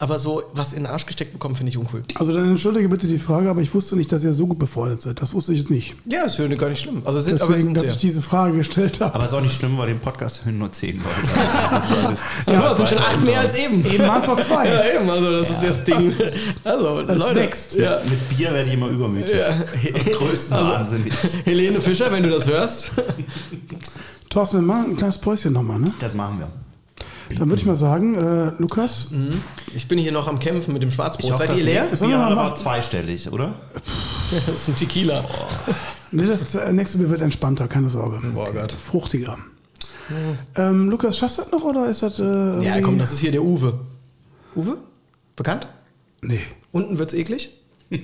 aber 0.00 0.18
so 0.18 0.42
was 0.54 0.72
in 0.72 0.84
den 0.84 0.86
Arsch 0.86 1.04
gesteckt 1.04 1.34
bekommen, 1.34 1.54
finde 1.56 1.68
ich 1.70 1.76
uncool. 1.76 2.02
Also 2.14 2.32
dann 2.32 2.48
entschuldige 2.48 2.88
bitte 2.88 3.06
die 3.06 3.18
Frage, 3.18 3.50
aber 3.50 3.60
ich 3.60 3.72
wusste 3.74 3.96
nicht, 3.96 4.10
dass 4.10 4.24
ihr 4.24 4.32
so 4.32 4.46
gut 4.46 4.58
befreundet 4.58 5.02
seid. 5.02 5.20
Das 5.20 5.34
wusste 5.34 5.52
ich 5.52 5.58
jetzt 5.60 5.70
nicht. 5.70 5.94
Ja, 6.06 6.22
ist 6.24 6.38
ja 6.38 6.46
gar 6.48 6.70
nicht 6.70 6.80
schlimm. 6.80 7.02
Also 7.04 7.20
sind, 7.20 7.34
aber 7.40 7.50
Deswegen, 7.52 7.66
sind 7.66 7.76
dass 7.76 7.84
ja. 7.86 7.92
ich 7.92 7.98
diese 7.98 8.22
Frage 8.22 8.56
gestellt 8.56 8.98
habe. 9.02 9.14
Aber 9.14 9.26
ist 9.26 9.34
auch 9.34 9.42
nicht 9.42 9.54
schlimm, 9.54 9.76
weil 9.76 9.88
den 9.88 10.00
Podcast 10.00 10.42
hören 10.44 10.56
nur 10.58 10.72
10 10.72 10.96
Leute. 11.02 12.16
Ja, 12.46 12.74
sind 12.74 12.88
schon 12.88 12.98
acht 12.98 13.22
mehr 13.24 13.40
als 13.40 13.58
eben. 13.58 13.84
Eben 13.84 14.06
waren 14.08 14.22
es 14.22 14.26
noch 14.26 14.40
zwei. 14.40 14.68
Ja, 14.68 15.00
eben, 15.00 15.10
also 15.10 15.30
das 15.32 15.50
ist 15.50 15.58
das 15.62 15.84
Ding. 15.84 16.14
Also, 16.64 17.00
Es 17.00 17.18
Leute. 17.18 17.34
wächst. 17.36 17.74
Ja. 17.74 18.00
Mit 18.08 18.28
Bier 18.30 18.52
werde 18.52 18.68
ich 18.68 18.74
immer 18.74 18.88
übermütig. 18.88 19.36
Größten 20.18 20.56
Also- 20.56 20.72
wahnsinnig. 20.72 21.12
Helene 21.44 21.80
Fischer, 21.80 22.10
wenn 22.10 22.22
du 22.22 22.30
das 22.30 22.46
hörst. 22.46 22.90
Thorsten, 24.30 24.58
wir 24.58 24.62
machen 24.62 24.92
ein 24.92 24.96
kleines 24.96 25.18
Päuschen 25.18 25.52
nochmal, 25.52 25.78
ne? 25.78 25.92
Das 26.00 26.14
machen 26.14 26.38
wir. 26.38 26.48
Dann 27.38 27.48
würde 27.48 27.60
ich 27.60 27.66
mal 27.66 27.76
sagen, 27.76 28.14
äh, 28.14 28.52
Lukas, 28.58 29.08
Ich 29.74 29.88
bin 29.88 29.98
hier 29.98 30.12
noch 30.12 30.26
am 30.28 30.38
Kämpfen 30.38 30.72
mit 30.72 30.82
dem 30.82 30.90
Schwarzbrot. 30.90 31.38
Seid 31.38 31.50
das 31.50 31.58
ihr 31.58 31.64
leer? 31.64 31.84
wir 31.90 32.06
Bier 32.08 32.18
hat 32.18 32.32
aber 32.32 32.54
zweistellig, 32.54 33.30
oder? 33.32 33.54
Das 34.30 34.48
ist 34.48 34.68
ein 34.68 34.76
Tequila. 34.76 35.24
ne, 36.12 36.26
das 36.26 36.54
äh, 36.54 36.72
nächste 36.72 36.98
Bier 36.98 37.10
wird 37.10 37.20
entspannter, 37.20 37.66
keine 37.66 37.88
Sorge. 37.88 38.20
Boah 38.32 38.52
Gott. 38.52 38.72
Fruchtiger. 38.72 39.38
Ähm, 40.56 40.88
Lukas, 40.90 41.18
schaffst 41.18 41.38
du 41.38 41.42
das 41.42 41.52
noch 41.52 41.62
oder 41.64 41.86
ist 41.88 42.02
das. 42.02 42.18
Äh, 42.18 42.64
Ja, 42.64 42.80
komm, 42.80 42.98
das 42.98 43.12
ist 43.12 43.18
hier 43.18 43.32
der 43.32 43.42
Uwe. 43.42 43.80
Uwe? 44.54 44.76
Bekannt? 45.36 45.68
Nee. 46.22 46.40
Unten 46.72 46.98
wird's 46.98 47.14
eklig. 47.14 47.50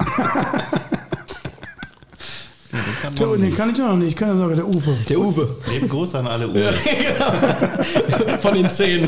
Ja, 2.76 2.82
den 2.82 2.94
kann 3.02 3.14
Der, 3.16 3.26
man 3.26 3.38
den 3.38 3.42
nicht. 3.46 3.56
kann 3.56 3.70
ich 3.70 3.78
noch 3.78 3.96
nicht, 3.96 4.16
keine 4.18 4.36
Sorge, 4.36 4.56
der 4.56 4.66
Uwe. 4.66 4.96
Der 5.08 5.18
Uwe. 5.18 5.56
Leben 5.70 5.88
Gruß 5.88 6.14
an 6.16 6.26
alle 6.26 6.48
Uwe. 6.48 6.72
Von 8.40 8.54
den 8.54 8.70
zehn. 8.70 9.02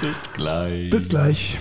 Bis 0.00 0.22
gleich. 0.34 0.90
Bis 0.90 1.08
gleich. 1.08 1.58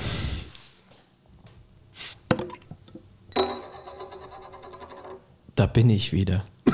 Da 5.55 5.65
bin 5.67 5.89
ich 5.89 6.11
wieder. 6.13 6.43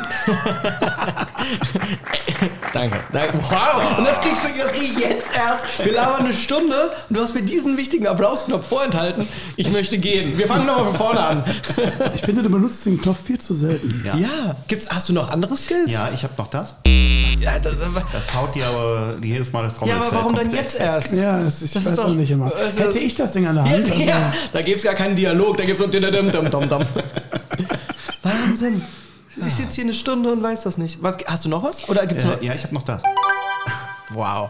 Danke. 2.73 2.99
Danke. 3.11 3.37
Wow. 3.49 3.97
Und 3.97 4.05
das 4.07 4.21
kriegst 4.21 4.43
du, 4.43 4.47
das 4.61 4.71
krieg 4.71 4.83
ich 4.95 4.99
jetzt 4.99 5.27
erst. 5.35 5.83
Wir 5.83 5.93
labern 5.93 6.25
eine 6.25 6.33
Stunde 6.33 6.91
und 7.09 7.17
du 7.17 7.21
hast 7.23 7.33
mir 7.33 7.41
diesen 7.41 7.75
wichtigen 7.77 8.07
Applausknopf 8.07 8.67
vorenthalten. 8.67 9.27
Ich 9.57 9.69
möchte 9.71 9.97
gehen. 9.97 10.37
Wir 10.37 10.47
fangen 10.47 10.65
nochmal 10.67 10.85
von 10.85 10.95
vorne 10.95 11.19
an. 11.19 11.43
Ich 12.15 12.21
finde, 12.21 12.43
du 12.43 12.49
benutzt 12.49 12.85
den 12.85 12.99
Knopf 13.01 13.17
viel 13.25 13.39
zu 13.39 13.53
selten. 13.53 14.03
Ja. 14.05 14.15
Ja. 14.15 14.55
Gibt's, 14.67 14.89
hast 14.89 15.09
du 15.09 15.13
noch 15.13 15.29
andere 15.31 15.57
Skills? 15.57 15.91
Ja, 15.91 16.09
ich 16.13 16.23
habe 16.23 16.33
noch 16.37 16.47
das. 16.47 16.75
Ja, 17.39 17.57
das, 17.59 17.73
Das 18.11 18.33
haut 18.35 18.53
dir 18.55 18.67
aber 18.67 19.15
jedes 19.21 19.51
Mal 19.51 19.63
das 19.63 19.73
ja 19.73 19.79
Trommelfell 19.79 20.07
aber 20.07 20.15
warum 20.17 20.35
dann 20.35 20.51
jetzt 20.51 20.79
erst? 20.79 21.13
Ja, 21.13 21.39
es, 21.39 21.61
ich 21.61 21.71
Das 21.73 21.85
weiß 21.85 21.93
ist 21.93 21.99
auch 21.99 22.07
doch- 22.07 22.15
nicht 22.15 22.29
immer. 22.31 22.51
also- 22.55 22.79
Hätte 22.79 22.99
ich 22.99 23.15
das 23.15 23.31
Ding 23.33 23.47
an 23.47 23.55
der 23.55 23.65
Hand. 23.69 23.87
Ja, 23.97 24.05
ja, 24.05 24.33
da 24.53 24.61
gibt's 24.61 24.83
gar 24.83 24.93
keinen 24.95 25.15
Dialog, 25.15 25.57
da 25.57 25.63
gibt's 25.65 25.81
so 25.81 25.87
dum 25.87 26.01
dum 26.01 26.31
dum 26.51 26.69
dum. 26.69 26.83
Wahnsinn. 28.23 28.81
Ich 29.45 29.53
sitze 29.53 29.75
hier 29.75 29.83
eine 29.85 29.93
Stunde 29.93 30.31
und 30.31 30.43
weiß 30.43 30.63
das 30.63 30.77
nicht. 30.77 31.01
Was, 31.01 31.17
hast 31.25 31.45
du 31.45 31.49
noch 31.49 31.63
was? 31.63 31.87
Oder 31.89 32.05
gibt's 32.05 32.23
noch? 32.23 32.41
Äh, 32.41 32.45
ja, 32.45 32.53
ich 32.53 32.63
habe 32.63 32.73
noch 32.73 32.83
das. 32.83 33.01
Wow. 34.11 34.49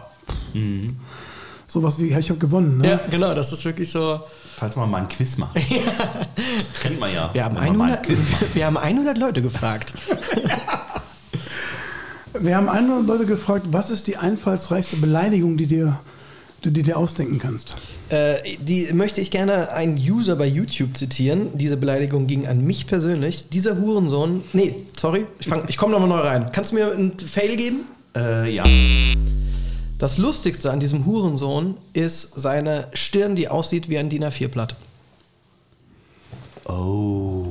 Sowas 1.66 1.98
wie, 1.98 2.08
ja, 2.08 2.18
ich 2.18 2.30
habe 2.30 2.38
gewonnen. 2.38 2.78
Ne? 2.78 2.92
Ja, 2.92 3.00
genau, 3.10 3.34
das 3.34 3.52
ist 3.52 3.62
wirklich 3.64 3.90
so. 3.90 4.18
Falls 4.56 4.74
man 4.74 4.90
mal 4.90 5.02
ein 5.02 5.08
Quiz 5.08 5.36
macht. 5.36 5.54
Kennt 6.82 6.98
man 6.98 7.12
ja. 7.12 7.28
Wir 7.34 7.44
haben, 7.44 7.56
Wenn 7.56 7.76
man 7.76 7.76
mal 7.76 7.84
100, 7.92 7.98
ein 7.98 8.06
Quiz 8.06 8.18
macht. 8.30 8.54
wir 8.54 8.66
haben 8.66 8.76
100 8.78 9.18
Leute 9.18 9.42
gefragt. 9.42 9.92
Wir 12.32 12.56
haben 12.56 12.70
100 12.70 13.06
Leute 13.06 13.26
gefragt, 13.26 13.66
was 13.70 13.90
ist 13.90 14.06
die 14.06 14.16
einfallsreichste 14.16 14.96
Beleidigung, 14.96 15.58
die 15.58 15.66
dir, 15.66 16.00
die 16.64 16.72
du 16.72 16.82
dir 16.82 16.96
ausdenken 16.96 17.38
kannst? 17.38 17.76
Äh, 18.10 18.56
die 18.60 18.92
möchte 18.92 19.20
ich 19.20 19.30
gerne 19.30 19.70
einen 19.72 19.96
User 19.96 20.34
bei 20.36 20.46
YouTube 20.46 20.96
zitieren. 20.96 21.56
Diese 21.56 21.76
Beleidigung 21.76 22.26
ging 22.26 22.46
an 22.46 22.64
mich 22.64 22.86
persönlich. 22.86 23.48
Dieser 23.50 23.78
Hurensohn. 23.80 24.42
Nee, 24.52 24.74
sorry, 24.98 25.26
ich, 25.38 25.46
fang- 25.46 25.62
ich 25.68 25.76
komme 25.76 25.92
nochmal 25.92 26.08
neu 26.08 26.16
rein. 26.20 26.50
Kannst 26.52 26.72
du 26.72 26.74
mir 26.76 26.90
einen 26.92 27.16
Fail 27.18 27.56
geben? 27.56 27.82
Äh, 28.16 28.52
ja. 28.52 28.64
Das 29.98 30.18
Lustigste 30.18 30.70
an 30.72 30.80
diesem 30.80 31.06
Hurensohn 31.06 31.76
ist 31.92 32.32
seine 32.40 32.88
Stirn, 32.94 33.36
die 33.36 33.48
aussieht 33.48 33.88
wie 33.88 33.98
ein 33.98 34.08
DIN 34.10 34.24
A4-Blatt. 34.24 34.74
Oh. 36.64 37.44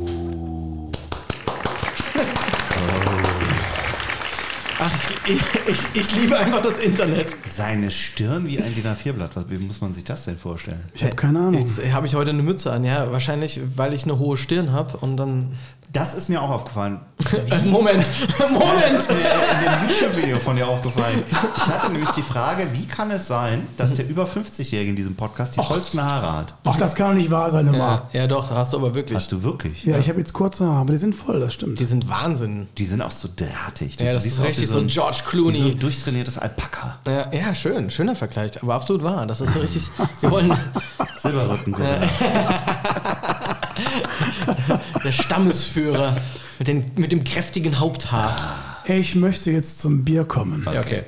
Ach, 4.81 5.11
ich, 5.27 5.39
ich, 5.67 5.79
ich 6.01 6.15
liebe 6.15 6.37
einfach 6.37 6.61
das 6.61 6.79
Internet. 6.79 7.35
Seine 7.45 7.91
Stirn 7.91 8.47
wie 8.47 8.61
ein 8.61 8.73
DIN 8.73 8.85
A4-Blatt. 8.85 9.35
Was- 9.35 9.49
Wie 9.49 9.57
muss 9.57 9.81
man 9.81 9.93
sich 9.93 10.05
das 10.05 10.23
denn 10.25 10.37
vorstellen? 10.37 10.79
Ich 10.93 11.03
habe 11.03 11.15
keine 11.15 11.39
Ahnung. 11.39 11.55
Jetzt 11.55 11.81
habe 11.91 12.07
ich 12.07 12.15
heute 12.15 12.29
eine 12.29 12.43
Mütze 12.43 12.71
an, 12.71 12.85
ja. 12.85 13.11
Wahrscheinlich, 13.11 13.59
weil 13.75 13.93
ich 13.93 14.03
eine 14.05 14.17
hohe 14.19 14.37
Stirn 14.37 14.71
habe 14.71 14.97
und 14.97 15.17
dann. 15.17 15.53
Das 15.91 16.13
ist 16.13 16.29
mir 16.29 16.39
auch 16.39 16.51
aufgefallen. 16.51 16.99
Moment, 17.65 18.05
Das 18.37 18.51
Moment. 18.51 18.93
ist 18.95 19.09
mir 19.09 19.17
in 19.17 19.59
dem 19.81 19.89
YouTube-Video 19.89 20.37
von 20.37 20.55
dir 20.55 20.67
aufgefallen. 20.67 21.23
Ich 21.57 21.65
hatte 21.65 21.91
nämlich 21.91 22.11
die 22.11 22.21
Frage, 22.21 22.67
wie 22.73 22.85
kann 22.85 23.09
es 23.09 23.27
sein, 23.27 23.65
dass 23.75 23.95
der 23.95 24.07
über 24.07 24.25
50-Jährige 24.25 24.91
in 24.91 24.95
diesem 24.95 25.15
Podcast 25.15 25.55
die 25.57 25.61
vollsten 25.63 25.99
Haare 26.03 26.31
hat? 26.31 26.53
Ach, 26.63 26.75
das 26.77 26.93
kann 26.93 27.07
doch 27.09 27.15
nicht 27.17 27.31
wahr 27.31 27.49
sein, 27.49 27.65
immer. 27.67 28.07
Ja, 28.13 28.21
ja, 28.21 28.27
doch, 28.27 28.51
hast 28.51 28.73
du 28.73 28.77
aber 28.77 28.93
wirklich. 28.93 29.15
Hast 29.17 29.31
du 29.31 29.41
wirklich? 29.41 29.83
Ja, 29.83 29.97
ich 29.97 30.07
habe 30.09 30.19
jetzt 30.19 30.31
kurze 30.33 30.65
Haare, 30.67 30.77
aber 30.81 30.91
die 30.93 30.99
sind 30.99 31.15
voll, 31.15 31.39
das 31.39 31.55
stimmt. 31.55 31.79
Die 31.79 31.85
sind 31.85 32.07
Wahnsinn. 32.07 32.67
Die 32.77 32.85
sind 32.85 33.01
auch 33.01 33.09
so 33.11 33.27
drahtig. 33.35 33.99
Ja, 33.99 34.13
das 34.13 34.25
ist 34.25 34.39
richtig 34.43 34.61
wie 34.63 34.65
so 34.67 34.77
ein- 34.77 34.87
George 34.87 35.17
Wie 35.17 35.23
so 35.23 35.29
Clooney. 35.31 35.71
ein 35.71 35.79
durchtrainiertes 35.79 36.37
Alpaka. 36.37 36.99
Ja, 37.07 37.33
ja, 37.33 37.55
schön, 37.55 37.89
schöner 37.89 38.15
Vergleich, 38.15 38.61
aber 38.61 38.75
absolut 38.75 39.03
wahr. 39.03 39.25
Das 39.25 39.41
ist 39.41 39.53
so 39.53 39.59
richtig. 39.59 39.89
Sie 40.17 40.29
wollen 40.29 40.55
Silberrücken. 41.17 41.75
der 45.03 45.11
Stammesführer 45.11 46.17
mit, 46.59 46.67
den, 46.67 46.85
mit 46.95 47.11
dem 47.11 47.23
kräftigen 47.23 47.79
Haupthaar. 47.79 48.35
Ich 48.85 49.15
möchte 49.15 49.51
jetzt 49.51 49.79
zum 49.79 50.03
Bier 50.03 50.25
kommen. 50.25 50.63
Ja, 50.71 50.79
okay. 50.81 51.03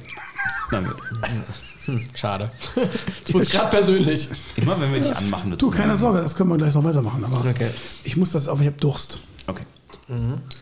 Na 0.72 0.80
gut. 0.82 0.96
Schade. 2.16 2.52
Jetzt 2.76 3.34
wurde 3.34 3.46
gerade 3.48 3.70
persönlich. 3.72 4.30
Immer 4.56 4.80
wenn 4.80 4.94
wir 4.94 5.00
dich 5.02 5.14
anmachen. 5.16 5.58
Du, 5.58 5.72
keine 5.72 5.96
Sorge, 5.96 6.22
das 6.22 6.36
können 6.36 6.50
wir 6.52 6.58
gleich 6.58 6.76
noch 6.76 6.84
weitermachen. 6.84 7.26
Aber 7.26 7.40
Okay. 7.50 7.72
ich 8.04 8.16
muss 8.16 8.32
das, 8.32 8.48
aber 8.48 8.62
ich 8.62 8.68
habe 8.68 8.78
Durst. 8.78 9.18
Okay. 9.48 9.64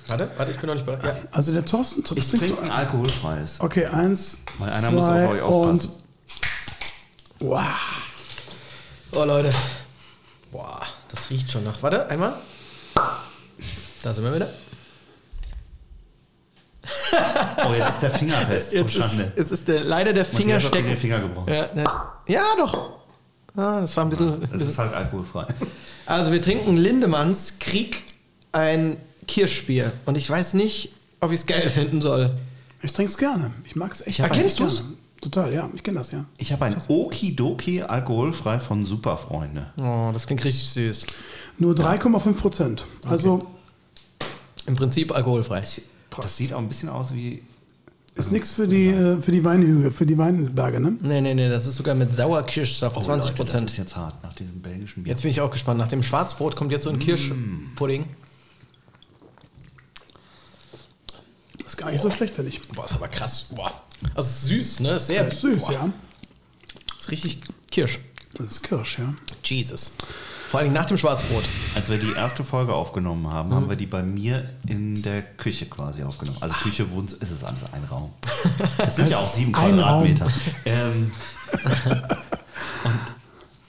Warte, 0.07 0.31
warte, 0.37 0.51
ich 0.51 0.57
bin 0.57 0.67
noch 0.67 0.75
nicht 0.75 0.85
bereit. 0.85 1.03
Ja. 1.03 1.15
Also 1.31 1.51
der 1.51 1.65
Thorsten, 1.65 2.03
Ich 2.15 2.29
trinke 2.31 2.61
ein 2.61 2.71
alkoholfreies. 2.71 3.57
Okay, 3.59 3.85
eins, 3.87 4.37
Weil 4.59 4.69
einer 4.69 4.89
zwei 4.89 4.91
muss 4.95 5.05
auf 5.05 5.29
euch 5.31 5.41
aufpassen. 5.41 5.89
und 7.39 7.49
wow. 7.49 7.65
Oh, 9.11 9.23
Leute. 9.25 9.49
Boah, 10.51 10.81
das 11.09 11.29
riecht 11.29 11.51
schon 11.51 11.63
nach. 11.65 11.81
Warte, 11.83 12.07
einmal. 12.09 12.35
Da 14.03 14.13
sind 14.13 14.23
wir 14.23 14.33
wieder. 14.33 14.49
Oh, 17.65 17.73
jetzt 17.73 17.89
ist 17.89 18.03
der 18.03 18.11
Finger 18.11 18.37
fest. 18.37 18.71
Jetzt 18.73 18.95
oh, 18.95 18.99
ist, 18.99 19.09
Schande. 19.09 19.31
jetzt 19.35 19.51
ist 19.51 19.67
der, 19.67 19.83
leider 19.83 20.13
der 20.13 20.25
Finger 20.25 20.59
stecken. 20.59 20.87
den 20.87 20.97
Finger 20.97 21.19
gebrochen. 21.19 21.53
Ja, 21.53 21.65
das, 21.75 21.93
ja, 22.27 22.43
doch. 22.57 22.99
Ah, 23.55 23.81
das 23.81 23.95
war 23.97 24.05
ein 24.05 24.09
bisschen. 24.09 24.47
Es 24.53 24.65
ist 24.65 24.77
halt 24.77 24.93
alkoholfrei. 24.93 25.45
Also, 26.05 26.31
wir 26.31 26.41
trinken 26.41 26.75
Lindemanns 26.75 27.59
Krieg 27.59 28.01
ein 28.51 28.97
Kirschbier. 29.27 29.91
Und 30.05 30.17
ich 30.17 30.27
weiß 30.27 30.55
nicht, 30.55 30.91
ob 31.19 31.31
ich 31.31 31.41
es 31.41 31.45
geil 31.45 31.69
finden 31.69 32.01
soll. 32.01 32.31
Ich 32.81 32.93
trinke 32.93 33.11
es 33.11 33.17
gerne. 33.17 33.51
Ich 33.65 33.75
mag 33.75 33.91
es 33.91 34.07
echt. 34.07 34.19
hab 34.19 34.31
echt 34.31 34.39
Kennst 34.39 34.59
du's? 34.59 34.77
gerne. 34.77 34.93
Total, 35.21 35.53
ja. 35.53 35.69
Ich 35.75 35.83
kenne 35.83 35.97
das, 35.99 36.11
ja. 36.11 36.25
Ich 36.37 36.51
habe 36.53 36.65
ein 36.65 36.77
Okidoki 36.87 37.81
alkoholfrei 37.81 38.59
von 38.59 38.85
Superfreunde. 38.85 39.67
Oh, 39.77 40.11
das 40.13 40.25
klingt 40.27 40.43
richtig 40.45 40.67
süß. 40.69 41.05
Nur 41.57 41.73
3,5 41.73 42.33
Prozent. 42.33 42.85
Also 43.07 43.45
Im 44.65 44.75
Prinzip 44.75 45.13
alkoholfrei. 45.13 45.61
Das 46.21 46.37
sieht 46.37 46.53
auch 46.53 46.59
ein 46.59 46.67
bisschen 46.69 46.89
aus 46.89 47.13
wie. 47.13 47.43
ist 48.15 48.31
nichts 48.31 48.53
für 48.53 48.67
die, 48.67 48.87
äh, 48.87 49.17
für 49.21 49.31
die 49.31 49.43
Weinhügel, 49.43 49.91
für 49.91 50.05
die 50.05 50.17
Weinberge, 50.17 50.79
ne? 50.79 50.93
Nee, 51.01 51.21
nee, 51.21 51.33
nee, 51.33 51.49
das 51.49 51.67
ist 51.67 51.75
sogar 51.75 51.95
mit 51.95 52.15
Sauerkirschsaft, 52.15 52.95
Oh, 52.97 53.01
20 53.01 53.31
Leute, 53.31 53.43
das 53.43 53.51
Prozent. 53.51 53.69
ist 53.71 53.77
jetzt 53.77 53.95
hart 53.97 54.23
nach 54.23 54.33
diesem 54.33 54.61
belgischen 54.61 55.03
Bier. 55.03 55.11
Jetzt 55.11 55.21
bin 55.23 55.31
ich 55.31 55.41
auch 55.41 55.51
gespannt. 55.51 55.79
Nach 55.79 55.87
dem 55.87 56.01
Schwarzbrot 56.03 56.55
kommt 56.55 56.71
jetzt 56.71 56.83
so 56.85 56.89
ein 56.91 56.99
Kirschpudding. 56.99 58.05
Ist 61.69 61.77
gar 61.77 61.91
nicht 61.91 62.01
so 62.01 62.09
schlecht, 62.09 62.33
finde 62.33 62.49
ich. 62.49 62.61
Boah, 62.69 62.85
ist 62.85 62.95
aber 62.95 63.07
krass. 63.07 63.49
Boah. 63.55 63.71
Also 64.15 64.27
ist 64.29 64.41
süß, 64.45 64.79
ne? 64.79 64.93
Ist 64.93 65.05
Sehr 65.07 65.27
Ist 65.27 65.41
süß, 65.41 65.61
boah. 65.65 65.71
ja. 65.73 65.89
Ist 66.99 67.11
richtig 67.11 67.41
Kirsch. 67.69 67.99
Das 68.33 68.47
ist 68.51 68.63
Kirsch, 68.63 68.97
ja. 68.97 69.13
Jesus. 69.43 69.91
Vor 70.47 70.61
allem 70.61 70.73
nach 70.73 70.85
dem 70.85 70.97
Schwarzbrot. 70.97 71.43
Als 71.75 71.89
wir 71.89 71.99
die 71.99 72.11
erste 72.13 72.43
Folge 72.43 72.73
aufgenommen 72.73 73.27
haben, 73.31 73.53
haben 73.53 73.69
wir 73.69 73.75
die 73.75 73.85
bei 73.85 74.01
mir 74.01 74.49
in 74.67 74.99
der 75.03 75.21
Küche 75.21 75.67
quasi 75.67 76.01
aufgenommen. 76.03 76.39
Also 76.41 76.55
Küche, 76.55 76.89
Wohns, 76.89 77.13
ist 77.13 77.29
es 77.29 77.43
alles 77.43 77.61
ein 77.71 77.83
Raum. 77.83 78.11
Es 78.79 78.95
sind 78.95 79.11
ja 79.11 79.19
auch 79.19 79.29
sieben 79.31 79.51
Quadratmeter. 79.51 80.27
Ähm, 80.65 81.11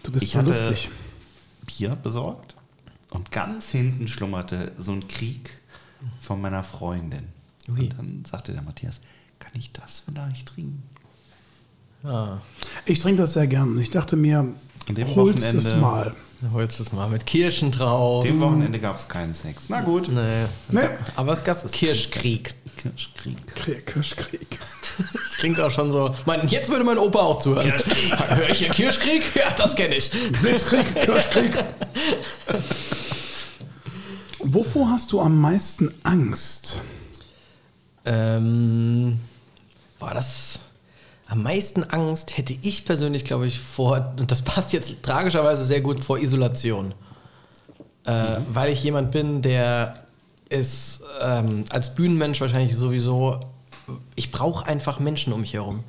Du 0.02 0.12
bist 0.12 0.24
Ich 0.24 0.32
so 0.32 0.38
hatte- 0.38 0.48
lustig. 0.48 0.88
Bier 1.66 1.90
besorgt 1.96 2.54
und 3.10 3.30
ganz 3.30 3.68
hinten 3.70 4.08
schlummerte 4.08 4.72
so 4.78 4.92
ein 4.92 5.06
Krieg 5.06 5.50
von 6.18 6.40
meiner 6.40 6.64
Freundin. 6.64 7.28
Ui. 7.72 7.80
Und 7.80 7.98
dann 7.98 8.24
sagte 8.30 8.52
der 8.52 8.62
Matthias, 8.62 9.00
kann 9.38 9.52
ich 9.54 9.72
das 9.72 10.02
vielleicht 10.04 10.48
trinken? 10.48 10.82
Ah. 12.04 12.38
Ich 12.86 13.00
trinke 13.00 13.22
das 13.22 13.34
sehr 13.34 13.46
gern. 13.46 13.78
Ich 13.78 13.90
dachte 13.90 14.16
mir, 14.16 14.46
An 14.88 14.94
dem 14.94 15.14
holst 15.14 15.44
es 15.44 15.54
Wochenende- 15.56 15.80
mal. 15.80 16.14
Holst 16.54 16.80
es 16.80 16.90
mal 16.90 17.06
mit 17.10 17.26
Kirschen 17.26 17.70
drauf. 17.70 18.24
Dem 18.24 18.40
Wochenende 18.40 18.78
gab 18.78 18.96
es 18.96 19.06
keinen 19.06 19.34
Sex. 19.34 19.64
Na 19.68 19.82
gut. 19.82 20.08
Nee. 20.08 20.46
Ne? 20.70 20.90
Aber 21.14 21.34
es 21.34 21.44
gab 21.44 21.70
Kirschkrieg. 21.70 22.54
Kirschkrieg. 22.78 23.54
Krieg, 23.54 23.86
Kirschkrieg. 23.86 24.58
Das 25.12 25.36
klingt 25.38 25.58
auch 25.60 25.70
schon 25.70 25.92
so. 25.92 26.14
Mein, 26.26 26.46
jetzt 26.48 26.70
würde 26.70 26.84
mein 26.84 26.98
Opa 26.98 27.20
auch 27.20 27.38
zuhören. 27.38 27.70
Kirschkrieg. 27.70 28.18
Hör 28.28 28.48
ich 28.50 28.58
hier 28.58 28.68
Kirschkrieg? 28.70 29.22
Ja, 29.34 29.50
das 29.56 29.74
kenne 29.76 29.94
ich. 29.96 30.10
Blitzkrieg, 30.42 30.94
Kirschkrieg. 31.02 31.52
Wovor 34.40 34.90
hast 34.90 35.12
du 35.12 35.20
am 35.20 35.38
meisten 35.40 35.92
Angst? 36.02 36.80
Ähm, 38.04 39.20
boah, 39.98 40.14
das. 40.14 40.60
Am 41.28 41.44
meisten 41.44 41.84
Angst 41.84 42.36
hätte 42.36 42.56
ich 42.60 42.84
persönlich, 42.84 43.24
glaube 43.24 43.46
ich, 43.46 43.60
vor, 43.60 44.14
und 44.18 44.32
das 44.32 44.42
passt 44.42 44.72
jetzt 44.72 45.02
tragischerweise 45.02 45.64
sehr 45.64 45.80
gut, 45.80 46.02
vor 46.02 46.18
Isolation. 46.18 46.92
Äh, 48.04 48.38
Weil 48.52 48.72
ich 48.72 48.82
jemand 48.82 49.12
bin, 49.12 49.40
der 49.42 50.02
ist 50.48 51.02
ähm, 51.22 51.64
als 51.70 51.94
Bühnenmensch 51.94 52.40
wahrscheinlich 52.40 52.74
sowieso, 52.74 53.38
ich 54.16 54.32
brauche 54.32 54.66
einfach 54.66 54.98
Menschen 54.98 55.32
um 55.32 55.42
mich 55.42 55.54
herum. 55.54 55.84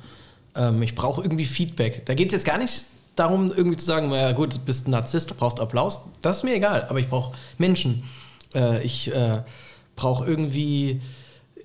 Ähm, 0.54 0.82
ich 0.82 0.94
brauche 0.94 1.22
irgendwie 1.22 1.44
Feedback. 1.44 2.06
Da 2.06 2.14
geht 2.14 2.28
es 2.28 2.34
jetzt 2.34 2.44
gar 2.44 2.58
nicht 2.58 2.84
darum, 3.16 3.52
irgendwie 3.54 3.76
zu 3.76 3.84
sagen, 3.84 4.10
ja 4.12 4.32
gut, 4.32 4.54
du 4.54 4.58
bist 4.60 4.86
ein 4.86 4.92
Narzisst, 4.92 5.30
du 5.30 5.34
brauchst 5.34 5.60
Applaus. 5.60 6.02
Das 6.20 6.38
ist 6.38 6.42
mir 6.44 6.54
egal, 6.54 6.86
aber 6.88 6.98
ich 7.00 7.08
brauche 7.08 7.36
Menschen. 7.58 8.04
Äh, 8.54 8.82
ich 8.84 9.12
äh, 9.12 9.42
brauche 9.96 10.24
irgendwie 10.24 11.00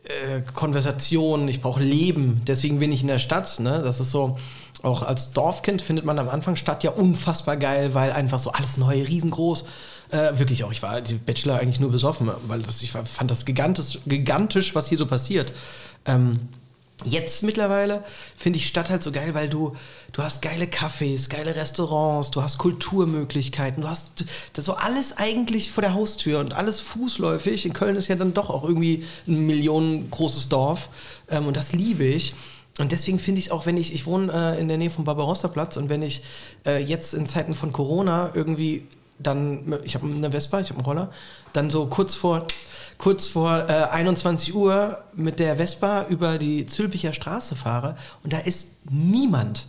äh, 0.07 0.41
Konversation, 0.53 1.47
ich 1.47 1.61
brauche 1.61 1.81
Leben. 1.81 2.41
Deswegen 2.47 2.79
bin 2.79 2.91
ich 2.91 3.01
in 3.01 3.07
der 3.07 3.19
Stadt. 3.19 3.59
Ne? 3.59 3.81
Das 3.83 3.99
ist 3.99 4.11
so, 4.11 4.37
auch 4.83 5.03
als 5.03 5.31
Dorfkind 5.31 5.81
findet 5.81 6.05
man 6.05 6.19
am 6.19 6.29
Anfang 6.29 6.55
Stadt 6.55 6.83
ja 6.83 6.91
unfassbar 6.91 7.57
geil, 7.57 7.93
weil 7.93 8.11
einfach 8.11 8.39
so 8.39 8.51
alles 8.51 8.77
neu, 8.77 9.01
riesengroß. 9.01 9.65
Äh, 10.09 10.39
wirklich 10.39 10.63
auch, 10.63 10.71
ich 10.71 10.81
war 10.81 11.01
die 11.01 11.15
Bachelor 11.15 11.59
eigentlich 11.59 11.79
nur 11.79 11.91
besoffen, 11.91 12.31
weil 12.47 12.61
das, 12.61 12.81
ich 12.81 12.91
fand 12.91 13.29
das 13.29 13.45
gigantisch, 13.45 13.99
gigantisch 14.05 14.73
was 14.75 14.87
hier 14.87 14.97
so 14.97 15.05
passiert. 15.05 15.51
Ähm, 16.05 16.39
Jetzt 17.05 17.43
mittlerweile 17.43 18.03
finde 18.37 18.57
ich 18.57 18.67
Stadt 18.67 18.89
halt 18.89 19.03
so 19.03 19.11
geil, 19.11 19.35
weil 19.35 19.49
du, 19.49 19.75
du 20.13 20.23
hast 20.23 20.41
geile 20.41 20.65
Cafés, 20.65 21.29
geile 21.29 21.55
Restaurants, 21.55 22.31
du 22.31 22.41
hast 22.41 22.57
Kulturmöglichkeiten, 22.57 23.83
du 23.83 23.87
hast 23.87 24.25
so 24.55 24.73
alles 24.73 25.15
eigentlich 25.15 25.71
vor 25.71 25.83
der 25.83 25.93
Haustür 25.93 26.39
und 26.39 26.53
alles 26.55 26.79
fußläufig. 26.79 27.67
In 27.67 27.73
Köln 27.73 27.97
ist 27.97 28.07
ja 28.07 28.15
dann 28.15 28.33
doch 28.33 28.49
auch 28.49 28.63
irgendwie 28.63 29.05
ein 29.27 29.45
millionengroßes 29.45 30.49
Dorf 30.49 30.89
ähm, 31.29 31.45
und 31.45 31.55
das 31.55 31.71
liebe 31.71 32.03
ich. 32.03 32.33
Und 32.79 32.91
deswegen 32.91 33.19
finde 33.19 33.39
ich 33.39 33.51
auch, 33.51 33.67
wenn 33.67 33.77
ich, 33.77 33.93
ich 33.93 34.07
wohne 34.07 34.33
äh, 34.33 34.59
in 34.59 34.67
der 34.67 34.77
Nähe 34.77 34.89
vom 34.89 35.05
Barbarossa-Platz 35.05 35.77
und 35.77 35.89
wenn 35.89 36.01
ich 36.01 36.23
äh, 36.65 36.81
jetzt 36.81 37.13
in 37.13 37.27
Zeiten 37.27 37.53
von 37.53 37.73
Corona 37.73 38.31
irgendwie 38.33 38.87
dann, 39.19 39.79
ich 39.83 39.95
habe 39.95 40.05
eine 40.05 40.31
Vespa, 40.31 40.59
ich 40.59 40.69
habe 40.69 40.79
einen 40.79 40.85
Roller, 40.85 41.11
dann 41.53 41.69
so 41.69 41.87
kurz 41.87 42.13
vor, 42.13 42.45
kurz 42.97 43.27
vor 43.27 43.69
äh, 43.69 43.83
21 43.91 44.55
Uhr 44.55 45.03
mit 45.13 45.39
der 45.39 45.57
Vespa 45.57 46.05
über 46.09 46.37
die 46.37 46.65
Zülpicher 46.65 47.13
Straße 47.13 47.55
fahre 47.55 47.97
und 48.23 48.33
da 48.33 48.39
ist 48.39 48.69
niemand. 48.89 49.67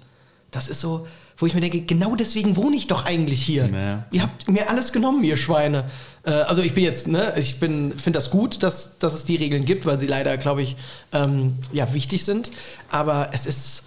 Das 0.51 0.68
ist 0.68 0.81
so, 0.81 1.07
wo 1.37 1.47
ich 1.47 1.55
mir 1.55 1.61
denke, 1.61 1.83
genau 1.83 2.16
deswegen 2.16 2.57
wohne 2.57 2.76
ich 2.76 2.87
doch 2.87 3.05
eigentlich 3.05 3.43
hier. 3.43 3.68
Ja. 3.72 4.07
Ihr 4.11 4.22
habt 4.22 4.50
mir 4.50 4.71
alles 4.71 4.92
genommen, 4.92 5.22
ihr 5.22 5.37
Schweine. 5.37 5.84
Äh, 6.25 6.30
also 6.30 6.63
ich 6.63 6.75
bin 6.75 6.83
jetzt, 6.83 7.07
ne, 7.07 7.34
ich 7.37 7.61
bin, 7.61 7.96
finde 7.96 8.18
das 8.18 8.30
gut, 8.30 8.63
dass, 8.63 8.99
dass 8.99 9.14
es 9.14 9.25
die 9.25 9.37
Regeln 9.37 9.64
gibt, 9.64 9.87
weil 9.87 9.99
sie 9.99 10.07
leider, 10.07 10.37
glaube 10.37 10.63
ich, 10.63 10.76
ähm, 11.13 11.55
ja, 11.72 11.92
wichtig 11.95 12.25
sind. 12.25 12.50
Aber 12.91 13.30
es 13.33 13.46
ist, 13.46 13.84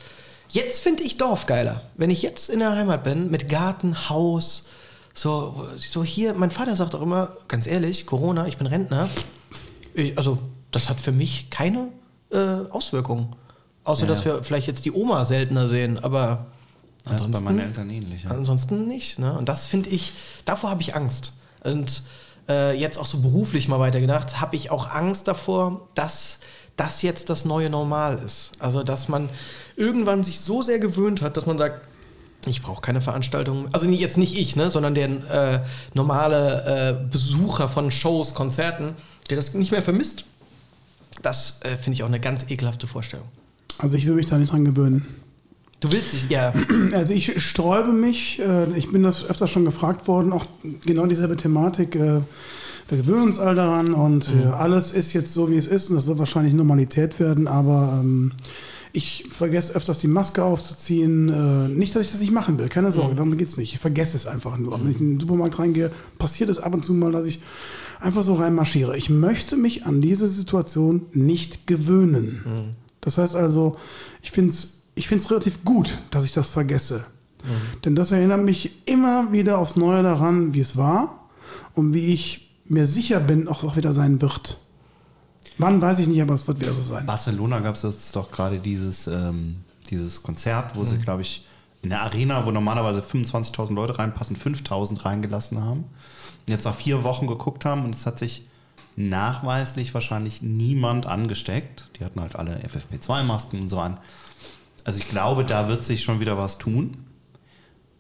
jetzt 0.50 0.82
finde 0.82 1.04
ich 1.04 1.18
Dorf 1.18 1.46
geiler. 1.46 1.82
Wenn 1.98 2.10
ich 2.10 2.22
jetzt 2.22 2.50
in 2.50 2.60
der 2.60 2.76
Heimat 2.76 3.04
bin, 3.04 3.30
mit 3.30 3.50
Garten, 3.50 4.10
Haus, 4.10 4.68
so, 5.14 5.68
so 5.80 6.04
hier, 6.04 6.34
mein 6.34 6.52
Vater 6.52 6.76
sagt 6.76 6.96
auch 6.96 7.02
immer, 7.02 7.30
ganz 7.48 7.68
ehrlich, 7.68 8.06
Corona, 8.06 8.48
ich 8.48 8.58
bin 8.58 8.68
Rentner. 8.68 9.10
Ich, 9.94 10.18
also, 10.18 10.38
das 10.72 10.88
hat 10.90 11.02
für 11.02 11.12
mich 11.12 11.50
keine 11.50 11.88
äh, 12.32 12.38
Auswirkungen. 12.70 13.34
Außer, 13.84 14.04
Ja. 14.04 14.08
dass 14.08 14.24
wir 14.26 14.44
vielleicht 14.44 14.68
jetzt 14.68 14.86
die 14.86 14.92
Oma 14.92 15.26
seltener 15.26 15.68
sehen, 15.68 15.98
aber 16.02 16.46
Das 17.04 17.14
ist 17.16 17.20
bei 17.22 17.26
ansonsten, 17.26 17.44
meinen 17.44 17.60
Eltern 17.60 17.90
ähnlich. 17.90 18.24
Ja. 18.24 18.32
ansonsten 18.32 18.88
nicht. 18.88 19.20
Ne? 19.20 19.34
Und 19.38 19.50
das 19.50 19.68
finde 19.68 19.90
ich, 19.90 20.14
davor 20.46 20.70
habe 20.70 20.82
ich 20.82 20.96
Angst. 20.96 21.34
Und 21.64 22.04
äh, 22.48 22.78
jetzt 22.80 22.98
auch 22.98 23.06
so 23.06 23.20
beruflich 23.20 23.68
mal 23.68 23.80
weitergedacht, 23.80 24.40
habe 24.40 24.56
ich 24.56 24.72
auch 24.72 24.90
Angst 24.90 25.28
davor, 25.28 25.88
dass 25.96 26.40
das 26.78 27.02
jetzt 27.02 27.30
das 27.30 27.44
neue 27.44 27.70
Normal 27.70 28.20
ist. 28.26 28.52
Also, 28.60 28.82
dass 28.84 29.08
man 29.10 29.30
irgendwann 29.76 30.24
sich 30.24 30.40
so 30.40 30.62
sehr 30.62 30.80
gewöhnt 30.80 31.22
hat, 31.22 31.36
dass 31.38 31.46
man 31.46 31.58
sagt, 31.58 31.82
ich 32.48 32.62
brauche 32.62 32.82
keine 32.82 33.02
Veranstaltung. 33.02 33.68
Also 33.72 33.88
jetzt 33.88 34.18
nicht 34.18 34.38
ich, 34.38 34.56
ne, 34.56 34.72
sondern 34.72 34.96
der 34.96 35.10
äh, 35.10 35.60
normale 35.94 36.98
äh, 37.00 37.12
Besucher 37.12 37.70
von 37.70 37.92
Shows, 37.92 38.34
Konzerten, 38.34 38.96
der 39.30 39.38
das 39.38 39.54
nicht 39.54 39.72
mehr 39.72 39.82
vermisst. 39.82 40.26
Das 41.22 41.60
äh, 41.62 41.78
finde 41.78 41.96
ich 41.96 42.04
auch 42.04 42.08
eine 42.08 42.20
ganz 42.20 42.46
ekelhafte 42.50 42.88
Vorstellung. 42.88 43.28
Also 43.78 43.98
ich 43.98 44.06
will 44.06 44.16
mich 44.16 44.26
da 44.26 44.38
nicht 44.38 44.52
dran 44.52 44.66
gewöhnen. 44.66 45.06
Du 45.80 45.92
willst 45.92 46.14
dich, 46.14 46.30
ja. 46.30 46.54
Also 46.94 47.14
ich 47.14 47.44
sträube 47.44 47.92
mich, 47.92 48.40
äh, 48.40 48.72
ich 48.78 48.92
bin 48.92 49.04
das 49.04 49.28
öfter 49.28 49.48
schon 49.48 49.66
gefragt 49.66 50.08
worden, 50.08 50.32
auch 50.32 50.46
genau 50.86 51.06
dieselbe 51.06 51.36
Thematik. 51.38 51.96
äh, 51.96 52.22
Wir 52.90 52.98
gewöhnen 52.98 53.24
uns 53.24 53.40
all 53.40 53.56
daran 53.56 53.94
und 53.94 54.30
äh, 54.30 54.50
alles 54.50 54.92
ist 54.92 55.14
jetzt 55.14 55.34
so, 55.34 55.50
wie 55.50 55.58
es 55.58 55.68
ist 55.68 55.90
und 55.90 55.96
das 55.96 56.08
wird 56.08 56.20
wahrscheinlich 56.20 56.54
Normalität 56.54 57.20
werden, 57.20 57.48
aber 57.48 58.00
ähm, 58.02 58.34
ich 58.94 59.26
vergesse 59.30 59.74
öfters 59.76 60.00
die 60.00 60.08
Maske 60.08 60.44
aufzuziehen. 60.44 61.30
Äh, 61.30 61.68
Nicht, 61.70 61.96
dass 61.96 62.04
ich 62.04 62.12
das 62.12 62.20
nicht 62.22 62.34
machen 62.34 62.58
will, 62.60 62.68
keine 62.70 62.92
Sorge, 62.92 63.16
darum 63.16 63.38
geht's 63.38 63.58
nicht. 63.58 63.74
Ich 63.74 63.80
vergesse 63.80 64.18
es 64.18 64.28
einfach 64.28 64.58
nur. 64.58 64.80
Wenn 64.84 64.92
ich 64.92 65.00
in 65.00 65.14
den 65.14 65.20
Supermarkt 65.20 65.60
reingehe, 65.60 65.92
passiert 66.18 66.50
es 66.50 66.60
ab 66.60 66.74
und 66.74 66.84
zu 66.84 66.94
mal, 66.94 67.12
dass 67.12 67.26
ich 67.26 67.42
einfach 68.00 68.24
so 68.24 68.34
reinmarschiere. 68.34 68.98
Ich 68.98 69.10
möchte 69.10 69.56
mich 69.56 69.86
an 69.86 70.02
diese 70.02 70.28
Situation 70.28 71.04
nicht 71.14 71.68
gewöhnen. 71.68 72.76
Das 73.00 73.18
heißt 73.18 73.36
also, 73.36 73.78
ich 74.22 74.32
finde 74.32 74.52
es 74.52 74.82
ich 74.94 75.08
find's 75.08 75.32
relativ 75.32 75.64
gut, 75.64 75.98
dass 76.12 76.26
ich 76.26 76.32
das 76.32 76.50
vergesse. 76.50 77.06
Denn 77.86 77.96
das 77.96 78.12
erinnert 78.12 78.44
mich 78.44 78.72
immer 78.86 79.32
wieder 79.32 79.58
aufs 79.58 79.76
Neue 79.76 80.04
daran, 80.04 80.54
wie 80.54 80.60
es 80.60 80.78
war 80.78 81.28
und 81.74 81.94
wie 81.94 82.14
ich 82.14 82.52
mir 82.66 82.86
sicher 82.86 83.20
bin, 83.20 83.48
auch, 83.48 83.64
auch 83.64 83.78
wieder 83.78 83.94
sein 83.94 84.22
wird. 84.22 84.60
Wann 85.62 85.82
weiß 85.82 86.00
ich 86.00 86.08
nicht, 86.08 86.22
aber 86.22 86.34
es 86.34 86.48
wird 86.48 86.60
wieder 86.60 86.74
so 86.74 86.84
sein. 86.84 87.06
Barcelona 87.06 87.60
gab 87.60 87.76
es 87.76 87.84
jetzt 87.84 88.16
doch 88.16 88.32
gerade 88.32 88.60
dieses, 88.60 89.06
ähm, 89.08 89.58
dieses 89.90 90.24
Konzert, 90.24 90.76
wo 90.76 90.84
sie, 90.84 90.98
glaube 90.98 91.22
ich, 91.22 91.46
in 91.84 91.90
der 91.90 92.02
Arena, 92.02 92.46
wo 92.46 92.52
normalerweise 92.52 93.02
25.000 93.02 93.74
Leute 93.74 94.00
reinpassen, 94.00 94.36
5.000 94.36 95.06
reingelassen 95.06 95.64
haben. 95.64 95.86
Jetzt 96.48 96.66
nach 96.66 96.76
vier 96.76 97.04
Wochen 97.04 97.28
geguckt 97.28 97.64
haben 97.64 97.86
und 97.86 97.94
es 97.94 98.06
hat 98.06 98.18
sich 98.18 98.44
nachweislich 98.96 99.94
wahrscheinlich 99.94 100.42
niemand 100.42 101.06
angesteckt. 101.06 101.88
Die 102.00 102.06
hatten 102.06 102.22
halt 102.22 102.36
alle 102.36 102.60
FFP2-Masken 102.60 103.62
und 103.62 103.70
so 103.70 103.80
an. 103.80 104.00
Also 104.84 105.00
ich 105.00 105.08
glaube, 105.08 105.46
da 105.46 105.68
wird 105.68 105.84
sich 105.84 106.04
schon 106.04 106.20
wieder 106.20 106.38
was 106.38 106.58
tun. 106.58 106.98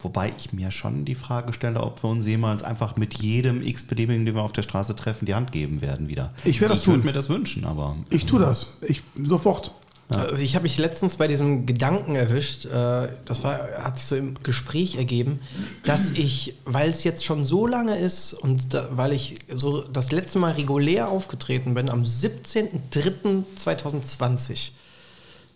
Wobei 0.01 0.33
ich 0.37 0.53
mir 0.53 0.71
schon 0.71 1.05
die 1.05 1.15
Frage 1.15 1.53
stelle, 1.53 1.81
ob 1.81 2.01
wir 2.03 2.09
uns 2.09 2.25
jemals 2.25 2.63
einfach 2.63 2.95
mit 2.95 3.21
jedem 3.21 3.61
x-beliebigen, 3.61 4.25
den 4.25 4.35
wir 4.35 4.41
auf 4.41 4.53
der 4.53 4.63
Straße 4.63 4.95
treffen, 4.95 5.25
die 5.25 5.35
Hand 5.35 5.51
geben 5.51 5.81
werden 5.81 6.07
wieder. 6.07 6.33
Ich 6.43 6.59
werde 6.61 6.73
das 6.73 6.81
Ich 6.81 6.87
würde 6.87 7.01
tun. 7.01 7.05
mir 7.07 7.13
das 7.13 7.29
wünschen, 7.29 7.65
aber 7.65 7.95
Ich 8.09 8.25
tue 8.25 8.39
das. 8.39 8.77
Ich 8.81 9.03
sofort. 9.23 9.71
Also 10.09 10.41
ich 10.41 10.55
habe 10.55 10.63
mich 10.63 10.77
letztens 10.77 11.15
bei 11.15 11.29
diesem 11.29 11.65
Gedanken 11.65 12.17
erwischt, 12.17 12.65
äh, 12.65 13.07
das 13.23 13.45
war, 13.45 13.59
hat 13.81 13.97
sich 13.97 14.07
so 14.07 14.17
im 14.17 14.35
Gespräch 14.43 14.95
ergeben, 14.97 15.39
dass 15.85 16.11
ich, 16.11 16.55
weil 16.65 16.89
es 16.89 17.05
jetzt 17.05 17.23
schon 17.23 17.45
so 17.45 17.65
lange 17.65 17.97
ist 17.97 18.33
und 18.33 18.73
da, 18.73 18.89
weil 18.91 19.13
ich 19.13 19.39
so 19.49 19.79
das 19.83 20.11
letzte 20.11 20.37
Mal 20.39 20.51
regulär 20.51 21.07
aufgetreten 21.07 21.75
bin, 21.75 21.89
am 21.89 22.03
17.03.2020. 22.03 24.71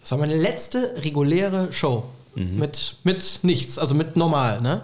Das 0.02 0.12
war 0.12 0.20
meine 0.20 0.38
letzte 0.38 0.94
reguläre 1.04 1.74
Show. 1.74 2.06
Mit, 2.36 2.98
mit 3.04 3.40
nichts, 3.44 3.78
also 3.78 3.96
mit 3.96 4.16
normal, 4.16 4.62
ne? 4.62 4.82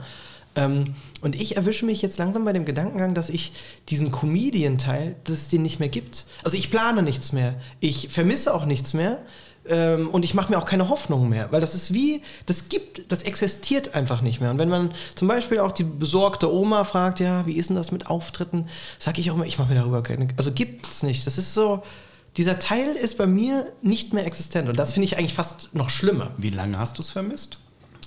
Ähm, 0.56 0.96
und 1.22 1.40
ich 1.40 1.56
erwische 1.56 1.86
mich 1.86 2.02
jetzt 2.02 2.18
langsam 2.18 2.46
bei 2.46 2.54
dem 2.54 2.66
Gedankengang, 2.66 3.14
dass 3.14 3.30
ich 3.30 3.54
diesen 3.90 4.12
Comedian-Teil, 4.12 5.16
dass 5.24 5.38
es 5.38 5.48
den 5.50 5.62
nicht 5.62 5.80
mehr 5.80 5.90
gibt. 5.90 6.26
Also 6.44 6.58
ich 6.58 6.72
plane 6.72 7.04
nichts 7.04 7.32
mehr. 7.32 7.56
Ich 7.80 8.10
vermisse 8.10 8.54
auch 8.54 8.66
nichts 8.66 8.94
mehr. 8.94 9.20
Ähm, 9.70 10.10
und 10.10 10.26
ich 10.26 10.34
mache 10.34 10.52
mir 10.52 10.58
auch 10.58 10.66
keine 10.66 10.90
Hoffnung 10.90 11.30
mehr. 11.30 11.52
Weil 11.52 11.62
das 11.62 11.76
ist 11.76 11.94
wie, 11.94 12.24
das 12.48 12.70
gibt, 12.70 13.12
das 13.12 13.22
existiert 13.22 13.94
einfach 13.94 14.22
nicht 14.22 14.42
mehr. 14.42 14.50
Und 14.50 14.58
wenn 14.58 14.70
man 14.70 14.92
zum 15.16 15.28
Beispiel 15.28 15.60
auch 15.60 15.72
die 15.72 15.84
besorgte 15.84 16.52
Oma 16.52 16.84
fragt, 16.84 17.20
ja, 17.20 17.46
wie 17.46 17.54
ist 17.54 17.70
denn 17.70 17.76
das 17.76 17.92
mit 17.92 18.08
Auftritten, 18.08 18.68
sage 18.98 19.22
ich 19.22 19.30
auch 19.30 19.36
immer, 19.36 19.46
ich 19.46 19.60
mache 19.60 19.70
mir 19.72 19.80
darüber 19.80 20.02
keine. 20.02 20.28
Also 20.38 20.52
gibt 20.52 20.88
es 20.88 21.04
nicht. 21.04 21.28
Das 21.28 21.38
ist 21.38 21.54
so, 21.54 21.84
dieser 22.38 22.60
Teil 22.60 22.96
ist 22.96 23.18
bei 23.18 23.28
mir 23.28 23.72
nicht 23.82 24.14
mehr 24.14 24.26
existent. 24.26 24.70
Und 24.70 24.78
das 24.78 24.94
finde 24.94 25.06
ich 25.06 25.18
eigentlich 25.18 25.34
fast 25.34 25.74
noch 25.74 25.90
schlimmer. 25.90 26.32
wie 26.38 26.50
lange 26.50 26.78
hast 26.78 26.98
du 26.98 27.02
es 27.02 27.10
vermisst? 27.10 27.58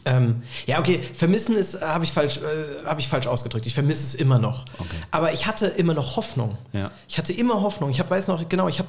Ähm, 0.07 0.43
ja, 0.67 0.79
okay, 0.81 1.01
vermissen 1.15 1.57
ist, 1.57 1.81
habe 1.81 2.05
ich, 2.05 2.13
falsch, 2.13 2.39
äh, 2.39 2.85
hab 2.85 2.99
ich 2.99 3.09
falsch 3.09 3.27
ausgedrückt. 3.27 3.67
Ich 3.67 3.75
vermisse 3.75 4.03
es 4.03 4.15
immer 4.15 4.39
noch. 4.39 4.67
Okay. 4.79 4.97
Aber 5.11 5.33
ich 5.33 5.47
hatte 5.47 5.67
immer 5.67 5.95
noch 5.95 6.17
Hoffnung. 6.17 6.59
Ja. 6.73 6.91
Ich 7.09 7.17
hatte 7.17 7.33
immer 7.33 7.63
Hoffnung. 7.63 7.91
Ich 7.91 8.01
hab, 8.01 8.11
weiß 8.11 8.29
noch, 8.29 8.49
genau, 8.49 8.69
ich 8.69 8.79
habe 8.79 8.89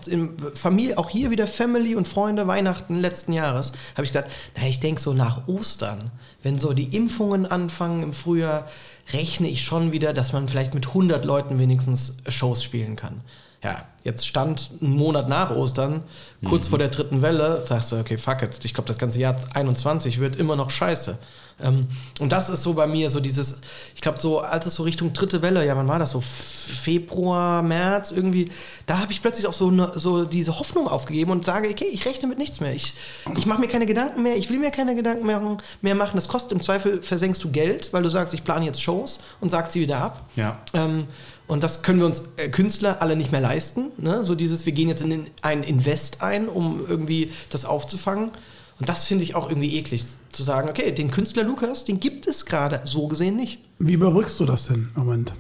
Familie, 0.53 0.97
auch 0.97 1.09
hier 1.09 1.31
wieder 1.31 1.47
Family 1.47 1.95
und 1.95 2.07
Freunde, 2.07 2.47
Weihnachten 2.47 2.99
letzten 2.99 3.31
Jahres, 3.31 3.71
habe 3.95 4.03
ich 4.03 4.11
gedacht, 4.11 4.29
na, 4.57 4.67
ich 4.67 4.81
denke 4.81 5.01
so 5.01 5.13
nach 5.13 5.47
Ostern, 5.47 6.11
wenn 6.43 6.59
so 6.59 6.73
die 6.73 6.95
Impfungen 6.95 7.45
anfangen 7.45 8.03
im 8.03 8.13
Frühjahr, 8.13 8.67
rechne 9.13 9.47
ich 9.47 9.63
schon 9.63 9.91
wieder, 9.91 10.13
dass 10.13 10.33
man 10.33 10.49
vielleicht 10.49 10.73
mit 10.73 10.87
100 10.87 11.23
Leuten 11.23 11.59
wenigstens 11.59 12.17
Shows 12.27 12.63
spielen 12.63 12.95
kann. 12.95 13.21
Ja, 13.65 13.83
jetzt 14.03 14.27
stand 14.27 14.69
ein 14.79 14.91
Monat 14.91 15.27
nach 15.27 15.49
Ostern, 15.49 16.03
kurz 16.47 16.67
vor 16.67 16.77
der 16.77 16.89
dritten 16.89 17.23
Welle, 17.23 17.65
sagst 17.65 17.91
du, 17.91 17.95
okay, 17.95 18.15
fuck 18.15 18.43
it, 18.43 18.63
ich 18.63 18.75
glaube, 18.75 18.87
das 18.87 18.99
ganze 18.99 19.17
Jahr 19.17 19.35
21 19.55 20.19
wird 20.19 20.35
immer 20.35 20.55
noch 20.55 20.69
scheiße. 20.69 21.17
Ähm, 21.63 21.87
und 22.19 22.31
das 22.31 22.49
ist 22.49 22.61
so 22.61 22.73
bei 22.73 22.85
mir 22.85 23.09
so 23.09 23.19
dieses, 23.19 23.61
ich 23.95 24.01
glaube, 24.01 24.19
so 24.19 24.39
als 24.41 24.67
es 24.67 24.75
so 24.75 24.83
Richtung 24.83 25.13
dritte 25.13 25.41
Welle, 25.41 25.65
ja, 25.65 25.75
wann 25.75 25.87
war 25.87 25.97
das 25.97 26.11
so? 26.11 26.21
Februar, 26.21 27.63
März 27.63 28.11
irgendwie, 28.11 28.51
da 28.85 28.99
habe 28.99 29.11
ich 29.11 29.21
plötzlich 29.21 29.47
auch 29.47 29.53
so, 29.53 29.71
ne, 29.71 29.91
so 29.95 30.25
diese 30.25 30.59
Hoffnung 30.59 30.87
aufgegeben 30.87 31.31
und 31.31 31.45
sage, 31.45 31.69
okay, 31.69 31.87
ich 31.91 32.05
rechne 32.05 32.27
mit 32.27 32.37
nichts 32.37 32.59
mehr. 32.59 32.75
Ich, 32.75 32.93
ich 33.35 33.47
mache 33.47 33.61
mir 33.61 33.67
keine 33.67 33.87
Gedanken 33.87 34.21
mehr, 34.21 34.35
ich 34.35 34.51
will 34.51 34.59
mir 34.59 34.71
keine 34.71 34.95
Gedanken 34.95 35.25
mehr, 35.25 35.41
mehr 35.81 35.95
machen. 35.95 36.15
Das 36.15 36.27
kostet 36.27 36.51
im 36.51 36.61
Zweifel, 36.61 37.01
versenkst 37.01 37.43
du 37.43 37.49
Geld, 37.49 37.93
weil 37.93 38.03
du 38.03 38.09
sagst, 38.09 38.33
ich 38.35 38.43
plane 38.43 38.65
jetzt 38.65 38.81
Shows 38.81 39.21
und 39.41 39.49
sagst 39.49 39.71
sie 39.71 39.79
wieder 39.79 40.01
ab. 40.01 40.21
Ja. 40.35 40.59
Ähm, 40.73 41.07
und 41.47 41.63
das 41.63 41.83
können 41.83 41.99
wir 41.99 42.05
uns 42.05 42.23
äh, 42.37 42.49
Künstler 42.49 43.01
alle 43.01 43.15
nicht 43.15 43.31
mehr 43.31 43.41
leisten. 43.41 43.91
Ne? 43.97 44.23
So 44.23 44.35
dieses, 44.35 44.65
wir 44.65 44.73
gehen 44.73 44.89
jetzt 44.89 45.03
in 45.03 45.09
den, 45.09 45.27
ein 45.41 45.63
Invest 45.63 46.21
ein, 46.21 46.47
um 46.47 46.85
irgendwie 46.87 47.31
das 47.49 47.65
aufzufangen. 47.65 48.31
Und 48.79 48.89
das 48.89 49.05
finde 49.05 49.23
ich 49.23 49.35
auch 49.35 49.47
irgendwie 49.49 49.77
eklig, 49.77 50.03
zu 50.31 50.43
sagen, 50.43 50.69
okay, 50.69 50.91
den 50.91 51.11
Künstler 51.11 51.43
Lukas, 51.43 51.85
den 51.85 51.99
gibt 51.99 52.27
es 52.27 52.45
gerade 52.45 52.81
so 52.83 53.07
gesehen 53.07 53.37
nicht. 53.37 53.59
Wie 53.79 53.93
überbrückst 53.93 54.39
du 54.39 54.45
das 54.45 54.67
denn 54.67 54.89
im 54.95 55.05
Moment? 55.05 55.33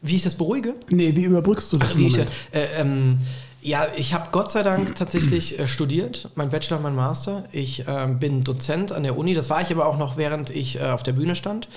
Wie 0.00 0.16
ich 0.16 0.22
das 0.22 0.34
beruhige? 0.34 0.74
Nee, 0.88 1.14
wie 1.14 1.24
überbrückst 1.24 1.72
du 1.72 1.76
das 1.76 1.90
Ach, 1.90 1.94
im 1.94 2.00
wie 2.00 2.06
ich, 2.06 2.12
Moment? 2.12 2.30
äh, 2.52 2.80
ähm, 2.80 3.18
ja, 3.60 3.88
ich 3.96 4.14
habe 4.14 4.28
Gott 4.30 4.50
sei 4.50 4.62
Dank 4.62 4.94
tatsächlich 4.94 5.58
äh, 5.58 5.66
studiert, 5.66 6.30
mein 6.36 6.50
Bachelor, 6.50 6.78
mein 6.78 6.94
Master. 6.94 7.44
Ich 7.52 7.84
ähm, 7.86 8.18
bin 8.18 8.44
Dozent 8.44 8.92
an 8.92 9.02
der 9.02 9.18
Uni. 9.18 9.34
Das 9.34 9.50
war 9.50 9.60
ich 9.60 9.70
aber 9.72 9.86
auch 9.86 9.98
noch, 9.98 10.16
während 10.16 10.50
ich 10.50 10.80
äh, 10.80 10.84
auf 10.84 11.02
der 11.02 11.12
Bühne 11.12 11.34
stand. 11.34 11.68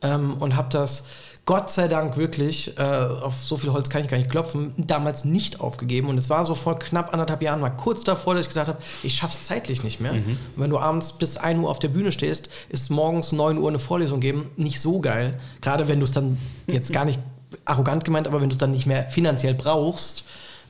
Ähm, 0.00 0.34
und 0.34 0.56
habe 0.56 0.68
das 0.70 1.04
Gott 1.46 1.70
sei 1.70 1.88
Dank 1.88 2.16
wirklich, 2.16 2.78
äh, 2.78 2.82
auf 2.82 3.44
so 3.44 3.58
viel 3.58 3.70
Holz 3.70 3.90
kann 3.90 4.02
ich 4.02 4.08
gar 4.08 4.16
nicht 4.16 4.30
klopfen, 4.30 4.72
damals 4.78 5.26
nicht 5.26 5.60
aufgegeben. 5.60 6.08
Und 6.08 6.16
es 6.16 6.30
war 6.30 6.46
so 6.46 6.54
vor 6.54 6.78
knapp 6.78 7.12
anderthalb 7.12 7.42
Jahren 7.42 7.60
mal 7.60 7.70
kurz 7.70 8.02
davor, 8.02 8.34
dass 8.34 8.42
ich 8.42 8.48
gesagt 8.48 8.68
habe, 8.68 8.78
ich 9.02 9.14
schaff's 9.14 9.44
zeitlich 9.44 9.84
nicht 9.84 10.00
mehr. 10.00 10.12
Und 10.12 10.38
wenn 10.56 10.70
du 10.70 10.78
abends 10.78 11.12
bis 11.12 11.36
1 11.36 11.60
Uhr 11.60 11.68
auf 11.68 11.78
der 11.78 11.88
Bühne 11.88 12.12
stehst, 12.12 12.48
ist 12.70 12.90
morgens 12.90 13.32
9 13.32 13.58
Uhr 13.58 13.68
eine 13.68 13.78
Vorlesung 13.78 14.20
geben 14.20 14.50
nicht 14.56 14.80
so 14.80 15.00
geil. 15.00 15.38
Gerade 15.60 15.86
wenn 15.86 15.98
du 16.00 16.06
es 16.06 16.12
dann 16.12 16.38
jetzt 16.66 16.92
gar 16.92 17.04
nicht 17.04 17.18
arrogant 17.66 18.04
gemeint, 18.04 18.26
aber 18.26 18.40
wenn 18.40 18.48
du 18.48 18.54
es 18.54 18.58
dann 18.60 18.72
nicht 18.72 18.86
mehr 18.86 19.04
finanziell 19.04 19.54
brauchst. 19.54 20.24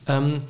Ähm, 0.07 0.41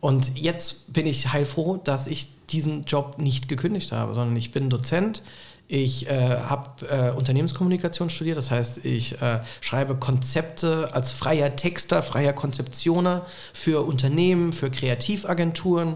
und 0.00 0.36
jetzt 0.38 0.92
bin 0.92 1.06
ich 1.06 1.32
heilfroh, 1.32 1.78
dass 1.82 2.06
ich 2.06 2.28
diesen 2.50 2.84
Job 2.84 3.18
nicht 3.18 3.48
gekündigt 3.48 3.92
habe, 3.92 4.14
sondern 4.14 4.36
ich 4.36 4.52
bin 4.52 4.68
Dozent. 4.68 5.22
Ich 5.72 6.08
äh, 6.08 6.36
habe 6.36 6.84
äh, 6.88 7.10
Unternehmenskommunikation 7.16 8.10
studiert, 8.10 8.36
das 8.36 8.50
heißt, 8.50 8.84
ich 8.84 9.22
äh, 9.22 9.38
schreibe 9.60 9.94
Konzepte 9.94 10.88
als 10.92 11.12
freier 11.12 11.54
Texter, 11.54 12.02
freier 12.02 12.32
Konzeptioner 12.32 13.24
für 13.52 13.86
Unternehmen, 13.86 14.52
für 14.52 14.68
Kreativagenturen. 14.68 15.94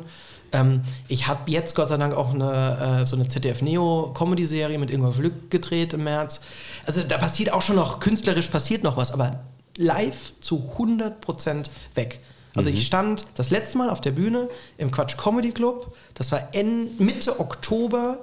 Ähm, 0.52 0.82
ich 1.08 1.26
habe 1.26 1.50
jetzt 1.50 1.74
Gott 1.74 1.88
sei 1.88 1.96
Dank 1.96 2.14
auch 2.14 2.32
eine, 2.32 3.00
äh, 3.00 3.04
so 3.04 3.16
eine 3.16 3.26
ZDF-Neo-Comedy-Serie 3.26 4.78
mit 4.78 4.92
Ingolf 4.92 5.18
Lück 5.18 5.50
gedreht 5.50 5.92
im 5.92 6.04
März. 6.04 6.42
Also 6.86 7.02
da 7.02 7.18
passiert 7.18 7.52
auch 7.52 7.62
schon 7.62 7.74
noch, 7.74 7.98
künstlerisch 7.98 8.46
passiert 8.46 8.84
noch 8.84 8.96
was, 8.96 9.10
aber 9.10 9.40
live 9.76 10.34
zu 10.40 10.70
100% 10.78 11.64
weg. 11.96 12.20
Also 12.54 12.70
ich 12.70 12.86
stand 12.86 13.26
das 13.34 13.50
letzte 13.50 13.78
Mal 13.78 13.90
auf 13.90 14.00
der 14.00 14.12
Bühne 14.12 14.46
im 14.78 14.92
Quatsch 14.92 15.16
Comedy 15.16 15.50
Club. 15.50 15.96
Das 16.14 16.30
war 16.30 16.48
Mitte 16.98 17.40
Oktober 17.40 18.18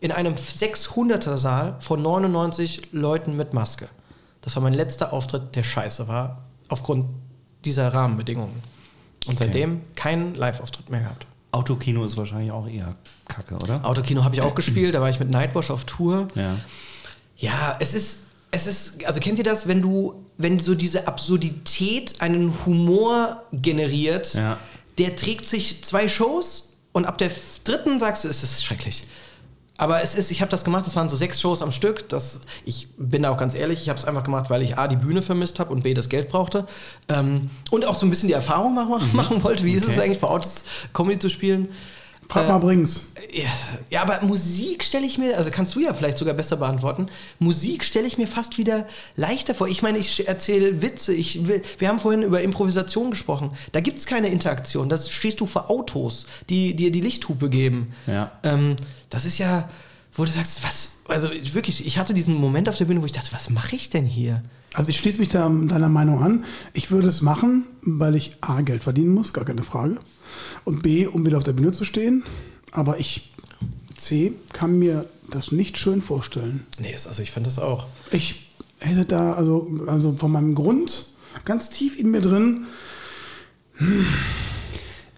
in 0.00 0.12
einem 0.12 0.34
600er 0.34 1.38
Saal 1.38 1.76
von 1.80 2.02
99 2.02 2.88
Leuten 2.92 3.36
mit 3.36 3.54
Maske. 3.54 3.88
Das 4.42 4.54
war 4.56 4.62
mein 4.62 4.74
letzter 4.74 5.12
Auftritt, 5.12 5.54
der 5.56 5.62
scheiße 5.64 6.06
war, 6.08 6.42
aufgrund 6.68 7.06
dieser 7.64 7.92
Rahmenbedingungen. 7.92 8.62
Und 9.26 9.38
seitdem 9.38 9.80
keinen 9.96 10.34
Live-Auftritt 10.34 10.88
mehr 10.90 11.00
gehabt. 11.00 11.26
Autokino 11.50 12.04
ist 12.04 12.16
wahrscheinlich 12.16 12.52
auch 12.52 12.68
eher 12.68 12.94
kacke, 13.28 13.56
oder? 13.56 13.84
Autokino 13.84 14.22
habe 14.22 14.34
ich 14.36 14.42
auch 14.42 14.54
gespielt, 14.54 14.94
da 14.94 15.00
war 15.00 15.08
ich 15.08 15.18
mit 15.18 15.30
Nightwash 15.30 15.70
auf 15.70 15.84
Tour. 15.84 16.28
Ja. 16.34 16.56
Ja, 17.38 17.76
es 17.80 17.94
ist, 17.94 18.20
es 18.50 18.66
ist, 18.66 19.04
also 19.04 19.18
kennt 19.20 19.38
ihr 19.38 19.44
das, 19.44 19.66
wenn 19.66 19.82
du, 19.82 20.14
wenn 20.38 20.58
so 20.60 20.74
diese 20.74 21.08
Absurdität 21.08 22.20
einen 22.20 22.54
Humor 22.66 23.42
generiert, 23.52 24.34
Ja. 24.34 24.58
der 24.98 25.16
trägt 25.16 25.48
sich 25.48 25.84
zwei 25.84 26.08
Shows 26.08 26.74
und 26.92 27.04
ab 27.06 27.18
der 27.18 27.30
dritten 27.64 27.98
sagst 27.98 28.24
du, 28.24 28.28
es 28.28 28.42
ist 28.42 28.64
schrecklich. 28.64 29.06
Aber 29.78 30.02
es 30.02 30.14
ist, 30.14 30.30
ich 30.30 30.40
habe 30.40 30.50
das 30.50 30.64
gemacht, 30.64 30.86
das 30.86 30.96
waren 30.96 31.08
so 31.08 31.16
sechs 31.16 31.40
Shows 31.40 31.60
am 31.62 31.70
Stück. 31.72 32.08
Das, 32.08 32.40
ich 32.64 32.88
bin 32.96 33.22
da 33.22 33.30
auch 33.30 33.36
ganz 33.36 33.54
ehrlich, 33.54 33.80
ich 33.82 33.88
habe 33.88 33.98
es 33.98 34.04
einfach 34.04 34.24
gemacht, 34.24 34.48
weil 34.48 34.62
ich 34.62 34.78
A, 34.78 34.88
die 34.88 34.96
Bühne 34.96 35.20
vermisst 35.22 35.58
habe 35.60 35.72
und 35.72 35.82
B, 35.82 35.92
das 35.94 36.08
Geld 36.08 36.28
brauchte. 36.30 36.66
Ähm, 37.08 37.50
und 37.70 37.84
auch 37.86 37.96
so 37.96 38.06
ein 38.06 38.10
bisschen 38.10 38.28
die 38.28 38.34
Erfahrung 38.34 38.74
machen, 38.74 39.10
machen 39.14 39.42
wollte. 39.44 39.64
Wie 39.64 39.74
ist 39.74 39.84
es 39.84 39.90
Okay. 39.90 40.02
eigentlich, 40.02 40.18
vor 40.18 40.30
Autos 40.30 40.64
Comedy 40.94 41.18
zu 41.18 41.28
spielen? 41.30 41.68
Frag 42.28 42.46
Äh, 42.46 42.48
mal 42.48 42.58
Brings. 42.58 43.04
Ja, 43.36 43.50
ja, 43.90 44.02
aber 44.02 44.22
Musik 44.24 44.82
stelle 44.82 45.04
ich 45.04 45.18
mir, 45.18 45.36
also 45.36 45.50
kannst 45.50 45.74
du 45.74 45.80
ja 45.80 45.92
vielleicht 45.92 46.16
sogar 46.16 46.32
besser 46.32 46.56
beantworten. 46.56 47.08
Musik 47.38 47.84
stelle 47.84 48.06
ich 48.06 48.16
mir 48.16 48.26
fast 48.26 48.56
wieder 48.56 48.86
leichter 49.14 49.54
vor. 49.54 49.68
Ich 49.68 49.82
meine, 49.82 49.98
ich 49.98 50.26
erzähle 50.26 50.80
Witze. 50.80 51.12
Ich, 51.12 51.46
will- 51.46 51.60
wir 51.76 51.88
haben 51.88 51.98
vorhin 52.00 52.22
über 52.22 52.40
Improvisation 52.40 53.10
gesprochen. 53.10 53.50
Da 53.72 53.80
gibt 53.80 53.98
es 53.98 54.06
keine 54.06 54.28
Interaktion. 54.28 54.88
Da 54.88 54.96
stehst 54.96 55.40
du 55.40 55.46
vor 55.46 55.70
Autos, 55.70 56.24
die 56.48 56.74
dir 56.76 56.90
die 56.90 57.02
Lichthupe 57.02 57.50
geben. 57.50 57.92
Ja. 58.06 58.32
Ähm, 58.42 58.76
das 59.10 59.26
ist 59.26 59.36
ja, 59.36 59.68
wo 60.14 60.24
du 60.24 60.30
sagst, 60.30 60.64
was, 60.64 60.92
also 61.06 61.30
ich- 61.30 61.52
wirklich, 61.54 61.86
ich 61.86 61.98
hatte 61.98 62.14
diesen 62.14 62.36
Moment 62.36 62.70
auf 62.70 62.78
der 62.78 62.86
Bühne, 62.86 63.02
wo 63.02 63.06
ich 63.06 63.12
dachte, 63.12 63.32
was 63.32 63.50
mache 63.50 63.76
ich 63.76 63.90
denn 63.90 64.06
hier? 64.06 64.42
Also 64.72 64.88
ich 64.88 64.96
schließe 64.96 65.18
mich 65.18 65.28
da 65.28 65.46
deiner 65.48 65.90
Meinung 65.90 66.22
an. 66.22 66.44
Ich 66.72 66.90
würde 66.90 67.08
es 67.08 67.20
machen, 67.20 67.64
weil 67.82 68.14
ich 68.16 68.36
A, 68.40 68.62
Geld 68.62 68.82
verdienen 68.82 69.12
muss, 69.12 69.34
gar 69.34 69.44
keine 69.44 69.62
Frage. 69.62 69.98
Und 70.64 70.82
B, 70.82 71.06
um 71.06 71.26
wieder 71.26 71.36
auf 71.36 71.44
der 71.44 71.52
Bühne 71.52 71.72
zu 71.72 71.84
stehen. 71.84 72.24
Aber 72.76 73.00
ich, 73.00 73.32
C, 73.96 74.34
kann 74.52 74.78
mir 74.78 75.06
das 75.30 75.50
nicht 75.50 75.78
schön 75.78 76.02
vorstellen. 76.02 76.66
Nee, 76.78 76.92
also 76.94 77.22
ich 77.22 77.30
fand 77.32 77.46
das 77.46 77.58
auch. 77.58 77.86
Ich 78.10 78.46
hätte 78.78 79.06
da, 79.06 79.32
also, 79.32 79.68
also 79.86 80.12
von 80.12 80.30
meinem 80.30 80.54
Grund, 80.54 81.06
ganz 81.46 81.70
tief 81.70 81.98
in 81.98 82.10
mir 82.10 82.20
drin, 82.20 82.66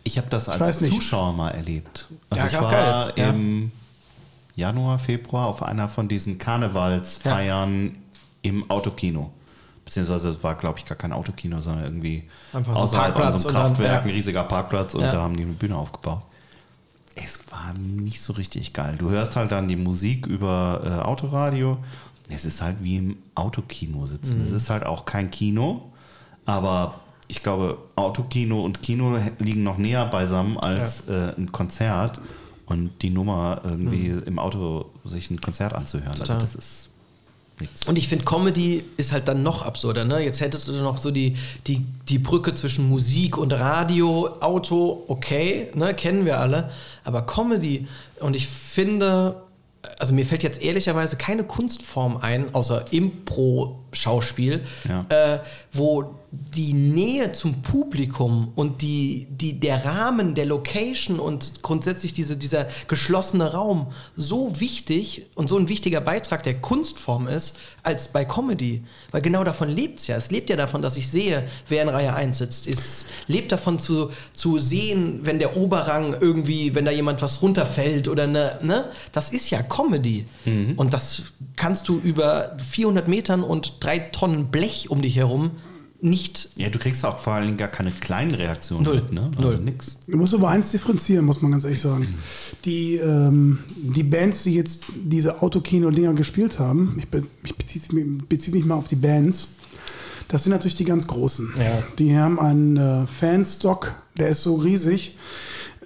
Ich 0.05 0.17
habe 0.19 0.29
das 0.31 0.49
als 0.49 0.81
nicht. 0.81 0.95
Zuschauer 0.95 1.33
mal 1.33 1.51
erlebt. 1.51 2.07
Also 2.31 2.43
Ja, 2.45 2.49
ich 2.51 2.57
auch 2.57 2.63
war 2.63 2.71
geil, 2.71 3.13
ja. 3.17 3.29
im 3.31 3.71
Januar, 4.57 4.99
Februar 4.99 5.47
auf 5.47 5.63
einer 5.63 5.89
von 5.89 6.09
diesen 6.09 6.39
Karnevalsfeiern 6.39 7.97
im 8.43 8.71
Autokino. 8.71 9.31
Beziehungsweise 9.85 10.31
es 10.31 10.43
war, 10.43 10.55
glaube 10.55 10.79
ich, 10.79 10.85
gar 10.85 10.97
kein 10.99 11.13
Autokino, 11.13 11.61
sondern 11.61 11.85
irgendwie 11.85 12.25
Einfach 12.53 12.75
außerhalb 12.75 13.15
Parkplatz 13.15 13.43
so 13.43 13.49
einem 13.49 13.57
Kraftwerk, 13.59 13.93
ja. 13.93 14.01
ein 14.03 14.11
riesiger 14.11 14.45
Parkplatz 14.45 14.95
und 14.95 15.01
Ja. 15.03 15.13
da 15.13 15.23
haben 15.23 15.37
die 15.37 15.43
eine 15.45 15.53
Bühne 15.55 15.77
aufgebaut. 15.77 16.23
Es 17.23 17.41
war 17.51 17.75
nicht 17.75 18.21
so 18.21 18.33
richtig 18.33 18.73
geil. 18.73 18.97
Du 18.99 19.11
hörst 19.11 19.37
halt 19.37 19.53
dann 19.53 19.69
die 19.69 19.77
Musik 19.77 20.27
über 20.27 20.83
äh, 20.85 21.07
Autoradio. 21.07 21.79
Es 22.31 22.45
ist 22.45 22.63
halt 22.63 22.77
wie 22.83 22.97
im 22.97 23.17
Autokino 23.35 24.07
sitzen. 24.07 24.41
Mhm. 24.41 24.47
Es 24.47 24.53
ist 24.53 24.71
halt 24.71 24.85
auch 24.85 25.05
kein 25.05 25.31
Kino, 25.31 25.91
aber 26.45 27.01
ich 27.27 27.43
glaube, 27.43 27.79
Autokino 27.97 28.63
und 28.65 28.83
Kino 28.83 29.19
liegen 29.39 29.63
noch 29.63 29.79
näher 29.79 30.07
beisammen 30.07 30.59
als 30.59 31.09
äh, 31.09 31.35
ein 31.37 31.53
Konzert 31.53 32.21
und 32.67 32.91
die 33.03 33.11
Nummer 33.11 33.61
irgendwie 33.65 34.09
im 34.09 34.39
Auto 34.39 34.87
sich 35.05 35.31
ein 35.31 35.41
Konzert 35.41 35.75
anzuhören. 35.75 36.13
Mhm. 36.13 36.19
Total. 36.19 36.37
Also 36.37 36.47
das 36.47 36.55
ist 36.55 36.89
nichts. 37.61 37.87
Und 37.87 37.97
ich 37.97 38.09
finde, 38.09 38.25
Comedy 38.25 38.85
ist 38.97 39.13
halt 39.13 39.29
dann 39.29 39.43
noch 39.43 39.63
absurder. 39.63 40.05
Ne? 40.05 40.21
Jetzt 40.21 40.41
hättest 40.41 40.69
du 40.69 40.73
noch 40.73 40.99
so 40.99 41.11
die, 41.11 41.37
die, 41.67 41.85
die 42.09 42.19
Brücke 42.19 42.55
zwischen 42.55 42.89
Musik 42.89 43.37
und 43.37 43.53
Radio, 43.53 44.29
Auto, 44.41 45.05
okay, 45.09 45.69
ne? 45.75 45.95
kennen 45.95 46.25
wir 46.25 46.39
alle. 46.39 46.71
Aber 47.05 47.23
Comedy, 47.23 47.87
und 48.21 48.37
ich 48.37 48.49
finde, 48.49 49.43
also 49.99 50.15
mir 50.15 50.25
fällt 50.25 50.43
jetzt 50.43 50.63
ehrlicherweise 50.63 51.17
keine 51.17 51.45
Kunstform 51.45 52.17
ein, 52.19 52.55
außer 52.55 52.93
Impro-Schauspiel, 53.93 54.63
Ja. 54.89 55.07
äh, 55.09 55.39
wo 55.73 56.15
die 56.31 56.75
Nähe 56.75 57.33
zum 57.33 57.63
Publikum 57.63 58.53
und 58.55 58.83
die, 58.83 59.29
die, 59.31 59.59
der 59.59 59.83
Rahmen 59.87 60.35
der 60.35 60.45
Location 60.45 61.21
und 61.21 61.63
grundsätzlich 61.63 62.13
diese, 62.13 62.37
dieser 62.37 62.67
geschlossene 62.87 63.53
Raum 63.53 63.87
so 64.15 64.61
wichtig 64.61 65.25
und 65.37 65.49
so 65.49 65.57
ein 65.57 65.71
wichtiger 65.71 66.03
Beitrag 66.03 66.43
der 66.43 66.61
Kunstform 66.61 67.29
ist, 67.29 67.57
als 67.83 68.09
bei 68.09 68.27
Comedy. 68.27 68.83
Weil 69.11 69.23
genau 69.23 69.43
davon 69.43 69.71
lebt 69.71 70.01
es 70.01 70.07
ja. 70.07 70.17
Es 70.17 70.31
lebt 70.31 70.51
ja 70.51 70.57
davon, 70.57 70.83
dass 70.83 70.99
ich 70.99 71.09
sehe, 71.09 71.45
wer 71.67 71.83
in 71.83 71.89
Reihe 71.89 72.13
1 72.13 72.37
sitzt. 72.37 72.67
Es 72.67 73.07
lebt 73.27 73.51
davon 73.51 73.79
zu, 73.79 74.11
zu 74.35 74.59
sehen, 74.59 75.21
wenn 75.23 75.39
der 75.39 75.57
Oberrang 75.57 76.15
irgendwie, 76.21 76.75
wenn 76.75 76.85
da 76.85 76.91
jemand 76.91 77.23
was 77.23 77.41
runterfällt 77.41 78.07
oder 78.07 78.27
ne, 78.27 78.59
ne? 78.63 78.85
Das 79.13 79.31
ist 79.31 79.49
ja 79.49 79.63
Comedy. 79.63 80.27
Und 80.77 80.93
das 80.93 81.23
kannst 81.57 81.89
du 81.89 81.99
über 81.99 82.57
400 82.71 83.09
Metern 83.09 83.43
und 83.43 83.81
drei 83.89 83.99
Tonnen 84.01 84.47
Blech 84.47 84.91
um 84.91 85.01
dich 85.01 85.17
herum 85.17 85.51
nicht 86.01 86.51
Ja, 86.57 86.69
du 86.69 86.79
kriegst 86.79 87.05
auch 87.05 87.19
vor 87.19 87.33
allen 87.33 87.47
Dingen 87.47 87.57
gar 87.57 87.69
keine 87.69 87.91
kleinen 87.91 88.33
Reaktionen 88.33 88.85
Null. 88.85 88.97
mit, 88.97 89.13
ne? 89.13 89.31
Also 89.37 89.49
Null. 89.49 89.61
nix. 89.61 89.97
Du 90.07 90.17
musst 90.17 90.33
aber 90.35 90.49
eins 90.49 90.71
differenzieren, 90.71 91.25
muss 91.25 91.43
man 91.43 91.51
ganz 91.51 91.65
ehrlich 91.65 91.81
sagen. 91.81 92.07
Die, 92.65 92.97
ähm, 92.97 93.59
die 93.75 94.05
Bands, 94.05 94.45
die 94.45 94.55
jetzt 94.55 94.85
diese 94.95 95.43
Autokino-Dinger 95.43 96.13
gespielt 96.13 96.59
haben, 96.61 96.97
ich, 96.99 97.09
be 97.09 97.25
ich 97.43 97.57
beziehe 97.57 97.83
mich, 97.95 98.29
beziehe 98.29 98.57
mich 98.57 98.65
mal 98.65 98.77
auf 98.77 98.87
die 98.89 98.97
Bands, 98.97 99.49
das 100.29 100.45
sind 100.45 100.53
natürlich 100.53 100.77
die 100.77 100.85
ganz 100.85 101.07
Großen. 101.07 101.53
Ja. 101.59 101.83
Die 101.99 102.17
haben 102.17 102.39
einen 102.39 102.77
äh, 102.77 103.07
Fanstock, 103.07 103.95
der 104.19 104.29
ist 104.29 104.43
so 104.45 104.55
riesig, 104.57 105.17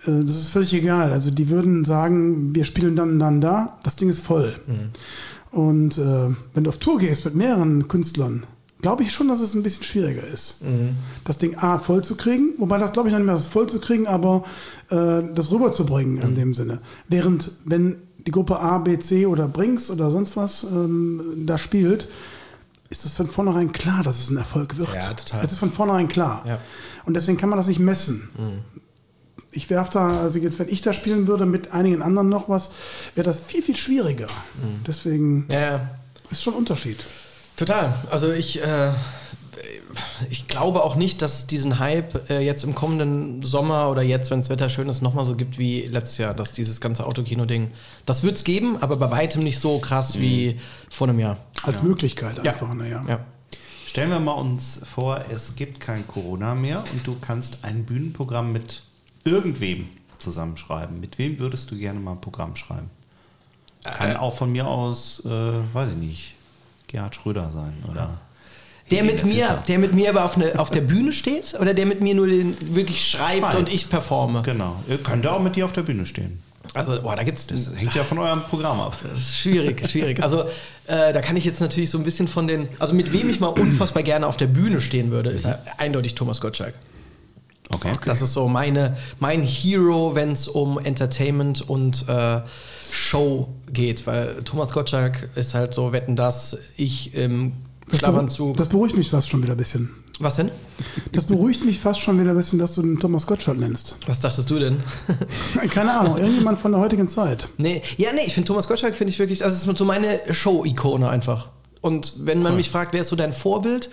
äh, 0.05 0.25
das 0.25 0.37
ist 0.37 0.49
völlig 0.49 0.75
egal. 0.75 1.13
Also 1.13 1.31
die 1.31 1.49
würden 1.49 1.87
sagen, 1.87 2.55
wir 2.55 2.65
spielen 2.65 2.97
dann 2.97 3.19
dann 3.19 3.41
da, 3.41 3.79
das 3.83 3.97
Ding 3.97 4.11
ist 4.11 4.21
voll. 4.21 4.57
Und 5.53 5.99
äh, 5.99 6.35
wenn 6.55 6.65
du 6.65 6.71
auf 6.71 6.79
Tour 6.79 6.99
gehst 6.99 7.25
mit 7.25 7.35
mehreren 7.35 7.87
Künstlern, 7.87 8.45
glaube 8.81 9.05
ich 9.05 9.13
schon, 9.13 9.29
dass 9.29 9.41
es 9.41 9.55
ein 9.55 9.63
bisschen 9.63 9.85
schwieriger 9.85 10.27
ist, 10.27 10.57
das 11.25 11.39
Ding 11.39 11.57
A 11.59 11.79
voll 11.79 12.03
zu 12.03 12.17
kriegen, 12.17 12.55
wobei 12.59 12.79
das 12.79 12.93
glaube 12.93 13.09
ich 13.09 13.13
noch 13.13 13.21
nicht 13.21 13.27
mehr 13.27 13.37
das 13.37 13.47
voll 13.47 13.69
zu 13.69 13.79
kriegen, 13.79 14.09
aber 14.09 14.45
äh, 14.91 15.23
das 15.35 15.53
rüberzubringen 15.53 16.21
in 16.21 16.35
dem 16.35 16.53
Sinne. 16.53 16.81
Während 17.09 17.53
wenn 17.65 17.97
die 18.27 18.33
Gruppe 18.33 18.59
A, 18.59 18.79
B, 18.79 18.99
C 18.99 19.27
oder 19.27 19.47
Brinks 19.47 19.91
oder 19.91 20.11
sonst 20.11 20.37
was 20.37 20.65
ähm, 20.65 21.45
da 21.47 21.59
spielt, 21.59 22.09
ist 22.89 23.05
es 23.05 23.13
von 23.13 23.27
vornherein 23.27 23.73
klar, 23.73 24.03
dass 24.03 24.21
es 24.21 24.31
ein 24.31 24.37
Erfolg 24.37 24.77
wird. 24.77 24.95
Ja, 24.95 25.15
total. 25.15 25.45
Es 25.45 25.53
ist 25.53 25.59
von 25.59 25.71
vornherein 25.71 26.09
klar. 26.09 26.45
Ja. 26.47 26.59
Und 27.05 27.15
deswegen 27.15 27.39
kann 27.39 27.49
man 27.49 27.59
das 27.59 27.69
nicht 27.69 27.81
messen. 27.81 28.29
Ich 29.55 29.69
werfe 29.71 29.93
da, 29.93 30.21
also 30.23 30.39
jetzt, 30.39 30.59
wenn 30.59 30.69
ich 30.69 30.81
da 30.81 30.93
spielen 30.95 31.27
würde 31.27 31.45
mit 31.47 31.73
einigen 31.73 32.01
anderen 32.03 32.29
noch 32.31 32.49
was, 32.49 32.71
wäre 33.15 33.25
das 33.27 33.39
viel, 33.39 33.63
viel 33.63 33.77
schwieriger. 33.77 34.27
Deswegen 34.87 35.47
Ja, 35.51 35.61
ja. 35.61 35.91
ist 36.31 36.43
schon 36.43 36.55
ein 36.55 36.59
Unterschied. 36.59 36.99
Total. 37.57 37.93
Also 38.11 38.33
ich, 38.33 38.63
äh, 38.63 38.93
ich 40.31 40.49
glaube 40.49 40.83
auch 40.83 40.97
nicht, 40.97 41.21
dass 41.21 41.39
es 41.41 41.47
diesen 41.47 41.79
Hype 41.79 42.31
äh, 42.31 42.41
jetzt 42.41 42.65
im 42.65 42.75
kommenden 42.75 43.43
Sommer 43.45 43.91
oder 43.91 44.01
jetzt, 44.03 44.31
wenn 44.31 44.41
das 44.41 44.49
Wetter 44.49 44.71
schön 44.71 44.89
ist, 44.89 45.03
nochmal 45.03 45.27
so 45.27 45.35
gibt 45.37 45.59
wie 45.59 45.83
letztes 45.83 46.19
Jahr, 46.19 46.33
dass 46.35 46.53
dieses 46.53 46.81
ganze 46.81 47.05
Autokino-Ding. 47.07 47.71
Das 48.07 48.23
wird 48.23 48.37
es 48.37 48.45
geben, 48.45 48.79
aber 48.81 48.97
bei 48.97 49.11
weitem 49.11 49.45
nicht 49.45 49.59
so 49.61 49.79
krass 49.79 50.19
wie 50.19 50.59
vor 50.89 51.09
einem 51.09 51.19
Jahr. 51.21 51.37
Als 51.63 51.83
Möglichkeit 51.83 52.43
Ja. 52.43 52.53
einfach, 52.53 52.73
naja. 52.73 53.03
Ja. 53.07 53.21
Stellen 53.87 54.09
wir 54.09 54.19
mal 54.21 54.33
uns 54.33 54.81
vor, 54.91 55.23
es 55.31 55.55
gibt 55.57 55.79
kein 55.81 56.07
Corona 56.09 56.55
mehr 56.55 56.83
und 56.95 57.07
du 57.07 57.17
kannst 57.21 57.59
ein 57.61 57.85
Bühnenprogramm 57.85 58.51
mit 58.51 58.83
irgendwem 59.25 59.89
zusammenschreiben. 60.19 61.01
Mit 61.01 61.19
wem 61.19 61.39
würdest 61.39 61.71
du 61.71 61.77
gerne 61.77 62.01
mal 62.01 62.13
ein 62.13 62.21
Programm 62.21 62.57
schreiben? 62.57 62.91
Kann 63.85 64.17
auch 64.17 64.35
von 64.35 64.53
mir 64.53 64.67
aus, 64.67 65.23
äh, 65.25 65.29
weiß 65.29 65.91
ich 65.91 65.97
nicht, 65.97 66.35
Gerhard 66.87 67.17
Schröder 67.17 67.51
sein 67.51 67.73
oder. 67.91 68.21
Der 68.91 68.99
Helene 68.99 69.13
mit 69.15 69.25
mir, 69.25 69.63
der 69.67 69.79
mit 69.79 69.95
mir 69.95 70.11
aber 70.11 70.25
auf, 70.25 70.37
eine, 70.37 70.59
auf 70.59 70.71
der 70.71 70.83
Bühne 70.83 71.13
steht 71.13 71.55
oder 71.59 71.73
der 71.73 71.87
mit 71.87 72.01
mir 72.01 72.15
nur 72.15 72.27
den 72.27 72.57
wirklich 72.75 73.09
schreibt 73.09 73.41
Schreibt. 73.41 73.55
und 73.55 73.73
ich 73.73 73.89
performe? 73.89 74.43
Genau. 74.43 74.83
Ihr 74.89 74.99
könnt 74.99 75.27
auch 75.27 75.41
mit 75.41 75.57
dir 75.57 75.65
auf 75.65 75.73
der 75.73 75.83
Bühne 75.83 76.05
stehen. 76.05 76.43
Also, 76.75 77.01
boah, 77.01 77.17
da 77.17 77.23
gibt's 77.23 77.47
Das 77.47 77.71
hängt 77.75 77.95
ja 77.95 78.05
von 78.05 78.19
eurem 78.19 78.41
Programm 78.41 78.81
ab. 78.81 78.97
Das 79.03 79.13
ist 79.13 79.37
schwierig, 79.37 79.89
schwierig. 79.89 80.23
Also 80.23 80.43
äh, 80.87 81.13
da 81.13 81.21
kann 81.21 81.37
ich 81.37 81.45
jetzt 81.45 81.61
natürlich 81.61 81.91
so 81.91 81.99
ein 81.99 82.05
bisschen 82.05 82.29
von 82.29 82.47
den, 82.47 82.69
also 82.79 82.95
mit 82.95 83.13
wem 83.13 83.31
ich 83.31 83.41
mal 83.41 83.49
unfassbar 83.49 84.03
gerne 84.03 84.27
auf 84.27 84.37
der 84.37 84.47
Bühne 84.47 84.81
stehen 84.81 85.11
würde, 85.11 85.31
ist 85.31 85.45
ja 85.45 85.59
eindeutig 85.79 86.15
Thomas 86.15 86.41
Gottschalk. 86.41 86.75
Okay. 87.71 87.93
Das 88.05 88.21
ist 88.23 88.35
so 88.35 88.49
meine, 88.49 88.97
mein 89.19 89.43
Hero, 89.43 90.15
wenn 90.15 90.33
es 90.33 90.49
um 90.49 90.79
Entertainment 90.79 91.69
und 91.69 92.07
äh, 92.09 92.41
Show 92.91 93.49
geht, 93.73 94.07
weil 94.07 94.43
Thomas 94.45 94.73
Gottschalk 94.73 95.31
ist 95.35 95.55
halt 95.55 95.73
so, 95.73 95.93
wetten 95.93 96.15
das, 96.17 96.59
ich 96.77 97.15
im 97.15 97.53
Das, 97.89 98.01
Schlafanzug. 98.01 98.57
das 98.59 98.69
beruhigt 98.69 98.97
mich 98.97 99.09
fast 99.11 99.29
schon 99.31 99.43
wieder 99.43 99.53
ein 99.55 99.57
bisschen. 99.59 99.91
Was 100.19 100.37
denn? 100.37 100.51
Das 101.13 101.25
beruhigt 101.25 101.65
mich 101.65 101.81
fast 101.81 101.99
schon 102.01 102.21
wieder 102.21 102.31
ein 102.31 102.37
bisschen, 102.37 102.59
dass 102.59 102.75
du 102.75 102.83
den 102.83 103.01
Thomas 103.01 103.27
Gottschalk 103.27 103.59
nennst. 103.59 103.97
Was 104.07 104.21
dachtest 104.21 104.49
du 104.51 104.59
denn? 104.59 104.81
Keine 105.71 105.99
Ahnung, 105.99 106.19
irgendjemand 106.19 106.59
von 106.61 106.73
der 106.73 106.81
heutigen 106.81 107.09
Zeit. 107.09 107.49
Nee, 107.57 107.83
ja, 107.97 108.13
nee, 108.13 108.21
ich 108.27 108.35
finde 108.35 108.47
Thomas 108.49 108.69
Gottschalk 108.69 108.95
finde 108.95 109.11
ich 109.11 109.19
wirklich, 109.19 109.43
also 109.43 109.57
es 109.57 109.67
ist 109.67 109.79
so 109.79 109.85
meine 109.85 110.21
Show-Ikone 110.33 111.09
einfach. 111.09 111.49
Und 111.81 112.15
wenn 112.19 112.43
man 112.43 112.55
mich 112.57 112.71
fragt, 112.71 112.93
wer 112.93 113.01
ist 113.01 113.09
so 113.09 113.17
dein 113.17 113.33
Vorbild, 113.33 113.89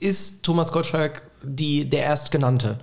ist 0.00 0.42
Thomas 0.42 0.72
Gottschalk 0.72 1.22
die, 1.42 1.88
der 1.88 2.04
Erstgenannte. 2.04 2.78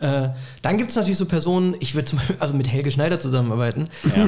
Äh, 0.00 0.28
dann 0.62 0.78
gibt 0.78 0.90
es 0.90 0.96
natürlich 0.96 1.18
so 1.18 1.26
Personen, 1.26 1.74
ich 1.80 1.94
würde 1.94 2.06
zum 2.06 2.18
Beispiel 2.18 2.36
also 2.40 2.54
mit 2.54 2.66
Helge 2.70 2.90
Schneider 2.90 3.20
zusammenarbeiten. 3.20 3.88
Ja. 4.04 4.24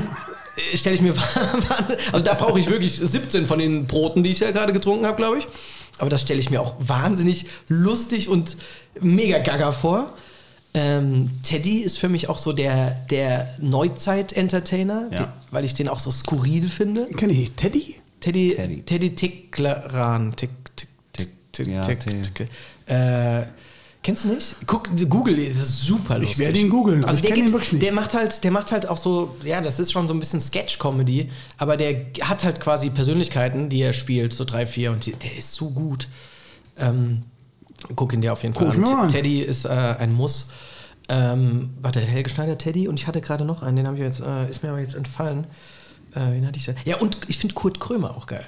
Äh, 0.73 0.77
Stelle 0.77 0.95
ich 0.97 1.03
mir 1.03 1.15
also 2.13 2.25
da 2.25 2.35
brauche 2.35 2.59
ich 2.59 2.69
wirklich 2.71 2.97
17 2.97 3.47
von 3.47 3.59
den 3.59 3.87
Broten, 3.87 4.23
die 4.23 4.31
ich 4.31 4.41
ja 4.41 4.51
gerade 4.53 4.73
getrunken 4.73 5.07
habe, 5.07 5.17
glaube 5.17 5.39
ich. 5.39 5.47
Aber 5.99 6.11
das 6.11 6.21
stelle 6.23 6.41
ich 6.41 6.51
mir 6.51 6.61
auch 6.61 6.75
wahnsinnig 6.79 7.47
lustig 7.69 8.29
und 8.29 8.57
mega 9.01 9.39
gaga 9.39 9.73
vor. 9.73 10.13
Ähm, 10.75 11.31
Teddy 11.43 11.79
ist 11.81 11.99
für 11.99 12.09
mich 12.11 12.29
auch 12.29 12.37
so 12.37 12.53
der, 12.53 12.91
der 13.11 13.55
Neuzeit-Entertainer, 13.59 15.09
Ja. 15.11 15.33
weil 15.51 15.65
ich 15.65 15.75
den 15.75 15.89
auch 15.89 15.99
so 15.99 16.11
skurril 16.11 16.69
finde. 16.69 17.07
Kenn 17.17 17.31
ich. 17.31 17.53
Teddy? 17.53 17.97
Teddy, 18.21 18.55
Teddy. 18.57 18.83
Teddy 18.83 19.15
Tickleran. 19.15 20.35
Tick, 20.37 20.51
tick, 20.77 20.89
tick, 21.13 21.29
tick, 21.53 21.69
ja, 21.69 21.81
tick, 21.83 22.01
Teddy. 22.01 22.23
tick. 22.23 22.49
Äh, 22.89 23.47
kennst 24.07 24.24
du 24.24 24.28
nicht? 24.28 24.55
Guck, 24.66 24.89
Google, 25.11 25.37
das 25.49 25.57
ist 25.69 25.83
super 25.83 26.19
lustig. 26.19 26.39
werde 26.39 26.59
ihn 26.61 26.70
googeln, 26.70 27.05
Also 27.05 27.19
ich 27.20 27.27
der, 27.27 27.35
geht- 27.35 27.53
wirklich 27.53 27.73
nicht. 27.73 27.85
der 27.85 27.93
macht 27.93 28.15
halt, 28.15 28.43
der 28.45 28.51
macht 28.53 28.73
halt 28.73 28.89
auch 28.89 28.97
so, 28.97 29.37
ja, 29.45 29.61
das 29.61 29.78
ist 29.81 29.93
schon 29.93 30.07
so 30.09 30.15
ein 30.15 30.20
bisschen 30.20 30.41
Sketch-Comedy, 30.41 31.31
aber 31.59 31.77
der 31.77 32.07
hat 32.23 32.45
halt 32.45 32.61
quasi 32.61 32.89
Persönlichkeiten, 32.91 33.69
die 33.69 33.83
er 33.83 33.93
spielt, 33.93 34.33
so 34.33 34.45
drei, 34.45 34.66
vier, 34.66 34.93
und 34.93 35.05
die, 35.05 35.12
der 35.12 35.37
ist 35.37 35.53
so 35.53 35.70
gut. 35.70 36.09
Ähm, 36.78 37.23
guck 37.97 38.12
ihn 38.12 38.20
dir 38.20 38.33
auf 38.33 38.43
jeden 38.43 38.55
Fall 38.55 38.73
Guck 38.74 38.87
ich 38.87 38.95
an. 38.95 39.09
Teddy 39.09 39.41
ist 39.41 39.65
äh, 39.65 39.69
ein 39.69 40.12
Muss. 40.15 40.49
Ähm, 41.09 41.70
warte, 41.83 42.01
Helge 42.01 42.31
Schneider, 42.31 42.57
Teddy 42.59 42.89
und 42.89 42.99
ich 42.99 43.07
hatte 43.07 43.20
gerade 43.20 43.45
noch 43.45 43.62
einen, 43.62 43.77
den 43.77 43.87
habe 43.87 43.97
ich 43.97 44.03
jetzt, 44.03 44.20
äh, 44.20 44.49
ist 44.49 44.62
mir 44.62 44.70
aber 44.70 44.81
jetzt 44.81 44.95
entfallen. 44.95 45.47
Äh, 46.15 46.20
wen 46.33 46.47
hatte 46.47 46.59
ich 46.59 46.65
da? 46.66 46.73
Ja, 46.85 46.97
und 46.99 47.19
ich 47.28 47.39
finde 47.39 47.55
Kurt 47.55 47.78
Krömer 47.81 48.11
auch 48.16 48.27
geil. 48.27 48.45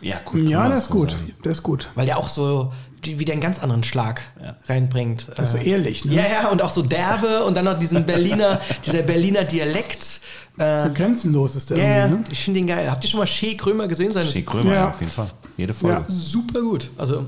Ja, 0.00 0.20
gut. 0.24 0.40
Ja, 0.48 0.58
kann 0.60 0.62
man 0.62 0.70
der 0.70 0.78
ist 0.78 0.90
gut. 0.90 1.16
Der 1.44 1.52
ist 1.52 1.62
gut. 1.62 1.90
Weil 1.94 2.06
der 2.06 2.18
auch 2.18 2.28
so 2.28 2.72
wieder 3.06 3.32
einen 3.32 3.42
ganz 3.42 3.58
anderen 3.62 3.84
Schlag 3.84 4.22
Ja. 4.42 4.56
reinbringt. 4.66 5.28
Der 5.36 5.44
ist 5.44 5.50
so 5.52 5.56
Äh, 5.58 5.70
ehrlich, 5.70 6.04
ne? 6.04 6.14
Ja, 6.14 6.26
ja, 6.26 6.48
und 6.48 6.62
auch 6.62 6.70
so 6.70 6.82
derbe 6.82 7.44
und 7.44 7.54
dann 7.56 7.64
noch 7.66 7.78
diesen 7.78 8.04
Berliner, 8.06 8.60
dieser 8.86 9.02
Berliner 9.02 9.44
Dialekt. 9.44 10.20
Äh, 10.58 10.80
So 10.84 10.92
grenzenlos 10.92 11.56
ist 11.56 11.70
der 11.70 11.78
ja, 11.78 12.08
ne? 12.08 12.24
ich 12.30 12.40
finde 12.44 12.60
den 12.60 12.66
geil. 12.68 12.90
Habt 12.90 13.02
ihr 13.04 13.10
schon 13.10 13.18
mal 13.20 13.26
Shea 13.26 13.54
Krömer 13.56 13.88
gesehen? 13.88 14.12
Seine 14.12 14.26
Schick 14.30 14.46
Krömer, 14.46 14.72
Ja. 14.74 14.88
auf 14.90 15.00
jeden 15.00 15.12
Fall. 15.12 15.26
Jede 15.56 15.74
Folge. 15.74 15.96
Ja. 15.96 16.04
super 16.08 16.60
gut. 16.62 16.90
Also, 16.98 17.24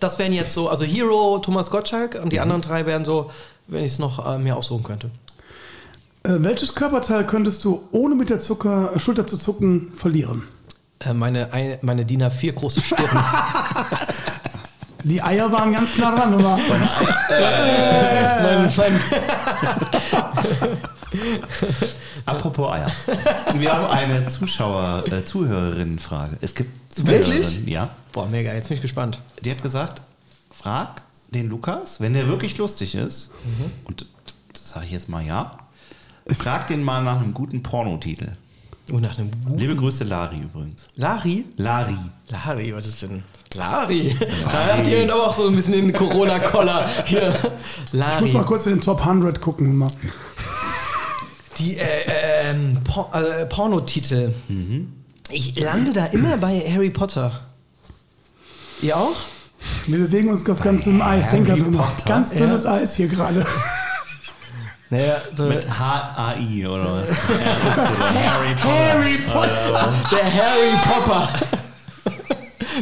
das 0.00 0.18
wären 0.18 0.32
jetzt 0.34 0.52
so, 0.52 0.68
also 0.68 0.84
Hero, 0.84 1.38
Thomas 1.38 1.70
Gottschalk 1.70 2.20
und 2.22 2.32
die 2.32 2.40
anderen 2.40 2.60
drei 2.62 2.84
wären 2.86 3.04
so, 3.04 3.30
wenn 3.68 3.84
ich 3.84 3.92
es 3.92 3.98
noch 3.98 4.26
äh, 4.26 4.38
mir 4.38 4.54
aussuchen 4.56 4.82
könnte. 4.84 5.10
Äh, 6.24 6.30
welches 6.40 6.74
Körperteil 6.74 7.24
könntest 7.24 7.64
du, 7.64 7.84
ohne 7.92 8.14
mit 8.14 8.28
der 8.30 8.40
Zucker, 8.40 8.92
Schulter 8.98 9.26
zu 9.26 9.38
zucken, 9.38 9.92
verlieren? 9.94 10.42
Äh, 10.98 11.14
meine, 11.14 11.52
ein- 11.52 11.78
meine 11.82 12.04
DIN 12.04 12.22
A4 12.22 12.52
große 12.52 12.80
Stirn. 12.82 12.98
Die 15.08 15.22
Eier 15.22 15.52
waren 15.52 15.72
ganz 15.72 15.92
klar 15.92 16.16
dran, 16.16 16.34
oder? 16.34 16.58
mein, 16.58 16.80
mein, 18.76 18.76
Apropos 22.26 22.72
Eier. 22.72 22.90
Wir 23.54 23.72
haben 23.72 23.86
eine 23.86 24.26
Zuschauer, 24.26 25.04
äh, 25.12 25.24
Zuhörerinnenfrage. 25.24 26.38
Es 26.40 26.56
gibt 26.56 26.70
Wirklich? 27.06 27.42
Zuhörerinnen, 27.42 27.68
Ja. 27.68 27.90
boah, 28.10 28.26
mega, 28.26 28.52
jetzt 28.52 28.66
bin 28.68 28.76
ich 28.78 28.82
gespannt. 28.82 29.20
Die 29.44 29.50
hat 29.52 29.62
gesagt, 29.62 30.02
frag 30.50 31.02
den 31.30 31.48
Lukas, 31.48 32.00
wenn 32.00 32.12
der 32.12 32.26
wirklich 32.26 32.58
lustig 32.58 32.96
ist, 32.96 33.30
und 33.84 34.06
das 34.52 34.70
sage 34.70 34.86
ich 34.86 34.90
jetzt 34.92 35.08
mal 35.08 35.24
ja, 35.24 35.52
frag 36.32 36.66
den 36.66 36.82
mal 36.82 37.04
nach 37.04 37.20
einem 37.20 37.32
guten 37.32 37.62
Pornotitel. 37.62 38.32
Oh, 38.92 38.98
nach 38.98 39.16
einem 39.18 39.30
guten 39.44 39.58
Liebe 39.58 39.76
Grüße, 39.76 40.02
Lari 40.02 40.38
übrigens. 40.40 40.82
Lari? 40.96 41.44
Lari. 41.56 41.96
Lari, 42.28 42.74
was 42.74 42.88
ist 42.88 43.02
denn? 43.02 43.22
Lari. 43.54 44.16
Da 44.44 44.76
habt 44.76 44.86
ihr 44.86 45.12
aber 45.12 45.28
auch 45.28 45.36
so 45.36 45.48
ein 45.48 45.56
bisschen 45.56 45.72
den 45.72 45.92
Corona-Koller 45.92 46.88
hier. 47.06 47.34
Ich 47.92 48.20
muss 48.20 48.32
mal 48.32 48.44
kurz 48.44 48.66
in 48.66 48.74
den 48.74 48.80
Top 48.80 49.00
100 49.00 49.40
gucken. 49.40 49.76
Mal. 49.76 49.90
Die 51.58 51.76
äh, 51.78 51.84
ähm, 52.50 52.78
Por 52.84 53.10
äh, 53.14 53.46
Pornotitel. 53.46 54.34
Ich 55.30 55.58
lande 55.58 55.92
da 55.92 56.06
immer 56.06 56.36
bei 56.36 56.60
Harry 56.60 56.90
Potter. 56.90 57.40
Ihr 58.82 58.96
auch? 58.96 59.16
Wir 59.86 59.98
bewegen 59.98 60.28
uns 60.28 60.48
auf 60.48 60.60
ganz 60.60 60.84
dünnem 60.84 61.02
Eis. 61.02 61.28
Denk. 61.30 61.46
Potter? 61.48 62.04
Ganz 62.04 62.34
dünnes 62.34 62.64
Ja. 62.64 62.74
Eis 62.74 62.96
hier 62.96 63.08
gerade. 63.08 63.46
Naja, 64.88 65.16
so 65.34 65.46
Mit 65.46 65.66
H-A-I 65.68 66.66
oder 66.66 67.02
was? 67.02 67.10
Harry 68.14 68.54
Potter. 68.54 68.92
Harry 68.92 69.18
Potter. 69.18 69.94
der 70.12 70.32
Harry 70.32 70.78
Popper. 70.82 71.28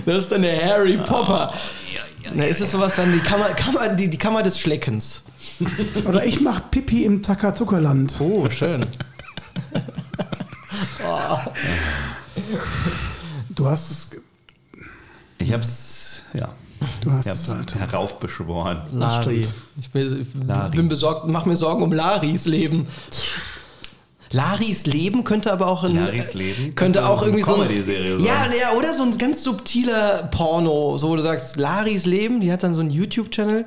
Das 0.07 0.25
ist 0.25 0.33
dann 0.33 0.43
der 0.43 0.65
Harry 0.65 0.97
Popper. 0.99 1.53
Na, 2.35 2.45
ist 2.45 2.61
es 2.61 2.71
sowas 2.71 2.97
dann 2.97 3.13
die 3.13 3.19
Kammer, 3.21 3.49
Kammer, 3.51 3.89
die, 3.91 4.09
die 4.09 4.17
Kammer 4.19 4.43
des 4.43 4.59
Schleckens? 4.59 5.25
Oder 6.07 6.25
ich 6.25 6.41
mach 6.41 6.71
Pipi 6.71 7.05
im 7.05 7.23
Takatuka-Land. 7.23 8.15
Oh, 8.19 8.49
schön. 8.51 8.87
Du 13.51 13.67
hast 13.69 13.91
es, 13.91 14.11
Ich 15.39 15.53
hab's, 15.53 16.23
ja. 16.33 16.49
du 17.03 17.13
hast 17.13 17.27
Ich 17.27 17.33
es 17.33 17.49
hab's 17.49 17.57
halt. 17.57 17.75
heraufbeschworen. 17.77 18.83
Lari. 18.93 19.47
Ich 19.81 19.91
bin, 19.91 20.23
ich 20.23 20.47
Lari. 20.49 20.77
bin 20.77 20.89
besorgt, 20.89 21.29
mach 21.29 21.45
mir 21.47 21.57
Sorgen 21.57 21.83
um 21.83 21.93
Laris 21.93 22.47
Leben. 22.47 22.87
Laris 24.35 24.85
Leben 24.87 25.23
könnte 25.23 25.53
aber 25.53 25.69
auch 25.69 25.85
ein. 25.85 25.95
Laris 25.95 26.35
Leben 26.35 26.75
könnte 26.75 27.01
könnte 27.01 27.07
auch 27.07 27.23
eine 27.23 27.29
irgendwie 27.29 27.45
so 27.45 27.55
ein. 27.55 27.69
Comedy-Serie 27.69 28.19
sein. 28.19 28.27
Ja, 28.27 28.47
ja, 28.61 28.73
oder 28.77 28.93
so 28.93 29.05
ein 29.05 29.17
ganz 29.17 29.45
subtiler 29.45 30.25
Porno, 30.25 30.99
so 30.99 31.11
wo 31.11 31.17
du 31.17 31.23
sagst, 31.23 31.57
Laris 31.57 32.05
Leben, 32.05 32.41
die 32.41 32.51
hat 32.51 32.65
dann 32.65 32.75
so 32.75 32.81
einen 32.81 32.91
YouTube-Channel, 32.91 33.65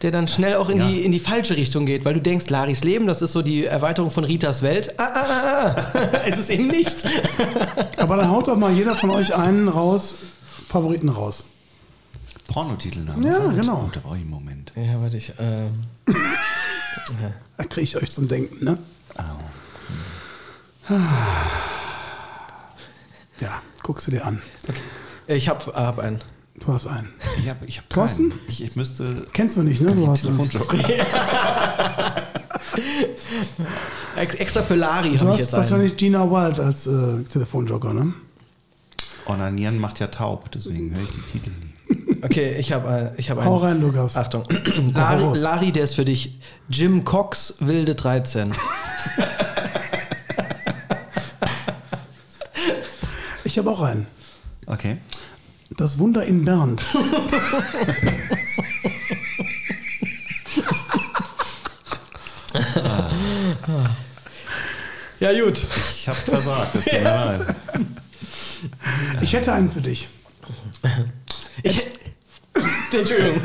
der 0.00 0.10
dann 0.10 0.26
schnell 0.26 0.56
auch 0.56 0.70
in, 0.70 0.78
ja. 0.78 0.88
die, 0.88 1.04
in 1.04 1.12
die 1.12 1.20
falsche 1.20 1.56
Richtung 1.56 1.84
geht, 1.84 2.06
weil 2.06 2.14
du 2.14 2.22
denkst, 2.22 2.48
Laris 2.48 2.82
Leben, 2.82 3.06
das 3.06 3.20
ist 3.20 3.32
so 3.32 3.42
die 3.42 3.66
Erweiterung 3.66 4.10
von 4.10 4.24
Ritas 4.24 4.62
Welt. 4.62 4.98
Ah, 4.98 5.04
ah, 5.04 5.26
ah, 5.28 5.76
ah. 5.92 6.16
ist 6.28 6.38
es 6.38 6.48
eben 6.48 6.68
nicht. 6.68 7.04
Aber 7.98 8.16
dann 8.16 8.30
haut 8.30 8.48
doch 8.48 8.56
mal 8.56 8.72
jeder 8.72 8.96
von 8.96 9.10
euch 9.10 9.34
einen 9.34 9.68
raus, 9.68 10.14
Favoriten 10.66 11.10
raus. 11.10 11.44
Pornotitel 12.48 13.06
haben. 13.08 13.22
Ja, 13.22 13.38
Gut. 13.38 13.56
genau. 13.56 13.76
Gut, 13.82 13.96
da 13.96 14.00
brauche 14.00 14.16
ich 14.16 14.22
einen 14.22 14.30
Moment. 14.30 14.72
Ja, 14.76 15.02
warte 15.02 15.18
ich. 15.18 15.30
Ähm, 15.38 15.84
Da 17.56 17.64
kriege 17.64 17.82
ich 17.82 17.96
euch 17.96 18.10
zum 18.10 18.28
Denken, 18.28 18.64
ne? 18.64 18.78
Ja, 23.40 23.62
guckst 23.82 24.06
du 24.06 24.12
dir 24.12 24.24
an. 24.24 24.40
ich 25.26 25.48
hab, 25.48 25.66
hab 25.74 25.98
einen. 25.98 26.20
Du 26.60 26.72
hast 26.72 26.86
einen. 26.86 27.08
Ich 27.38 27.48
habe 27.48 27.66
ich 27.66 27.78
hab 27.78 27.90
Thorsten? 27.90 28.32
Ich, 28.46 28.62
ich 28.62 28.76
müsste 28.76 29.24
Kennst 29.32 29.56
du 29.56 29.62
nicht, 29.64 29.80
ne? 29.80 29.94
So 29.94 30.06
hast 30.08 30.24
du 30.24 30.30
extra 34.16 34.62
für 34.62 34.76
Lari 34.76 35.16
Du 35.16 35.20
habe 35.20 35.30
ich 35.30 35.32
hast 35.32 35.38
jetzt 35.40 35.54
einen. 35.54 35.62
wahrscheinlich 35.64 35.96
Gina 35.96 36.30
Wild 36.30 36.60
als 36.60 36.86
äh, 36.86 37.24
Telefonjoker, 37.24 37.92
ne? 37.92 38.14
Onanieren 39.26 39.80
macht 39.80 39.98
ja 40.00 40.06
taub, 40.06 40.50
deswegen 40.52 40.94
höre 40.94 41.02
ich 41.02 41.10
die 41.10 41.22
Titel 41.22 41.50
nie. 41.50 41.70
Okay, 42.24 42.56
ich 42.56 42.72
habe 42.72 43.12
ich 43.18 43.30
hab 43.30 43.36
einen. 43.36 43.46
Hau 43.46 43.58
rein, 43.58 43.82
Lukas. 43.82 44.16
Achtung. 44.16 44.44
Lari, 44.94 45.38
Lari, 45.38 45.72
der 45.72 45.84
ist 45.84 45.94
für 45.94 46.06
dich. 46.06 46.38
Jim 46.70 47.04
Cox, 47.04 47.56
Wilde 47.60 47.94
13. 47.94 48.54
Ich 53.54 53.58
habe 53.58 53.70
auch 53.70 53.82
einen. 53.82 54.08
Okay. 54.66 54.96
Das 55.70 56.00
Wunder 56.00 56.24
in 56.24 56.44
Bernd. 56.44 56.84
Ja, 65.20 65.32
gut. 65.40 65.60
Ich 65.92 66.08
habe 66.08 66.18
versagt. 66.18 66.74
Das 66.74 66.84
leid. 67.00 67.46
Ich 69.22 69.32
hätte 69.32 69.52
einen 69.52 69.70
für 69.70 69.80
dich. 69.80 70.08
Ich, 71.62 71.80
Entschuldigung. 72.92 73.40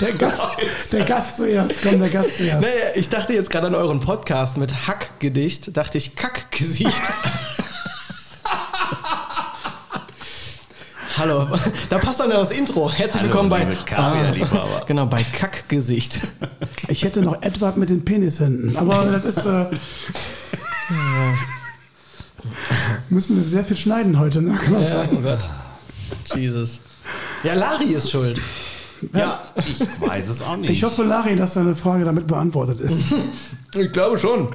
Der 0.00 0.12
Gast, 0.12 0.92
der 0.92 1.04
Gast 1.04 1.36
zuerst. 1.38 1.82
Komm, 1.82 1.98
der 2.00 2.10
Gast 2.10 2.36
zuerst. 2.36 2.60
Naja, 2.60 2.94
ich 2.94 3.08
dachte 3.08 3.32
jetzt 3.32 3.48
gerade 3.48 3.68
an 3.68 3.74
euren 3.74 4.00
Podcast 4.00 4.58
mit 4.58 4.86
Hackgedicht. 4.86 5.74
Dachte 5.74 5.96
ich 5.96 6.14
Kackgesicht. 6.14 7.02
Hallo, 11.18 11.46
da 11.90 11.98
passt 11.98 12.20
dann 12.20 12.30
das 12.30 12.50
Intro. 12.52 12.90
Herzlich 12.90 13.22
Hallo, 13.22 13.32
willkommen 13.32 13.50
bei. 13.50 13.64
liebe 13.64 13.74
Kaviar-Liebhaber. 13.84 14.84
genau, 14.86 15.06
bei 15.06 15.22
Kackgesicht. 15.24 16.18
Ich 16.90 17.04
hätte 17.04 17.20
noch 17.20 17.42
Edward 17.42 17.76
mit 17.76 17.90
den 17.90 18.02
Penishänden. 18.02 18.74
Aber 18.78 19.04
das 19.04 19.26
ist. 19.26 19.44
Äh, 19.44 19.66
müssen 23.10 23.36
wir 23.36 23.44
sehr 23.46 23.62
viel 23.62 23.76
schneiden 23.76 24.18
heute, 24.18 24.40
ne? 24.40 24.54
Kann 24.54 24.72
man 24.72 24.82
Ja, 24.82 24.88
sagen. 24.88 25.18
oh 25.18 25.22
Gott. 25.22 25.50
Jesus. 26.34 26.80
Ja, 27.42 27.52
Lari 27.52 27.92
ist 27.92 28.10
schuld. 28.10 28.40
Ja, 29.12 29.42
ich 29.56 29.80
weiß 30.00 30.28
es 30.28 30.40
auch 30.40 30.56
nicht. 30.56 30.70
Ich 30.70 30.82
hoffe, 30.82 31.02
Larry, 31.02 31.36
dass 31.36 31.52
deine 31.54 31.74
Frage 31.74 32.04
damit 32.04 32.26
beantwortet 32.26 32.80
ist. 32.80 33.14
Ich 33.74 33.92
glaube 33.92 34.16
schon. 34.16 34.48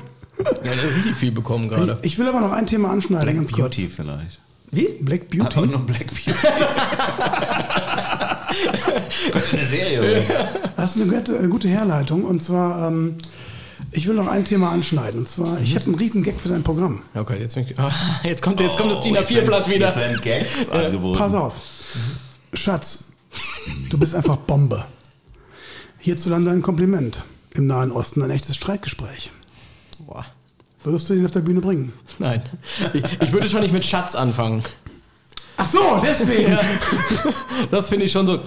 Ja, 0.64 0.72
richtig 0.72 1.16
viel 1.16 1.32
bekommen 1.32 1.70
gerade. 1.70 2.00
Ich 2.02 2.18
will 2.18 2.28
aber 2.28 2.42
noch 2.42 2.52
ein 2.52 2.66
Thema 2.66 2.90
anschneiden, 2.90 3.26
Black 3.26 3.36
ganz 3.36 3.52
kurz. 3.52 3.76
Beauty 3.76 3.88
vielleicht. 3.96 4.40
Wie? 4.74 4.88
Black 5.02 5.24
Aber 5.40 5.50
Beauty. 5.50 5.68
nur 5.68 5.80
Black 5.86 6.08
Beauty. 6.08 6.32
Könnte 9.32 9.58
eine 9.58 9.66
Serie 9.66 10.02
werden. 10.02 10.24
Das 10.76 10.96
ist 10.96 11.02
eine 11.02 11.12
gute, 11.12 11.38
eine 11.38 11.50
gute 11.50 11.68
Herleitung. 11.68 12.24
Und 12.26 12.42
zwar, 12.44 12.88
ähm, 12.88 13.16
ich 13.92 14.08
will 14.08 14.16
noch 14.16 14.28
ein 14.28 14.46
Thema 14.46 14.72
anschneiden. 14.72 15.22
Und 15.22 15.28
zwar, 15.28 15.60
ich 15.62 15.76
habe 15.76 15.86
einen 15.86 15.96
riesen 15.96 16.24
Gag 16.24 16.40
für 16.40 16.50
dein 16.50 16.64
Programm. 16.64 17.02
Okay, 17.16 17.40
jetzt, 17.40 17.56
bin 17.56 17.66
ich, 17.70 17.78
ah, 17.80 17.92
jetzt 18.24 18.42
kommt, 18.42 18.60
jetzt 18.60 18.78
kommt 18.78 18.92
das 18.92 19.00
DIN 19.02 19.16
jetzt 19.16 19.32
A4-Blatt 19.32 19.68
werden- 19.68 19.74
wieder. 19.76 19.88
Jetzt 19.88 19.98
werden 19.98 20.22
Gags 20.22 20.70
angeboten. 20.70 21.18
Pass 21.18 21.34
auf. 21.34 21.56
Schatz, 22.54 23.06
du 23.90 23.98
bist 23.98 24.16
einfach 24.16 24.38
Bombe. 24.38 24.86
Hierzulande 26.00 26.52
ein 26.52 26.62
Kompliment. 26.62 27.24
Im 27.56 27.68
Nahen 27.68 27.92
Osten 27.92 28.24
ein 28.24 28.32
echtes 28.32 28.56
Streitgespräch. 28.56 29.32
Boah. 30.00 30.26
Würdest 30.84 31.10
du 31.10 31.14
den 31.16 31.26
auf 31.26 31.32
der 31.32 31.40
Bühne 31.42 31.62
bringen? 31.62 31.94
Nein. 32.20 32.42
Ich, 32.94 33.04
ich 33.22 33.32
würde 33.34 33.48
schon 33.50 33.62
nicht 33.62 33.74
mit 33.74 33.86
Schatz 33.86 34.16
anfangen. 34.16 34.64
Ach 35.58 35.68
so, 35.68 35.80
deswegen. 36.02 36.58
Das 37.72 37.88
finde 37.90 38.06
ich 38.06 38.12
schon 38.12 38.26
so. 38.28 38.40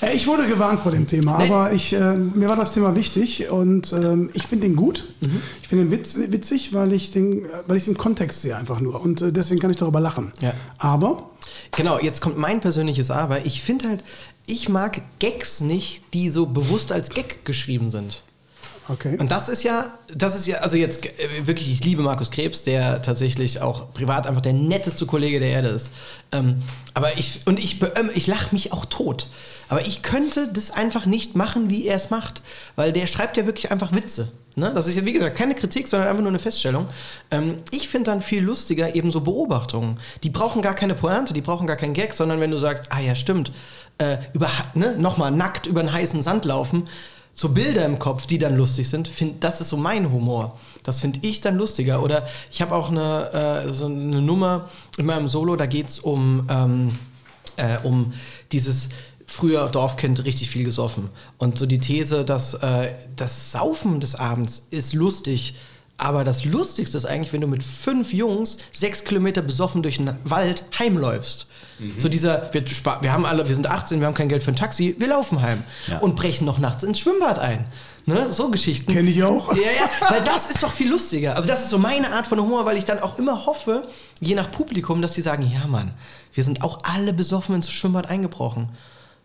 Äh, 0.00 0.14
Ich 0.14 0.26
wurde 0.26 0.46
gewarnt 0.46 0.80
vor 0.80 0.92
dem 0.92 1.06
Thema, 1.06 1.38
Nee. 1.38 1.44
aber 1.44 1.72
ich, 1.72 1.92
äh, 1.92 2.14
mir 2.14 2.48
war 2.48 2.56
das 2.56 2.72
Thema 2.74 2.94
wichtig 2.96 3.50
und 3.50 3.92
ähm, 3.92 4.30
ich 4.34 4.44
finde 4.46 4.66
den 4.68 4.76
gut. 4.76 5.04
Mhm. 5.20 5.42
Ich 5.62 5.68
finde 5.68 5.84
den 5.84 5.90
witz, 5.90 6.16
witzig, 6.16 6.72
weil 6.72 6.92
ich 6.92 7.10
den, 7.10 7.44
weil 7.66 7.76
ich 7.76 7.82
es 7.82 7.88
im 7.88 7.96
Kontext 7.98 8.42
sehe 8.42 8.56
einfach 8.56 8.80
nur 8.80 9.00
und 9.00 9.20
äh, 9.20 9.32
deswegen 9.32 9.60
kann 9.60 9.70
ich 9.70 9.76
darüber 9.76 10.00
lachen. 10.00 10.32
Ja. 10.40 10.54
Aber 10.78 11.30
Genau, 11.76 11.98
jetzt 12.00 12.20
kommt 12.20 12.36
mein 12.38 12.60
persönliches 12.60 13.10
Aber. 13.10 13.44
Ich 13.46 13.62
finde 13.62 13.88
halt, 13.88 14.04
ich 14.46 14.68
mag 14.68 15.02
Gags 15.20 15.60
nicht, 15.60 16.02
die 16.14 16.28
so 16.30 16.46
bewusst 16.46 16.90
als 16.92 17.10
Gag 17.10 17.44
geschrieben 17.44 17.90
sind. 17.90 18.22
Okay. 18.88 19.16
Und 19.18 19.30
das 19.30 19.48
ist 19.48 19.62
ja, 19.62 19.98
das 20.14 20.34
ist 20.34 20.46
ja, 20.46 20.58
also 20.58 20.76
jetzt 20.76 21.04
äh, 21.04 21.46
wirklich, 21.46 21.70
ich 21.70 21.84
liebe 21.84 22.02
Markus 22.02 22.30
Krebs, 22.30 22.62
der 22.62 23.02
tatsächlich 23.02 23.60
auch 23.60 23.92
privat 23.92 24.26
einfach 24.26 24.40
der 24.40 24.52
netteste 24.52 25.06
Kollege 25.06 25.40
der 25.40 25.50
Erde 25.50 25.68
ist. 25.68 25.90
Ähm, 26.32 26.62
aber 26.94 27.18
ich, 27.18 27.40
und 27.46 27.58
ich, 27.58 27.76
beöm- 27.76 28.10
ich 28.14 28.26
lache 28.26 28.48
mich 28.52 28.72
auch 28.72 28.84
tot. 28.84 29.28
Aber 29.68 29.86
ich 29.86 30.02
könnte 30.02 30.48
das 30.52 30.72
einfach 30.72 31.06
nicht 31.06 31.36
machen, 31.36 31.70
wie 31.70 31.86
er 31.86 31.94
es 31.94 32.10
macht. 32.10 32.42
Weil 32.74 32.92
der 32.92 33.06
schreibt 33.06 33.36
ja 33.36 33.46
wirklich 33.46 33.70
einfach 33.70 33.92
Witze. 33.92 34.32
Ne? 34.56 34.72
Das 34.74 34.88
ist 34.88 34.96
ja, 34.96 35.04
wie 35.04 35.12
gesagt, 35.12 35.36
keine 35.36 35.54
Kritik, 35.54 35.86
sondern 35.86 36.08
einfach 36.08 36.22
nur 36.22 36.30
eine 36.30 36.40
Feststellung. 36.40 36.86
Ähm, 37.30 37.58
ich 37.70 37.88
finde 37.88 38.10
dann 38.10 38.20
viel 38.20 38.42
lustiger 38.42 38.96
eben 38.96 39.12
so 39.12 39.20
Beobachtungen. 39.20 40.00
Die 40.24 40.30
brauchen 40.30 40.60
gar 40.60 40.74
keine 40.74 40.94
Pointe, 40.94 41.32
die 41.32 41.40
brauchen 41.40 41.68
gar 41.68 41.76
keinen 41.76 41.94
Gag, 41.94 42.14
sondern 42.14 42.40
wenn 42.40 42.50
du 42.50 42.58
sagst, 42.58 42.84
ah 42.90 42.98
ja, 42.98 43.14
stimmt, 43.14 43.52
äh, 43.98 44.16
über, 44.32 44.50
ne, 44.74 44.96
nochmal 44.98 45.30
nackt 45.30 45.66
über 45.66 45.80
einen 45.80 45.92
heißen 45.92 46.20
Sand 46.22 46.44
laufen, 46.44 46.88
so 47.40 47.48
Bilder 47.48 47.86
im 47.86 47.98
Kopf, 47.98 48.26
die 48.26 48.36
dann 48.36 48.54
lustig 48.54 48.86
sind, 48.90 49.08
find, 49.08 49.42
das 49.42 49.62
ist 49.62 49.70
so 49.70 49.78
mein 49.78 50.12
Humor. 50.12 50.58
Das 50.82 51.00
finde 51.00 51.20
ich 51.22 51.40
dann 51.40 51.56
lustiger. 51.56 52.02
Oder 52.02 52.26
ich 52.50 52.60
habe 52.60 52.74
auch 52.74 52.90
eine, 52.90 53.64
äh, 53.66 53.72
so 53.72 53.86
eine 53.86 54.20
Nummer 54.20 54.68
in 54.98 55.06
meinem 55.06 55.26
Solo, 55.26 55.56
da 55.56 55.64
geht 55.64 55.88
es 55.88 56.00
um, 56.00 56.46
ähm, 56.50 56.98
äh, 57.56 57.78
um 57.82 58.12
dieses 58.52 58.90
früher 59.24 59.70
Dorfkind 59.70 60.22
richtig 60.26 60.50
viel 60.50 60.64
gesoffen. 60.64 61.08
Und 61.38 61.56
so 61.56 61.64
die 61.64 61.78
These, 61.78 62.26
dass 62.26 62.52
äh, 62.52 62.90
das 63.16 63.52
Saufen 63.52 64.00
des 64.00 64.16
Abends 64.16 64.66
ist 64.70 64.92
lustig, 64.92 65.54
aber 66.00 66.24
das 66.24 66.44
Lustigste 66.44 66.96
ist 66.96 67.04
eigentlich, 67.04 67.32
wenn 67.32 67.40
du 67.40 67.46
mit 67.46 67.62
fünf 67.62 68.12
Jungs 68.12 68.58
sechs 68.72 69.04
Kilometer 69.04 69.42
besoffen 69.42 69.82
durch 69.82 69.96
den 69.98 70.10
Wald 70.24 70.64
heimläufst. 70.78 71.46
So 71.96 72.10
dieser, 72.10 72.52
wir, 72.52 72.62
wir 73.00 73.12
haben 73.12 73.24
alle, 73.24 73.48
wir 73.48 73.54
sind 73.54 73.66
18, 73.66 74.00
wir 74.00 74.06
haben 74.06 74.14
kein 74.14 74.28
Geld 74.28 74.42
für 74.42 74.50
ein 74.52 74.56
Taxi, 74.56 74.96
wir 74.98 75.06
laufen 75.08 75.40
heim 75.40 75.62
Ja. 75.86 75.98
und 76.00 76.14
brechen 76.14 76.44
noch 76.44 76.58
nachts 76.58 76.82
ins 76.82 76.98
Schwimmbad 77.00 77.38
ein. 77.38 77.64
Ne? 78.04 78.30
So 78.30 78.50
Geschichten. 78.50 78.92
Kenn 78.92 79.08
ich 79.08 79.22
auch. 79.22 79.54
Ja, 79.54 79.62
ja, 79.62 80.10
weil 80.10 80.22
das 80.22 80.50
ist 80.50 80.62
doch 80.62 80.72
viel 80.72 80.90
lustiger. 80.90 81.36
Also 81.36 81.48
das 81.48 81.62
ist 81.62 81.70
so 81.70 81.78
meine 81.78 82.12
Art 82.12 82.26
von 82.26 82.38
Humor, 82.38 82.66
weil 82.66 82.76
ich 82.76 82.84
dann 82.84 82.98
auch 82.98 83.18
immer 83.18 83.46
hoffe, 83.46 83.88
je 84.20 84.34
nach 84.34 84.50
Publikum, 84.50 85.00
dass 85.00 85.12
die 85.12 85.22
sagen, 85.22 85.50
ja 85.50 85.66
Mann, 85.66 85.92
wir 86.34 86.44
sind 86.44 86.62
auch 86.62 86.80
alle 86.82 87.14
besoffen 87.14 87.54
ins 87.54 87.70
Schwimmbad 87.70 88.08
eingebrochen. 88.10 88.68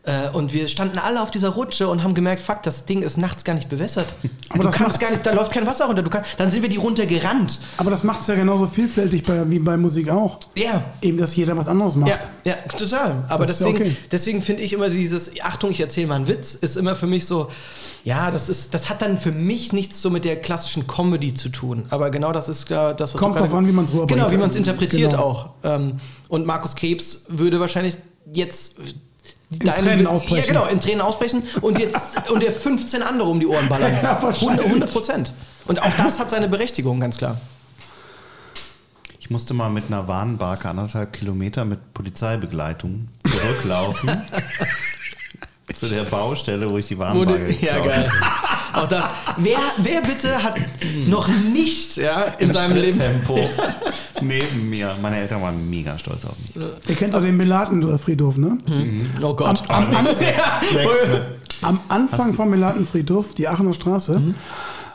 Äh, 0.05 0.29
und 0.33 0.53
wir 0.53 0.67
standen 0.67 0.99
alle 0.99 1.21
auf 1.21 1.31
dieser 1.31 1.49
Rutsche 1.49 1.87
und 1.87 2.03
haben 2.03 2.13
gemerkt, 2.13 2.41
fuck, 2.41 2.61
das 2.61 2.85
Ding 2.85 3.01
ist 3.01 3.17
nachts 3.17 3.43
gar 3.43 3.53
nicht 3.55 3.69
bewässert. 3.69 4.13
Aber 4.49 4.63
du 4.63 4.69
kannst 4.69 4.99
gar 4.99 5.09
nicht, 5.09 5.25
da 5.25 5.33
läuft 5.33 5.51
kein 5.51 5.65
Wasser 5.65 5.85
runter. 5.85 6.03
Du 6.03 6.11
kannst, 6.11 6.39
dann 6.39 6.51
sind 6.51 6.61
wir 6.61 6.69
die 6.69 6.77
runtergerannt. 6.77 7.59
Aber 7.77 7.89
das 7.89 8.03
macht 8.03 8.21
es 8.21 8.27
ja 8.27 8.35
genauso 8.35 8.67
vielfältig 8.67 9.23
bei, 9.23 9.49
wie 9.49 9.57
bei 9.57 9.77
Musik 9.77 10.09
auch. 10.09 10.39
Ja. 10.55 10.83
Eben, 11.01 11.17
dass 11.17 11.35
jeder 11.35 11.57
was 11.57 11.67
anderes 11.67 11.95
macht. 11.95 12.11
Ja, 12.43 12.51
ja, 12.51 12.55
total. 12.77 13.23
Aber 13.29 13.47
Das 13.47 13.57
deswegen, 13.57 13.77
okay. 13.77 13.95
deswegen 14.11 14.41
finde 14.43 14.61
ich 14.61 14.73
immer 14.73 14.89
dieses, 14.89 15.31
Achtung, 15.41 15.71
ich 15.71 15.79
erzähle 15.79 16.07
mal 16.07 16.15
einen 16.15 16.27
Witz, 16.27 16.53
ist 16.53 16.75
immer 16.77 16.95
für 16.95 17.07
mich 17.07 17.25
so, 17.25 17.49
ja, 18.03 18.29
das 18.29 18.47
ist, 18.49 18.75
das 18.75 18.89
hat 18.89 19.01
dann 19.01 19.19
für 19.19 19.31
mich 19.31 19.73
nichts 19.73 19.99
so 20.03 20.11
mit 20.11 20.23
der 20.23 20.35
klassischen 20.39 20.85
Comedy 20.85 21.33
zu 21.33 21.49
tun. 21.49 21.85
Aber 21.89 22.11
genau 22.11 22.31
das 22.31 22.47
ist 22.47 22.69
äh, 22.69 22.93
das, 22.95 23.13
was 23.15 23.19
Kommt 23.19 23.39
drauf 23.39 23.51
an, 23.55 23.67
wie 23.67 23.71
man's 23.71 23.91
rüberbringt. 23.91 24.19
Genau, 24.21 24.31
wie 24.31 24.37
man 24.37 24.49
es 24.49 24.55
interpretiert 24.55 25.13
Genau. 25.13 25.23
auch. 25.23 25.49
Ähm, 25.63 25.99
und 26.29 26.45
Markus 26.45 26.75
Krebs 26.75 27.23
würde 27.27 27.59
wahrscheinlich 27.59 27.97
jetzt 28.31 28.75
in 29.51 29.59
Tränen 29.59 30.07
ausbrechen. 30.07 30.53
Ja, 30.53 30.61
genau, 30.61 30.65
in 30.65 30.79
Tränen 30.79 31.01
ausbrechen 31.01 31.43
und 31.61 31.79
jetzt 31.79 32.17
und 32.31 32.41
der 32.41 32.51
15 32.51 33.01
andere 33.01 33.27
um 33.27 33.39
die 33.39 33.47
Ohren 33.47 33.69
ballern. 33.69 33.93
Ja, 34.01 34.21
wahrscheinlich. 34.21 34.65
100 34.65 34.91
Prozent. 34.91 35.33
Und 35.65 35.81
auch 35.81 35.95
das 35.97 36.19
hat 36.19 36.29
seine 36.29 36.47
Berechtigung, 36.47 36.99
ganz 36.99 37.17
klar. 37.17 37.37
Ich 39.19 39.31
musste 39.31 39.55
mal 39.55 39.69
mit 39.69 39.85
einer 39.87 40.07
Warnbarke 40.07 40.69
anderthalb 40.69 41.13
Kilometer 41.13 41.65
mit 41.65 41.93
Polizeibegleitung 41.95 43.07
zurücklaufen. 43.25 44.21
zu 45.73 45.87
der 45.87 46.03
Baustelle, 46.03 46.69
wo 46.69 46.77
ich 46.77 46.87
die 46.87 46.97
Warnbarke 46.97 47.51
ja, 47.59 47.79
geil. 47.79 48.11
Auch 48.73 48.87
das. 48.87 49.05
Wer, 49.37 49.57
wer 49.77 50.01
bitte 50.01 50.43
hat 50.43 50.55
noch 51.07 51.27
nicht 51.27 51.97
ja, 51.97 52.23
in 52.39 52.49
Im 52.49 52.53
seinem 52.53 52.77
Leben. 52.77 52.99
Tempo 52.99 53.49
neben 54.21 54.69
mir. 54.69 54.95
Meine 55.01 55.17
Eltern 55.17 55.41
waren 55.41 55.69
mega 55.69 55.97
stolz 55.97 56.25
auf 56.25 56.35
mich. 56.39 56.65
Ihr 56.87 56.95
kennt 56.95 57.13
doch 57.13 57.21
den 57.21 57.37
Melaten-Friedhof, 57.37 58.37
ne? 58.37 58.57
Oh 59.21 59.33
Gott. 59.35 59.61
Am, 59.69 59.95
am, 59.95 60.03
mit- 60.03 60.15
am 61.61 61.79
Anfang 61.89 62.33
vom 62.33 62.49
Melaten-Friedhof, 62.49 63.33
die 63.35 63.47
Aachener 63.47 63.73
Straße, 63.73 64.33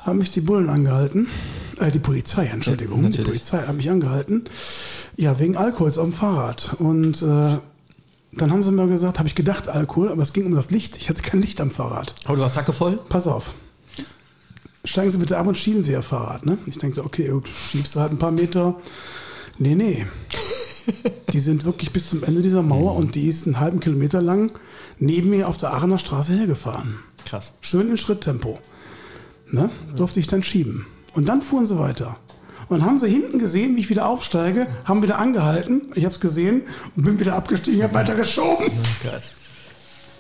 haben 0.05 0.18
mich 0.18 0.30
die 0.30 0.40
Bullen 0.40 0.68
angehalten. 0.68 1.28
Äh, 1.78 1.90
die 1.90 1.98
Polizei, 1.98 2.47
Entschuldigung. 2.47 3.05
Ja, 3.05 3.09
die. 3.10 3.22
Polizei 3.22 3.59
hat 3.59 3.74
mich 3.76 3.88
angehalten. 3.90 4.44
Ja, 5.16 5.38
wegen 5.38 5.56
Alkohols 5.56 5.98
auf 5.98 6.05
dem 6.06 6.12
Fahrrad. 6.12 6.74
Und 6.78 7.22
äh, 7.22 7.56
dann 8.32 8.51
haben 8.52 8.62
sie 8.62 8.70
mir 8.70 8.86
gesagt, 8.86 9.18
habe 9.18 9.28
ich 9.28 9.34
gedacht 9.34 9.68
Alkohol, 9.68 10.10
aber 10.10 10.22
es 10.22 10.32
ging 10.32 10.47
um 10.47 10.55
das 10.55 10.70
Licht. 10.70 10.97
Ich 10.98 11.09
hatte 11.09 11.22
kein 11.22 11.40
Licht 11.40 11.60
am 11.60 11.70
Fahrrad. 11.70 12.14
Oh, 12.28 12.34
du 12.34 12.42
hast 12.42 12.55
Tacke 12.55 12.72
voll? 12.72 12.98
Pass 13.09 13.26
auf. 13.26 13.55
Steigen 14.91 15.12
Sie 15.12 15.19
bitte 15.19 15.39
ab 15.39 15.47
und 15.47 15.57
schieben 15.57 15.85
Sie 15.85 15.93
Ihr 15.93 16.03
Fahrrad. 16.03 16.45
Ne? 16.45 16.59
Ich 16.67 16.77
denke 16.77 16.97
so, 16.97 17.05
okay, 17.05 17.33
schiebst 17.71 17.95
du 17.95 18.01
halt 18.01 18.11
ein 18.11 18.19
paar 18.19 18.33
Meter. 18.33 18.75
Nee, 19.57 19.77
nee. 19.77 20.05
Die 21.33 21.39
sind 21.39 21.65
wirklich 21.65 21.93
bis 21.93 22.11
zum 22.11 22.25
Ende 22.25 22.43
dieser 22.43 22.62
Mauer 22.62 22.97
und 22.97 23.15
die 23.15 23.29
ist 23.29 23.47
einen 23.47 23.61
halben 23.61 23.79
Kilometer 23.79 24.21
lang 24.21 24.51
neben 24.99 25.31
mir 25.31 25.47
auf 25.47 25.59
der 25.59 25.73
Aachener 25.73 25.99
Straße 25.99 26.33
hergefahren. 26.33 26.99
Krass. 27.25 27.53
Schön 27.61 27.89
in 27.89 27.99
Schritttempo. 27.99 28.59
Ne? 29.53 29.71
Durfte 29.95 30.19
ich 30.19 30.27
dann 30.27 30.43
schieben. 30.43 30.87
Und 31.15 31.29
dann 31.29 31.41
fuhren 31.41 31.69
sie 31.69 31.79
weiter. 31.79 32.17
Und 32.69 32.81
dann 32.81 32.87
haben 32.87 32.99
sie 32.99 33.09
hinten 33.09 33.39
gesehen, 33.39 33.77
wie 33.77 33.83
ich 33.83 33.91
wieder 33.91 34.09
aufsteige, 34.09 34.67
haben 34.85 35.05
wieder 35.05 35.21
angehalten. 35.21 35.83
Ich 35.95 36.05
habe 36.05 36.15
es 36.15 36.21
gesehen 36.21 36.62
und 36.97 37.05
bin 37.05 37.21
wieder 37.21 37.37
abgestiegen, 37.37 37.85
habe 37.85 37.95
weiter 37.95 38.17
geschoben. 38.17 38.67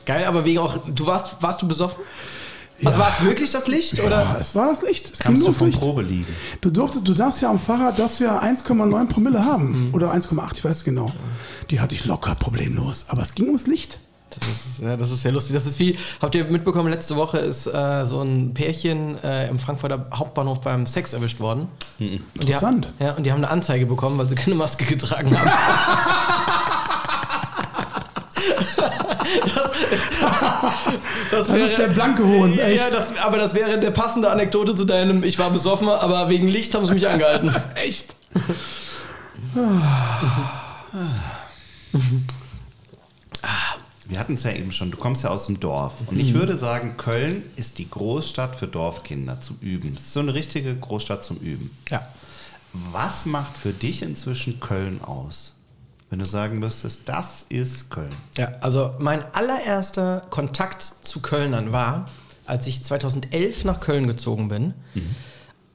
Geil, 0.06 0.26
aber 0.26 0.44
wegen 0.44 0.58
auch, 0.58 0.78
du 0.78 1.06
warst, 1.06 1.42
warst 1.42 1.60
du 1.60 1.66
besoffen? 1.66 2.00
Also 2.84 2.98
Ja. 2.98 3.04
war 3.04 3.10
es 3.12 3.24
wirklich 3.24 3.50
das 3.50 3.66
Licht? 3.68 3.98
Oder? 4.02 4.22
Ja, 4.22 4.36
es 4.40 4.54
war 4.54 4.68
das 4.68 4.82
Licht. 4.82 5.06
Es 5.12 5.18
ging 5.18 5.26
Kannst 5.26 5.42
nur 5.42 5.50
du 5.50 5.58
vom 5.58 5.66
Licht. 5.68 5.78
Probe 5.80 6.02
liegen? 6.02 6.26
Du 6.60 6.70
durftest, 6.70 7.06
du 7.06 7.14
darfst 7.14 7.40
ja 7.42 7.50
am 7.50 7.58
Fahrrad, 7.58 7.98
darfst 7.98 8.20
ja 8.20 8.40
1,9 8.40 9.06
Promille 9.08 9.44
haben. 9.44 9.90
Oder 9.92 10.12
1,8, 10.14 10.52
ich 10.58 10.64
weiß 10.64 10.84
genau. 10.84 11.12
Die 11.70 11.80
hatte 11.80 11.94
ich 11.94 12.04
locker 12.06 12.34
problemlos. 12.34 13.04
Aber 13.08 13.22
es 13.22 13.34
ging 13.34 13.46
ums 13.48 13.66
Licht. 13.66 13.98
Das 14.38 14.48
ist, 14.48 14.78
ja, 14.80 14.96
das 14.96 15.10
ist 15.10 15.22
sehr 15.22 15.32
lustig. 15.32 15.54
Das 15.54 15.66
ist 15.66 15.80
wie, 15.80 15.98
habt 16.22 16.34
ihr 16.36 16.44
mitbekommen, 16.44 16.88
letzte 16.88 17.16
Woche 17.16 17.38
ist 17.38 17.66
äh, 17.66 18.06
so 18.06 18.22
ein 18.22 18.54
Pärchen 18.54 19.18
äh, 19.24 19.48
im 19.48 19.58
Frankfurter 19.58 20.06
Hauptbahnhof 20.14 20.60
beim 20.60 20.86
Sex 20.86 21.12
erwischt 21.14 21.40
worden. 21.40 21.66
Und 21.98 22.20
die, 22.36 22.40
Interessant. 22.42 22.92
ha- 23.00 23.04
ja, 23.06 23.12
und 23.14 23.24
die 23.26 23.32
haben 23.32 23.38
eine 23.38 23.50
Anzeige 23.50 23.86
bekommen, 23.86 24.18
weil 24.18 24.28
sie 24.28 24.36
keine 24.36 24.54
Maske 24.54 24.84
getragen 24.84 25.36
haben. 25.36 25.50
das, 31.30 31.46
Das 31.48 31.58
ist 31.58 31.78
der 31.78 31.88
blanke 31.88 32.24
Hohn, 32.26 32.58
echt. 32.58 32.76
Ja, 32.76 32.90
das, 32.90 33.16
aber 33.18 33.38
das 33.38 33.54
wäre 33.54 33.78
der 33.78 33.90
passende 33.90 34.30
Anekdote 34.30 34.74
zu 34.74 34.84
deinem 34.84 35.22
Ich 35.24 35.38
war 35.38 35.50
besoffen, 35.50 35.88
aber 35.88 36.28
wegen 36.28 36.48
Licht 36.48 36.74
haben 36.74 36.86
sie 36.86 36.94
mich 36.94 37.08
angehalten. 37.08 37.54
Echt? 37.74 38.14
Wir 44.08 44.18
hatten 44.18 44.34
es 44.34 44.42
ja 44.42 44.52
eben 44.52 44.72
schon, 44.72 44.90
du 44.90 44.96
kommst 44.96 45.22
ja 45.22 45.30
aus 45.30 45.46
dem 45.46 45.60
Dorf. 45.60 45.94
Und 46.06 46.14
Mhm. 46.14 46.20
ich 46.20 46.34
würde 46.34 46.56
sagen, 46.56 46.96
Köln 46.96 47.42
ist 47.56 47.78
die 47.78 47.88
Großstadt 47.88 48.56
für 48.56 48.66
Dorfkinder 48.66 49.40
zum 49.40 49.58
Üben. 49.60 49.94
Es 49.96 50.02
ist 50.06 50.12
so 50.14 50.20
eine 50.20 50.34
richtige 50.34 50.74
Großstadt 50.74 51.22
zum 51.22 51.36
Üben. 51.38 51.70
Ja. 51.90 52.06
Was 52.72 53.26
macht 53.26 53.56
für 53.58 53.72
dich 53.72 54.02
inzwischen 54.02 54.58
Köln 54.60 55.00
aus? 55.02 55.54
Wenn 56.10 56.18
du 56.18 56.24
sagen 56.24 56.58
müsstest, 56.58 57.02
das 57.04 57.46
ist 57.48 57.88
Köln. 57.90 58.10
Ja, 58.36 58.50
also 58.60 58.94
mein 58.98 59.24
allererster 59.32 60.24
Kontakt 60.30 60.82
zu 60.82 61.20
Kölnern 61.20 61.70
war, 61.70 62.06
als 62.46 62.66
ich 62.66 62.82
2011 62.82 63.64
nach 63.64 63.78
Köln 63.78 64.08
gezogen 64.08 64.48
bin. 64.48 64.74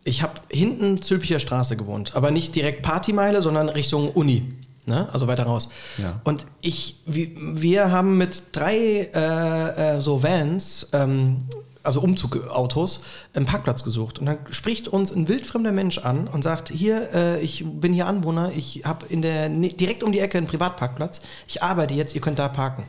Ich 0.04 0.22
habe 0.22 0.34
hinten 0.50 1.02
Zülpicher 1.02 1.40
Straße 1.40 1.78
gewohnt, 1.78 2.16
aber 2.16 2.32
nicht 2.32 2.54
direkt 2.54 2.82
Partymeile, 2.82 3.42
sondern 3.42 3.70
Richtung 3.70 4.12
Uni. 4.12 4.46
Ne? 4.86 5.10
Also 5.12 5.28
weiter 5.28 5.44
raus. 5.44 5.70
Ja. 5.98 6.20
Und 6.26 6.46
ich, 6.62 6.98
wir, 7.06 7.30
wir 7.36 7.92
haben 7.92 8.18
mit 8.18 8.44
drei 8.52 9.10
äh, 9.14 9.96
äh, 9.98 10.02
so 10.02 10.22
Vans, 10.22 10.88
ähm, 10.92 11.46
also 11.86 12.02
Umzugautos, 12.02 13.02
einen 13.34 13.46
Parkplatz 13.46 13.84
gesucht. 13.84 14.20
Und 14.20 14.26
dann 14.26 14.40
spricht 14.50 14.88
uns 14.88 15.12
ein 15.12 15.28
wildfremder 15.28 15.72
Mensch 15.72 16.00
an 16.00 16.28
und 16.28 16.44
sagt: 16.44 16.70
Hier, 16.70 17.10
äh, 17.14 17.42
ich 17.42 17.64
bin 17.66 17.94
hier 17.94 18.08
Anwohner, 18.08 18.52
ich 18.56 18.84
habe 18.86 19.06
in 19.08 19.22
der 19.22 19.50
ne- 19.50 19.74
direkt 19.74 20.04
um 20.04 20.12
die 20.12 20.20
Ecke 20.20 20.38
einen 20.38 20.48
Privatparkplatz. 20.48 21.22
Ich 21.48 21.64
arbeite 21.64 21.94
jetzt, 21.94 22.16
ihr 22.16 22.22
könnt 22.22 22.40
da 22.40 22.48
parken. 22.48 22.84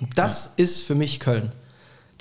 Und 0.00 0.16
das 0.16 0.54
ist 0.56 0.82
für 0.82 0.94
mich 0.94 1.20
Köln. 1.20 1.52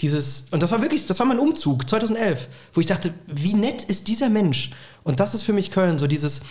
Dieses, 0.01 0.47
und 0.51 0.63
das 0.63 0.71
war 0.71 0.81
wirklich, 0.81 1.05
das 1.05 1.19
war 1.19 1.25
mein 1.25 1.39
Umzug 1.39 1.89
2011, 1.89 2.47
wo 2.73 2.79
ich 2.79 2.87
dachte, 2.87 3.13
wie 3.27 3.53
nett 3.53 3.83
ist 3.83 4.07
dieser 4.07 4.29
Mensch? 4.29 4.71
Und 5.03 5.19
das 5.19 5.33
ist 5.33 5.43
für 5.43 5.53
mich 5.53 5.71
Köln, 5.71 5.99
so 5.99 6.07
dieses 6.07 6.41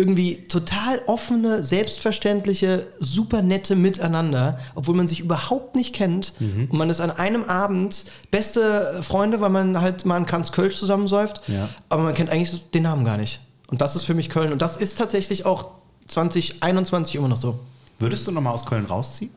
irgendwie 0.00 0.44
total 0.44 1.00
offene, 1.06 1.62
selbstverständliche, 1.62 2.86
super 2.98 3.42
nette 3.42 3.76
Miteinander, 3.76 4.58
obwohl 4.74 4.94
man 4.96 5.06
sich 5.06 5.20
überhaupt 5.20 5.76
nicht 5.76 5.94
kennt. 5.94 6.32
Und 6.40 6.72
man 6.72 6.88
ist 6.90 7.00
an 7.00 7.10
einem 7.10 7.44
Abend 7.44 8.04
beste 8.30 9.02
Freunde, 9.02 9.40
weil 9.40 9.50
man 9.50 9.80
halt 9.80 10.04
mal 10.06 10.16
einen 10.16 10.26
Kranz 10.26 10.52
Kölsch 10.52 10.76
zusammensäuft, 10.76 11.42
Ja. 11.48 11.68
aber 11.90 12.02
man 12.02 12.14
kennt 12.14 12.30
eigentlich 12.30 12.70
den 12.70 12.82
Namen 12.84 13.04
gar 13.04 13.18
nicht. 13.18 13.40
Und 13.68 13.80
das 13.80 13.94
ist 13.94 14.04
für 14.04 14.14
mich 14.14 14.30
Köln. 14.30 14.52
Und 14.52 14.62
das 14.62 14.76
ist 14.76 14.96
tatsächlich 14.98 15.44
auch 15.46 15.66
2021 16.08 17.14
immer 17.16 17.28
noch 17.28 17.36
so. 17.36 17.60
Würdest 17.98 18.26
du 18.26 18.32
nochmal 18.32 18.54
aus 18.54 18.64
Köln 18.66 18.86
rausziehen? 18.86 19.30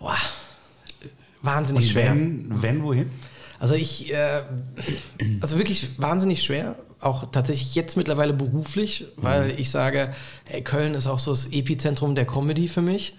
Boah, 0.00 0.16
wahnsinnig 1.42 1.84
Und 1.86 1.90
schwer. 1.92 2.10
wenn, 2.10 2.46
wenn 2.62 2.82
wohin? 2.82 3.10
Also 3.60 3.74
ich, 3.74 4.12
äh, 4.12 4.42
also 5.40 5.58
wirklich 5.58 5.88
wahnsinnig 5.98 6.42
schwer. 6.42 6.76
Auch 7.00 7.30
tatsächlich 7.30 7.74
jetzt 7.74 7.96
mittlerweile 7.96 8.32
beruflich, 8.32 9.06
weil 9.16 9.50
ich 9.58 9.70
sage, 9.70 10.12
ey, 10.46 10.62
Köln 10.62 10.94
ist 10.94 11.06
auch 11.06 11.20
so 11.20 11.30
das 11.30 11.46
Epizentrum 11.52 12.14
der 12.14 12.26
Comedy 12.26 12.66
für 12.66 12.82
mich. 12.82 13.16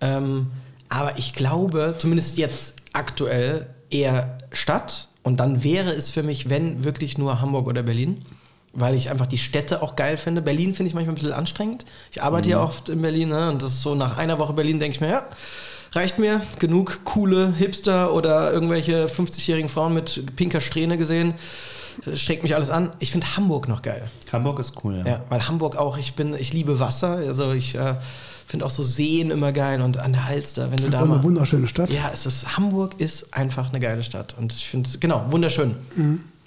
Ähm, 0.00 0.50
aber 0.88 1.18
ich 1.18 1.34
glaube, 1.34 1.94
zumindest 1.98 2.38
jetzt 2.38 2.76
aktuell 2.92 3.68
eher 3.90 4.38
Stadt. 4.52 5.08
Und 5.22 5.38
dann 5.38 5.62
wäre 5.62 5.92
es 5.92 6.10
für 6.10 6.22
mich, 6.22 6.48
wenn 6.48 6.82
wirklich 6.82 7.18
nur 7.18 7.40
Hamburg 7.40 7.66
oder 7.66 7.82
Berlin. 7.82 8.24
Weil 8.72 8.94
ich 8.94 9.10
einfach 9.10 9.26
die 9.26 9.38
Städte 9.38 9.82
auch 9.82 9.96
geil 9.96 10.16
finde. 10.16 10.42
Berlin 10.42 10.74
finde 10.74 10.88
ich 10.88 10.94
manchmal 10.94 11.14
ein 11.14 11.16
bisschen 11.16 11.32
anstrengend. 11.32 11.84
Ich 12.12 12.22
arbeite 12.22 12.50
ja 12.50 12.62
oft 12.62 12.88
in 12.88 13.02
Berlin, 13.02 13.30
ne? 13.30 13.50
Und 13.50 13.62
das 13.62 13.72
ist 13.72 13.82
so 13.82 13.96
nach 13.96 14.16
einer 14.16 14.38
Woche 14.38 14.52
Berlin, 14.52 14.78
denke 14.78 14.94
ich 14.94 15.00
mir, 15.00 15.10
ja, 15.10 15.26
reicht 15.92 16.20
mir. 16.20 16.40
Genug 16.60 17.00
coole 17.04 17.52
Hipster 17.58 18.14
oder 18.14 18.52
irgendwelche 18.52 19.06
50-jährigen 19.06 19.68
Frauen 19.68 19.94
mit 19.94 20.36
pinker 20.36 20.60
Strähne 20.60 20.98
gesehen. 20.98 21.34
Das 22.04 22.20
streckt 22.20 22.42
mich 22.42 22.54
alles 22.54 22.70
an. 22.70 22.90
Ich 22.98 23.10
finde 23.12 23.26
Hamburg 23.36 23.68
noch 23.68 23.82
geil. 23.82 24.08
Hamburg 24.32 24.58
ist 24.58 24.74
cool, 24.84 24.96
ja. 24.98 25.06
Ja, 25.12 25.20
weil 25.28 25.46
Hamburg 25.48 25.76
auch, 25.76 25.98
ich 25.98 26.14
bin, 26.14 26.34
ich 26.34 26.52
liebe 26.52 26.78
Wasser. 26.80 27.16
Also 27.16 27.52
ich 27.52 27.74
äh, 27.74 27.94
finde 28.46 28.64
auch 28.66 28.70
so 28.70 28.82
Seen 28.82 29.30
immer 29.30 29.52
geil 29.52 29.80
und 29.82 29.98
an 29.98 30.12
der 30.12 30.26
Halster, 30.26 30.70
wenn 30.70 30.78
du 30.78 30.84
Das 30.84 30.86
ist 30.86 30.92
da 30.94 30.98
auch 31.00 31.04
eine 31.04 31.14
mal. 31.16 31.22
wunderschöne 31.22 31.66
Stadt. 31.66 31.90
Ja, 31.90 32.10
es 32.12 32.26
ist, 32.26 32.56
Hamburg 32.56 32.94
ist 33.00 33.34
einfach 33.34 33.68
eine 33.70 33.80
geile 33.80 34.02
Stadt. 34.02 34.34
Und 34.38 34.52
ich 34.52 34.66
finde 34.68 34.88
es, 34.88 34.98
genau, 35.00 35.26
wunderschön. 35.30 35.74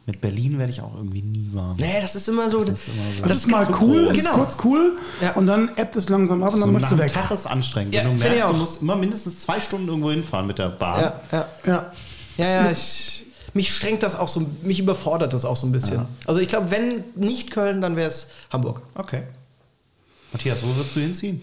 Mit 0.05 0.19
Berlin 0.19 0.59
werde 0.59 0.69
ich 0.73 0.81
auch 0.81 0.93
irgendwie 0.97 1.21
nie 1.21 1.49
warm. 1.53 1.77
Nee, 1.77 2.01
das 2.01 2.15
ist 2.17 2.27
immer 2.27 2.49
so. 2.49 2.59
Das 2.59 2.67
ist 2.71 2.87
immer 2.89 3.03
so. 3.17 3.23
Das, 3.23 3.37
ist 3.37 3.47
mal 3.47 3.65
so 3.65 3.71
cool, 3.81 4.05
groß. 4.07 4.17
ist 4.17 4.23
Genau. 4.25 4.35
kurz 4.35 4.57
cool 4.65 4.97
Ja. 5.21 5.31
und 5.35 5.47
dann 5.47 5.71
ebbt 5.77 5.95
es 5.95 6.09
langsam 6.09 6.43
ab 6.43 6.53
und 6.53 6.59
dann 6.59 6.67
So 6.67 6.73
musst 6.73 6.83
nach 6.83 6.89
du 6.91 6.97
weg. 6.97 7.13
Tag 7.13 7.31
ist 7.31 7.45
anstrengend. 7.47 7.95
Ja, 7.95 8.01
Wenn 8.03 8.11
du 8.17 8.17
finde 8.21 8.35
ich 8.35 8.41
merkst, 8.41 8.49
du 8.49 8.53
auch. 8.53 8.59
musst 8.59 8.81
immer 8.81 8.95
mindestens 8.97 9.39
zwei 9.39 9.61
Stunden 9.61 9.87
irgendwo 9.87 10.11
hinfahren 10.11 10.45
mit 10.45 10.59
der 10.59 10.67
Bahn. 10.69 10.99
ja, 11.01 11.13
ja. 11.31 11.47
Ja. 11.65 11.91
Ja, 12.35 12.45
ja, 12.65 12.71
ich, 12.71 13.22
mich 13.53 13.73
strengt 13.73 14.03
das 14.03 14.15
auch 14.15 14.27
so, 14.27 14.45
mich 14.63 14.79
überfordert 14.79 15.33
das 15.33 15.45
auch 15.45 15.57
so 15.57 15.67
ein 15.67 15.71
bisschen. 15.71 16.05
Also 16.25 16.39
ich 16.39 16.47
glaube, 16.47 16.71
wenn 16.71 17.03
nicht 17.15 17.51
Köln, 17.51 17.81
dann 17.81 17.95
wäre 17.95 18.07
es 18.07 18.29
Hamburg. 18.51 18.81
Okay. 18.95 19.23
Matthias, 20.31 20.63
wo 20.63 20.75
würdest 20.75 20.95
du 20.95 20.99
hinziehen? 20.99 21.41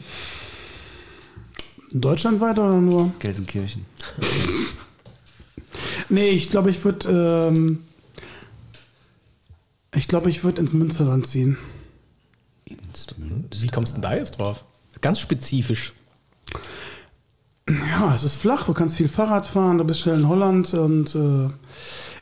Deutschlandweit 1.92 2.58
oder 2.58 2.80
nur? 2.80 3.12
Gelsenkirchen. 3.18 3.86
Nee, 6.08 6.30
ich 6.30 6.50
glaube, 6.50 6.70
ich 6.70 6.84
würde. 6.84 7.48
Ähm, 7.52 7.84
ich 9.94 10.08
glaube, 10.08 10.28
ich 10.30 10.44
würde 10.44 10.60
ins 10.60 10.72
Münsterland 10.72 11.26
ziehen. 11.26 11.56
Wie 12.66 13.68
kommst 13.68 13.92
du 13.92 14.00
denn 14.00 14.10
da 14.10 14.14
jetzt 14.14 14.38
drauf? 14.38 14.64
Ganz 15.00 15.20
spezifisch. 15.20 15.92
Ja, 17.68 18.14
es 18.14 18.24
ist 18.24 18.36
flach, 18.36 18.66
du 18.66 18.74
kannst 18.74 18.96
viel 18.96 19.08
Fahrrad 19.08 19.46
fahren, 19.46 19.78
du 19.78 19.84
bist 19.84 20.00
schnell 20.00 20.18
in 20.18 20.28
Holland 20.28 20.74
und 20.74 21.14
äh, 21.14 21.48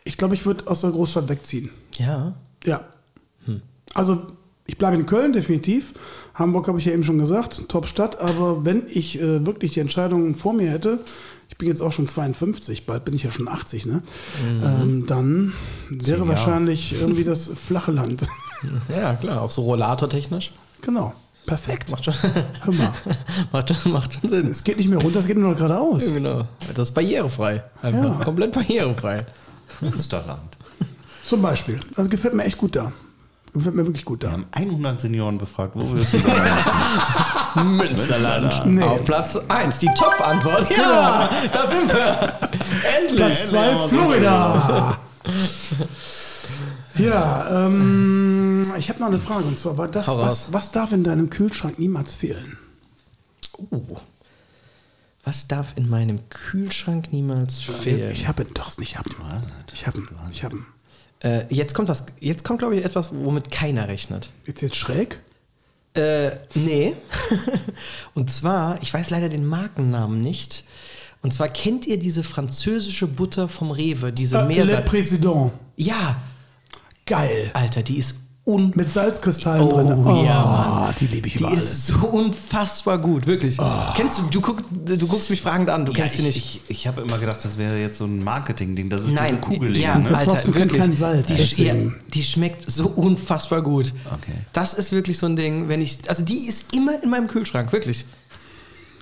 ich 0.08 0.16
glaube, 0.16 0.34
ich 0.34 0.44
würde 0.46 0.66
aus 0.66 0.80
der 0.80 0.90
Großstadt 0.90 1.28
wegziehen. 1.28 1.70
Ja. 1.98 2.34
Ja. 2.64 2.80
Also, 3.94 4.20
ich 4.66 4.76
bleibe 4.76 4.96
in 4.96 5.06
Köln, 5.06 5.32
definitiv. 5.32 5.94
Hamburg 6.34 6.68
habe 6.68 6.78
ich 6.78 6.84
ja 6.84 6.92
eben 6.92 7.04
schon 7.04 7.18
gesagt, 7.18 7.68
Top-Stadt. 7.68 8.20
Aber 8.20 8.64
wenn 8.64 8.84
ich 8.88 9.18
äh, 9.20 9.46
wirklich 9.46 9.72
die 9.72 9.80
Entscheidung 9.80 10.34
vor 10.34 10.52
mir 10.52 10.70
hätte, 10.70 11.00
ich 11.48 11.56
bin 11.56 11.68
jetzt 11.68 11.80
auch 11.80 11.92
schon 11.92 12.06
52, 12.06 12.84
bald 12.84 13.04
bin 13.06 13.14
ich 13.14 13.22
ja 13.22 13.30
schon 13.30 13.48
80, 13.48 13.86
ne? 13.86 14.02
Ähm, 14.46 15.06
dann 15.06 15.54
wäre 15.88 16.18
Jahre. 16.18 16.28
wahrscheinlich 16.28 16.92
irgendwie 17.00 17.24
das 17.24 17.50
flache 17.66 17.92
Land. 17.92 18.26
Ja, 18.94 19.14
klar, 19.14 19.40
auch 19.42 19.50
so 19.50 19.62
rollatortechnisch. 19.62 20.52
genau. 20.82 21.14
Perfekt. 21.46 21.90
Macht 21.90 22.04
schon, 22.04 22.12
Hör 22.62 22.74
mal. 22.74 22.92
macht, 23.52 23.74
schon- 23.74 23.92
macht 23.92 24.12
schon 24.12 24.28
Sinn. 24.28 24.50
Es 24.50 24.62
geht 24.64 24.76
nicht 24.76 24.90
mehr 24.90 24.98
runter, 24.98 25.20
es 25.20 25.26
geht 25.26 25.38
nur 25.38 25.48
noch 25.52 25.56
geradeaus. 25.56 26.06
Ja, 26.06 26.12
genau. 26.12 26.44
Das 26.74 26.90
ist 26.90 26.94
barrierefrei. 26.94 27.64
Einfach. 27.80 28.18
Ja. 28.18 28.24
Komplett 28.24 28.52
barrierefrei. 28.52 29.24
Münsterland. 29.80 30.56
Zum 31.24 31.42
Beispiel. 31.42 31.80
Also 31.96 32.08
gefällt 32.10 32.34
mir 32.34 32.44
echt 32.44 32.58
gut 32.58 32.74
da. 32.76 32.92
Gefällt 33.52 33.74
mir 33.74 33.86
wirklich 33.86 34.04
gut 34.04 34.22
Wir 34.22 34.28
da. 34.28 34.34
haben 34.34 34.46
100 34.52 35.00
Senioren 35.00 35.38
befragt, 35.38 35.72
wo 35.74 35.88
würdest 35.90 36.14
du 36.14 36.18
sein? 36.18 37.76
Münsterland. 37.76 38.66
Nee. 38.66 38.82
Auf 38.82 39.04
Platz 39.04 39.36
1, 39.36 39.78
die 39.78 39.88
Top-Antwort. 39.96 40.70
Ja, 40.70 41.28
da 41.52 41.70
sind 41.70 41.92
wir. 41.92 42.38
Endlich. 42.98 43.16
Platz 43.16 43.50
2, 43.50 43.88
Florida. 43.88 44.98
Ja, 46.98 47.66
ähm, 47.66 48.72
ich 48.76 48.88
habe 48.88 48.98
noch 49.00 49.06
eine 49.06 49.18
Frage. 49.20 49.44
Und 49.44 49.56
zwar 49.58 49.78
war 49.78 49.86
das, 49.88 50.08
was, 50.08 50.52
was 50.52 50.72
darf 50.72 50.90
in 50.92 51.04
deinem 51.04 51.30
Kühlschrank 51.30 51.78
niemals 51.78 52.12
fehlen? 52.14 52.58
Oh. 53.70 53.80
Was 55.28 55.46
darf 55.46 55.74
in 55.76 55.90
meinem 55.90 56.26
Kühlschrank 56.30 57.12
niemals 57.12 57.60
fehlen? 57.60 58.10
Ich 58.12 58.26
habe 58.28 58.46
doch 58.46 58.78
nicht. 58.78 58.92
Ich 58.92 58.96
habe 58.96 59.10
ihn. 59.10 59.16
Ich 59.74 59.86
habe. 59.86 60.02
Ich 60.32 60.42
habe. 60.42 60.64
Äh, 61.20 61.54
jetzt 61.54 61.74
kommt 61.74 61.90
was. 61.90 62.06
Jetzt 62.18 62.44
kommt, 62.44 62.60
glaube 62.60 62.76
ich, 62.76 62.84
etwas, 62.86 63.10
womit 63.12 63.50
keiner 63.50 63.88
rechnet. 63.88 64.30
Jetzt 64.46 64.62
jetzt 64.62 64.76
schräg? 64.76 65.20
Äh, 65.92 66.30
nee. 66.54 66.94
Und 68.14 68.30
zwar, 68.30 68.80
ich 68.80 68.94
weiß 68.94 69.10
leider 69.10 69.28
den 69.28 69.44
Markennamen 69.44 70.18
nicht. 70.22 70.64
Und 71.20 71.34
zwar 71.34 71.48
kennt 71.48 71.86
ihr 71.86 71.98
diese 71.98 72.22
französische 72.22 73.06
Butter 73.06 73.50
vom 73.50 73.70
Rewe, 73.70 74.14
diese 74.14 74.38
Äh, 74.38 74.40
Le 74.40 74.46
Meersalz. 74.46 74.86
Président. 74.88 75.52
Ja, 75.76 76.22
Geil. 77.04 77.50
Alter, 77.52 77.82
die 77.82 77.98
ist 77.98 78.16
un 78.48 78.72
Mit 78.74 78.90
Salzkristallen 78.92 79.60
Oh, 79.62 79.76
drin. 79.76 80.24
ja, 80.24 80.44
Mann. 80.44 80.94
Die 80.98 81.06
liebe 81.06 81.26
ich 81.28 81.34
die 81.34 81.38
über 81.40 81.48
alles. 81.50 81.70
ist 81.70 81.86
so 81.88 81.98
unfassbar 82.06 82.98
gut, 82.98 83.26
wirklich. 83.26 83.58
Kennst 83.94 84.18
du, 84.18 84.22
du, 84.30 84.40
guck, 84.40 84.62
du 84.86 85.06
guckst 85.06 85.28
mich 85.28 85.42
fragend 85.42 85.68
an, 85.68 85.84
du 85.84 85.92
Ja, 85.92 85.98
kennst 86.00 86.16
sie 86.16 86.22
nicht. 86.22 86.36
ich, 86.38 86.60
ich 86.68 86.86
habe 86.86 87.02
immer 87.02 87.18
gedacht, 87.18 87.44
das 87.44 87.58
wäre 87.58 87.78
jetzt 87.78 87.98
so 87.98 88.06
ein 88.06 88.24
Marketing-Ding. 88.24 88.88
Das 88.88 89.02
ist 89.02 89.12
Nein, 89.12 89.38
diese 89.42 89.54
Kugel. 89.58 89.76
ja, 89.76 89.98
der 89.98 90.16
Alter, 90.16 90.54
wirklich. 90.54 90.80
kein 90.80 90.94
Salz, 90.96 91.28
die, 91.28 91.62
ja, 91.64 91.74
die 92.14 92.22
schmeckt 92.24 92.70
so 92.70 92.88
unfassbar 92.88 93.60
gut. 93.62 93.92
Okay. 94.06 94.32
Das 94.54 94.72
ist 94.74 94.92
wirklich 94.92 95.18
so 95.18 95.26
ein 95.26 95.36
Ding, 95.36 95.68
wenn 95.68 95.82
ich, 95.82 95.98
also 96.08 96.24
die 96.24 96.46
ist 96.48 96.74
immer 96.74 97.02
in 97.02 97.10
meinem 97.10 97.28
Kühlschrank, 97.28 97.70
wirklich. 97.72 98.06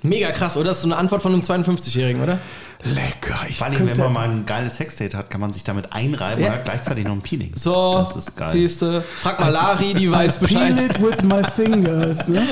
Mega 0.08 0.30
krass, 0.32 0.56
oder? 0.56 0.68
Das 0.70 0.78
ist 0.78 0.82
so 0.82 0.88
eine 0.88 0.96
Antwort 0.96 1.22
von 1.22 1.32
einem 1.32 1.42
52-Jährigen, 1.42 2.22
oder? 2.22 2.38
Lecker. 2.84 3.34
Ich 3.48 3.58
Vor 3.58 3.66
allem, 3.66 3.88
wenn 3.88 3.96
man 3.98 4.12
mal 4.12 4.28
ein 4.28 4.46
geiles 4.46 4.76
Sexdate 4.76 5.14
hat, 5.16 5.30
kann 5.30 5.40
man 5.40 5.52
sich 5.52 5.64
damit 5.64 5.92
einreiben 5.92 6.42
Ja. 6.44 6.50
und 6.50 6.56
hat 6.56 6.64
gleichzeitig 6.64 7.04
noch 7.06 7.12
ein 7.14 7.22
Peeling. 7.22 7.52
So, 7.54 7.94
Das 7.98 8.14
ist 8.16 8.36
geil. 8.36 8.48
siehst 8.52 8.82
du. 8.82 9.02
Frag 9.16 9.40
mal 9.40 9.48
Lari, 9.48 9.94
die 9.94 10.10
weiß 10.10 10.38
Peel 10.40 10.72
Bescheid. 10.74 10.82
it 10.82 11.00
with 11.02 11.22
my 11.22 11.42
fingers. 11.42 12.28
Ne? 12.28 12.42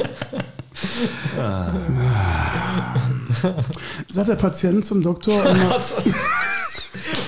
Sagt 4.11 4.29
der 4.29 4.37
Patient 4.37 4.85
zum 4.85 5.03
Doktor 5.03 5.45
immer, 5.45 5.77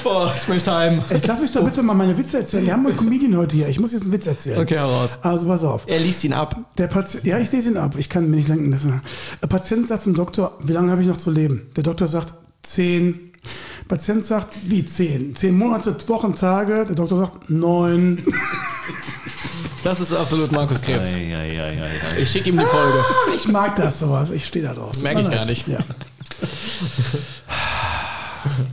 Boah, 0.05 0.33
ich 0.37 0.47
möchte 0.49 0.73
heim. 0.73 1.03
Jetzt 1.11 1.27
lass 1.27 1.41
mich 1.41 1.51
doch 1.51 1.65
bitte 1.65 1.83
mal 1.83 1.95
meine 1.95 2.17
Witze 2.17 2.39
erzählen. 2.39 2.65
Wir 2.67 2.73
haben 2.73 2.87
einen 2.87 2.97
Comedian 2.97 3.37
heute 3.37 3.57
hier. 3.57 3.69
Ich 3.69 3.81
muss 3.81 3.93
jetzt 3.93 4.03
einen 4.05 4.13
Witz 4.13 4.27
erzählen. 4.27 4.59
Okay, 4.61 4.77
heraus. 4.77 5.19
Also 5.23 5.47
pass 5.47 5.65
auf. 5.65 5.83
Er 5.87 5.99
liest 5.99 6.23
ihn 6.25 6.33
ab. 6.33 6.57
Der 6.79 6.87
Patient, 6.87 7.25
ja, 7.25 7.39
ich 7.39 7.51
lese 7.53 7.71
ihn 7.71 7.77
ab. 7.77 7.95
Ich 7.99 8.09
kann 8.09 8.31
mir 8.31 8.37
nicht 8.37 8.49
lenken. 8.49 8.71
lassen. 8.71 9.01
Der 9.43 9.47
Patient 9.49 9.89
sagt 9.89 10.03
zum 10.05 10.15
Doktor, 10.15 10.59
wie 10.63 10.73
lange 10.73 10.91
habe 10.93 11.03
ich 11.03 11.09
noch 11.09 11.17
zu 11.17 11.31
leben? 11.31 11.69
Der 11.77 11.83
Doktor 11.83 12.07
sagt, 12.07 12.33
zehn. 12.63 13.33
Patient 13.89 14.25
sagt, 14.25 14.57
wie 14.69 14.85
zehn? 14.85 15.35
Zehn 15.37 15.57
Monate, 15.57 15.97
Wochen, 16.09 16.35
Tage. 16.35 16.85
Der 16.87 16.95
Doktor 16.97 17.19
sagt, 17.19 17.51
neun. 17.51 18.25
Das 19.85 20.01
ist 20.01 20.13
absolut 20.13 20.51
Markus 20.51 20.81
Krebs. 20.83 21.13
Ei, 21.13 21.33
ei, 21.37 21.61
ei, 21.61 21.69
ei, 21.71 22.17
ei. 22.17 22.21
Ich 22.23 22.31
schicke 22.31 22.49
ihm 22.51 22.59
die 22.59 22.65
Folge. 22.65 22.99
Ah, 22.99 23.33
Ich 23.37 23.47
mag 23.49 23.77
das 23.77 24.01
sowas. 24.01 24.31
Ich 24.33 24.45
stehe 24.47 24.65
da 24.65 24.75
drauf. 24.75 25.01
Merk 25.03 25.21
ich 25.21 25.31
gar 25.31 25.45
nicht. 25.45 25.69
Ja. 25.69 25.79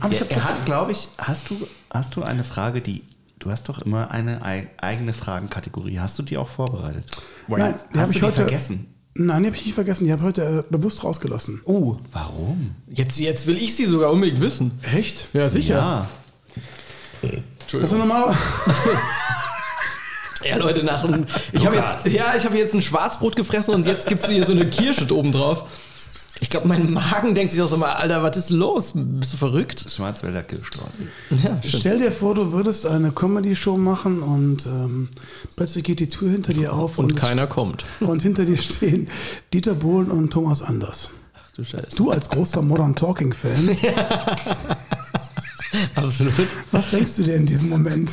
Aber 0.00 0.12
ich 0.12 0.20
Er, 0.20 0.26
hab 0.26 0.32
er 0.36 0.44
hat, 0.44 0.64
glaube 0.66 0.92
ich, 0.92 1.08
hast 1.18 1.50
du, 1.50 1.56
hast 1.90 2.14
du 2.16 2.22
eine 2.22 2.44
Frage, 2.44 2.80
die. 2.80 3.02
Du 3.40 3.50
hast 3.50 3.68
doch 3.68 3.82
immer 3.82 4.10
eine 4.10 4.42
ei- 4.42 4.68
eigene 4.78 5.12
Fragenkategorie. 5.12 5.98
Hast 5.98 6.18
du 6.18 6.22
die 6.22 6.38
auch 6.38 6.48
vorbereitet? 6.48 7.04
Nein, 7.48 7.74
die 7.92 7.98
habe 7.98 8.12
ich 8.12 8.18
die 8.18 8.24
heute. 8.24 8.36
vergessen? 8.36 8.86
Nein, 9.14 9.42
die 9.42 9.48
habe 9.48 9.56
ich 9.58 9.64
nicht 9.66 9.74
vergessen. 9.74 10.06
Die 10.06 10.12
habe 10.12 10.22
ich 10.22 10.26
heute 10.28 10.64
äh, 10.66 10.72
bewusst 10.72 11.04
rausgelassen. 11.04 11.60
Uh, 11.66 11.96
Warum? 12.12 12.74
jetzt, 12.88 13.18
jetzt 13.18 13.46
will 13.46 13.56
ich 13.56 13.76
sie 13.76 13.84
sogar 13.84 14.10
unbedingt 14.10 14.40
wissen. 14.40 14.78
Echt? 14.82 15.28
Ja, 15.34 15.48
sicher. 15.50 16.08
Ja. 17.22 17.30
Also 17.80 17.96
normal. 17.96 18.34
Ja, 20.44 20.56
Leute, 20.58 20.84
nach 20.84 21.02
einem, 21.04 21.24
ich 21.52 21.64
habe 21.64 21.76
jetzt, 21.76 22.06
ja, 22.06 22.34
ich 22.36 22.44
habe 22.44 22.58
jetzt 22.58 22.74
ein 22.74 22.82
Schwarzbrot 22.82 23.34
gefressen 23.34 23.74
und 23.74 23.86
jetzt 23.86 24.06
gibt 24.06 24.22
es 24.22 24.28
hier 24.28 24.44
so 24.44 24.52
eine 24.52 24.66
Kirsche 24.68 25.06
oben 25.14 25.32
drauf. 25.32 25.64
Ich 26.40 26.50
glaube, 26.50 26.66
mein 26.68 26.92
Magen 26.92 27.34
denkt 27.34 27.52
sich 27.52 27.62
auch 27.62 27.68
so 27.70 27.76
mal, 27.76 27.92
Alter, 27.92 28.22
was 28.22 28.36
ist 28.36 28.50
los? 28.50 28.92
Bist 28.94 29.32
du 29.32 29.36
verrückt? 29.36 29.84
Schwarzwälder 29.88 30.42
Kirschtorte. 30.42 30.90
Ja. 31.42 31.60
Stell 31.64 31.98
dir 32.00 32.10
vor, 32.12 32.34
du 32.34 32.52
würdest 32.52 32.86
eine 32.86 33.12
Comedy-Show 33.12 33.76
machen 33.76 34.20
und 34.22 34.66
ähm, 34.66 35.08
plötzlich 35.56 35.84
geht 35.84 36.00
die 36.00 36.08
Tür 36.08 36.30
hinter 36.32 36.52
dir 36.52 36.72
auf 36.74 36.98
Und 36.98 37.12
es- 37.12 37.20
keiner 37.20 37.46
kommt. 37.46 37.84
und 38.00 38.22
hinter 38.22 38.44
dir 38.44 38.58
stehen 38.58 39.08
Dieter 39.52 39.74
Bohlen 39.74 40.10
und 40.10 40.30
Thomas 40.32 40.60
Anders. 40.60 41.10
Ach 41.34 41.50
du 41.56 41.64
Scheiße. 41.64 41.96
Du 41.96 42.10
als 42.10 42.28
großer 42.28 42.62
Modern 42.62 42.94
Talking-Fan, 42.96 43.76
Absolut. 45.96 46.32
was 46.70 46.88
denkst 46.90 47.16
du 47.16 47.22
dir 47.24 47.34
in 47.34 47.46
diesem 47.46 47.68
Moment? 47.68 48.12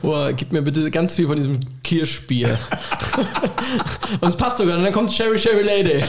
Boah, 0.00 0.32
gib 0.32 0.50
mir 0.52 0.62
bitte 0.62 0.90
ganz 0.90 1.14
viel 1.14 1.26
von 1.26 1.36
diesem 1.36 1.58
Kirschbier. 1.84 2.58
Und 4.20 4.28
es 4.28 4.36
passt 4.36 4.58
sogar. 4.58 4.78
Und 4.78 4.84
dann 4.84 4.92
kommt 4.94 5.12
Sherry 5.12 5.38
Sherry 5.38 5.62
Lady. 5.62 6.02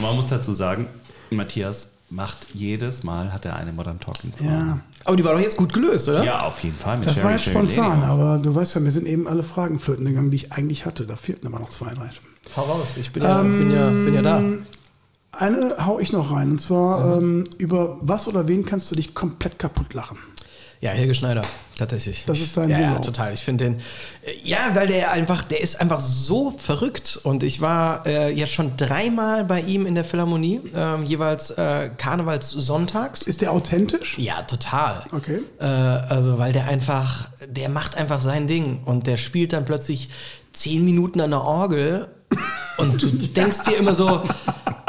Also 0.00 0.08
man 0.08 0.16
muss 0.16 0.28
dazu 0.28 0.54
sagen, 0.54 0.86
Matthias 1.28 1.88
macht 2.08 2.54
jedes 2.54 3.02
Mal, 3.04 3.34
hat 3.34 3.44
er 3.44 3.56
eine 3.56 3.70
Modern 3.70 4.00
Talking 4.00 4.32
Frage. 4.32 4.50
Ja, 4.50 4.80
Aber 5.04 5.14
die 5.14 5.24
war 5.24 5.34
doch 5.34 5.40
jetzt 5.40 5.58
gut 5.58 5.74
gelöst, 5.74 6.08
oder? 6.08 6.24
Ja, 6.24 6.40
auf 6.46 6.64
jeden 6.64 6.78
Fall. 6.78 6.96
Mit 6.96 7.08
das 7.08 7.16
Sherry, 7.16 7.24
war 7.26 7.32
jetzt 7.32 7.44
Sherry 7.44 7.70
spontan, 7.70 8.02
aber 8.02 8.38
du 8.38 8.54
weißt 8.54 8.76
ja, 8.76 8.80
mir 8.80 8.92
sind 8.92 9.06
eben 9.06 9.28
alle 9.28 9.42
Fragen 9.42 9.78
flöten 9.78 10.06
gegangen, 10.06 10.30
die 10.30 10.36
ich 10.36 10.52
eigentlich 10.52 10.86
hatte. 10.86 11.04
Da 11.04 11.16
fehlten 11.16 11.46
aber 11.46 11.58
noch 11.58 11.68
zwei, 11.68 11.92
drei. 11.92 12.08
Hau 12.56 12.62
raus. 12.62 12.88
Ich 12.96 13.12
bin 13.12 13.22
ja, 13.22 13.42
bin 13.42 13.70
ja, 13.70 13.90
bin 13.90 14.14
ja 14.14 14.22
da. 14.22 14.42
Eine 15.32 15.76
hau 15.84 16.00
ich 16.00 16.12
noch 16.12 16.32
rein, 16.32 16.52
und 16.52 16.62
zwar 16.62 17.18
ähm, 17.18 17.46
über 17.58 17.98
was 18.00 18.26
oder 18.26 18.48
wen 18.48 18.64
kannst 18.64 18.90
du 18.90 18.94
dich 18.94 19.12
komplett 19.12 19.58
kaputt 19.58 19.92
lachen? 19.92 20.16
Ja, 20.82 20.92
Helge 20.92 21.14
Schneider, 21.14 21.42
tatsächlich. 21.76 22.24
Das 22.26 22.40
ist 22.40 22.56
dein 22.56 22.70
ja, 22.70 22.80
ja, 22.80 22.98
total. 23.00 23.34
Ich 23.34 23.40
finde 23.40 23.64
den, 23.64 23.74
äh, 23.74 24.32
ja, 24.42 24.74
weil 24.74 24.86
der 24.86 25.12
einfach, 25.12 25.44
der 25.44 25.60
ist 25.60 25.78
einfach 25.78 26.00
so 26.00 26.54
verrückt. 26.56 27.20
Und 27.22 27.42
ich 27.42 27.60
war 27.60 28.06
äh, 28.06 28.30
jetzt 28.30 28.52
schon 28.52 28.78
dreimal 28.78 29.44
bei 29.44 29.60
ihm 29.60 29.84
in 29.84 29.94
der 29.94 30.04
Philharmonie, 30.04 30.62
ähm, 30.74 31.04
jeweils 31.04 31.50
äh, 31.50 31.90
Karnevalssonntags. 31.94 33.22
Ist 33.22 33.42
der 33.42 33.52
authentisch? 33.52 34.18
Ja, 34.18 34.40
total. 34.42 35.04
Okay. 35.12 35.40
Äh, 35.58 35.64
also, 35.64 36.38
weil 36.38 36.54
der 36.54 36.66
einfach, 36.66 37.28
der 37.46 37.68
macht 37.68 37.96
einfach 37.96 38.22
sein 38.22 38.46
Ding 38.46 38.82
und 38.84 39.06
der 39.06 39.18
spielt 39.18 39.52
dann 39.52 39.66
plötzlich 39.66 40.08
zehn 40.52 40.82
Minuten 40.82 41.20
an 41.20 41.30
der 41.30 41.42
Orgel 41.42 42.08
und 42.80 43.02
du 43.02 43.08
denkst 43.10 43.64
dir 43.64 43.76
immer 43.76 43.94
so, 43.94 44.22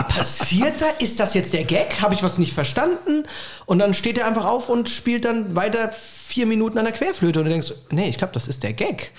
passiert 0.09 0.81
da? 0.81 0.87
Ist 0.99 1.19
das 1.19 1.33
jetzt 1.33 1.53
der 1.53 1.63
Gag? 1.63 2.01
Habe 2.01 2.13
ich 2.13 2.23
was 2.23 2.37
nicht 2.37 2.53
verstanden? 2.53 3.23
Und 3.65 3.79
dann 3.79 3.93
steht 3.93 4.17
er 4.17 4.27
einfach 4.27 4.45
auf 4.45 4.69
und 4.69 4.89
spielt 4.89 5.25
dann 5.25 5.55
weiter 5.55 5.91
vier 5.91 6.45
Minuten 6.45 6.77
an 6.77 6.85
der 6.85 6.93
Querflöte 6.93 7.39
und 7.39 7.45
du 7.45 7.51
denkst, 7.51 7.73
nee, 7.91 8.09
ich 8.09 8.17
glaube, 8.17 8.33
das 8.33 8.47
ist 8.47 8.63
der 8.63 8.73
Gag. 8.73 9.11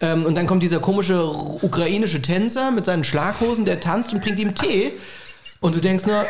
Ähm, 0.00 0.26
und 0.26 0.34
dann 0.34 0.46
kommt 0.46 0.62
dieser 0.62 0.80
komische 0.80 1.26
ukrainische 1.26 2.20
Tänzer 2.20 2.70
mit 2.70 2.84
seinen 2.84 3.04
Schlaghosen, 3.04 3.64
der 3.64 3.80
tanzt 3.80 4.12
und 4.12 4.22
bringt 4.22 4.38
ihm 4.38 4.54
Tee. 4.54 4.92
Und 5.60 5.74
du 5.74 5.80
denkst 5.80 6.06
nur, 6.06 6.24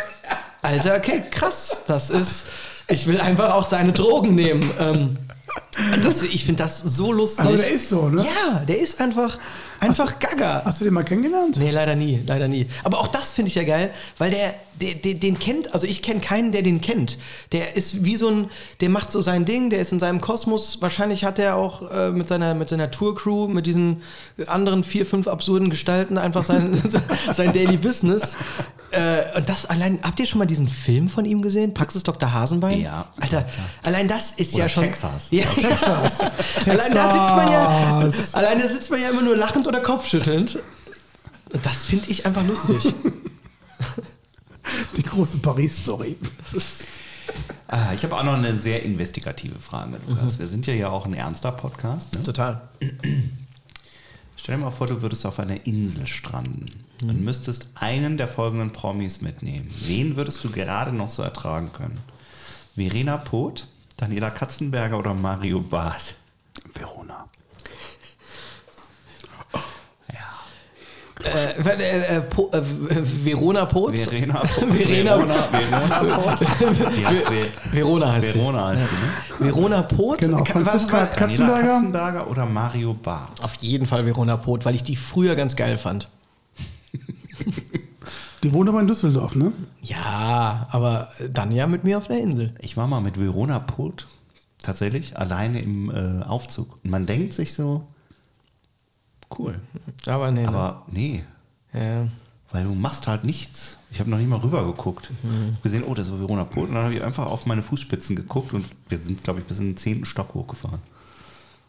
Alter, 0.62 0.96
okay, 0.96 1.22
krass, 1.30 1.82
das 1.86 2.10
ist, 2.10 2.44
ich 2.88 3.06
will 3.06 3.20
einfach 3.20 3.54
auch 3.54 3.68
seine 3.68 3.92
Drogen 3.92 4.34
nehmen. 4.34 4.70
Ähm, 4.78 5.16
das, 6.02 6.22
ich 6.22 6.44
finde 6.44 6.62
das 6.62 6.80
so 6.80 7.12
lustig. 7.12 7.44
Aber 7.44 7.56
der 7.56 7.70
ist 7.70 7.88
so, 7.88 8.08
ne? 8.08 8.24
Ja, 8.24 8.60
der 8.60 8.78
ist 8.78 9.00
einfach, 9.00 9.38
einfach 9.80 10.18
gaga. 10.18 10.62
Hast 10.64 10.80
du 10.80 10.84
den 10.84 10.94
mal 10.94 11.04
kennengelernt? 11.04 11.56
Nee, 11.56 11.70
leider 11.70 11.94
nie, 11.94 12.20
leider 12.26 12.48
nie. 12.48 12.66
Aber 12.84 13.00
auch 13.00 13.08
das 13.08 13.30
finde 13.30 13.48
ich 13.48 13.54
ja 13.54 13.64
geil, 13.64 13.90
weil 14.18 14.30
der, 14.30 14.54
der, 14.80 14.94
der 14.94 15.14
den 15.14 15.38
kennt, 15.38 15.74
also 15.74 15.86
ich 15.86 16.02
kenne 16.02 16.20
keinen, 16.20 16.52
der 16.52 16.62
den 16.62 16.80
kennt. 16.80 17.18
Der 17.52 17.76
ist 17.76 18.04
wie 18.04 18.16
so 18.16 18.28
ein, 18.28 18.50
der 18.80 18.88
macht 18.88 19.12
so 19.12 19.22
sein 19.22 19.44
Ding, 19.44 19.70
der 19.70 19.80
ist 19.80 19.92
in 19.92 20.00
seinem 20.00 20.20
Kosmos. 20.20 20.78
Wahrscheinlich 20.80 21.24
hat 21.24 21.38
er 21.38 21.56
auch 21.56 21.90
äh, 21.90 22.10
mit 22.10 22.28
seiner, 22.28 22.54
mit 22.54 22.68
seiner 22.68 22.90
Tour-Crew, 22.90 23.48
mit 23.48 23.66
diesen 23.66 24.02
anderen 24.46 24.84
vier, 24.84 25.06
fünf 25.06 25.28
absurden 25.28 25.70
Gestalten 25.70 26.18
einfach 26.18 26.44
sein, 26.44 26.80
sein 27.32 27.52
Daily 27.52 27.76
Business. 27.76 28.36
Äh, 28.92 29.36
und 29.36 29.48
das 29.48 29.66
allein, 29.66 29.98
habt 30.02 30.20
ihr 30.20 30.26
schon 30.26 30.38
mal 30.38 30.46
diesen 30.46 30.68
Film 30.68 31.08
von 31.08 31.24
ihm 31.24 31.42
gesehen? 31.42 31.74
Praxis 31.74 32.02
Dr. 32.02 32.32
Hasenbein? 32.32 32.80
Ja. 32.80 33.06
Alter, 33.20 33.44
allein 33.82 34.08
das 34.08 34.32
ist 34.32 34.54
Oder 34.54 34.64
ja 34.64 34.68
schon. 34.68 34.84
Texas. 34.84 35.28
Ja, 35.30 35.44
Texas. 35.44 36.20
Allein 36.66 36.94
da 36.94 37.12
sitzt 37.12 37.36
man 37.36 37.52
ja, 37.52 38.00
Texas. 38.02 38.34
allein 38.34 38.58
da 38.60 38.68
sitzt 38.68 38.90
man 38.90 39.00
ja 39.00 39.10
immer 39.10 39.22
nur 39.22 39.36
lachend 39.36 39.65
oder 39.66 39.80
kopfschüttelnd. 39.80 40.58
Und 41.52 41.64
das 41.66 41.84
finde 41.84 42.10
ich 42.10 42.26
einfach 42.26 42.46
lustig. 42.46 42.92
Die 44.96 45.02
große 45.02 45.38
Paris-Story. 45.38 46.16
Ah, 47.68 47.92
ich 47.94 48.02
habe 48.04 48.16
auch 48.16 48.22
noch 48.24 48.34
eine 48.34 48.54
sehr 48.54 48.82
investigative 48.84 49.58
Frage, 49.58 49.98
Mhm. 50.06 50.14
Lukas. 50.16 50.38
Wir 50.38 50.46
sind 50.46 50.66
ja 50.66 50.74
ja 50.74 50.88
auch 50.88 51.06
ein 51.06 51.14
ernster 51.14 51.52
Podcast. 51.52 52.14
Ne? 52.14 52.22
total. 52.22 52.60
Stell 54.36 54.56
dir 54.56 54.62
mal 54.62 54.70
vor, 54.70 54.86
du 54.86 55.02
würdest 55.02 55.26
auf 55.26 55.38
einer 55.40 55.66
Insel 55.66 56.06
stranden 56.06 56.66
und 57.02 57.22
müsstest 57.22 57.68
einen 57.74 58.16
der 58.16 58.28
folgenden 58.28 58.70
Promis 58.72 59.20
mitnehmen. 59.20 59.68
Wen 59.84 60.16
würdest 60.16 60.42
du 60.44 60.50
gerade 60.50 60.92
noch 60.92 61.10
so 61.10 61.22
ertragen 61.22 61.72
können? 61.72 61.98
Verena 62.76 63.16
Poth, 63.16 63.66
Daniela 63.96 64.30
Katzenberger 64.30 64.98
oder 64.98 65.14
Mario 65.14 65.60
Barth? 65.60 66.14
Verona. 66.72 67.28
Äh, 71.26 71.72
äh, 71.82 72.16
äh, 72.16 72.20
po, 72.22 72.50
äh, 72.52 72.62
Verona 73.24 73.64
Pot? 73.66 73.98
Verena 73.98 74.34
Poth. 74.40 74.68
Verena- 74.72 75.16
Verona, 75.18 75.34
Verona 75.50 76.36
Poth. 76.36 76.96
Die 76.96 77.06
heißt 77.06 77.28
Ver 77.28 77.46
Verona 77.72 78.12
heißt 78.12 78.34
Verona 78.34 78.66
heißt 78.68 78.88
sie, 78.88 78.94
ne? 78.94 79.00
sie. 79.38 79.44
Verona 79.44 79.82
Pot? 79.82 80.18
Genau, 80.18 80.40
was- 80.40 80.48
Franziska 80.48 81.02
was- 81.02 81.10
Katzenberger. 81.16 81.62
Katzenberger 81.68 82.30
oder 82.30 82.46
Mario 82.46 82.94
Barth? 82.94 83.42
Auf 83.42 83.54
jeden 83.60 83.86
Fall 83.86 84.04
Verona 84.06 84.36
Pot, 84.36 84.64
weil 84.64 84.74
ich 84.74 84.82
die 84.84 84.96
früher 84.96 85.34
ganz 85.36 85.56
geil 85.56 85.78
fand. 85.78 86.08
Die 88.42 88.52
wohnt 88.52 88.68
aber 88.68 88.80
in 88.80 88.86
Düsseldorf, 88.86 89.34
ne? 89.34 89.52
Ja, 89.82 90.68
aber 90.70 91.08
dann 91.32 91.50
ja 91.52 91.66
mit 91.66 91.84
mir 91.84 91.98
auf 91.98 92.06
der 92.06 92.18
Insel. 92.20 92.54
Ich 92.60 92.76
war 92.76 92.86
mal 92.86 93.00
mit 93.00 93.18
Verona 93.18 93.58
Poth 93.58 94.06
tatsächlich 94.62 95.16
alleine 95.18 95.60
im 95.62 95.90
äh, 95.90 96.22
Aufzug. 96.24 96.78
Und 96.84 96.90
man 96.90 97.06
denkt 97.06 97.32
sich 97.32 97.54
so, 97.54 97.86
cool. 99.38 99.60
Aber 100.06 100.30
nee. 100.30 100.46
Aber 100.46 100.82
nee, 100.88 101.24
ne? 101.72 101.80
ja. 101.80 102.08
weil 102.52 102.64
du 102.64 102.74
machst 102.74 103.06
halt 103.06 103.24
nichts. 103.24 103.76
Ich 103.90 104.00
habe 104.00 104.10
noch 104.10 104.18
nicht 104.18 104.28
mal 104.28 104.38
rüber 104.40 104.64
geguckt. 104.64 105.10
Mhm. 105.22 105.56
Gesehen, 105.62 105.84
oh, 105.84 105.94
das 105.94 106.08
ist 106.08 106.18
Verona 106.18 106.44
Poth. 106.44 106.68
Und 106.68 106.74
dann 106.74 106.84
habe 106.84 106.94
ich 106.94 107.02
einfach 107.02 107.26
auf 107.26 107.46
meine 107.46 107.62
Fußspitzen 107.62 108.16
geguckt 108.16 108.52
und 108.52 108.66
wir 108.88 108.98
sind, 108.98 109.24
glaube 109.24 109.40
ich, 109.40 109.46
bis 109.46 109.58
in 109.58 109.70
den 109.70 109.76
zehnten 109.76 110.04
Stock 110.04 110.34
hochgefahren. 110.34 110.80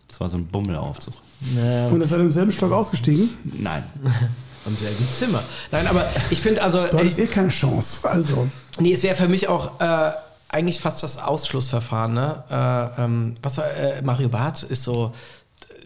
Das 0.07 0.19
war 0.19 0.29
so 0.29 0.38
ein 0.38 0.47
Bummelaufzug. 0.47 1.13
Ja. 1.55 1.88
Und 1.88 2.01
ist 2.01 2.11
er 2.11 2.19
im 2.19 2.31
selben 2.31 2.51
Stock 2.51 2.71
ausgestiegen? 2.71 3.29
Nein. 3.43 3.84
Im 4.65 4.75
selben 4.75 5.09
Zimmer. 5.09 5.43
Nein, 5.71 5.88
aber 5.88 6.05
ich 6.29 6.41
finde 6.41 6.61
also. 6.61 6.85
Du 6.88 6.97
hattest 6.97 7.19
eh 7.19 7.27
keine 7.27 7.47
Chance. 7.47 8.09
Also, 8.09 8.49
Nee, 8.79 8.93
es 8.93 9.03
wäre 9.03 9.15
für 9.15 9.27
mich 9.27 9.47
auch 9.47 9.79
äh, 9.79 10.11
eigentlich 10.49 10.79
fast 10.79 11.01
das 11.03 11.17
Ausschlussverfahren. 11.17 12.13
Ne? 12.13 12.43
Äh, 12.49 13.03
ähm, 13.03 13.35
was 13.41 13.57
war, 13.57 13.71
äh, 13.71 14.01
Mario 14.01 14.29
Barth 14.29 14.63
ist 14.63 14.84
so 14.84 15.13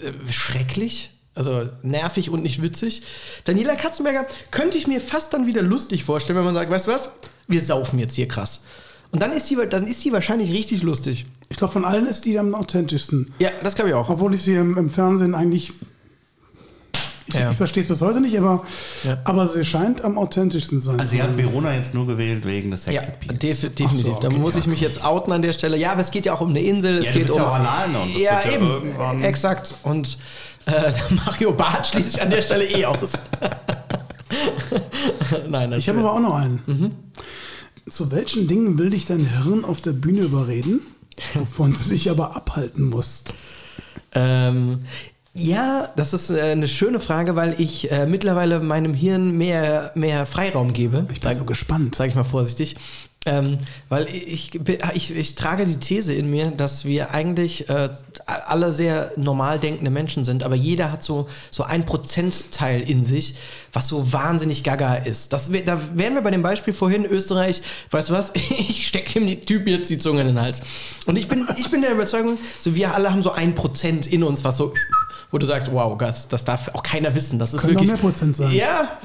äh, 0.01 0.31
schrecklich, 0.31 1.10
also 1.35 1.69
nervig 1.81 2.29
und 2.29 2.43
nicht 2.43 2.61
witzig. 2.61 3.03
Daniela 3.45 3.75
Katzenberger 3.75 4.25
könnte 4.51 4.77
ich 4.77 4.87
mir 4.87 5.01
fast 5.01 5.33
dann 5.33 5.47
wieder 5.47 5.61
lustig 5.61 6.03
vorstellen, 6.03 6.37
wenn 6.37 6.45
man 6.45 6.53
sagt, 6.53 6.69
weißt 6.69 6.87
du 6.87 6.91
was, 6.91 7.09
wir 7.47 7.61
saufen 7.61 7.99
jetzt 7.99 8.15
hier 8.15 8.27
krass. 8.27 8.63
Und 9.11 9.21
dann 9.21 9.31
ist 9.31 9.49
die, 9.49 9.57
dann 9.69 9.87
ist 9.87 10.03
die 10.03 10.13
wahrscheinlich 10.13 10.51
richtig 10.51 10.83
lustig. 10.83 11.25
ich 11.49 11.57
glaube, 11.57 11.73
von 11.73 11.85
allen 11.85 12.05
ist 12.07 12.25
die 12.25 12.39
am 12.39 12.55
authentischsten. 12.55 13.33
Ja, 13.39 13.49
das 13.63 13.75
glaube 13.75 13.89
ich 13.89 13.95
auch. 13.95 14.09
Obwohl 14.09 14.33
ich 14.33 14.41
sie 14.41 14.55
im, 14.55 14.77
im 14.77 14.89
Fernsehen 14.89 15.35
eigentlich. 15.35 15.73
Ich, 17.33 17.39
Ja. 17.39 17.49
ich 17.51 17.57
verstehe 17.57 17.83
es 17.83 17.89
bis 17.89 18.01
heute 18.01 18.21
nicht, 18.21 18.37
aber, 18.37 18.63
Ja. 19.03 19.17
aber 19.23 19.47
sie 19.47 19.65
scheint 19.65 20.03
am 20.03 20.17
authentischsten 20.17 20.81
sein. 20.81 20.99
Also, 20.99 21.11
sie 21.11 21.21
hat. 21.21 21.37
Verona 21.37 21.75
jetzt 21.75 21.93
nur 21.93 22.07
gewählt 22.07 22.45
wegen 22.45 22.71
des 22.71 22.85
Ja, 22.85 23.01
Sexappeals. 23.01 23.39
def 23.39 23.61
definitiv. 23.75 24.01
So, 24.15 24.19
Da 24.21 24.27
okay, 24.27 24.37
muss 24.37 24.55
ich 24.55 24.65
ja. 24.65 24.71
mich 24.71 24.81
jetzt 24.81 25.03
outen 25.05 25.31
an 25.33 25.41
der 25.41 25.53
Stelle. 25.53 25.77
Ja, 25.77 25.91
aber 25.93 26.01
es 26.01 26.11
geht 26.11 26.25
ja 26.25 26.33
auch 26.33 26.41
um 26.41 26.49
eine 26.49 26.61
Insel. 26.61 26.99
Es 26.99 27.05
Ja, 27.05 27.11
du 27.11 27.17
geht 27.17 27.27
bist 27.27 27.37
um 27.37 27.43
ja 27.43 27.49
auch 27.49 27.55
alleine 27.55 27.99
und 28.01 28.13
das 28.13 28.21
ja, 28.21 28.31
wird 28.35 28.45
ja 28.45 28.51
eben. 28.53 28.67
irgendwann- 28.67 29.23
Exakt. 29.23 29.75
Und 29.83 30.17
äh, 30.65 30.91
Mario 31.25 31.51
Barth 31.53 31.87
schließe 31.87 32.17
ich 32.17 32.21
an 32.21 32.29
der 32.29 32.41
Stelle 32.41 32.65
eh 32.65 32.85
aus. 32.85 33.11
Nein, 35.49 35.71
das 35.71 35.79
Ich 35.79 35.89
habe 35.89 35.99
aber 35.99 36.13
auch 36.13 36.19
noch 36.19 36.35
einen. 36.35 36.93
Zu 37.89 38.11
welchen 38.11 38.47
Dingen 38.47 38.77
will 38.77 38.89
dich 38.91 39.05
dein 39.05 39.25
Hirn 39.43 39.65
auf 39.65 39.81
der 39.81 39.91
Bühne 39.91 40.21
überreden, 40.21 40.81
wovon 41.33 41.73
du 41.73 41.89
dich 41.89 42.09
aber 42.09 42.35
abhalten 42.35 42.89
musst? 42.89 43.33
Ähm, 44.13 44.79
ja, 45.33 45.87
das 45.95 46.13
ist 46.13 46.29
äh, 46.29 46.41
eine 46.41 46.67
schöne 46.67 46.99
Frage, 46.99 47.35
weil 47.35 47.59
ich 47.59 47.89
äh, 47.91 48.05
mittlerweile 48.05 48.59
meinem 48.59 48.93
Hirn 48.93 49.37
mehr, 49.37 49.91
mehr 49.95 50.25
Freiraum 50.25 50.73
gebe. 50.73 51.07
Ich 51.13 51.21
bin 51.21 51.35
so 51.35 51.45
gespannt. 51.45 51.95
Sag 51.95 52.09
ich 52.09 52.15
mal 52.15 52.23
vorsichtig. 52.25 52.75
Ähm, 53.23 53.59
weil 53.87 54.07
ich, 54.07 54.59
ich, 54.95 55.15
ich 55.15 55.35
trage 55.35 55.67
die 55.67 55.77
These 55.79 56.11
in 56.11 56.31
mir, 56.31 56.49
dass 56.49 56.85
wir 56.85 57.11
eigentlich 57.11 57.69
äh, 57.69 57.89
alle 58.25 58.73
sehr 58.73 59.11
normal 59.15 59.59
denkende 59.59 59.91
Menschen 59.91 60.25
sind, 60.25 60.43
aber 60.43 60.55
jeder 60.55 60.91
hat 60.91 61.03
so, 61.03 61.27
so 61.51 61.61
ein 61.61 61.85
Prozentteil 61.85 62.81
in 62.81 63.05
sich, 63.05 63.35
was 63.73 63.87
so 63.87 64.11
wahnsinnig 64.11 64.63
gaga 64.63 64.95
ist. 64.95 65.33
Das, 65.33 65.51
da 65.51 65.79
wären 65.93 66.15
wir 66.15 66.21
bei 66.21 66.31
dem 66.31 66.41
Beispiel 66.41 66.73
vorhin, 66.73 67.05
Österreich, 67.05 67.61
weißt 67.91 68.09
du 68.09 68.13
was, 68.13 68.31
ich 68.33 68.87
stecke 68.87 69.13
dem 69.13 69.27
die 69.27 69.39
Typen 69.39 69.67
jetzt 69.67 69.91
die 69.91 69.99
Zunge 69.99 70.21
in 70.21 70.27
den 70.27 70.41
Hals. 70.41 70.63
Und 71.05 71.15
ich 71.15 71.27
bin, 71.27 71.47
ich 71.57 71.69
bin 71.69 71.83
der 71.83 71.91
Überzeugung, 71.91 72.39
so 72.59 72.73
wir 72.73 72.95
alle 72.95 73.11
haben 73.11 73.21
so 73.21 73.31
ein 73.31 73.53
Prozent 73.53 74.07
in 74.07 74.23
uns, 74.23 74.43
was 74.43 74.57
so 74.57 74.73
wo 75.31 75.37
du 75.37 75.45
sagst, 75.45 75.71
wow, 75.71 75.97
das, 75.97 76.27
das 76.27 76.43
darf 76.43 76.69
auch 76.73 76.83
keiner 76.83 77.15
wissen. 77.15 77.39
Das 77.39 77.53
ist 77.53 77.61
Können 77.61 77.73
noch 77.73 77.81
wirklich. 77.81 78.01
mehr 78.01 78.11
Prozent 78.11 78.35
sein. 78.35 78.51
Ja, 78.51 78.97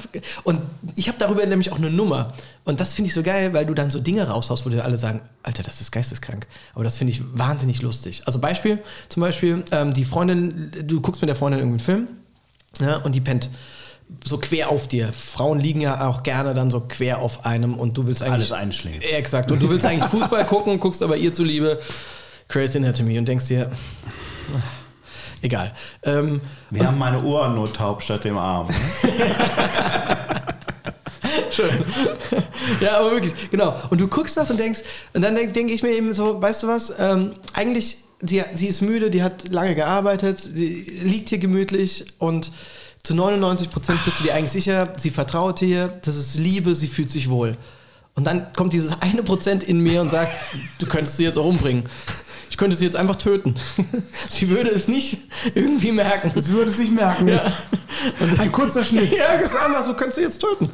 und 0.43 0.61
ich 0.95 1.07
habe 1.07 1.17
darüber 1.17 1.45
nämlich 1.45 1.71
auch 1.71 1.77
eine 1.77 1.89
Nummer. 1.89 2.33
Und 2.65 2.81
das 2.81 2.93
finde 2.93 3.07
ich 3.07 3.13
so 3.13 3.23
geil, 3.23 3.53
weil 3.53 3.65
du 3.65 3.73
dann 3.73 3.89
so 3.89 3.99
Dinge 3.99 4.27
raushaust, 4.27 4.65
wo 4.65 4.69
dir 4.69 4.83
alle 4.83 4.97
sagen, 4.97 5.21
Alter, 5.43 5.63
das 5.63 5.79
ist 5.79 5.91
geisteskrank. 5.91 6.45
Aber 6.73 6.83
das 6.83 6.97
finde 6.97 7.13
ich 7.13 7.21
wahnsinnig 7.33 7.81
lustig. 7.81 8.23
Also 8.25 8.39
Beispiel, 8.39 8.79
zum 9.07 9.21
Beispiel, 9.21 9.63
ähm, 9.71 9.93
die 9.93 10.05
Freundin, 10.05 10.71
du 10.83 10.99
guckst 10.99 11.21
mit 11.21 11.29
der 11.29 11.35
Freundin 11.35 11.61
irgendwie 11.61 11.89
einen 11.89 12.07
Film 12.07 12.07
ja, 12.79 12.97
und 12.97 13.15
die 13.15 13.21
pennt 13.21 13.49
so 14.23 14.37
quer 14.37 14.69
auf 14.69 14.87
dir. 14.87 15.11
Frauen 15.11 15.59
liegen 15.59 15.81
ja 15.81 16.07
auch 16.07 16.23
gerne 16.23 16.53
dann 16.53 16.71
so 16.71 16.81
quer 16.81 17.19
auf 17.19 17.45
einem 17.45 17.77
und 17.77 17.97
du 17.97 18.07
willst 18.07 18.21
eigentlich. 18.21 18.33
Alles 18.33 18.51
einschläft. 18.51 19.03
Ja, 19.03 19.17
Exakt. 19.17 19.51
Und 19.51 19.61
du 19.61 19.69
willst 19.69 19.85
eigentlich 19.85 20.09
Fußball 20.09 20.45
gucken, 20.45 20.79
guckst 20.79 21.03
aber 21.03 21.17
ihr 21.17 21.33
zuliebe 21.33 21.79
Crazy 22.47 22.77
Anatomy 22.77 23.17
und 23.17 23.27
denkst 23.27 23.47
dir, 23.47 23.71
ah, 24.53 24.61
egal. 25.41 25.73
Ähm, 26.03 26.41
Wir 26.69 26.85
haben 26.85 26.97
meine 26.97 27.23
Ohren 27.23 27.55
nur 27.55 27.71
taub 27.71 28.01
statt 28.01 28.23
dem 28.23 28.37
Arm. 28.37 28.67
Schön. 31.51 31.83
ja, 32.81 32.99
aber 32.99 33.11
wirklich, 33.11 33.33
genau. 33.49 33.75
Und 33.89 33.99
du 33.99 34.07
guckst 34.07 34.37
das 34.37 34.51
und 34.51 34.59
denkst, 34.59 34.81
und 35.13 35.21
dann 35.21 35.35
denke 35.35 35.53
denk 35.53 35.71
ich 35.71 35.83
mir 35.83 35.91
eben 35.91 36.13
so, 36.13 36.41
weißt 36.41 36.63
du 36.63 36.67
was, 36.67 36.93
ähm, 36.99 37.33
eigentlich, 37.53 37.97
sie, 38.21 38.43
sie 38.53 38.67
ist 38.67 38.81
müde, 38.81 39.09
die 39.09 39.23
hat 39.23 39.49
lange 39.49 39.75
gearbeitet, 39.75 40.37
sie 40.39 40.83
liegt 41.03 41.29
hier 41.29 41.39
gemütlich 41.39 42.05
und 42.19 42.51
zu 43.03 43.15
99 43.15 43.69
Prozent 43.69 44.03
bist 44.05 44.19
du 44.19 44.25
dir 44.25 44.35
eigentlich 44.35 44.51
sicher, 44.51 44.91
sie 44.97 45.11
vertraut 45.11 45.61
dir, 45.61 45.87
das 46.03 46.15
ist 46.17 46.35
Liebe, 46.35 46.75
sie 46.75 46.87
fühlt 46.87 47.09
sich 47.09 47.29
wohl. 47.29 47.55
Und 48.15 48.25
dann 48.25 48.51
kommt 48.53 48.73
dieses 48.73 49.01
eine 49.01 49.23
Prozent 49.23 49.63
in 49.63 49.79
mir 49.79 50.01
und 50.01 50.09
sagt, 50.09 50.31
du 50.79 50.87
könntest 50.87 51.17
sie 51.17 51.23
jetzt 51.23 51.37
auch 51.37 51.45
umbringen. 51.45 51.83
Ich 52.57 52.59
könnte 52.59 52.75
sie 52.75 52.85
jetzt 52.85 52.95
einfach 52.95 53.17
töten. 53.17 53.53
sie 54.29 54.49
würde 54.49 54.71
es 54.71 54.87
nicht 54.87 55.19
irgendwie 55.53 55.91
merken. 55.91 56.31
Das 56.33 56.49
würde 56.49 56.71
sich 56.71 56.89
merken. 56.89 57.27
Ja. 57.27 57.53
Ein 58.39 58.51
kurzer 58.51 58.83
Schnitt. 58.83 59.15
Ja, 59.15 59.27
einfach 59.27 59.85
so, 59.85 59.93
könntest 59.93 60.17
du 60.17 60.21
jetzt 60.21 60.39
töten. 60.39 60.71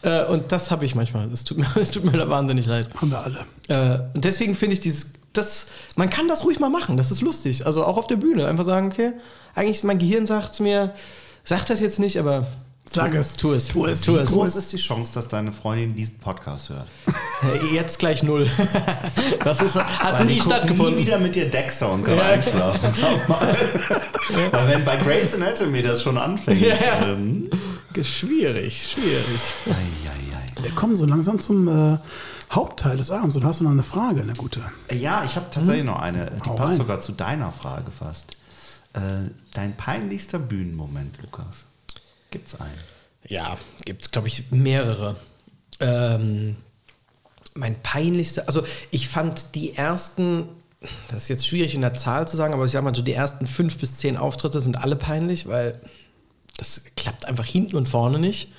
Äh, 0.00 0.24
und 0.24 0.50
das 0.50 0.70
habe 0.70 0.86
ich 0.86 0.94
manchmal. 0.94 1.28
Das 1.28 1.44
tut 1.44 1.58
mir, 1.58 1.66
das 1.74 1.90
tut 1.90 2.04
mir 2.04 2.30
wahnsinnig 2.30 2.64
leid. 2.64 2.88
Haben 2.94 3.10
wir 3.10 3.22
alle. 3.22 3.44
Äh, 3.68 4.14
und 4.14 4.24
deswegen 4.24 4.54
finde 4.54 4.72
ich 4.72 4.80
dieses, 4.80 5.12
das, 5.34 5.66
man 5.94 6.08
kann 6.08 6.26
das 6.26 6.42
ruhig 6.42 6.58
mal 6.58 6.70
machen. 6.70 6.96
Das 6.96 7.10
ist 7.10 7.20
lustig. 7.20 7.66
Also 7.66 7.84
auch 7.84 7.98
auf 7.98 8.06
der 8.06 8.16
Bühne. 8.16 8.46
Einfach 8.46 8.64
sagen, 8.64 8.90
okay, 8.90 9.12
eigentlich 9.54 9.84
mein 9.84 9.98
Gehirn 9.98 10.24
sagt 10.24 10.58
mir, 10.60 10.94
sag 11.44 11.66
das 11.66 11.80
jetzt 11.80 11.98
nicht, 11.98 12.18
aber 12.18 12.46
Sag 12.92 13.14
es. 13.14 13.34
tu 13.34 13.52
es. 13.52 13.68
Tu 13.68 13.84
es. 13.86 14.00
Tu 14.02 14.14
Wie 14.14 14.18
es. 14.18 14.30
groß 14.30 14.54
ist 14.56 14.72
die 14.72 14.76
Chance, 14.78 15.12
dass 15.14 15.28
deine 15.28 15.52
Freundin 15.52 15.94
diesen 15.94 16.18
Podcast 16.18 16.70
hört? 16.70 16.86
Äh, 17.42 17.74
Jetzt 17.74 17.98
gleich 17.98 18.22
null. 18.22 18.48
Das 19.44 19.60
ist, 19.60 19.74
hat 19.76 20.18
Weil 20.20 20.24
nie 20.26 20.40
stattgefunden. 20.40 20.96
nie 20.96 21.02
wieder 21.02 21.18
mit 21.18 21.34
dir 21.34 21.50
Dexter 21.50 21.90
und 21.92 22.04
kann 22.04 22.16
Ja. 22.16 22.22
einschlafen. 22.26 22.90
Weil 24.50 24.68
wenn 24.68 24.84
bei 24.84 24.96
Grey's 24.96 25.34
Anatomy 25.34 25.82
das 25.82 26.02
schon 26.02 26.16
anfängt. 26.18 26.60
Ja. 26.60 26.74
Ähm, 27.06 27.50
Schwierig, 28.02 28.90
schwierig. 28.92 29.40
ei, 29.66 29.70
ei, 29.70 30.62
Wir 30.62 30.70
kommen 30.72 30.96
so 30.96 31.06
langsam 31.06 31.40
zum 31.40 31.66
äh, 31.94 31.98
Hauptteil 32.52 32.96
des 32.96 33.10
Abends 33.10 33.36
und 33.36 33.44
hast 33.44 33.60
du 33.60 33.64
noch 33.64 33.70
eine 33.72 33.82
Frage, 33.82 34.20
eine 34.22 34.34
gute. 34.34 34.60
ei. 34.90 34.96
Ja, 34.96 35.22
ich 35.24 35.36
habe 35.36 35.46
tatsächlich 35.50 35.84
noch 35.84 35.98
eine, 36.00 36.30
die 36.44 36.48
Hau 36.50 36.54
passt 36.54 36.70
rein. 36.72 36.76
sogar 36.78 37.00
zu 37.00 37.12
deiner 37.12 37.52
Frage 37.52 37.90
fast. 37.90 38.36
Äh, 38.94 39.30
dein 39.54 39.76
peinlichster 39.76 40.38
Bühnenmoment, 40.38 41.16
Lukas. 41.22 41.65
Gibt's 42.36 42.60
einen? 42.60 42.78
Ja, 43.28 43.56
gibt 43.86 44.12
glaube 44.12 44.28
ich, 44.28 44.50
mehrere. 44.50 45.16
Ähm, 45.80 46.56
mein 47.54 47.80
peinlichster, 47.82 48.44
also 48.46 48.62
ich 48.90 49.08
fand 49.08 49.54
die 49.54 49.74
ersten, 49.74 50.46
das 51.08 51.22
ist 51.22 51.28
jetzt 51.28 51.46
schwierig 51.46 51.74
in 51.74 51.80
der 51.80 51.94
Zahl 51.94 52.28
zu 52.28 52.36
sagen, 52.36 52.52
aber 52.52 52.66
ich 52.66 52.72
sag 52.72 52.84
mal 52.84 52.94
so, 52.94 53.00
die 53.00 53.14
ersten 53.14 53.46
fünf 53.46 53.78
bis 53.78 53.96
zehn 53.96 54.18
Auftritte 54.18 54.60
sind 54.60 54.76
alle 54.76 54.96
peinlich, 54.96 55.46
weil 55.46 55.80
das 56.58 56.84
klappt 56.96 57.24
einfach 57.24 57.46
hinten 57.46 57.76
und 57.76 57.88
vorne 57.88 58.18
nicht. 58.18 58.52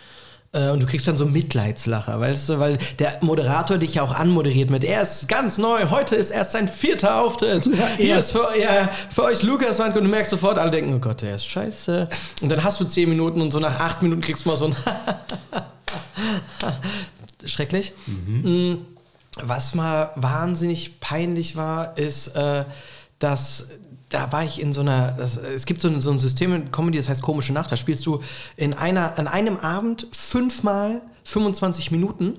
Äh, 0.57 0.71
Und 0.71 0.81
du 0.81 0.85
kriegst 0.88 1.07
dann 1.07 1.17
so 1.17 1.25
Mitleidslacher, 1.25 2.19
weißt 2.19 2.49
du, 2.49 2.59
weil 2.59 2.77
der 2.99 3.19
Moderator 3.21 3.77
dich 3.77 3.95
ja 3.95 4.03
auch 4.03 4.13
anmoderiert 4.13 4.69
mit, 4.69 4.84
er 4.84 5.01
ist 5.03 5.27
ganz 5.27 5.57
neu, 5.57 5.89
heute 5.89 6.15
ist 6.15 6.31
erst 6.31 6.51
sein 6.51 6.67
vierter 6.67 7.21
Auftritt. 7.21 7.69
Hier 7.97 8.19
ist 8.19 8.31
für, 8.31 8.47
ja, 8.59 8.89
für 9.13 9.23
euch 9.23 9.43
Lukas 9.43 9.79
Wandke 9.79 9.99
und 9.99 10.05
du 10.05 10.11
merkst 10.11 10.31
sofort, 10.31 10.57
alle 10.57 10.71
denken, 10.71 10.93
oh 10.95 10.99
Gott, 10.99 11.21
der 11.21 11.35
ist 11.35 11.45
scheiße. 11.45 12.09
Und 12.41 12.49
dann 12.49 12.63
hast 12.63 12.79
du 12.79 12.85
zehn 12.85 13.09
Minuten 13.09 13.41
und 13.41 13.51
so 13.51 13.59
nach 13.59 13.79
acht 13.79 14.01
Minuten 14.01 14.21
kriegst 14.21 14.45
du 14.45 14.49
mal 14.49 14.57
so 14.57 14.65
ein 14.65 14.75
Schrecklich. 17.45 17.93
Mm, 18.07 18.73
Was 19.41 19.75
mal 19.75 20.11
wahnsinnig 20.15 20.99
peinlich 20.99 21.55
war, 21.55 21.97
ist, 21.97 22.35
äh, 22.35 22.65
dass 23.19 23.79
da 24.09 24.31
war 24.31 24.43
ich 24.43 24.61
in 24.61 24.73
so 24.73 24.81
einer, 24.81 25.11
das, 25.11 25.38
es 25.38 25.65
gibt 25.65 25.81
so 25.81 25.89
ein, 25.89 25.99
so 25.99 26.11
ein 26.11 26.19
System 26.19 26.53
in 26.53 26.71
Comedy, 26.71 26.97
das 26.97 27.09
heißt 27.09 27.21
komische 27.21 27.53
Nacht, 27.53 27.71
da 27.71 27.77
spielst 27.77 28.05
du 28.05 28.21
in 28.55 28.73
einer, 28.73 29.17
an 29.19 29.27
einem 29.27 29.57
Abend 29.57 30.07
fünfmal 30.11 31.01
25 31.23 31.91
Minuten 31.91 32.38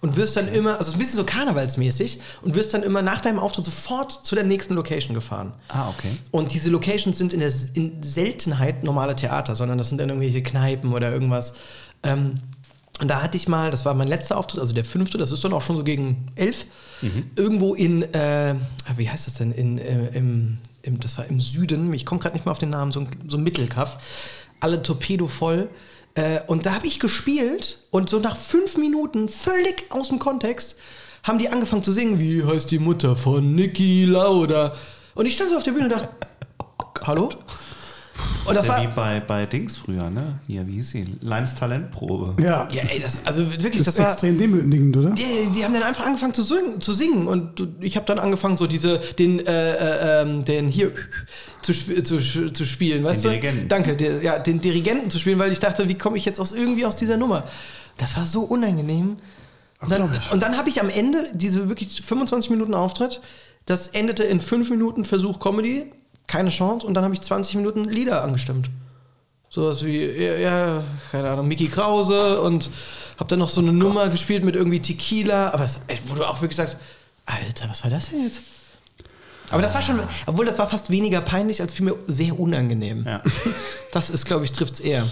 und 0.00 0.16
wirst 0.16 0.36
dann 0.36 0.48
immer, 0.48 0.72
also 0.72 0.82
es 0.82 0.88
ist 0.88 0.94
ein 0.94 0.98
bisschen 0.98 1.18
so 1.18 1.24
karnevalsmäßig 1.24 2.20
und 2.42 2.54
wirst 2.54 2.72
dann 2.74 2.82
immer 2.82 3.02
nach 3.02 3.20
deinem 3.20 3.38
Auftritt 3.38 3.64
sofort 3.64 4.12
zu 4.12 4.34
der 4.34 4.44
nächsten 4.44 4.74
Location 4.74 5.14
gefahren. 5.14 5.52
Ah, 5.68 5.90
okay. 5.90 6.08
Und 6.30 6.52
diese 6.52 6.70
Locations 6.70 7.16
sind 7.16 7.32
in 7.32 7.40
der 7.40 7.52
in 7.74 8.02
Seltenheit 8.02 8.82
normale 8.82 9.16
Theater, 9.16 9.54
sondern 9.54 9.78
das 9.78 9.88
sind 9.88 9.98
dann 9.98 10.08
irgendwelche 10.08 10.42
Kneipen 10.42 10.92
oder 10.92 11.12
irgendwas. 11.12 11.54
Ähm, 12.02 12.40
und 13.00 13.08
da 13.08 13.22
hatte 13.22 13.36
ich 13.36 13.48
mal, 13.48 13.70
das 13.70 13.84
war 13.84 13.92
mein 13.94 14.06
letzter 14.06 14.36
Auftritt, 14.36 14.60
also 14.60 14.72
der 14.72 14.84
fünfte, 14.84 15.18
das 15.18 15.32
ist 15.32 15.42
dann 15.42 15.52
auch 15.52 15.62
schon 15.62 15.76
so 15.76 15.84
gegen 15.84 16.28
elf, 16.36 16.66
irgendwo 17.36 17.74
in, 17.74 18.02
äh, 18.14 18.54
wie 18.96 19.10
heißt 19.10 19.26
das 19.26 19.34
denn, 19.34 19.52
in, 19.52 19.78
äh, 19.78 20.08
im, 20.08 20.58
im, 20.84 21.00
das 21.00 21.18
war 21.18 21.26
im 21.26 21.40
Süden, 21.40 21.92
ich 21.92 22.04
komme 22.04 22.20
gerade 22.20 22.34
nicht 22.34 22.46
mehr 22.46 22.52
auf 22.52 22.58
den 22.58 22.70
Namen, 22.70 22.92
so 22.92 23.00
ein, 23.00 23.08
so 23.28 23.36
ein 23.36 23.42
Mittelkaff, 23.42 23.98
alle 24.60 24.82
Torpedo 24.82 25.26
voll. 25.26 25.68
Äh, 26.14 26.40
und 26.46 26.66
da 26.66 26.74
habe 26.74 26.86
ich 26.86 27.00
gespielt 27.00 27.78
und 27.90 28.08
so 28.08 28.20
nach 28.20 28.36
fünf 28.36 28.76
Minuten, 28.76 29.28
völlig 29.28 29.86
aus 29.90 30.08
dem 30.08 30.18
Kontext, 30.18 30.76
haben 31.22 31.38
die 31.38 31.48
angefangen 31.48 31.82
zu 31.82 31.92
singen, 31.92 32.20
wie 32.20 32.44
heißt 32.44 32.70
die 32.70 32.78
Mutter 32.78 33.16
von 33.16 33.54
Niki 33.54 34.04
Lauda? 34.04 34.76
Und 35.14 35.26
ich 35.26 35.34
stand 35.34 35.50
so 35.50 35.56
auf 35.56 35.62
der 35.62 35.72
Bühne 35.72 35.84
und 35.84 35.92
dachte, 35.92 36.08
hallo? 37.02 37.30
Und 38.44 38.54
Das 38.54 38.66
das 38.66 38.76
ist 38.76 38.82
ja 38.82 38.90
wie 38.90 38.94
bei, 38.94 39.20
bei 39.20 39.46
Dings 39.46 39.76
früher, 39.76 40.10
ne? 40.10 40.38
Hier, 40.46 40.66
wie 40.66 40.74
hieß 40.74 40.90
sie? 40.90 41.06
Lines 41.20 41.54
Talentprobe. 41.54 42.40
Ja. 42.42 42.68
ja, 42.70 42.82
ey, 42.84 43.00
das, 43.00 43.24
also 43.24 43.50
wirklich, 43.50 43.82
Das 43.82 43.86
das, 43.86 43.94
ist 43.94 44.00
war, 44.00 44.12
extrem 44.12 44.38
demütigend, 44.38 44.96
oder? 44.96 45.10
die, 45.10 45.50
die 45.54 45.64
haben 45.64 45.74
dann 45.74 45.82
einfach 45.82 46.06
angefangen 46.06 46.34
zu 46.34 46.42
singen, 46.42 46.80
zu 46.80 46.92
singen 46.92 47.26
und 47.26 47.66
ich 47.80 47.96
habe 47.96 48.06
dann 48.06 48.18
angefangen 48.18 48.56
so 48.56 48.66
diese 48.66 48.98
den 49.18 49.44
äh, 49.44 49.72
äh, 49.72 50.22
ähm, 50.22 50.44
den 50.44 50.68
hier 50.68 50.92
zu, 51.62 51.72
sp 51.74 52.02
zu, 52.04 52.20
zu 52.52 52.64
spielen, 52.64 53.02
weißt 53.02 53.24
du? 53.24 53.28
Dirigenten. 53.28 53.68
Danke, 53.68 53.96
der, 53.96 54.22
ja, 54.22 54.38
den 54.38 54.60
Dirigenten 54.60 55.10
zu 55.10 55.18
spielen, 55.18 55.38
weil 55.38 55.50
ich 55.50 55.58
dachte, 55.58 55.88
wie 55.88 55.94
komme 55.94 56.16
ich 56.16 56.24
jetzt 56.24 56.38
aus 56.38 56.52
irgendwie 56.52 56.84
aus 56.84 56.96
dieser 56.96 57.16
Nummer? 57.16 57.44
Das 57.96 58.16
war 58.16 58.24
so 58.24 58.42
unangenehm. 58.42 59.16
Und 59.80 59.90
dann, 59.90 60.20
und 60.30 60.42
dann 60.42 60.56
habe 60.56 60.68
ich 60.68 60.80
am 60.80 60.88
Ende 60.88 61.26
diese 61.34 61.68
wirklich 61.68 62.00
25 62.02 62.50
Minuten 62.50 62.74
Auftritt, 62.74 63.20
das 63.66 63.88
endete 63.88 64.22
in 64.24 64.40
5 64.40 64.70
Minuten 64.70 65.04
Versuch 65.04 65.40
Comedy, 65.40 65.90
keine 66.26 66.50
Chance 66.50 66.86
und 66.86 66.94
dann 66.94 67.04
habe 67.04 67.14
ich 67.14 67.20
20 67.20 67.56
Minuten 67.56 67.84
Lieder 67.84 68.22
angestimmt. 68.22 68.70
Sowas 69.50 69.84
wie, 69.84 70.04
ja, 70.04 70.36
ja, 70.36 70.84
keine 71.12 71.30
Ahnung, 71.30 71.46
Mickey 71.46 71.68
Krause 71.68 72.40
und 72.40 72.70
hab 73.18 73.28
dann 73.28 73.38
noch 73.38 73.50
so 73.50 73.60
eine 73.60 73.72
Nummer 73.72 74.08
gespielt 74.08 74.44
mit 74.44 74.56
irgendwie 74.56 74.80
Tequila, 74.80 75.52
aber 75.52 75.64
es, 75.64 75.80
ey, 75.86 75.98
wo 76.06 76.16
du 76.16 76.24
auch 76.24 76.40
wirklich 76.40 76.56
sagst, 76.56 76.76
Alter, 77.26 77.68
was 77.68 77.84
war 77.84 77.90
das 77.90 78.10
denn 78.10 78.24
jetzt? 78.24 78.42
Aber 79.50 79.62
das 79.62 79.74
war 79.74 79.82
schon, 79.82 80.00
obwohl 80.26 80.46
das 80.46 80.58
war 80.58 80.66
fast 80.66 80.90
weniger 80.90 81.20
peinlich 81.20 81.60
als 81.60 81.72
vielmehr 81.72 81.94
sehr 82.06 82.38
unangenehm. 82.38 83.04
Ja. 83.06 83.22
Das 83.92 84.10
ist, 84.10 84.26
glaube 84.26 84.44
ich, 84.44 84.52
trifft's 84.52 84.80
eher. 84.80 85.06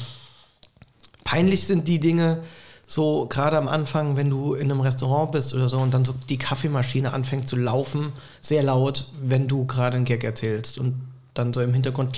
Peinlich 1.23 1.67
sind 1.67 1.87
die 1.87 2.01
Dinge, 2.01 2.43
so 2.93 3.24
gerade 3.27 3.56
am 3.56 3.69
Anfang, 3.69 4.16
wenn 4.19 4.28
du 4.28 4.52
in 4.52 4.70
einem 4.70 4.82
Restaurant 4.82 5.32
bist 5.32 5.55
oder 5.55 5.70
so 5.70 5.78
und 5.78 5.94
dann 5.94 6.05
so 6.05 6.14
die 6.28 6.36
Kaffeemaschine 6.36 7.14
anfängt 7.14 7.48
zu 7.48 7.56
laufen, 7.56 8.12
sehr 8.43 8.62
laut, 8.62 9.10
wenn 9.23 9.48
du 9.48 9.64
gerade 9.64 9.97
einen 9.97 10.05
Gag 10.05 10.23
erzählst 10.24 10.77
und 10.77 11.01
dann 11.32 11.55
so 11.55 11.62
im 11.62 11.73
Hintergrund 11.73 12.14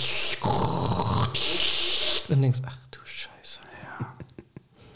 und 2.29 2.43
denkst, 2.43 2.59
ach 2.67 2.77
du 2.91 2.99
Scheiße. 3.05 3.61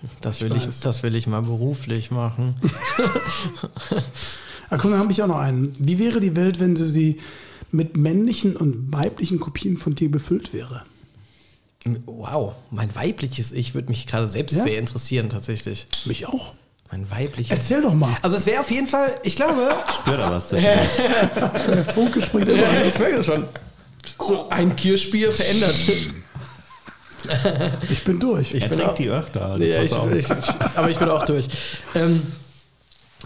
Das 0.20 0.40
will, 0.40 0.56
ich, 0.56 0.66
weiß. 0.66 0.80
das 0.80 1.04
will 1.04 1.14
ich 1.14 1.28
mal 1.28 1.42
beruflich 1.42 2.10
machen. 2.10 2.56
Ah, 4.70 4.76
guck, 4.76 4.90
dann 4.90 5.00
habe 5.00 5.12
ich 5.12 5.22
auch 5.22 5.28
noch 5.28 5.38
einen. 5.38 5.74
Wie 5.78 5.98
wäre 5.98 6.20
die 6.20 6.36
Welt, 6.36 6.60
wenn 6.60 6.76
sie, 6.76 6.90
sie 6.90 7.20
mit 7.70 7.96
männlichen 7.96 8.54
und 8.54 8.92
weiblichen 8.92 9.40
Kopien 9.40 9.78
von 9.78 9.94
dir 9.94 10.10
befüllt 10.10 10.52
wäre? 10.52 10.82
Wow, 12.06 12.54
mein 12.70 12.94
weibliches 12.94 13.52
Ich 13.52 13.74
würde 13.74 13.88
mich 13.88 14.06
gerade 14.06 14.28
selbst 14.28 14.56
Ja? 14.56 14.62
sehr 14.64 14.78
interessieren, 14.78 15.28
tatsächlich. 15.28 15.86
Mich 16.04 16.26
auch. 16.26 16.54
Mein 16.90 17.10
weibliches 17.10 17.56
Erzähl 17.56 17.82
doch 17.82 17.94
mal. 17.94 18.16
Also 18.22 18.36
es 18.36 18.46
wäre 18.46 18.60
auf 18.60 18.70
jeden 18.70 18.86
Fall, 18.86 19.14
ich 19.22 19.36
glaube, 19.36 19.76
Spür 20.00 20.16
da 20.16 20.30
was 20.30 20.48
zwischendurch. 20.48 20.88
Der 21.68 21.84
Funke 21.84 22.22
springt 22.22 22.48
immer. 22.48 22.62
Ja, 22.62 22.82
ich 22.86 22.98
merke 22.98 23.22
schon. 23.22 23.44
So 24.18 24.48
ein 24.48 24.74
Kirschbier 24.74 25.30
verändert. 25.30 25.74
Ich 27.90 28.04
bin 28.04 28.18
durch. 28.20 28.54
Er 28.54 28.68
bin 28.68 28.80
auch- 28.80 28.84
trinkt 28.84 28.98
die 29.00 29.08
öfter. 29.10 29.44
also 29.46 29.64
Ja, 29.64 29.82
ich, 29.82 29.92
ich, 29.92 30.30
aber 30.76 30.90
ich 30.90 30.98
bin 30.98 31.08
auch 31.10 31.24
durch. 31.24 31.48
Ähm, 31.94 32.22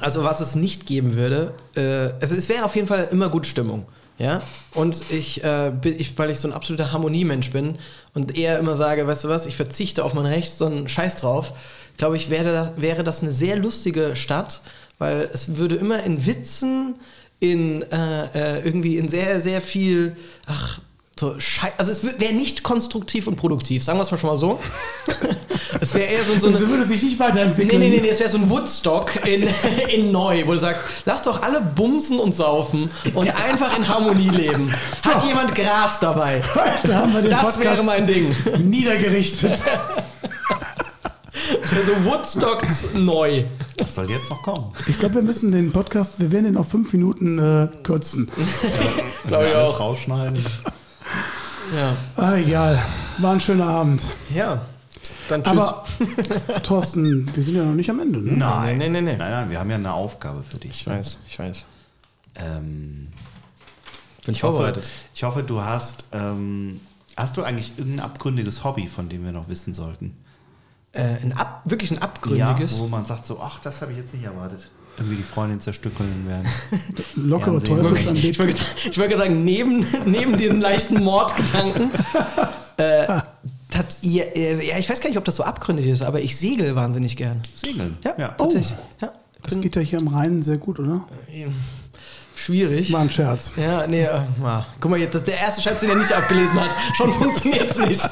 also 0.01 0.25
was 0.25 0.41
es 0.41 0.55
nicht 0.57 0.87
geben 0.87 1.15
würde, 1.15 1.55
äh, 1.77 2.21
also 2.21 2.35
es 2.35 2.49
wäre 2.49 2.65
auf 2.65 2.75
jeden 2.75 2.89
Fall 2.89 3.09
immer 3.13 3.29
gute 3.29 3.49
Stimmung. 3.49 3.87
Ja, 4.19 4.41
und 4.75 5.03
ich, 5.11 5.43
äh, 5.43 5.73
bin, 5.81 5.99
ich, 5.99 6.17
weil 6.19 6.31
ich 6.31 6.39
so 6.39 6.47
ein 6.47 6.55
absoluter 6.55 6.93
Harmoniemensch 6.93 7.51
bin 7.51 7.79
und 8.15 8.37
eher 8.37 8.59
immer 8.59 8.77
sage, 8.77 9.07
weißt 9.07 9.25
du 9.25 9.29
was, 9.29 9.47
ich 9.47 9.57
verzichte 9.57 10.05
auf 10.05 10.15
mein 10.15 10.27
Recht, 10.27 10.53
so 10.53 10.67
einen 10.67 10.87
Scheiß 10.87 11.17
drauf, 11.17 11.55
glaube 11.97 12.17
ich, 12.17 12.31
wäre 12.31 12.53
das, 12.53 12.73
wäre 12.77 13.05
das 13.05 13.23
eine 13.23 13.33
sehr 13.33 13.57
lustige 13.57 14.15
Stadt, 14.15 14.61
weil 14.99 15.29
es 15.33 15.57
würde 15.57 15.75
immer 15.77 16.03
in 16.05 16.25
Witzen, 16.27 16.95
in 17.41 17.83
äh, 17.91 18.59
äh, 18.59 18.65
irgendwie 18.65 18.99
in 18.99 19.09
sehr, 19.09 19.41
sehr 19.41 19.61
viel, 19.61 20.17
ach, 20.47 20.81
so 21.19 21.39
Schei 21.39 21.73
also 21.77 21.93
es 21.93 22.19
wäre 22.21 22.33
nicht 22.33 22.63
konstruktiv 22.63 23.27
und 23.27 23.37
produktiv, 23.37 23.85
sagen 23.85 23.99
wir 23.99 24.03
es 24.03 24.11
mal 24.11 24.19
schon 24.19 24.31
mal 24.31 24.39
so. 24.39 24.59
es 25.81 25.95
wäre 25.95 26.07
eher 26.11 26.25
so, 26.25 26.39
so 26.39 26.47
eine. 26.49 26.59
Das 26.59 26.69
würde 26.69 26.87
sich 26.87 27.03
nicht 27.03 27.19
weiterentwickeln. 27.19 27.81
nee, 27.81 27.91
nee, 27.91 28.01
nee, 28.01 28.09
es 28.09 28.19
wäre 28.19 28.31
so 28.31 28.39
ein 28.39 28.49
Woodstock 28.49 29.13
in, 29.27 29.49
in 29.95 30.11
neu, 30.11 30.47
wo 30.47 30.53
du 30.53 30.59
sagst, 30.59 30.83
lass 31.05 31.23
doch 31.23 31.43
alle 31.43 31.61
bumsen 31.61 32.19
und 32.19 32.35
saufen 32.35 32.91
und 33.15 33.29
einfach 33.29 33.77
in 33.77 33.87
Harmonie 33.87 34.31
leben. 34.31 34.73
Hat 35.03 35.25
jemand 35.27 35.55
Gras 35.55 36.01
dabei? 36.01 36.43
Da 36.85 36.95
haben 37.01 37.13
wir 37.13 37.21
den 37.23 37.31
Das 37.31 37.43
Podcast 37.43 37.61
wäre 37.61 37.83
mein 37.85 38.07
Ding. 38.07 38.35
niedergerichtet. 38.65 39.59
Das 41.61 41.73
wäre 41.75 41.85
so 41.85 42.05
Woodstock 42.05 42.63
neu. 42.95 43.45
Was 43.79 43.95
soll 43.95 44.11
jetzt 44.11 44.31
noch 44.31 44.43
kommen? 44.43 44.73
Ich 44.87 44.99
glaube, 44.99 45.17
wir 45.17 45.23
müssen 45.23 45.53
den 45.53 45.73
Podcast, 45.73 46.15
wir 46.19 46.31
werden 46.33 46.45
den 46.45 46.57
auf 46.57 46.69
fünf 46.69 46.93
Minuten 46.93 47.39
äh, 47.39 47.69
kürzen. 47.83 48.31
Glaube 49.27 49.49
ich 49.49 49.55
Alles 49.55 49.71
auch. 49.71 49.81
rausschneiden. 49.81 50.45
Ja. 51.75 51.97
Ah, 52.17 52.35
egal. 52.37 52.83
War 53.19 53.33
ein 53.33 53.41
schöner 53.41 53.67
Abend. 53.69 54.03
ja. 54.35 54.67
Dann 55.29 55.43
tschüss. 55.45 55.53
Aber, 55.53 55.85
Thorsten, 56.65 57.35
wir 57.35 57.43
sind 57.43 57.55
ja 57.55 57.65
noch 57.65 57.75
nicht 57.75 57.89
am 57.89 58.01
Ende, 58.01 58.19
ne? 58.21 58.33
Nein. 58.33 58.79
nee, 58.79 58.89
nee, 58.89 59.01
nee. 59.01 59.17
Nein, 59.17 59.31
nein, 59.31 59.51
wir 59.51 59.59
haben 59.61 59.71
ja 59.71 59.77
eine 59.77 59.93
Aufgabe 59.93 60.43
für 60.43 60.59
dich. 60.59 60.73
ich 60.73 60.87
weiß, 60.87 61.19
ich 61.27 61.39
weiß. 61.39 61.65
Ähm, 62.35 63.09
Bin 64.25 64.35
ich 64.35 64.43
hoffe, 64.43 64.73
ich 65.15 65.23
hoffe, 65.23 65.43
du 65.45 65.63
hast. 65.63 66.05
Ähm, 66.13 66.81
hast 67.17 67.37
du 67.37 67.45
eigentlich 67.45 67.73
irgendein 67.79 68.05
abgründiges 68.05 68.65
Hobby, 68.65 68.89
von 68.89 69.09
dem 69.09 69.25
wir 69.25 69.33
noch 69.33 69.49
wissen 69.49 69.75
sollten? 69.75 70.17
Äh, 70.93 71.19
ein 71.23 71.33
ab, 71.37 71.63
wirklich 71.65 71.91
ein 71.93 71.97
Ja, 71.97 72.03
abgründiges. 72.03 72.79
wo 72.81 72.89
man 72.89 73.05
sagt 73.05 73.25
so, 73.25 73.41
ach, 73.41 73.61
das 73.61 73.81
habe 73.81 73.93
ich 73.93 73.99
jetzt 73.99 74.13
nicht 74.13 74.25
erwartet. 74.25 74.69
Irgendwie 74.99 75.17
die 75.17 75.23
Freundin 75.23 75.61
zerstückeln 75.61 76.29
werden. 76.29 76.47
Lockere 77.17 77.61
Fernsehen. 77.61 78.17
ich 78.17 78.39
wollte 78.39 78.63
ich 78.77 78.99
wollte 78.99 79.15
gerade 79.15 79.29
sagen, 79.29 79.45
neben, 79.45 79.87
neben 80.05 80.37
diesen 80.37 80.61
leichten 80.61 81.03
Mordgedanken, 81.03 81.91
äh, 82.77 83.07
tat 83.71 83.97
ihr, 84.03 84.37
äh, 84.37 84.69
ja, 84.69 84.79
ich 84.79 84.89
weiß 84.91 85.01
gar 85.01 85.09
nicht, 85.09 85.19
ob 85.19 85.25
das 85.25 85.37
so 85.37 85.45
abgründig 85.45 85.87
ist, 85.87 86.03
aber 86.03 86.21
ich 86.21 86.37
segel 86.37 86.77
wahnsinnig 86.77 87.17
gern. 87.17 87.41
Segeln. 87.55 87.97
Ja, 88.05 88.15
ja. 88.19 88.29
tatsächlich. 88.29 88.75
Ja, 89.01 89.13
Das 89.43 89.61
geht 89.61 89.77
ja 89.77 89.83
hier 89.83 89.99
am 89.99 90.09
Rhein 90.09 90.43
sehr 90.43 90.59
gut, 90.59 90.79
oder? 90.79 91.07
schwierig. 92.43 92.93
War 92.93 93.01
ein 93.01 93.11
Scherz. 93.11 93.53
Ja, 93.57 93.87
nee, 93.87 94.03
äh, 94.05 94.21
mal. 94.41 94.67
guck 94.81 94.91
mal, 94.91 94.99
jetzt, 95.01 95.15
das 95.15 95.23
ist 95.23 95.29
der 95.29 95.39
erste 95.39 95.63
Schatz, 95.63 95.81
den 95.81 95.91
er 95.91 95.97
nicht 95.97 96.13
abgelesen 96.13 96.61
hat. 96.61 96.77
Schon 96.95 97.13
funktioniert 97.13 97.71
es 97.71 97.79
nicht. 97.79 98.03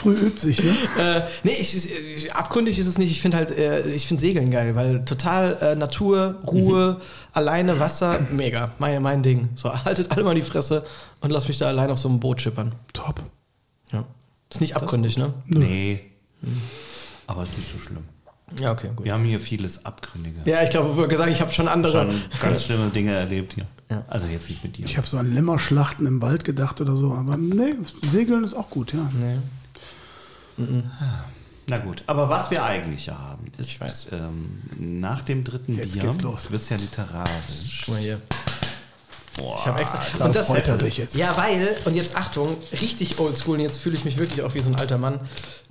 Früh 0.00 0.14
übt 0.14 0.40
sich, 0.40 0.62
ne? 0.62 0.74
Äh, 0.98 1.22
nee, 1.42 1.52
ich, 1.52 1.74
ich, 1.94 2.32
abgründig 2.32 2.78
ist 2.78 2.86
es 2.86 2.96
nicht. 2.96 3.10
Ich 3.10 3.20
finde 3.20 3.36
halt, 3.36 3.50
äh, 3.50 3.86
ich 3.90 4.06
finde 4.06 4.22
Segeln 4.22 4.50
geil, 4.50 4.74
weil 4.74 5.04
total 5.04 5.58
äh, 5.60 5.74
Natur, 5.74 6.36
Ruhe, 6.46 7.00
alleine 7.32 7.78
Wasser, 7.80 8.20
mega. 8.30 8.72
Mein, 8.78 9.02
mein 9.02 9.22
Ding. 9.22 9.50
So, 9.56 9.72
haltet 9.84 10.10
alle 10.10 10.24
mal 10.24 10.34
die 10.34 10.42
Fresse 10.42 10.86
und 11.20 11.30
lasst 11.30 11.48
mich 11.48 11.58
da 11.58 11.66
allein 11.66 11.90
auf 11.90 11.98
so 11.98 12.08
einem 12.08 12.18
Boot 12.18 12.40
schippern. 12.40 12.72
Top. 12.94 13.20
Ja. 13.92 14.06
Ist 14.48 14.62
nicht 14.62 14.74
abgründig, 14.74 15.18
ne? 15.18 15.34
Nee. 15.46 16.00
Aber 17.26 17.42
ist 17.42 17.56
nicht 17.58 17.70
so 17.70 17.78
schlimm. 17.78 18.04
Ja, 18.58 18.72
okay, 18.72 18.88
gut. 18.96 19.04
Wir 19.04 19.12
haben 19.12 19.24
hier 19.24 19.38
vieles 19.38 19.84
Abgründige. 19.84 20.40
Ja, 20.46 20.62
ich 20.62 20.70
glaube, 20.70 20.90
ich 20.90 20.96
würde 20.96 21.16
sagen, 21.16 21.30
ich 21.30 21.40
habe 21.40 21.52
schon 21.52 21.68
andere. 21.68 22.10
Schon 22.10 22.40
ganz 22.40 22.64
schlimme 22.64 22.88
Dinge 22.88 23.12
erlebt 23.12 23.52
hier. 23.52 23.66
Ja. 23.90 24.04
Also 24.08 24.26
jetzt 24.28 24.48
nicht 24.48 24.64
mit 24.64 24.76
dir. 24.76 24.86
Ich 24.86 24.96
habe 24.96 25.06
so 25.06 25.18
an 25.18 25.32
Lämmerschlachten 25.32 26.06
im 26.06 26.22
Wald 26.22 26.44
gedacht 26.44 26.80
oder 26.80 26.96
so, 26.96 27.12
aber 27.12 27.36
nee, 27.36 27.74
Segeln 28.10 28.44
ist 28.44 28.54
auch 28.54 28.70
gut, 28.70 28.92
ja. 28.92 29.10
Nee. 29.12 29.36
Na 31.66 31.78
gut, 31.78 32.02
aber 32.06 32.28
was 32.28 32.50
wir 32.50 32.64
eigentlich 32.64 33.06
ja 33.06 33.16
haben, 33.16 33.46
ist, 33.56 33.68
Ich 33.68 33.80
weiß. 33.80 34.08
Ähm, 34.12 34.60
nach 34.78 35.22
dem 35.22 35.44
dritten 35.44 35.76
Jetzt 35.76 35.92
Bier 35.92 36.14
wird 36.22 36.62
es 36.62 36.68
ja 36.68 36.76
literarisch. 36.76 37.82
Guck 37.84 37.94
mal 37.94 38.00
hier. 38.00 38.20
Boah, 39.36 39.56
Ich 39.56 39.66
habe 39.66 39.80
extra. 39.80 40.00
Da 40.18 40.24
Und 40.24 40.34
das, 40.34 40.46
freut 40.46 40.66
er 40.66 40.76
sich 40.76 40.96
jetzt. 40.96 41.14
Ja, 41.14 41.36
weil, 41.36 41.76
und 41.84 41.94
jetzt 41.94 42.16
Achtung, 42.16 42.56
richtig 42.72 43.20
oldschool, 43.20 43.54
und 43.54 43.60
jetzt 43.60 43.78
fühle 43.78 43.96
ich 43.96 44.04
mich 44.04 44.16
wirklich 44.16 44.42
auch 44.42 44.52
wie 44.54 44.60
so 44.60 44.70
ein 44.70 44.76
alter 44.76 44.98
Mann, 44.98 45.20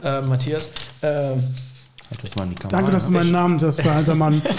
äh, 0.02 0.22
Matthias. 0.22 0.70
Ähm, 1.02 1.44
das 2.18 2.36
mal 2.36 2.44
in 2.44 2.50
die 2.52 2.56
Kamera. 2.56 2.78
Danke, 2.78 2.92
dass 2.92 3.06
du 3.06 3.12
meinen 3.12 3.32
Namen 3.32 3.60
sagst, 3.60 3.84
bei 3.84 3.92
alter 3.92 4.16
Mann. 4.16 4.42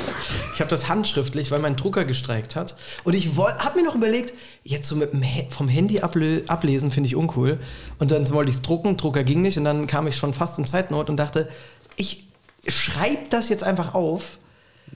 Ich 0.52 0.62
habe 0.62 0.68
das 0.68 0.88
handschriftlich, 0.88 1.50
weil 1.50 1.60
mein 1.60 1.74
Drucker 1.74 2.04
gestreikt 2.04 2.54
hat. 2.54 2.76
Und 3.04 3.14
ich 3.14 3.30
habe 3.38 3.78
mir 3.78 3.86
noch 3.86 3.94
überlegt, 3.94 4.34
jetzt 4.62 4.90
so 4.90 4.94
mit 4.94 5.14
dem 5.14 5.24
vom 5.48 5.68
Handy 5.68 6.00
ablesen 6.00 6.90
finde 6.90 7.06
ich 7.06 7.16
uncool. 7.16 7.58
Und 7.98 8.10
dann 8.10 8.28
wollte 8.30 8.50
ich 8.50 8.56
es 8.56 8.62
drucken, 8.62 8.98
Drucker 8.98 9.24
ging 9.24 9.40
nicht. 9.40 9.56
Und 9.56 9.64
dann 9.64 9.86
kam 9.86 10.06
ich 10.06 10.16
schon 10.16 10.34
fast 10.34 10.58
im 10.58 10.66
Zeitnot 10.66 11.08
und 11.08 11.16
dachte, 11.16 11.48
ich 11.96 12.28
schreibe 12.68 13.22
das 13.30 13.48
jetzt 13.48 13.64
einfach 13.64 13.94
auf. 13.94 14.36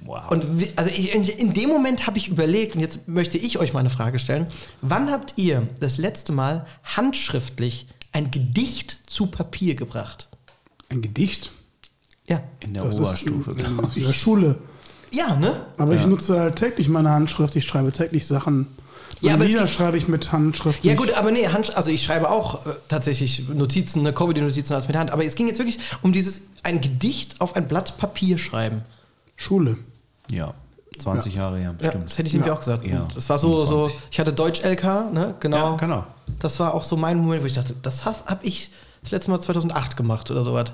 Wow. 0.03 0.31
Und 0.31 0.45
also 0.77 0.91
ich, 0.91 1.15
in, 1.15 1.23
in 1.23 1.55
dem 1.55 1.71
Moment 1.71 2.07
habe 2.07 2.19
ich 2.19 2.29
überlegt, 2.29 2.75
und 2.75 2.83
jetzt 2.83 3.09
möchte 3.09 3.39
ich 3.39 3.59
euch 3.59 3.73
mal 3.73 3.81
eine 3.81 3.91
Frage 3.91 4.19
stellen. 4.19 4.49
Wann 4.83 5.11
habt 5.11 5.35
ihr 5.37 5.67
das 5.81 5.97
letzte 5.97 6.33
Mal 6.33 6.67
handschriftlich 6.83 7.87
ein 8.13 8.31
Gedicht 8.31 9.01
zu 9.07 9.29
Papier 9.29 9.77
gebracht? 9.77 10.29
Ein 10.91 11.01
Gedicht. 11.01 11.53
Ja. 12.27 12.41
in 12.61 12.75
der 12.75 12.85
Das 12.85 12.95
ist 12.95 13.01
Oberstufe, 13.01 13.51
in, 13.53 13.57
glaube 13.57 13.89
in 13.95 14.03
der 14.05 14.13
Schule. 14.13 14.57
Ja, 15.11 15.37
ne? 15.37 15.61
Aber 15.79 15.95
ich 15.95 16.05
nutze 16.07 16.41
halt 16.41 16.57
täglich 16.57 16.89
meine 16.89 17.11
Handschrift. 17.11 17.55
Ich 17.57 17.65
schreibe 17.67 17.93
täglich 17.93 18.27
Sachen. 18.27 18.67
Ja, 19.21 19.35
aber 19.35 19.45
es 19.45 19.53
Lieder 19.53 19.69
schreibe 19.69 19.97
ich 19.97 20.09
mit 20.09 20.33
Handschrift. 20.33 20.85
Ja 20.85 20.95
gut, 20.95 21.13
aber 21.15 21.31
nee, 21.31 21.47
Hand, 21.47 21.77
also 21.77 21.89
ich 21.91 22.03
schreibe 22.03 22.29
auch 22.31 22.67
äh, 22.67 22.71
tatsächlich 22.89 23.49
Notizen, 23.49 24.03
ne, 24.03 24.13
Comedy-Notizen 24.13 24.75
als 24.75 24.89
mit 24.89 24.97
Hand. 24.97 25.11
Aber 25.13 25.25
es 25.25 25.35
ging 25.37 25.47
jetzt 25.47 25.59
wirklich 25.59 25.79
um 26.03 26.13
dieses, 26.13 26.43
ein 26.63 26.81
Gedicht 26.81 27.41
auf 27.41 27.55
ein 27.57 27.69
Blatt 27.69 27.97
Papier 27.97 28.39
schreiben. 28.39 28.83
Schule. 29.37 29.77
ich. 30.31 30.37
Ja, 30.37 30.55
20 30.99 31.35
Jahre 31.35 31.57
her, 31.59 31.67
Ja, 31.67 31.73
bestimmt. 31.73 32.05
das 32.07 32.19
hätte 32.19 32.27
ich 32.29 32.33
nämlich 32.35 32.49
Ja. 32.49 32.55
auch 32.55 32.59
gesagt. 32.59 32.85
Ja, 32.87 33.03
Und 33.03 33.17
das 33.17 33.29
war 33.29 33.39
so, 33.39 33.59
so, 33.65 33.89
25. 33.89 34.01
ich 34.11 34.21
hatte 34.21 34.33
Deutsch-LK, 34.33 35.13
ne, 35.13 35.35
genau. 35.41 35.57
Ja, 35.73 35.77
genau. 35.77 36.05
Das 36.41 36.59
war 36.61 36.75
auch 36.75 36.85
so 36.85 36.97
mein 36.97 37.19
Moment, 37.19 37.43
wo 37.43 37.47
ich 37.47 37.55
dachte, 37.55 37.75
das 37.83 38.05
habe 38.05 38.19
hab 38.27 38.45
ich 38.45 38.71
das 39.03 39.11
letzte 39.13 39.31
Mal 39.31 39.41
2008 39.41 39.97
gemacht 39.97 40.31
oder 40.31 40.43
sowas. 40.43 40.73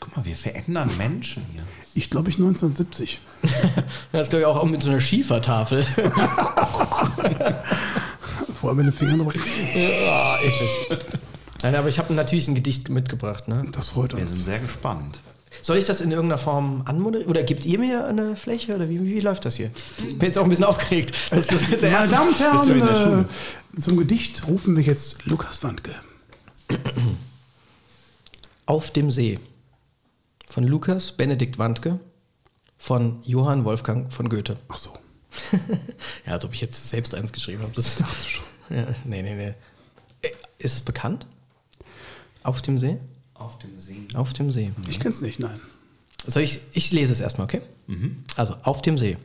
Guck 0.00 0.16
mal, 0.16 0.24
wir 0.24 0.36
verändern 0.36 0.90
Menschen 0.98 1.44
hier. 1.52 1.62
Ich 1.94 2.10
glaube 2.10 2.28
ich 2.30 2.36
1970. 2.36 3.20
Das 4.12 4.28
glaube 4.28 4.40
ich 4.42 4.46
auch 4.46 4.62
mit 4.64 4.82
so 4.82 4.90
einer 4.90 5.00
Schiefertafel. 5.00 5.84
Vor 8.60 8.70
allem 8.70 8.76
mit 8.78 8.86
den 8.86 8.92
Fingern 8.92 9.18
drüber. 9.18 9.32
ja, 9.74 10.38
eklig. 10.40 10.70
Nein, 11.62 11.74
aber 11.74 11.88
ich 11.88 11.98
habe 11.98 12.12
natürlich 12.14 12.48
ein 12.48 12.54
Gedicht 12.54 12.88
mitgebracht, 12.88 13.48
ne? 13.48 13.66
Das 13.72 13.88
freut 13.88 14.12
Wir 14.12 14.26
sind 14.26 14.36
uns. 14.36 14.44
sehr 14.44 14.58
gespannt. 14.58 15.20
Soll 15.62 15.78
ich 15.78 15.84
das 15.86 16.00
in 16.00 16.10
irgendeiner 16.10 16.38
Form 16.38 16.82
anmoderieren? 16.86 17.30
Oder 17.30 17.42
gebt 17.42 17.64
ihr 17.64 17.78
mir 17.78 18.06
eine 18.06 18.36
Fläche? 18.36 18.74
Oder 18.74 18.88
wie, 18.90 19.02
wie 19.04 19.20
läuft 19.20 19.44
das 19.46 19.56
hier? 19.56 19.70
Ich 19.98 20.18
bin 20.18 20.26
jetzt 20.28 20.36
auch 20.38 20.44
ein 20.44 20.50
bisschen 20.50 20.64
aufgeregt. 20.66 21.14
Das 21.30 21.46
ist 21.46 21.70
jetzt 21.70 21.82
der 21.82 21.90
Meine 21.92 22.02
erste- 22.02 22.14
Damen 22.16 22.28
und 22.28 22.38
Herren, 22.40 23.28
zum 23.78 23.96
Gedicht 23.96 24.46
rufen 24.48 24.76
wir 24.76 24.82
jetzt 24.82 25.24
Lukas 25.26 25.62
Wandke. 25.62 25.94
Auf 28.66 28.90
dem 28.90 29.10
See 29.10 29.38
von 30.46 30.64
Lukas 30.64 31.12
Benedikt 31.12 31.58
Wandke 31.58 32.00
von 32.78 33.20
Johann 33.24 33.64
Wolfgang 33.64 34.12
von 34.12 34.28
Goethe. 34.28 34.58
Ach 34.68 34.76
so. 34.76 34.90
Ja, 36.26 36.32
als 36.32 36.44
ob 36.44 36.54
ich 36.54 36.60
jetzt 36.60 36.88
selbst 36.88 37.14
eins 37.14 37.32
geschrieben 37.32 37.62
habe. 37.62 37.72
Das 37.74 37.96
dachte 37.96 38.28
schon. 38.28 38.44
Ja, 38.70 38.86
nee, 39.04 39.22
nee, 39.22 39.34
nee. 39.34 39.54
Äh, 40.22 40.32
Ist 40.58 40.74
es 40.74 40.80
bekannt? 40.80 41.26
Auf 42.42 42.62
dem 42.62 42.78
See? 42.78 42.98
Auf 43.34 43.58
dem 43.58 43.76
See. 43.76 44.06
Auf 44.14 44.32
dem 44.32 44.50
See. 44.50 44.72
Ich 44.88 44.98
kenn's 44.98 45.20
nicht, 45.20 45.38
nein. 45.38 45.60
Soll 46.26 46.42
ich, 46.42 46.60
ich 46.72 46.90
lese 46.92 47.12
es 47.12 47.20
erstmal, 47.20 47.44
okay? 47.46 47.62
Also, 48.36 48.56
auf 48.62 48.82
dem 48.82 48.98
See. 48.98 49.16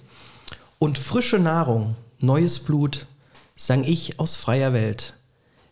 Und 0.79 0.97
frische 0.97 1.39
Nahrung, 1.39 1.95
neues 2.19 2.59
Blut, 2.59 3.07
sang 3.55 3.83
ich 3.83 4.19
aus 4.19 4.35
freier 4.35 4.73
Welt. 4.73 5.15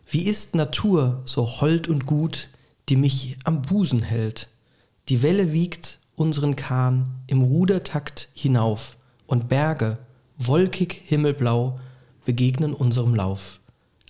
Wie 0.08 0.22
ist 0.24 0.54
Natur 0.54 1.22
so 1.26 1.46
hold 1.60 1.86
und 1.86 2.06
gut, 2.06 2.48
die 2.88 2.96
mich 2.96 3.36
am 3.44 3.62
Busen 3.62 4.02
hält? 4.02 4.48
Die 5.10 5.22
Welle 5.22 5.52
wiegt 5.52 5.98
unseren 6.14 6.54
Kahn 6.54 7.16
im 7.26 7.42
Rudertakt 7.42 8.28
hinauf 8.32 8.96
und 9.26 9.48
Berge, 9.48 9.98
wolkig 10.38 11.02
himmelblau, 11.04 11.80
begegnen 12.24 12.74
unserem 12.74 13.16
Lauf. 13.16 13.58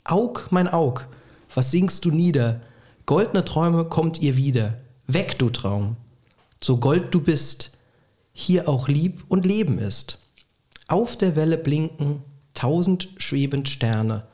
Aug, 0.04 0.48
mein 0.50 0.68
Aug, 0.68 1.06
was 1.54 1.70
singst 1.70 2.04
du 2.04 2.10
nieder? 2.10 2.60
Goldne 3.06 3.46
Träume 3.46 3.86
kommt 3.86 4.20
ihr 4.20 4.36
wieder. 4.36 4.78
Weg, 5.06 5.38
du 5.38 5.48
Traum. 5.48 5.96
So 6.60 6.76
Gold 6.76 7.14
du 7.14 7.22
bist, 7.22 7.70
hier 8.34 8.68
auch 8.68 8.86
Lieb 8.86 9.24
und 9.28 9.46
Leben 9.46 9.78
ist. 9.78 10.18
Auf 10.86 11.16
der 11.16 11.34
Welle 11.34 11.56
blinken 11.56 12.22
tausend 12.52 13.08
schwebend 13.16 13.70
Sterne, 13.70 14.24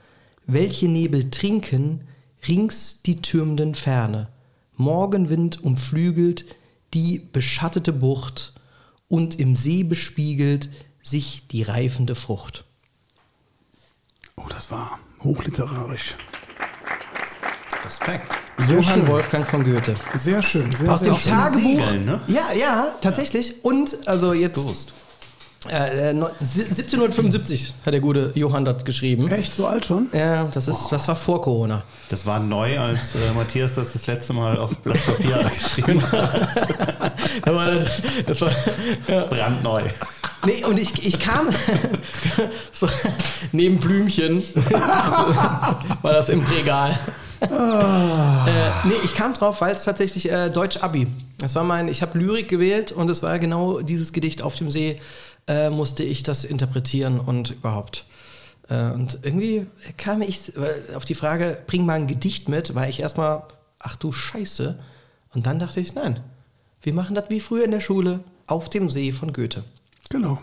welche 0.47 0.89
Nebel 0.89 1.31
trinken 1.31 2.09
rings 2.49 3.03
die 3.03 3.23
türmenden 3.23 3.77
Ferne. 3.77 4.31
Morgenwind 4.77 5.63
umflügelt 5.63 6.45
die 6.95 7.19
beschattete 7.33 7.93
Bucht 7.93 8.55
und 9.09 9.39
im 9.39 9.57
See 9.57 9.83
bespiegelt 9.83 10.71
sich 11.03 11.47
die 11.49 11.63
reifende 11.63 12.15
Frucht. 12.15 12.65
Oh, 14.37 14.47
das 14.49 14.71
war 14.71 14.99
hochliterarisch. 15.23 16.15
Respekt. 17.85 18.33
Sehr 18.59 18.81
Johann 18.81 19.01
schön. 19.01 19.07
Wolfgang 19.09 19.47
von 19.47 19.65
Goethe. 19.65 19.95
Sehr 20.15 20.43
schön. 20.43 20.73
Sehr, 20.73 20.93
Aus 20.93 21.01
sehr 21.01 21.13
dem 21.13 21.21
schön. 21.21 21.33
Tagebuch. 21.33 21.63
Segeln, 21.63 22.05
ne? 22.05 22.21
Ja, 22.27 22.53
ja, 22.53 22.95
tatsächlich. 23.01 23.65
Und 23.65 24.09
also 24.09 24.33
jetzt 24.33 24.57
Durst. 24.57 24.93
Äh, 25.69 26.11
äh, 26.11 26.13
neun- 26.13 26.31
1775 26.41 27.75
hat 27.85 27.93
der 27.93 28.01
gute 28.01 28.33
Johann 28.35 28.65
das 28.65 28.85
geschrieben. 28.85 29.29
Echt 29.29 29.55
so 29.55 29.67
alt 29.67 29.87
schon? 29.87 30.09
Ja, 30.13 30.45
das 30.53 30.69
ist, 30.69 30.89
das 30.91 31.07
war 31.09 31.17
vor 31.17 31.41
Corona. 31.43 31.83
Das 32.09 32.25
war 32.27 32.39
neu, 32.41 32.79
als 32.79 33.15
äh, 33.15 33.33
Matthias 33.35 33.75
das 33.75 33.93
das 33.93 34.07
letzte 34.07 34.33
Mal 34.33 34.59
auf 34.59 34.77
Blatt 34.79 35.05
Papier 35.05 35.51
geschrieben 35.59 36.03
hat. 36.13 36.49
Das 37.45 37.55
war, 37.55 37.71
das, 37.75 38.03
das 38.27 38.41
war 38.41 38.51
Brandneu. 39.29 39.83
Nee, 40.45 40.65
und 40.65 40.79
ich, 40.79 41.05
ich 41.07 41.19
kam 41.19 41.49
so, 42.73 42.89
neben 43.53 43.79
Blümchen 43.79 44.43
war 46.03 46.13
das 46.13 46.29
im 46.29 46.45
Regal. 46.45 46.97
Äh, 47.41 47.47
nee, 48.85 48.95
ich 49.05 49.15
kam 49.15 49.35
drauf, 49.35 49.61
weil 49.61 49.75
es 49.75 49.85
tatsächlich 49.85 50.31
äh, 50.31 50.49
Deutsch 50.51 50.79
Abi. 50.79 51.07
Das 51.39 51.55
war 51.55 51.65
mein, 51.65 51.89
ich 51.89 52.01
habe 52.03 52.19
Lyrik 52.19 52.49
gewählt 52.49 52.93
und 52.93 53.11
es 53.11 53.23
war 53.23 53.39
genau 53.39 53.81
dieses 53.81 54.13
Gedicht 54.13 54.43
auf 54.43 54.55
dem 54.55 54.71
See, 54.71 54.99
äh, 55.47 55.71
musste 55.71 56.03
ich 56.03 56.23
das 56.23 56.45
interpretieren 56.45 57.21
und 57.21 57.51
überhaupt. 57.51 58.07
Äh, 58.69 58.91
und 58.91 59.21
irgendwie 59.23 59.67
kam 59.97 60.23
ich 60.23 60.53
auf 60.95 61.05
die 61.05 61.15
Frage, 61.15 61.59
bring 61.67 61.87
mal 61.87 61.95
ein 61.95 62.07
Gedicht 62.07 62.49
mit, 62.49 62.75
war 62.75 62.89
ich 62.89 63.01
erstmal, 63.01 63.45
ach 63.79 63.97
du 63.97 64.13
Scheiße. 64.13 64.79
Und 65.35 65.47
dann 65.47 65.59
dachte 65.59 65.81
ich, 65.81 65.95
nein, 65.95 66.21
wir 66.83 66.95
machen 66.95 67.15
das 67.15 67.31
wie 67.31 67.41
früher 67.41 67.65
in 67.65 67.71
der 67.71 67.81
Schule, 67.81 68.21
auf 68.47 68.71
dem 68.71 68.91
See 68.91 69.13
von 69.13 69.33
Goethe. 69.33 69.65
Genau. 70.09 70.41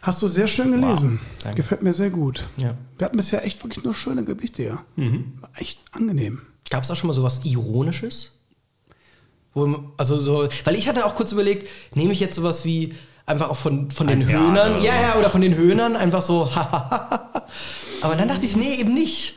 Hast 0.00 0.20
du 0.20 0.26
sehr 0.26 0.48
schön 0.48 0.72
gelesen. 0.72 1.20
Danke. 1.42 1.62
Gefällt 1.62 1.82
mir 1.82 1.92
sehr 1.92 2.10
gut. 2.10 2.48
Ja. 2.56 2.76
Wir 2.98 3.04
hatten 3.04 3.16
bisher 3.16 3.44
echt 3.44 3.62
wirklich 3.62 3.84
nur 3.84 3.94
schöne 3.94 4.24
Gedichte, 4.24 4.64
ja. 4.64 4.84
Mhm. 4.96 5.34
War 5.40 5.50
echt 5.54 5.84
angenehm. 5.92 6.42
Gab 6.70 6.82
es 6.82 6.90
auch 6.90 6.96
schon 6.96 7.06
mal 7.06 7.14
sowas 7.14 7.44
Ironisches? 7.44 8.32
Wo, 9.54 9.92
also 9.98 10.18
so, 10.18 10.48
weil 10.64 10.74
ich 10.74 10.88
hatte 10.88 11.06
auch 11.06 11.14
kurz 11.14 11.30
überlegt, 11.30 11.68
nehme 11.94 12.12
ich 12.12 12.20
jetzt 12.20 12.34
sowas 12.34 12.64
wie 12.64 12.94
einfach 13.26 13.50
auch 13.50 13.56
von, 13.56 13.90
von 13.90 14.06
den 14.06 14.20
Theater 14.20 14.44
Höhnern? 14.46 14.82
Ja, 14.82 15.00
ja, 15.00 15.14
oder 15.18 15.30
von 15.30 15.40
den 15.40 15.54
Höhnern 15.56 15.96
einfach 15.96 16.22
so. 16.22 16.50
Aber 18.02 18.16
dann 18.16 18.28
dachte 18.28 18.44
ich, 18.46 18.56
nee, 18.56 18.74
eben 18.76 18.94
nicht. 18.94 19.34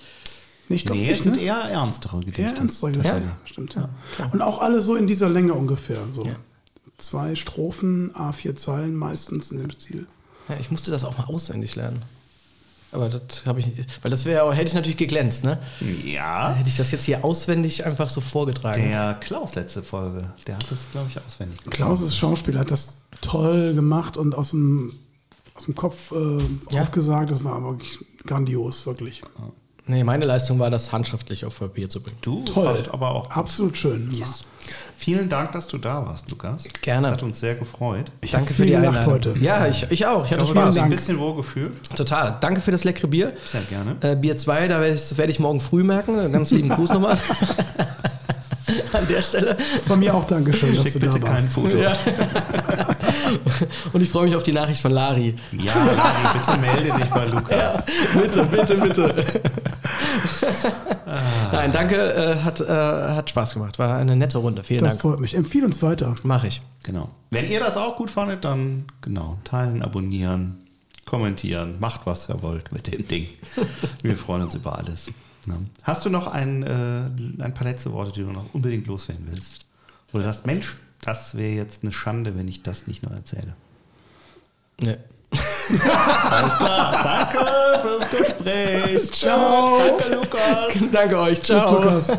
Nee, 0.68 0.78
ich 0.78 0.86
glaub 0.86 0.98
Nee, 0.98 1.04
nicht, 1.10 1.18
es 1.20 1.24
sind 1.24 1.36
ne? 1.36 1.44
eher 1.44 1.56
ernstere 1.58 2.20
Gedichte. 2.20 2.42
Eher 2.42 2.58
ernstere 2.58 2.92
Gedichte, 2.92 3.18
Ja. 3.18 3.38
stimmt. 3.46 3.78
Und 4.32 4.42
auch 4.42 4.62
alle 4.62 4.82
so 4.82 4.96
in 4.96 5.06
dieser 5.06 5.30
Länge 5.30 5.54
ungefähr. 5.54 6.00
So. 6.12 6.26
Ja. 6.26 6.36
Zwei 6.98 7.36
Strophen, 7.36 8.14
A4 8.16 8.56
Zeilen 8.56 8.96
meistens 8.96 9.52
in 9.52 9.60
dem 9.60 9.70
Stil. 9.72 10.08
Ja, 10.50 10.56
ich 10.60 10.72
musste 10.72 10.90
das 10.92 11.04
auch 11.04 11.18
mal 11.18 11.26
auswendig 11.26 11.76
lernen. 11.76 12.02
Aber 12.92 13.10
das 13.10 13.46
habe 13.46 13.60
ich, 13.60 13.68
weil 14.02 14.10
das 14.12 14.24
wäre, 14.26 14.54
hätte 14.56 14.68
ich 14.70 14.74
natürlich 14.74 14.96
geglänzt, 14.98 15.44
ne? 15.44 15.60
Ja. 16.06 16.54
Hätte 16.56 16.70
ich 16.70 16.78
das 16.78 16.92
jetzt 16.92 17.04
hier 17.04 17.26
auswendig 17.26 17.86
einfach 17.86 18.10
so 18.10 18.22
vorgetragen. 18.22 18.82
Der 18.90 19.16
Klaus 19.20 19.54
letzte 19.56 19.84
Folge, 19.84 20.30
der 20.48 20.56
hat 20.56 20.66
das, 20.72 20.80
glaube 20.92 21.08
ich, 21.12 21.20
auswendig 21.20 21.60
gemacht. 21.60 21.76
Klaus' 21.76 22.16
Schauspieler 22.16 22.62
hat 22.62 22.72
das 22.72 22.94
toll 23.22 23.74
gemacht 23.74 24.18
und 24.18 24.36
aus 24.36 24.52
dem, 24.52 24.94
aus 25.56 25.66
dem 25.66 25.76
Kopf 25.76 26.12
äh, 26.12 26.74
Ja. 26.76 26.82
aufgesagt. 26.82 27.32
Das 27.32 27.44
war 27.44 27.62
wirklich 27.64 27.98
grandios, 28.26 28.86
wirklich. 28.86 29.22
Nee, 29.88 30.04
meine 30.04 30.26
Leistung 30.26 30.58
war, 30.58 30.72
das 30.72 30.92
handschriftlich 30.92 31.46
auf 31.46 31.60
Papier 31.60 31.88
zu 31.90 32.02
bringen. 32.02 32.18
Du 32.22 32.44
Toll. 32.44 32.68
hast 32.68 32.90
aber 32.90 33.12
auch. 33.12 33.30
Absolut 33.30 33.78
schön. 33.78 34.10
gemacht. 34.10 34.44
Vielen 34.98 35.30
Dank, 35.30 35.52
dass 35.52 35.68
du 35.68 35.78
da 35.78 36.04
warst, 36.08 36.32
Lukas. 36.32 36.64
Gerne. 36.82 37.04
Das 37.04 37.12
hat 37.12 37.24
uns 37.24 37.40
sehr 37.40 37.54
gefreut. 37.54 38.06
Ich 38.22 38.32
Danke 38.32 38.54
für 38.56 38.66
die 38.66 38.76
Einladung. 38.76 39.14
heute. 39.14 39.36
Ja, 39.40 39.68
ich, 39.68 39.86
ich 39.92 40.08
auch. 40.08 40.26
Ich 40.26 40.32
hatte 40.32 40.42
Ich 40.42 40.48
du 40.50 40.56
Spaß. 40.56 40.78
ein 40.78 40.90
bisschen 40.90 41.20
wohl 41.20 41.36
gefühlt. 41.36 41.74
Total. 41.96 42.38
Danke 42.42 42.62
für 42.62 42.72
das 42.72 42.84
leckere 42.84 43.08
Bier. 43.10 43.34
Sehr 43.46 43.62
gerne. 43.64 43.98
Äh, 44.02 44.16
Bier 44.16 44.38
2, 44.38 44.70
da 44.70 44.80
werde 44.80 44.96
ich, 44.96 45.02
das 45.02 45.18
werde 45.20 45.32
ich 45.32 45.40
morgen 45.40 45.60
früh 45.60 45.84
merken. 45.84 46.32
Ganz 46.32 46.50
lieben 46.50 46.70
Gruß 46.70 46.94
nochmal. 46.94 47.20
An 48.94 49.08
der 49.08 49.22
Stelle. 49.22 49.56
Von 49.86 50.00
mir 50.00 50.14
auch 50.14 50.26
Dankeschön, 50.26 50.74
dass 50.76 50.84
Schick 50.84 50.94
du 50.94 51.00
bitte 51.00 51.20
da 51.20 51.26
kein 51.28 51.36
warst. 51.36 51.54
Foto. 51.54 51.78
Ja. 51.78 51.96
Und 53.94 54.02
ich 54.02 54.10
freue 54.10 54.26
mich 54.26 54.36
auf 54.36 54.44
die 54.44 54.54
Nachricht 54.54 54.82
von 54.82 54.92
Lari. 54.92 55.36
Ja, 55.52 55.74
Lari, 55.74 56.38
bitte 56.40 56.58
melde 56.60 57.00
dich 57.00 57.10
bei 57.12 57.26
Lukas. 57.26 57.84
Bitte, 58.14 58.44
bitte, 58.46 58.76
bitte. 58.76 59.42
Nein, 61.52 61.72
danke. 61.72 61.96
Äh, 61.96 62.44
hat, 62.44 62.60
äh, 62.62 62.66
hat 62.68 63.30
Spaß 63.30 63.54
gemacht. 63.54 63.78
War 63.80 63.98
eine 63.98 64.16
nette 64.16 64.38
Runde. 64.40 64.64
Vielen 64.64 64.84
Das 64.84 64.94
Dank. 64.94 65.02
freut 65.02 65.20
mich. 65.20 65.36
Empfiehl 65.36 65.64
uns 65.64 65.82
weiter. 65.82 66.16
Mache 66.24 66.48
ich. 66.48 66.62
Genau. 66.84 67.10
Wenn 67.32 67.48
ihr 67.50 67.60
das 67.60 67.78
auch 67.78 67.96
gut 67.98 68.10
fandet, 68.10 68.46
dann 68.46 68.86
genau, 69.02 69.38
teilen, 69.44 69.82
abonnieren, 69.82 70.58
kommentieren, 71.06 71.76
macht 71.80 72.02
was 72.06 72.30
ihr 72.30 72.42
wollt 72.42 72.72
mit 72.72 72.92
dem 72.92 73.08
Ding. 73.08 73.28
Wir 74.02 74.18
freuen 74.18 74.44
uns 74.44 74.56
über 74.56 74.78
alles. 74.78 75.12
Ja. 75.48 75.56
Hast 75.84 76.06
du 76.06 76.10
noch 76.10 76.28
ein, 76.28 76.64
äh, 76.64 77.44
ein 77.44 77.54
paar 77.54 77.68
letzte 77.68 77.92
Worte, 77.92 78.12
die 78.12 78.22
du 78.22 78.32
noch 78.32 78.54
unbedingt 78.54 78.88
loswerden 78.88 79.28
willst? 79.30 79.66
Oder 80.14 80.26
sagst, 80.26 80.46
Mensch, 80.46 80.78
das 81.02 81.36
wäre 81.38 81.54
jetzt 81.54 81.84
eine 81.84 81.92
Schande, 81.92 82.38
wenn 82.38 82.48
ich 82.48 82.64
das 82.64 82.88
nicht 82.88 83.04
nur 83.04 83.12
erzähle. 83.12 83.56
Nee. 84.82 84.98
Alles 86.30 86.58
klar, 86.58 87.04
danke 87.04 87.80
fürs 87.82 88.10
Gespräch. 88.10 89.12
Ciao. 89.12 89.78
Danke, 89.78 90.16
Lukas. 90.16 90.92
Danke 90.92 91.20
euch. 91.20 91.42
Tschüss, 91.42 91.48
Ciao. 91.64 91.82
Lukas. 91.82 92.12